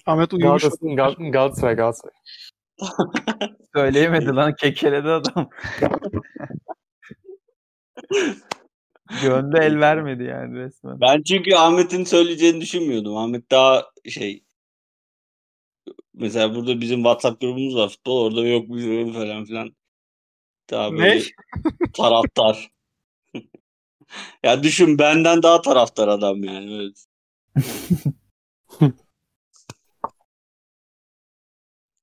Ahmet 0.07 0.33
uyumuş. 0.33 0.63
Galatasaray, 0.63 0.95
Gal- 0.95 1.31
Galatasaray, 1.33 1.75
Galatasaray. 1.77 2.15
Söyleyemedi 3.75 4.27
lan 4.27 4.55
kekeledi 4.55 5.09
adam. 5.09 5.49
Gönde 9.23 9.59
el 9.59 9.81
vermedi 9.81 10.23
yani 10.25 10.59
resmen. 10.59 11.01
Ben 11.01 11.23
çünkü 11.23 11.55
Ahmet'in 11.55 12.05
söyleyeceğini 12.05 12.61
düşünmüyordum. 12.61 13.17
Ahmet 13.17 13.51
daha 13.51 13.87
şey 14.09 14.45
mesela 16.15 16.55
burada 16.55 16.81
bizim 16.81 16.97
WhatsApp 16.99 17.41
grubumuz 17.41 17.77
var 17.77 17.89
futbol 17.89 18.25
orada 18.27 18.47
yok 18.47 18.65
bizim 18.69 19.13
falan 19.13 19.45
filan. 19.45 19.77
Daha 20.71 20.91
Ne? 20.91 20.99
böyle 20.99 21.21
taraftar. 21.97 22.71
ya 24.43 24.63
düşün 24.63 24.99
benden 24.99 25.43
daha 25.43 25.61
taraftar 25.63 26.09
adam 26.09 26.45
yani. 26.45 26.75
Evet. 26.75 27.05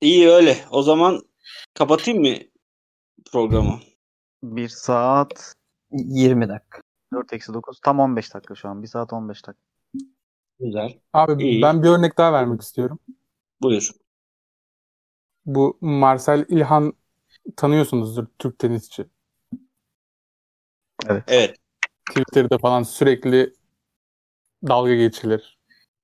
İyi 0.02 0.30
öyle. 0.30 0.58
O 0.72 0.82
zaman 0.82 1.22
kapatayım 1.74 2.22
mı 2.22 2.38
programı? 3.32 3.80
1 4.44 4.68
saat 4.70 5.56
20 5.92 6.50
dakika. 6.50 6.82
4 7.14 7.34
eksi 7.34 7.54
9 7.54 7.80
tam 7.80 8.00
15 8.00 8.34
dakika 8.34 8.56
şu 8.56 8.70
an. 8.70 8.84
1 8.84 8.88
saat 8.88 9.14
15 9.14 9.48
dakika. 9.48 9.64
Güzel. 10.60 11.00
Abi 11.14 11.44
İyi. 11.44 11.62
ben 11.62 11.84
bir 11.84 11.90
örnek 11.90 12.18
daha 12.18 12.34
vermek 12.34 12.62
istiyorum. 12.62 13.00
Buyur. 13.62 13.92
Bu 15.46 15.78
Marcel 15.82 16.46
İlhan 16.50 16.94
tanıyorsunuzdur 17.56 18.26
Türk 18.40 18.60
tenisçi. 18.60 19.06
Evet. 21.28 21.56
Twitter'da 22.10 22.58
falan 22.58 22.84
sürekli 22.84 23.54
dalga 24.68 24.96
geçilir. 24.96 25.58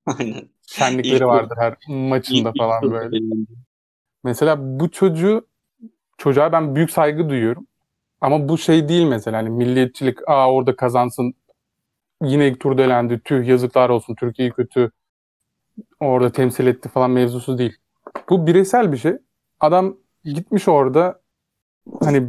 Aynen. 0.05 0.49
Şenlikleri 0.67 1.15
İlk- 1.15 1.25
vardır 1.27 1.57
her 1.59 1.75
maçında 1.88 2.49
İlk- 2.49 2.57
falan 2.57 2.83
ilk- 2.83 2.91
böyle. 2.91 3.17
Mesela 4.23 4.79
bu 4.79 4.91
çocuğu 4.91 5.47
çocuğa 6.17 6.51
ben 6.51 6.75
büyük 6.75 6.91
saygı 6.91 7.29
duyuyorum. 7.29 7.67
Ama 8.21 8.49
bu 8.49 8.57
şey 8.57 8.89
değil 8.89 9.05
mesela 9.05 9.38
hani 9.38 9.49
milliyetçilik 9.49 10.29
aa 10.29 10.51
orada 10.53 10.75
kazansın 10.75 11.33
yine 12.23 12.47
ilk 12.47 12.59
turda 12.59 12.83
elendi 12.83 13.19
tüh 13.19 13.47
yazıklar 13.47 13.89
olsun 13.89 14.15
Türkiye 14.15 14.49
kötü 14.49 14.91
orada 15.99 16.31
temsil 16.31 16.67
etti 16.67 16.89
falan 16.89 17.11
mevzusu 17.11 17.57
değil. 17.57 17.77
Bu 18.29 18.47
bireysel 18.47 18.91
bir 18.91 18.97
şey. 18.97 19.13
Adam 19.59 19.97
gitmiş 20.23 20.67
orada 20.67 21.21
hani 21.99 22.27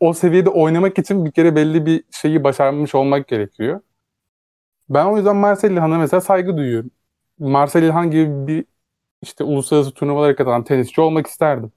o 0.00 0.12
seviyede 0.12 0.50
oynamak 0.50 0.98
için 0.98 1.24
bir 1.24 1.30
kere 1.32 1.56
belli 1.56 1.86
bir 1.86 2.04
şeyi 2.10 2.44
başarmış 2.44 2.94
olmak 2.94 3.28
gerekiyor. 3.28 3.80
Ben 4.94 5.06
o 5.06 5.16
yüzden 5.16 5.36
Marcel 5.36 5.70
İlhan'a 5.70 5.98
mesela 5.98 6.20
saygı 6.20 6.56
duyuyorum. 6.56 6.90
Marcel 7.38 7.82
İlhan 7.82 8.10
gibi 8.10 8.46
bir 8.46 8.64
işte 9.22 9.44
uluslararası 9.44 9.90
turnuvalara 9.90 10.36
katılan 10.36 10.64
tenisçi 10.64 11.00
olmak 11.00 11.26
isterdim. 11.26 11.72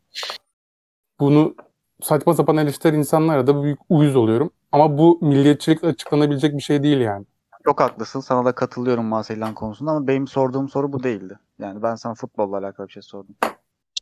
Bunu 1.20 1.56
saçma 2.02 2.34
sapan 2.34 2.58
eleştiren 2.58 2.94
insanlara 2.94 3.48
da 3.48 3.64
büyük 3.64 3.80
uyuz 3.90 4.16
oluyorum. 4.16 4.52
Ama 4.72 4.98
bu 4.98 5.20
milliyetçilikle 5.22 5.88
açıklanabilecek 5.88 6.54
bir 6.54 6.62
şey 6.62 6.84
değil 6.84 6.98
yani. 6.98 7.26
Çok 7.66 7.82
haklısın. 7.82 8.20
Sana 8.20 8.46
da 8.46 8.52
katılıyorum 8.52 9.06
Marcelian 9.06 9.54
konusunda 9.54 9.92
ama 9.92 10.08
benim 10.08 10.28
sorduğum 10.28 10.70
soru 10.70 10.94
bu 10.94 11.04
değildi. 11.04 11.40
Yani 11.60 11.84
ben 11.84 11.96
sana 11.96 12.14
futbolla 12.14 12.58
alakalı 12.58 12.88
bir 12.88 12.94
şey 12.94 13.04
sordum. 13.04 13.36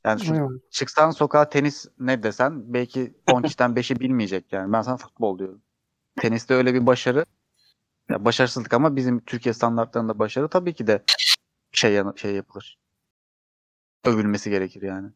Yani 0.05 0.21
şu 0.21 0.33
Eyvallah. 0.33 0.49
çıksan 0.71 1.11
sokağa 1.11 1.49
tenis 1.49 1.85
ne 1.99 2.23
desen 2.23 2.73
belki 2.73 3.13
10 3.31 3.41
kişiden 3.41 3.71
5'i 3.71 3.99
bilmeyecek 3.99 4.53
yani. 4.53 4.73
Ben 4.73 4.81
sana 4.81 4.97
futbol 4.97 5.39
diyorum. 5.39 5.61
Teniste 6.15 6.53
öyle 6.53 6.73
bir 6.73 6.85
başarı 6.85 7.25
ya 8.09 8.25
başarısızlık 8.25 8.73
ama 8.73 8.95
bizim 8.95 9.19
Türkiye 9.19 9.53
standartlarında 9.53 10.19
başarı 10.19 10.49
tabii 10.49 10.73
ki 10.73 10.87
de 10.87 11.03
şey 11.71 12.01
şey 12.15 12.35
yapılır. 12.35 12.77
Övülmesi 14.03 14.49
gerekir 14.49 14.81
yani. 14.81 15.07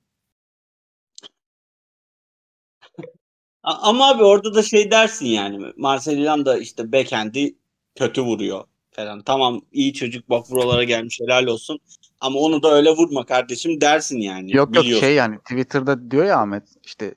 Ama 3.64 4.10
abi 4.10 4.24
orada 4.24 4.54
da 4.54 4.64
şey 4.64 4.92
dersin 4.92 5.26
yani. 5.26 5.74
Marcel 5.78 6.18
İlhan 6.18 6.46
da 6.46 6.58
işte 6.58 6.92
backhand'i 6.92 7.56
kötü 7.96 8.22
vuruyor 8.22 8.64
falan. 8.92 9.22
Tamam 9.22 9.62
iyi 9.72 9.94
çocuk 9.94 10.30
bak 10.30 10.52
buralara 10.52 10.84
gelmiş 10.84 11.20
helal 11.20 11.48
olsun. 11.48 11.80
Ama 12.22 12.40
onu 12.40 12.64
da 12.64 12.72
öyle 12.72 12.90
vurma 12.90 13.26
kardeşim 13.26 13.82
dersin 13.82 14.18
yani. 14.18 14.56
Yok 14.56 14.76
yok 14.76 14.84
Biliyorsun. 14.84 15.08
şey 15.08 15.16
yani 15.16 15.40
Twitter'da 15.40 16.12
diyor 16.12 16.26
ya 16.26 16.40
Ahmet 16.40 16.64
işte 16.84 17.16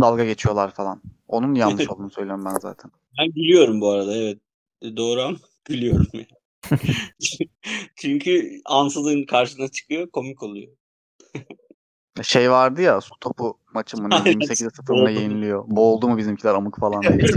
dalga 0.00 0.24
geçiyorlar 0.24 0.70
falan. 0.70 1.02
Onun 1.28 1.54
yanlış 1.54 1.88
olduğunu 1.90 2.10
söylüyorum 2.10 2.44
ben 2.44 2.58
zaten. 2.58 2.90
Ben 3.18 3.32
gülüyorum 3.32 3.80
bu 3.80 3.90
arada 3.90 4.16
evet. 4.16 4.38
E, 4.82 4.96
Doğru 4.96 5.22
ama 5.22 5.36
gülüyorum 5.64 6.06
ya. 6.12 6.26
Çünkü 7.96 8.50
ansızın 8.64 9.24
karşına 9.24 9.68
çıkıyor 9.68 10.10
komik 10.10 10.42
oluyor. 10.42 10.72
Şey 12.22 12.50
vardı 12.50 12.82
ya 12.82 13.00
su 13.00 13.10
topu 13.20 13.58
maçı 13.74 13.96
mı 13.96 14.10
ne 14.10 14.14
Aynen, 14.14 14.32
28'e 14.32 14.70
0 14.70 14.88
boğuldu. 14.88 15.02
mı 15.02 15.10
yeniliyor. 15.10 15.64
Boğuldu 15.66 16.08
mu 16.08 16.18
bizimkiler 16.18 16.54
amık 16.54 16.80
falan 16.80 17.02
diye. 17.02 17.18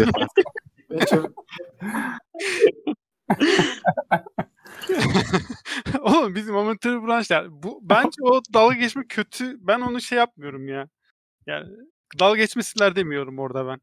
Oğlum 6.01 6.35
bizim 6.35 6.55
amatör 6.55 7.03
branşlar. 7.07 7.63
Bu 7.63 7.79
bence 7.81 8.15
o 8.21 8.41
dalga 8.53 8.75
geçme 8.75 9.03
kötü. 9.09 9.67
Ben 9.67 9.81
onu 9.81 10.01
şey 10.01 10.17
yapmıyorum 10.17 10.67
ya. 10.67 10.87
Yani 11.47 11.69
dalga 12.19 12.37
geçmesinler 12.37 12.95
demiyorum 12.95 13.39
orada 13.39 13.67
ben. 13.67 13.81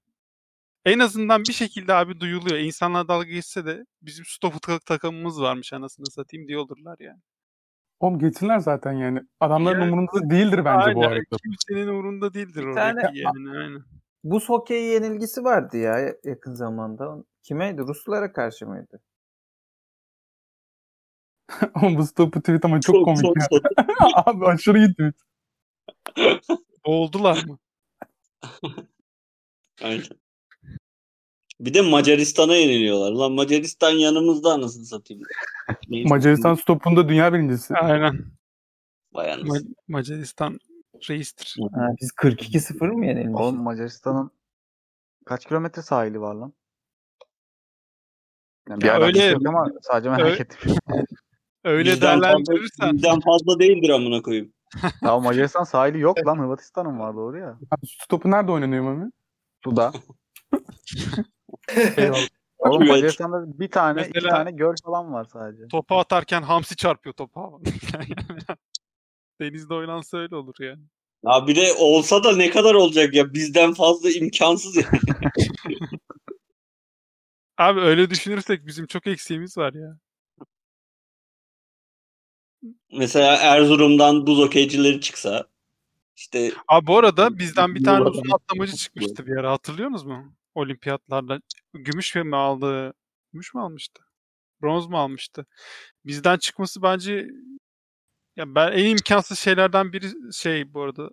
En 0.84 0.98
azından 0.98 1.42
bir 1.48 1.52
şekilde 1.52 1.94
abi 1.94 2.20
duyuluyor. 2.20 2.58
İnsanlar 2.58 3.08
dalga 3.08 3.24
geçse 3.26 3.66
de 3.66 3.84
bizim 4.02 4.24
stopu 4.24 4.60
tak- 4.60 4.86
takımımız 4.86 5.40
varmış 5.40 5.72
anasını 5.72 6.06
satayım 6.06 6.48
diyorlarlar 6.48 6.96
yani. 7.00 7.20
Oğlum 8.00 8.18
geçsinler 8.18 8.58
zaten 8.58 8.92
yani. 8.92 9.20
Adamların 9.40 9.80
Yani- 9.80 9.92
umurunda 9.92 10.30
değildir 10.30 10.64
bence 10.64 10.94
bu 10.94 11.00
Aynen, 11.00 11.08
hareket. 11.10 11.38
Kimsenin 11.42 11.88
umurunda 11.88 12.34
değildir 12.34 12.60
Bir 12.62 12.66
oradaki 12.66 13.02
tane- 13.02 13.18
yani. 13.18 13.58
Aynen. 13.58 13.82
Buz 14.24 14.48
hokeyi 14.48 14.92
yenilgisi 14.92 15.44
vardı 15.44 15.76
ya 15.76 16.14
yakın 16.24 16.54
zamanda. 16.54 17.24
Kimeydi? 17.42 17.82
Ruslara 17.82 18.32
karşı 18.32 18.66
mıydı? 18.66 19.00
Ama 21.74 21.98
bu 21.98 22.06
stopu 22.06 22.40
tweet 22.40 22.64
ama 22.64 22.80
çok, 22.80 23.04
komik 23.04 23.20
çok, 23.22 23.36
ya. 23.36 23.46
çok- 23.50 23.62
Abi 24.28 24.46
aşırı 24.46 24.78
iyi 24.78 24.90
tweet. 24.92 25.14
Boğuldular 26.86 27.44
mı? 27.44 27.58
Aynen. 29.82 30.19
Bir 31.60 31.74
de 31.74 31.80
Macaristan'a 31.80 32.54
yeniliyorlar. 32.56 33.12
Lan 33.12 33.32
Macaristan 33.32 33.90
yanımızda 33.90 34.52
anasını 34.52 34.84
satayım. 34.86 35.22
Macaristan 36.04 36.54
stopunda 36.54 37.08
dünya 37.08 37.32
birincisi. 37.32 37.74
Aynen. 37.74 38.24
Vay 39.12 39.32
anasını. 39.32 39.48
Ma- 39.58 39.74
Macaristan 39.88 40.58
reistir. 41.08 41.56
Ha, 41.74 41.88
biz 42.00 42.10
42-0 42.10 42.86
mı 42.92 43.06
yenilmişiz? 43.06 43.34
Oğlum 43.40 43.62
Macaristan'ın 43.62 44.30
kaç 45.26 45.46
kilometre 45.46 45.82
sahili 45.82 46.20
var 46.20 46.34
lan? 46.34 46.52
Yani 48.68 48.86
Ya 48.86 49.00
öyle- 49.00 49.36
ama 49.48 49.66
sadece 49.82 50.10
merak 50.10 50.26
öyle- 50.26 50.42
ettim. 50.42 50.72
Öyle 51.64 52.00
değerlendirirsen 52.00 52.92
bizden 52.94 53.20
fazla 53.20 53.58
değildir 53.60 53.88
amına 53.90 54.22
koyayım. 54.22 54.52
Ya 55.02 55.18
Macaristan 55.18 55.64
sahili 55.64 56.00
yok 56.00 56.26
lan 56.26 56.38
Hırvatistan'ın 56.38 56.98
var 56.98 57.14
doğru 57.16 57.38
ya. 57.38 57.50
Abi, 57.70 57.86
stopu 57.86 58.30
nerede 58.30 58.52
oynanıyor 58.52 58.84
Mami? 58.84 59.10
Suda. 59.64 59.92
Eyvallah. 61.96 62.18
Oğlum. 62.58 62.86
Macaristan'da 62.88 63.58
bir 63.60 63.70
tane 63.70 64.00
iki 64.00 64.10
Mesela- 64.14 64.36
tane 64.36 64.50
göl 64.50 64.74
falan 64.84 65.12
var 65.12 65.24
sadece. 65.32 65.68
topu 65.68 65.98
atarken 65.98 66.42
hamsi 66.42 66.76
çarpıyor 66.76 67.14
topa. 67.14 67.50
Denizde 69.40 69.74
oynansa 69.74 70.18
öyle 70.18 70.36
olur 70.36 70.54
yani. 70.60 70.82
Ya 71.24 71.46
bir 71.46 71.56
de 71.56 71.72
olsa 71.78 72.24
da 72.24 72.36
ne 72.36 72.50
kadar 72.50 72.74
olacak 72.74 73.14
ya 73.14 73.34
bizden 73.34 73.74
fazla 73.74 74.10
imkansız 74.10 74.76
ya. 74.76 74.82
Abi 77.58 77.80
öyle 77.80 78.10
düşünürsek 78.10 78.66
bizim 78.66 78.86
çok 78.86 79.06
eksiğimiz 79.06 79.58
var 79.58 79.72
ya. 79.72 79.98
Mesela 82.92 83.36
Erzurum'dan 83.36 84.26
buz 84.26 84.40
okeycileri 84.40 85.00
çıksa 85.00 85.46
işte 86.16 86.52
Abi 86.68 86.86
bu 86.86 86.98
arada 86.98 87.38
bizden 87.38 87.74
bir 87.74 87.84
tane 87.84 88.04
uzun 88.04 88.30
atlamacı 88.30 88.76
çıkmıştı 88.76 89.26
bir 89.26 89.36
ara 89.36 89.52
hatırlıyor 89.52 89.88
musunuz? 89.88 90.26
Olimpiyatlarda 90.54 91.40
gümüş 91.74 92.14
mi 92.14 92.36
aldı? 92.36 92.94
Gümüş 93.32 93.54
mü 93.54 93.60
almıştı? 93.60 94.02
Bronz 94.62 94.86
mu 94.86 94.98
almıştı? 94.98 95.46
Bizden 96.06 96.38
çıkması 96.38 96.82
bence 96.82 97.26
ya 98.36 98.54
ben 98.54 98.72
en 98.72 98.84
imkansız 98.90 99.38
şeylerden 99.38 99.92
biri 99.92 100.32
şey 100.32 100.74
bu 100.74 100.82
arada 100.82 101.10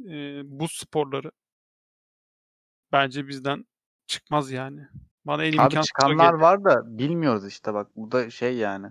e, 0.00 0.40
buz 0.44 0.72
sporları. 0.72 1.30
Bence 2.92 3.28
bizden 3.28 3.64
çıkmaz 4.06 4.50
yani. 4.50 4.80
Bana 5.24 5.44
en 5.44 5.52
Abi 5.52 5.56
imkansız 5.56 5.86
çıkanlar 5.86 6.32
var 6.32 6.64
da 6.64 6.98
bilmiyoruz 6.98 7.46
işte 7.46 7.74
bak. 7.74 7.90
Bu 7.96 8.12
da 8.12 8.30
şey 8.30 8.56
yani. 8.56 8.86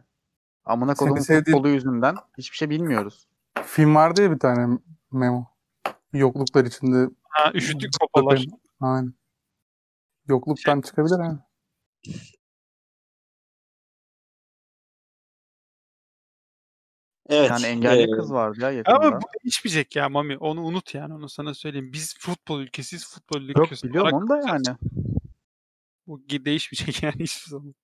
Amına 0.66 0.94
kodumun 0.96 1.20
sevdiğin- 1.22 1.44
futbolu 1.44 1.70
yüzünden 1.70 2.16
hiçbir 2.38 2.58
şey 2.58 2.70
bilmiyoruz. 2.70 3.28
Film 3.66 3.96
vardı 3.96 4.22
ya 4.24 4.32
bir 4.32 4.40
tane 4.40 4.80
Memo. 5.12 5.46
Yokluklar 6.14 6.66
içinde. 6.66 7.10
Ha, 7.30 7.52
üşüttük 7.54 7.92
kopalar. 8.00 8.46
Aynen. 8.80 9.14
Yokluktan 10.28 10.82
çıkabilir 10.82 11.20
ha. 11.20 11.46
Evet. 17.30 17.50
tane 17.50 17.68
engelli 17.68 18.02
e, 18.02 18.12
kız 18.12 18.34
vardı 18.34 18.62
ya 18.62 18.72
yakında. 18.72 18.96
Ama 18.96 19.22
bu 19.22 19.26
değişmeyecek 19.44 19.96
ya 19.96 20.10
Mami. 20.10 20.38
Onu 20.38 20.66
unut 20.66 20.94
yani. 20.94 21.14
Onu 21.14 21.30
sana 21.30 21.54
söyleyeyim. 21.54 21.94
Biz 21.94 22.16
futbol 22.20 22.62
ülkesiyiz. 22.62 23.08
Futbol 23.14 23.42
Yok 23.42 23.66
ülkesi 23.66 23.88
biliyorum 23.88 24.14
olarak 24.14 24.22
onu 24.22 24.30
da 24.30 24.48
yani. 24.48 24.78
Bu 26.08 26.22
değişmeyecek 26.30 27.04
yani 27.04 27.20
hiçbir 27.20 27.50
zaman. 27.50 27.76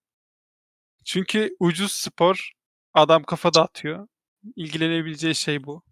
Çünkü 1.06 1.56
ucuz 1.60 1.92
spor 1.92 2.52
adam 2.94 3.24
kafa 3.24 3.54
dağıtıyor. 3.54 4.08
İlgilenebileceği 4.56 5.36
şey 5.36 5.64
bu. 5.64 5.84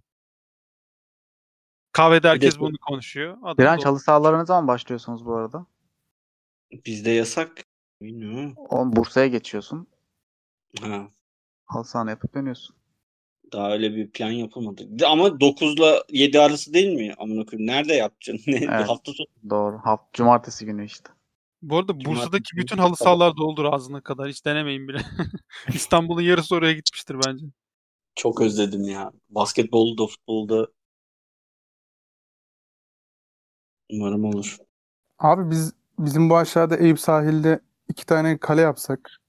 Kahvede 1.92 2.28
herkes 2.28 2.60
bunu 2.60 2.78
konuşuyor. 2.78 3.38
Adam 3.44 3.58
Direnç 3.58 3.86
halı 3.86 4.00
sahalara 4.00 4.40
ne 4.40 4.46
zaman 4.46 4.68
başlıyorsunuz 4.68 5.26
bu 5.26 5.36
arada? 5.36 5.66
Bizde 6.86 7.12
yasak. 7.12 7.64
Bilmiyorum. 8.02 8.54
On 8.58 8.96
Bursa'ya 8.96 9.28
geçiyorsun. 9.28 9.88
Ha. 10.82 11.08
Halı 11.66 11.86
sahana 11.86 12.10
yapıp 12.10 12.34
dönüyorsun. 12.34 12.76
Daha 13.54 13.72
öyle 13.72 13.96
bir 13.96 14.12
plan 14.12 14.32
yapılmadı. 14.32 14.88
Ama 15.06 15.28
9'la 15.28 16.04
7 16.10 16.40
arası 16.40 16.74
değil 16.74 16.96
mi? 16.96 17.14
Amına 17.18 17.46
koyayım. 17.46 17.68
Nerede 17.68 17.94
yapacaksın? 17.94 18.52
Ne? 18.52 18.58
Evet. 18.58 18.90
Hafta 18.90 19.14
sonu. 19.14 19.28
Doğru. 19.50 19.80
Haft 19.84 20.14
cumartesi 20.14 20.66
günü 20.66 20.86
işte. 20.86 21.10
Bu 21.62 21.78
arada 21.78 21.94
Cumartesi 21.94 22.16
Bursa'daki 22.16 22.58
bütün 22.58 22.78
halı 22.78 22.96
sahalar 22.96 23.38
doldur 23.38 23.66
ağzına 23.66 24.02
kadar. 24.02 24.30
Hiç 24.30 24.46
denemeyin 24.46 24.88
bile. 24.88 25.02
İstanbul'un 25.74 26.22
yarısı 26.22 26.56
oraya 26.56 26.74
gitmiştir 26.74 27.16
bence. 27.26 27.46
Çok 28.16 28.42
özledim 28.42 28.84
ya. 28.84 29.12
Basketbolu 29.30 29.98
da 29.98 30.08
futbolda. 30.08 30.68
Umarım 33.90 34.26
olur. 34.26 34.58
Abi 35.20 35.52
biz 35.52 35.74
bizim 36.00 36.30
bu 36.30 36.38
aşağıda 36.38 36.78
Eyüp 36.78 37.00
sahilde 37.00 37.60
iki 37.88 38.06
tane 38.06 38.38
kale 38.38 38.62
yapsak. 38.62 39.20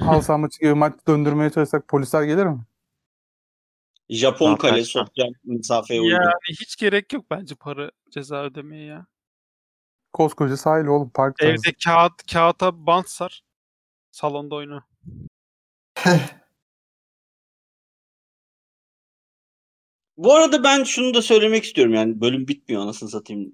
Halı 0.00 0.22
saha 0.22 0.38
maçı 0.38 0.60
gibi 0.60 0.74
maç 0.74 0.94
döndürmeye 1.08 1.50
çalışsak 1.50 1.88
polisler 1.88 2.22
gelir 2.22 2.46
mi? 2.46 2.60
Japon 4.10 4.56
kale 4.56 4.84
sosyal 4.84 5.32
mesafeye 5.44 6.00
uygun. 6.00 6.14
Yani 6.14 6.32
hiç 6.48 6.76
gerek 6.76 7.12
yok 7.12 7.24
bence 7.30 7.54
para 7.54 7.90
ceza 8.10 8.42
ödemeye 8.42 8.84
ya. 8.84 9.06
Koskoca 10.12 10.56
sahil 10.56 10.86
oğlum 10.86 11.10
park 11.10 11.38
tarzı. 11.38 11.52
Evde 11.52 11.76
kağıt 11.84 12.32
kağıta 12.32 12.86
bant 12.86 13.08
sar. 13.08 13.42
Salonda 14.10 14.54
oyna. 14.54 14.84
Bu 20.20 20.34
arada 20.34 20.64
ben 20.64 20.84
şunu 20.84 21.14
da 21.14 21.22
söylemek 21.22 21.64
istiyorum 21.64 21.94
yani 21.94 22.20
bölüm 22.20 22.48
bitmiyor 22.48 22.82
anasını 22.82 23.08
satayım. 23.08 23.52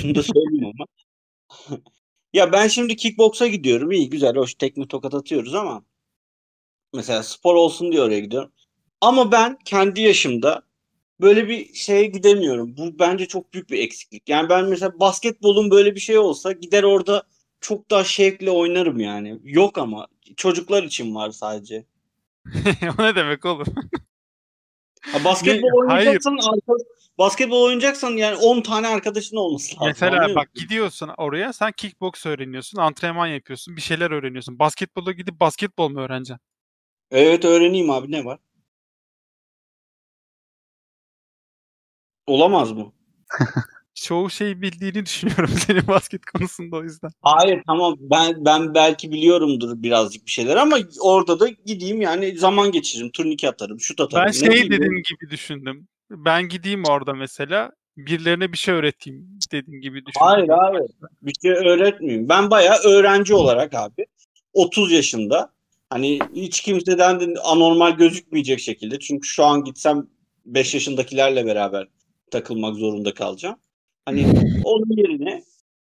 Şunu 0.00 0.14
da 0.14 0.22
söyleyeyim 0.22 0.74
ama. 0.74 0.86
ya 2.32 2.52
ben 2.52 2.68
şimdi 2.68 2.96
kickboksa 2.96 3.46
gidiyorum. 3.46 3.92
İyi 3.92 4.10
güzel 4.10 4.36
hoş 4.36 4.54
tekme 4.54 4.88
tokat 4.88 5.14
atıyoruz 5.14 5.54
ama 5.54 5.84
mesela 6.94 7.22
spor 7.22 7.54
olsun 7.54 7.92
diye 7.92 8.02
oraya 8.02 8.20
gidiyorum. 8.20 8.52
Ama 9.00 9.32
ben 9.32 9.58
kendi 9.64 10.00
yaşımda 10.00 10.62
böyle 11.20 11.48
bir 11.48 11.74
şeye 11.74 12.06
gidemiyorum. 12.06 12.76
Bu 12.76 12.98
bence 12.98 13.26
çok 13.26 13.54
büyük 13.54 13.70
bir 13.70 13.78
eksiklik. 13.78 14.28
Yani 14.28 14.48
ben 14.48 14.64
mesela 14.64 15.00
basketbolun 15.00 15.70
böyle 15.70 15.94
bir 15.94 16.00
şey 16.00 16.18
olsa 16.18 16.52
gider 16.52 16.82
orada 16.82 17.22
çok 17.60 17.90
daha 17.90 18.04
şevkle 18.04 18.50
oynarım 18.50 19.00
yani. 19.00 19.38
Yok 19.44 19.78
ama 19.78 20.06
çocuklar 20.36 20.82
için 20.82 21.14
var 21.14 21.30
sadece. 21.30 21.86
o 22.98 23.02
ne 23.02 23.16
demek 23.16 23.44
oğlum? 23.44 23.66
Ha, 25.12 25.24
basketbol 25.24 25.68
oynayacaksan 25.78 26.36
arka- 26.36 26.84
basketbol 27.18 27.62
oynayacaksan 27.64 28.10
yani 28.10 28.36
10 28.36 28.60
tane 28.60 28.88
arkadaşın 28.88 29.36
olması 29.36 29.76
lazım. 29.76 29.86
Mesela 29.86 30.34
bak 30.34 30.54
gidiyorsun 30.54 31.10
oraya 31.16 31.52
sen 31.52 31.72
kickbox 31.72 32.26
öğreniyorsun, 32.26 32.78
antrenman 32.78 33.26
yapıyorsun, 33.26 33.76
bir 33.76 33.80
şeyler 33.80 34.10
öğreniyorsun. 34.10 34.58
Basketbola 34.58 35.12
gidip 35.12 35.40
basketbol 35.40 35.88
mu 35.88 36.00
öğreneceksin? 36.00 36.44
Evet 37.10 37.44
öğreneyim 37.44 37.90
abi 37.90 38.12
ne 38.12 38.24
var? 38.24 38.38
Olamaz 42.26 42.72
mı? 42.72 42.92
Çoğu 44.02 44.30
şeyi 44.30 44.62
bildiğini 44.62 45.06
düşünüyorum 45.06 45.50
senin 45.66 45.86
basket 45.86 46.24
konusunda 46.24 46.76
o 46.76 46.82
yüzden. 46.82 47.10
Hayır 47.22 47.62
tamam 47.66 47.96
ben 48.00 48.44
ben 48.44 48.74
belki 48.74 49.12
biliyorumdur 49.12 49.82
birazcık 49.82 50.26
bir 50.26 50.30
şeyler 50.30 50.56
ama 50.56 50.78
orada 51.00 51.40
da 51.40 51.48
gideyim 51.48 52.00
yani 52.00 52.38
zaman 52.38 52.72
geçiririm, 52.72 53.10
turnike 53.10 53.48
atarım, 53.48 53.80
şut 53.80 54.00
atarım. 54.00 54.26
Ben 54.26 54.32
şey 54.32 54.48
bileyim. 54.48 54.72
dediğim 54.72 55.02
gibi 55.02 55.30
düşündüm. 55.30 55.88
Ben 56.10 56.48
gideyim 56.48 56.84
orada 56.84 57.14
mesela 57.14 57.72
birilerine 57.96 58.52
bir 58.52 58.58
şey 58.58 58.74
öğreteyim 58.74 59.38
dediğim 59.52 59.80
gibi 59.80 60.06
düşündüm. 60.06 60.26
Hayır 60.26 60.48
hayır. 60.48 60.90
Bir 61.22 61.34
şey 61.42 61.50
öğretmeyeyim. 61.50 62.28
Ben 62.28 62.50
bayağı 62.50 62.78
öğrenci 62.78 63.34
olarak 63.34 63.74
abi 63.74 64.06
30 64.52 64.92
yaşında 64.92 65.52
hani 65.90 66.18
hiç 66.34 66.60
kimseden 66.60 67.20
de 67.20 67.40
anormal 67.44 67.90
gözükmeyecek 67.90 68.60
şekilde 68.60 68.98
çünkü 68.98 69.28
şu 69.28 69.44
an 69.44 69.64
gitsem 69.64 70.06
5 70.46 70.74
yaşındakilerle 70.74 71.46
beraber 71.46 71.88
takılmak 72.30 72.74
zorunda 72.74 73.14
kalacağım. 73.14 73.56
Hani 74.08 74.26
onun 74.64 74.96
yerine 74.96 75.42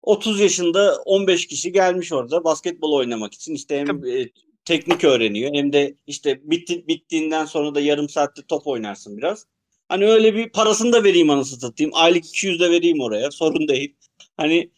30 0.03 0.41
yaşında 0.41 0.97
15 1.05 1.47
kişi 1.47 1.73
gelmiş 1.73 2.13
orada 2.13 2.45
basketbol 2.45 2.93
oynamak 2.93 3.35
için 3.35 3.55
işte 3.55 3.79
hem 3.79 4.05
e, 4.05 4.29
teknik 4.65 5.05
öğreniyor 5.05 5.55
hem 5.55 5.73
de 5.73 5.95
işte 6.07 6.41
bitti, 6.45 6.89
bittiğinden 6.89 7.45
sonra 7.45 7.75
da 7.75 7.81
yarım 7.81 8.09
saatte 8.09 8.43
top 8.49 8.67
oynarsın 8.67 9.17
biraz. 9.17 9.47
Hani 9.89 10.07
öyle 10.07 10.35
bir 10.35 10.49
parasını 10.49 10.93
da 10.93 11.05
vereyim 11.05 11.31
anasını 11.31 11.61
satayım. 11.61 11.93
Aylık 11.95 12.27
200 12.27 12.61
de 12.61 12.71
vereyim 12.71 13.01
oraya. 13.01 13.31
Sorun 13.31 13.69
değil. 13.69 13.97
Hani 14.37 14.71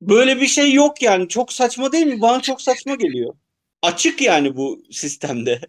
böyle 0.00 0.40
bir 0.40 0.46
şey 0.46 0.72
yok 0.72 1.02
yani. 1.02 1.28
Çok 1.28 1.52
saçma 1.52 1.92
değil 1.92 2.06
mi? 2.06 2.20
Bana 2.20 2.40
çok 2.40 2.62
saçma 2.62 2.94
geliyor. 2.94 3.34
Açık 3.82 4.20
yani 4.20 4.56
bu 4.56 4.82
sistemde. 4.90 5.60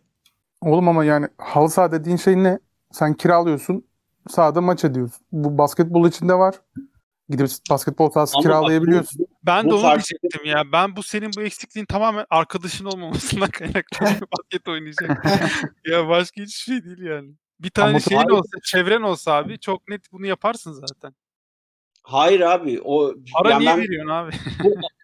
Oğlum 0.62 0.88
ama 0.88 1.06
yani 1.06 1.28
halı 1.38 1.70
saha 1.70 1.92
dediğin 1.92 2.18
şey 2.18 2.36
ne? 2.36 2.60
Sen 2.92 3.14
kiralıyorsun, 3.14 3.86
sahada 4.30 4.62
maç 4.62 4.86
ediyorsun. 4.86 5.26
Bu 5.32 5.58
basketbol 5.58 6.08
içinde 6.08 6.34
var. 6.34 6.56
Gidip 7.32 7.50
basketbol 7.70 8.10
sahası 8.12 8.38
Ama 8.38 8.44
bak, 8.44 8.52
kiralayabiliyorsun. 8.52 9.20
bu- 9.20 9.28
Ben 9.44 9.66
de 9.66 9.70
Bu 9.70 9.74
onu 9.76 9.82
farklı- 9.82 10.04
diyecektim 10.10 10.46
ya. 10.46 10.64
Ben 10.72 10.96
bu 10.96 11.04
senin 11.04 11.32
bu 11.38 11.42
eksikliğin 11.42 11.86
tamamen 11.86 12.26
arkadaşın 12.30 12.86
olmamasından 12.86 13.50
kaynaklanıyor. 13.52 14.22
Basket 14.38 14.68
oynayacak. 14.68 15.26
ya 15.92 16.08
başka 16.10 16.42
hiçbir 16.42 16.74
şey 16.74 16.84
değil 16.86 17.02
yani. 17.02 17.32
Bir 17.60 17.70
tane 17.70 17.90
Ama- 17.90 18.00
şeyin 18.00 18.18
Hayır. 18.22 18.30
olsa, 18.30 18.58
çevren 18.64 19.02
olsa 19.02 19.34
abi 19.34 19.60
çok 19.60 19.88
net 19.90 20.12
bunu 20.12 20.26
yaparsın 20.26 20.74
zaten. 20.74 21.16
Hayır 22.04 22.42
abi. 22.42 22.82
O 22.84 23.14
Para 23.34 23.50
yani 23.50 23.60
niye 23.60 23.70
ben- 23.72 23.80
veriyorsun 23.82 24.10
abi? 24.10 24.32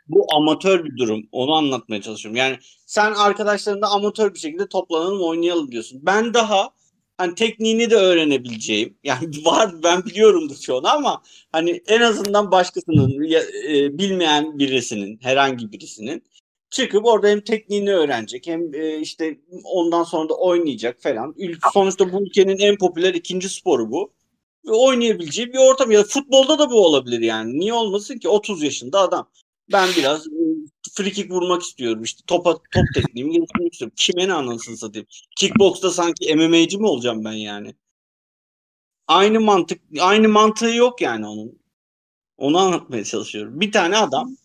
bu 0.08 0.26
amatör 0.36 0.84
bir 0.86 0.98
durum. 0.98 1.24
Onu 1.32 1.54
anlatmaya 1.56 2.02
çalışıyorum. 2.02 2.36
Yani 2.38 2.58
sen 2.86 3.14
arkadaşlarınla 3.14 3.90
amatör 3.94 4.34
bir 4.34 4.40
şekilde 4.40 4.70
toplanalım 4.70 5.22
oynayalım 5.24 5.72
diyorsun. 5.72 6.00
Ben 6.04 6.34
daha 6.34 6.70
hani 7.18 7.36
tekniğini 7.36 7.90
de 7.90 7.96
öğrenebileceğim. 7.96 8.98
Yani 9.04 9.32
var 9.46 9.84
ben 9.84 10.06
biliyorumdur 10.06 10.56
çoğunu 10.56 10.88
ama 10.88 11.22
hani 11.52 11.82
en 11.88 12.02
azından 12.02 12.52
başkasının 12.52 13.24
e, 13.70 13.98
bilmeyen 13.98 14.60
birisinin 14.60 15.20
herhangi 15.22 15.72
birisinin 15.72 16.24
çıkıp 16.70 17.06
orada 17.06 17.28
hem 17.28 17.42
tekniğini 17.42 17.94
öğrenecek 17.94 18.48
hem 18.48 18.74
e, 18.74 19.00
işte 19.00 19.40
ondan 19.64 20.04
sonra 20.04 20.30
da 20.30 20.34
oynayacak 20.34 21.02
falan. 21.02 21.36
Sonuçta 21.74 22.14
bu 22.14 22.22
ülkenin 22.22 22.58
en 22.58 22.78
popüler 22.78 23.14
ikinci 23.14 23.50
sporu 23.50 23.92
bu. 23.92 24.14
Ve 24.66 24.72
oynayabileceği 24.72 25.54
bir 25.54 25.58
ortam. 25.58 25.92
Ya 25.92 26.04
futbolda 26.04 26.60
da 26.60 26.72
bu 26.72 26.86
olabilir 26.86 27.20
yani. 27.20 27.60
Niye 27.60 27.74
olmasın 27.74 28.18
ki? 28.18 28.30
30 28.30 28.64
yaşında 28.64 29.00
adam. 29.00 29.30
Ben 29.72 29.90
biraz 29.98 30.28
e, 30.28 30.32
free 30.94 31.12
kick 31.12 31.32
vurmak 31.32 31.62
istiyorum 31.62 32.04
işte. 32.04 32.24
Topa, 32.28 32.54
top 32.54 32.86
tekniğimi 32.94 33.34
geliştirmek 33.34 33.74
istiyorum. 33.74 33.96
Kime 33.98 34.28
ne 34.28 34.34
anasını 34.34 34.78
satayım? 34.78 35.08
Kickbox'ta 35.38 35.92
sanki 35.92 36.36
MMA'ci 36.36 36.78
mi 36.78 36.88
olacağım 36.88 37.26
ben 37.26 37.32
yani? 37.32 37.76
Aynı 39.08 39.40
mantık, 39.40 39.82
aynı 40.00 40.30
mantığı 40.30 40.70
yok 40.70 41.02
yani 41.02 41.28
onun. 41.28 41.60
Onu 42.38 42.58
anlatmaya 42.58 43.04
çalışıyorum. 43.04 43.60
Bir 43.62 43.72
tane 43.72 43.98
adam 43.98 44.36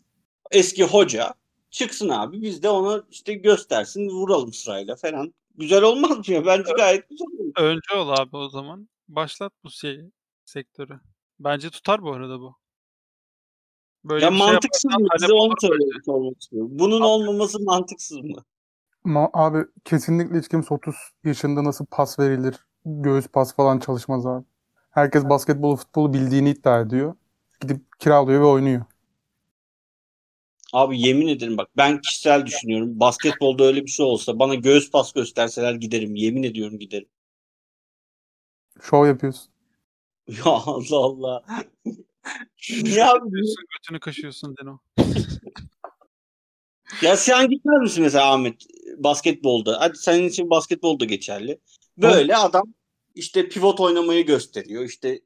eski 0.50 0.84
hoca 0.84 1.34
çıksın 1.70 2.08
abi 2.08 2.42
biz 2.42 2.62
de 2.62 2.68
ona 2.68 3.02
işte 3.10 3.34
göstersin 3.34 4.08
vuralım 4.08 4.52
sırayla 4.52 4.96
falan. 4.96 5.34
Güzel 5.54 5.82
olmaz 5.82 6.28
mı 6.28 6.34
ya? 6.34 6.46
Bence 6.46 6.72
gayet 6.76 7.08
güzel 7.08 7.26
olur. 7.38 7.52
Önce 7.56 7.94
ol 7.94 8.08
abi 8.08 8.36
o 8.36 8.48
zaman. 8.48 8.88
Başlat 9.08 9.52
bu 9.64 9.70
şeyi, 9.70 10.10
sektörü. 10.44 11.00
Bence 11.40 11.70
tutar 11.70 12.02
bu 12.02 12.12
arada 12.12 12.40
bu. 12.40 12.61
Böyle 14.04 14.24
Ya 14.24 14.30
bir 14.30 14.36
şey 14.36 14.46
mantıksız 14.46 14.84
mı? 14.84 14.90
talep 14.90 15.20
Size 15.20 15.32
onu 15.32 15.54
sormak 16.04 16.42
istiyorum. 16.42 16.70
Bunun 16.72 17.00
olmaması 17.00 17.62
mantıksız 17.62 18.18
mı? 18.18 18.44
Ma- 19.04 19.30
abi 19.32 19.66
kesinlikle 19.84 20.38
hiç 20.38 20.48
kimse 20.48 20.74
30 20.74 20.94
yaşında 21.24 21.64
nasıl 21.64 21.86
pas 21.86 22.18
verilir, 22.18 22.56
göğüs 22.84 23.28
pas 23.28 23.54
falan 23.56 23.78
çalışmaz 23.78 24.26
abi. 24.26 24.44
Herkes 24.90 25.24
basketbolu, 25.24 25.76
futbolu 25.76 26.12
bildiğini 26.12 26.50
iddia 26.50 26.80
ediyor. 26.80 27.14
Gidip 27.60 28.00
kiralıyor 28.00 28.40
ve 28.40 28.44
oynuyor. 28.44 28.84
Abi 30.72 31.00
yemin 31.00 31.28
ederim 31.28 31.56
bak 31.56 31.68
ben 31.76 32.00
kişisel 32.00 32.46
düşünüyorum. 32.46 33.00
Basketbolda 33.00 33.64
öyle 33.64 33.82
bir 33.82 33.90
şey 33.90 34.06
olsa 34.06 34.38
bana 34.38 34.54
göğüs 34.54 34.90
pas 34.90 35.12
gösterseler 35.12 35.74
giderim. 35.74 36.14
Yemin 36.14 36.42
ediyorum 36.42 36.78
giderim. 36.78 37.08
Şov 38.80 39.06
yapıyorsun. 39.06 39.52
Ya 40.28 40.44
Allah 40.44 40.96
Allah. 40.96 41.44
Ya, 42.68 43.12
abi, 43.12 43.30
Diyorsun, 43.30 43.64
götünü 43.78 44.00
kaşıyorsun 44.00 44.54
Deno. 44.56 44.78
ya 47.02 47.16
sen 47.16 47.48
gitmez 47.48 47.82
misin 47.82 48.02
mesela 48.02 48.32
Ahmet 48.32 48.54
basketbolda? 48.96 49.80
Hadi 49.80 49.98
senin 49.98 50.28
için 50.28 50.50
basketbol 50.50 51.00
da 51.00 51.04
geçerli. 51.04 51.60
Böyle 51.98 52.36
adam 52.36 52.74
işte 53.14 53.48
pivot 53.48 53.80
oynamayı 53.80 54.26
gösteriyor. 54.26 54.84
İşte 54.84 55.20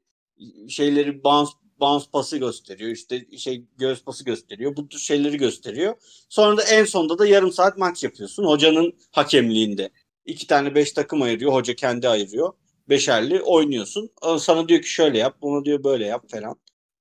şeyleri 0.69 1.23
bounce, 1.23 1.51
bounce 1.79 2.05
pası 2.13 2.37
gösteriyor. 2.37 2.89
İşte 2.91 3.37
şey 3.37 3.65
göğüs 3.77 4.03
pası 4.03 4.23
gösteriyor. 4.23 4.75
Bu 4.75 4.89
tür 4.89 4.99
şeyleri 4.99 5.37
gösteriyor. 5.37 5.95
Sonra 6.29 6.57
da 6.57 6.63
en 6.63 6.85
sonunda 6.85 7.19
da 7.19 7.27
yarım 7.27 7.51
saat 7.51 7.77
maç 7.77 8.03
yapıyorsun. 8.03 8.43
Hocanın 8.43 8.93
hakemliğinde. 9.11 9.89
İki 10.25 10.47
tane 10.47 10.75
beş 10.75 10.91
takım 10.91 11.21
ayırıyor. 11.21 11.53
Hoca 11.53 11.75
kendi 11.75 12.09
ayırıyor. 12.09 12.53
Beşerli 12.89 13.41
oynuyorsun. 13.41 14.09
Sana 14.39 14.67
diyor 14.69 14.81
ki 14.81 14.89
şöyle 14.89 15.17
yap. 15.17 15.37
Buna 15.41 15.65
diyor 15.65 15.83
böyle 15.83 16.05
yap 16.05 16.29
falan. 16.29 16.55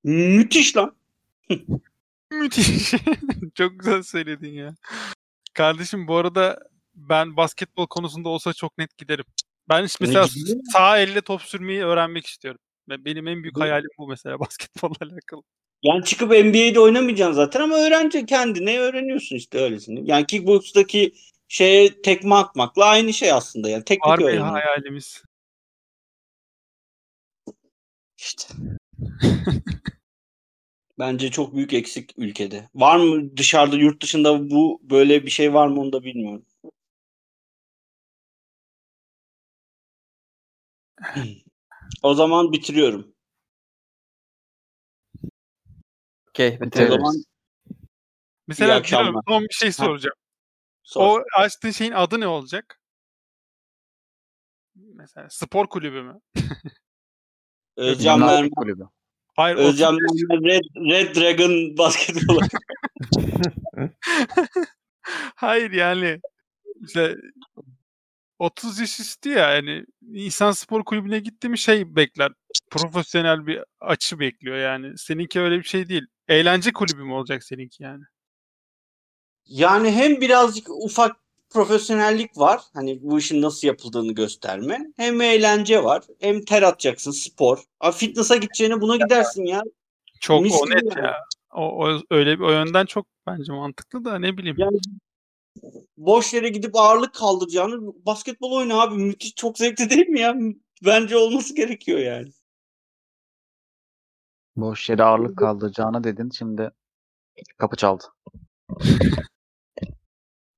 Müthiş 0.07 0.77
lan. 0.77 0.97
Müthiş. 2.31 2.95
çok 3.55 3.81
güzel 3.81 4.03
söyledin 4.03 4.53
ya. 4.53 4.75
Kardeşim 5.55 6.09
bu 6.09 6.17
arada 6.17 6.59
ben 6.95 7.37
basketbol 7.37 7.87
konusunda 7.87 8.29
olsa 8.29 8.53
çok 8.53 8.79
net 8.79 8.99
giderim. 8.99 9.25
Ben 9.69 9.85
işte 9.85 9.97
mesela 10.01 10.27
sağ 10.73 10.99
elle 10.99 11.21
top 11.21 11.43
sürmeyi 11.43 11.85
öğrenmek 11.85 12.27
istiyorum. 12.27 12.61
Benim 12.89 13.29
en 13.29 13.43
büyük 13.43 13.61
hayalim 13.61 13.91
bu 13.99 14.09
mesela 14.09 14.39
basketbolla 14.41 14.97
alakalı. 15.01 15.43
Yani 15.83 16.05
çıkıp 16.05 16.31
NBA'de 16.31 16.81
oynamayacaksın 16.81 17.35
zaten 17.35 17.61
ama 17.61 17.77
öğrenci 17.77 18.27
kendine 18.27 18.79
öğreniyorsun 18.79 19.37
işte 19.37 19.59
öylesini. 19.59 20.11
Yani 20.11 20.27
kickbox'taki 20.27 21.15
şeye 21.49 22.03
tekme 22.03 22.35
atmakla 22.35 22.85
aynı 22.85 23.13
şey 23.13 23.33
aslında 23.33 23.69
yani 23.69 23.85
teknik 23.85 24.07
Var 24.07 24.23
öğreniyor. 24.23 24.47
hayalimiz. 24.47 25.23
İşte. 28.19 28.55
Bence 30.99 31.31
çok 31.31 31.55
büyük 31.55 31.73
eksik 31.73 32.13
ülkede. 32.17 32.69
Var 32.75 32.97
mı 32.97 33.37
dışarıda 33.37 33.77
yurt 33.77 34.03
dışında 34.03 34.51
bu 34.51 34.81
böyle 34.83 35.25
bir 35.25 35.31
şey 35.31 35.55
var 35.55 35.69
mı 35.69 35.81
onu 35.81 35.93
da 35.93 36.05
bilmiyorum. 36.05 36.45
O 42.03 42.15
zaman 42.15 42.53
bitiriyorum. 42.53 43.15
Okey 46.29 46.59
O 46.61 46.67
bitiririz. 46.67 46.91
zaman 46.91 47.15
Mesela 48.47 48.77
akşamlar. 48.77 49.23
Son 49.29 49.43
bir 49.43 49.55
şey 49.55 49.73
soracağım. 49.73 50.17
sor. 50.83 51.21
O 51.21 51.25
açtığın 51.39 51.71
şeyin 51.71 51.93
adı 51.93 52.21
ne 52.21 52.27
olacak? 52.27 52.81
Mesela 54.75 55.31
spor 55.31 55.67
kulübü 55.67 56.03
mü? 56.03 56.21
Özcan 57.77 58.15
Yunan 58.15 58.29
Mermer, 58.35 58.51
kulübü. 58.51 58.85
Hayır 59.37 59.57
Özcan 59.57 59.95
35 59.95 60.29
Mermer 60.29 60.51
Red, 60.51 60.63
Red 60.91 61.17
Dragon 61.17 61.79
basketbol. 61.79 62.41
Hayır 65.35 65.71
yani 65.71 66.21
işte 66.87 67.17
30 68.39 68.81
yaş 68.81 69.01
üstü 69.01 69.31
ya 69.31 69.51
yani 69.51 69.85
insan 70.13 70.53
spor 70.53 70.85
kulübüne 70.85 71.19
gitti 71.19 71.49
mi 71.49 71.59
şey 71.59 71.97
bekler. 71.97 72.33
Profesyonel 72.71 73.47
bir 73.47 73.61
açı 73.81 74.19
bekliyor 74.21 74.57
yani. 74.57 74.99
Seninki 74.99 75.41
öyle 75.41 75.59
bir 75.59 75.65
şey 75.65 75.89
değil. 75.89 76.07
Eğlence 76.29 76.73
kulübü 76.73 77.05
mü 77.05 77.13
olacak 77.13 77.45
seninki 77.45 77.83
yani? 77.83 78.05
Yani 79.45 79.91
hem 79.91 80.21
birazcık 80.21 80.71
ufak 80.71 81.17
profesyonellik 81.51 82.39
var. 82.39 82.61
Hani 82.75 82.99
bu 83.03 83.19
işin 83.19 83.43
nasıl 83.43 83.67
yapıldığını 83.69 84.13
gösterme. 84.13 84.87
Hem 84.97 85.21
eğlence 85.21 85.85
var. 85.85 86.05
Hem 86.21 86.45
ter 86.45 86.63
atacaksın 86.63 87.11
spor. 87.11 87.59
A, 87.81 87.93
fitness'a 87.93 88.37
gideceğine 88.37 88.81
buna 88.81 88.97
gidersin 88.97 89.45
ya. 89.45 89.63
Çok 90.21 90.43
Mis 90.43 90.55
o 90.63 90.71
net 90.71 90.97
yani. 90.97 91.07
ya. 91.07 91.17
O, 91.55 91.85
o 91.85 92.01
öyle 92.11 92.39
bir 92.39 92.45
o 92.45 92.51
yönden 92.51 92.87
çok 92.87 93.07
bence 93.27 93.53
mantıklı 93.53 94.05
da 94.05 94.19
ne 94.19 94.37
bileyim. 94.37 94.57
Yani 94.59 94.79
boş 95.97 96.35
yere 96.35 96.49
gidip 96.49 96.77
ağırlık 96.77 97.15
kaldıracağını 97.15 97.93
basketbol 98.07 98.53
oyna 98.53 98.81
abi. 98.81 98.95
Müthiş 98.95 99.35
çok 99.35 99.59
zevkli 99.59 99.91
değil 99.91 100.09
mi 100.09 100.21
ya? 100.21 100.35
Bence 100.85 101.17
olması 101.17 101.55
gerekiyor 101.55 101.99
yani. 101.99 102.29
Boş 104.57 104.91
yere 104.91 105.03
ağırlık 105.03 105.39
kaldıracağına 105.39 106.05
dedin. 106.05 106.31
Şimdi 106.31 106.71
kapı 107.59 107.77
çaldı. 107.77 108.05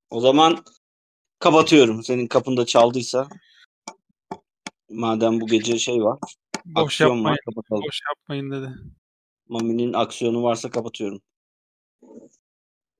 O 0.09 0.21
zaman 0.21 0.63
kapatıyorum. 1.39 2.03
Senin 2.03 2.27
kapında 2.27 2.65
çaldıysa. 2.65 3.27
Madem 4.89 5.41
bu 5.41 5.47
gece 5.47 5.79
şey 5.79 6.03
var. 6.03 6.19
boş 6.65 6.83
aksiyon 6.85 7.09
yapmayın. 7.15 7.33
var 7.33 7.39
kapatalım. 7.45 7.83
Boş 7.83 7.99
yapmayın 8.09 8.51
dedi. 8.51 8.73
Mami'nin 9.49 9.93
aksiyonu 9.93 10.43
varsa 10.43 10.69
kapatıyorum. 10.69 11.21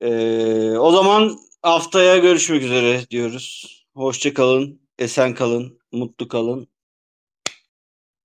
Ee, 0.01 0.77
o 0.77 0.91
zaman 0.91 1.39
haftaya 1.61 2.17
görüşmek 2.17 2.63
üzere 2.63 3.09
diyoruz. 3.09 3.75
Hoşça 3.95 4.33
kalın, 4.33 4.81
esen 4.99 5.33
kalın, 5.33 5.79
mutlu 5.91 6.27
kalın. 6.27 6.67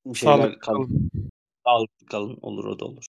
Bir 0.06 0.18
şeyler 0.18 0.36
Sağlıklı 0.36 0.58
kalın. 0.58 0.84
kalın. 0.84 1.10
Sağlıklı 1.66 2.06
kalın. 2.06 2.38
Olur 2.42 2.64
o 2.64 2.78
da 2.78 2.84
olur. 2.84 3.04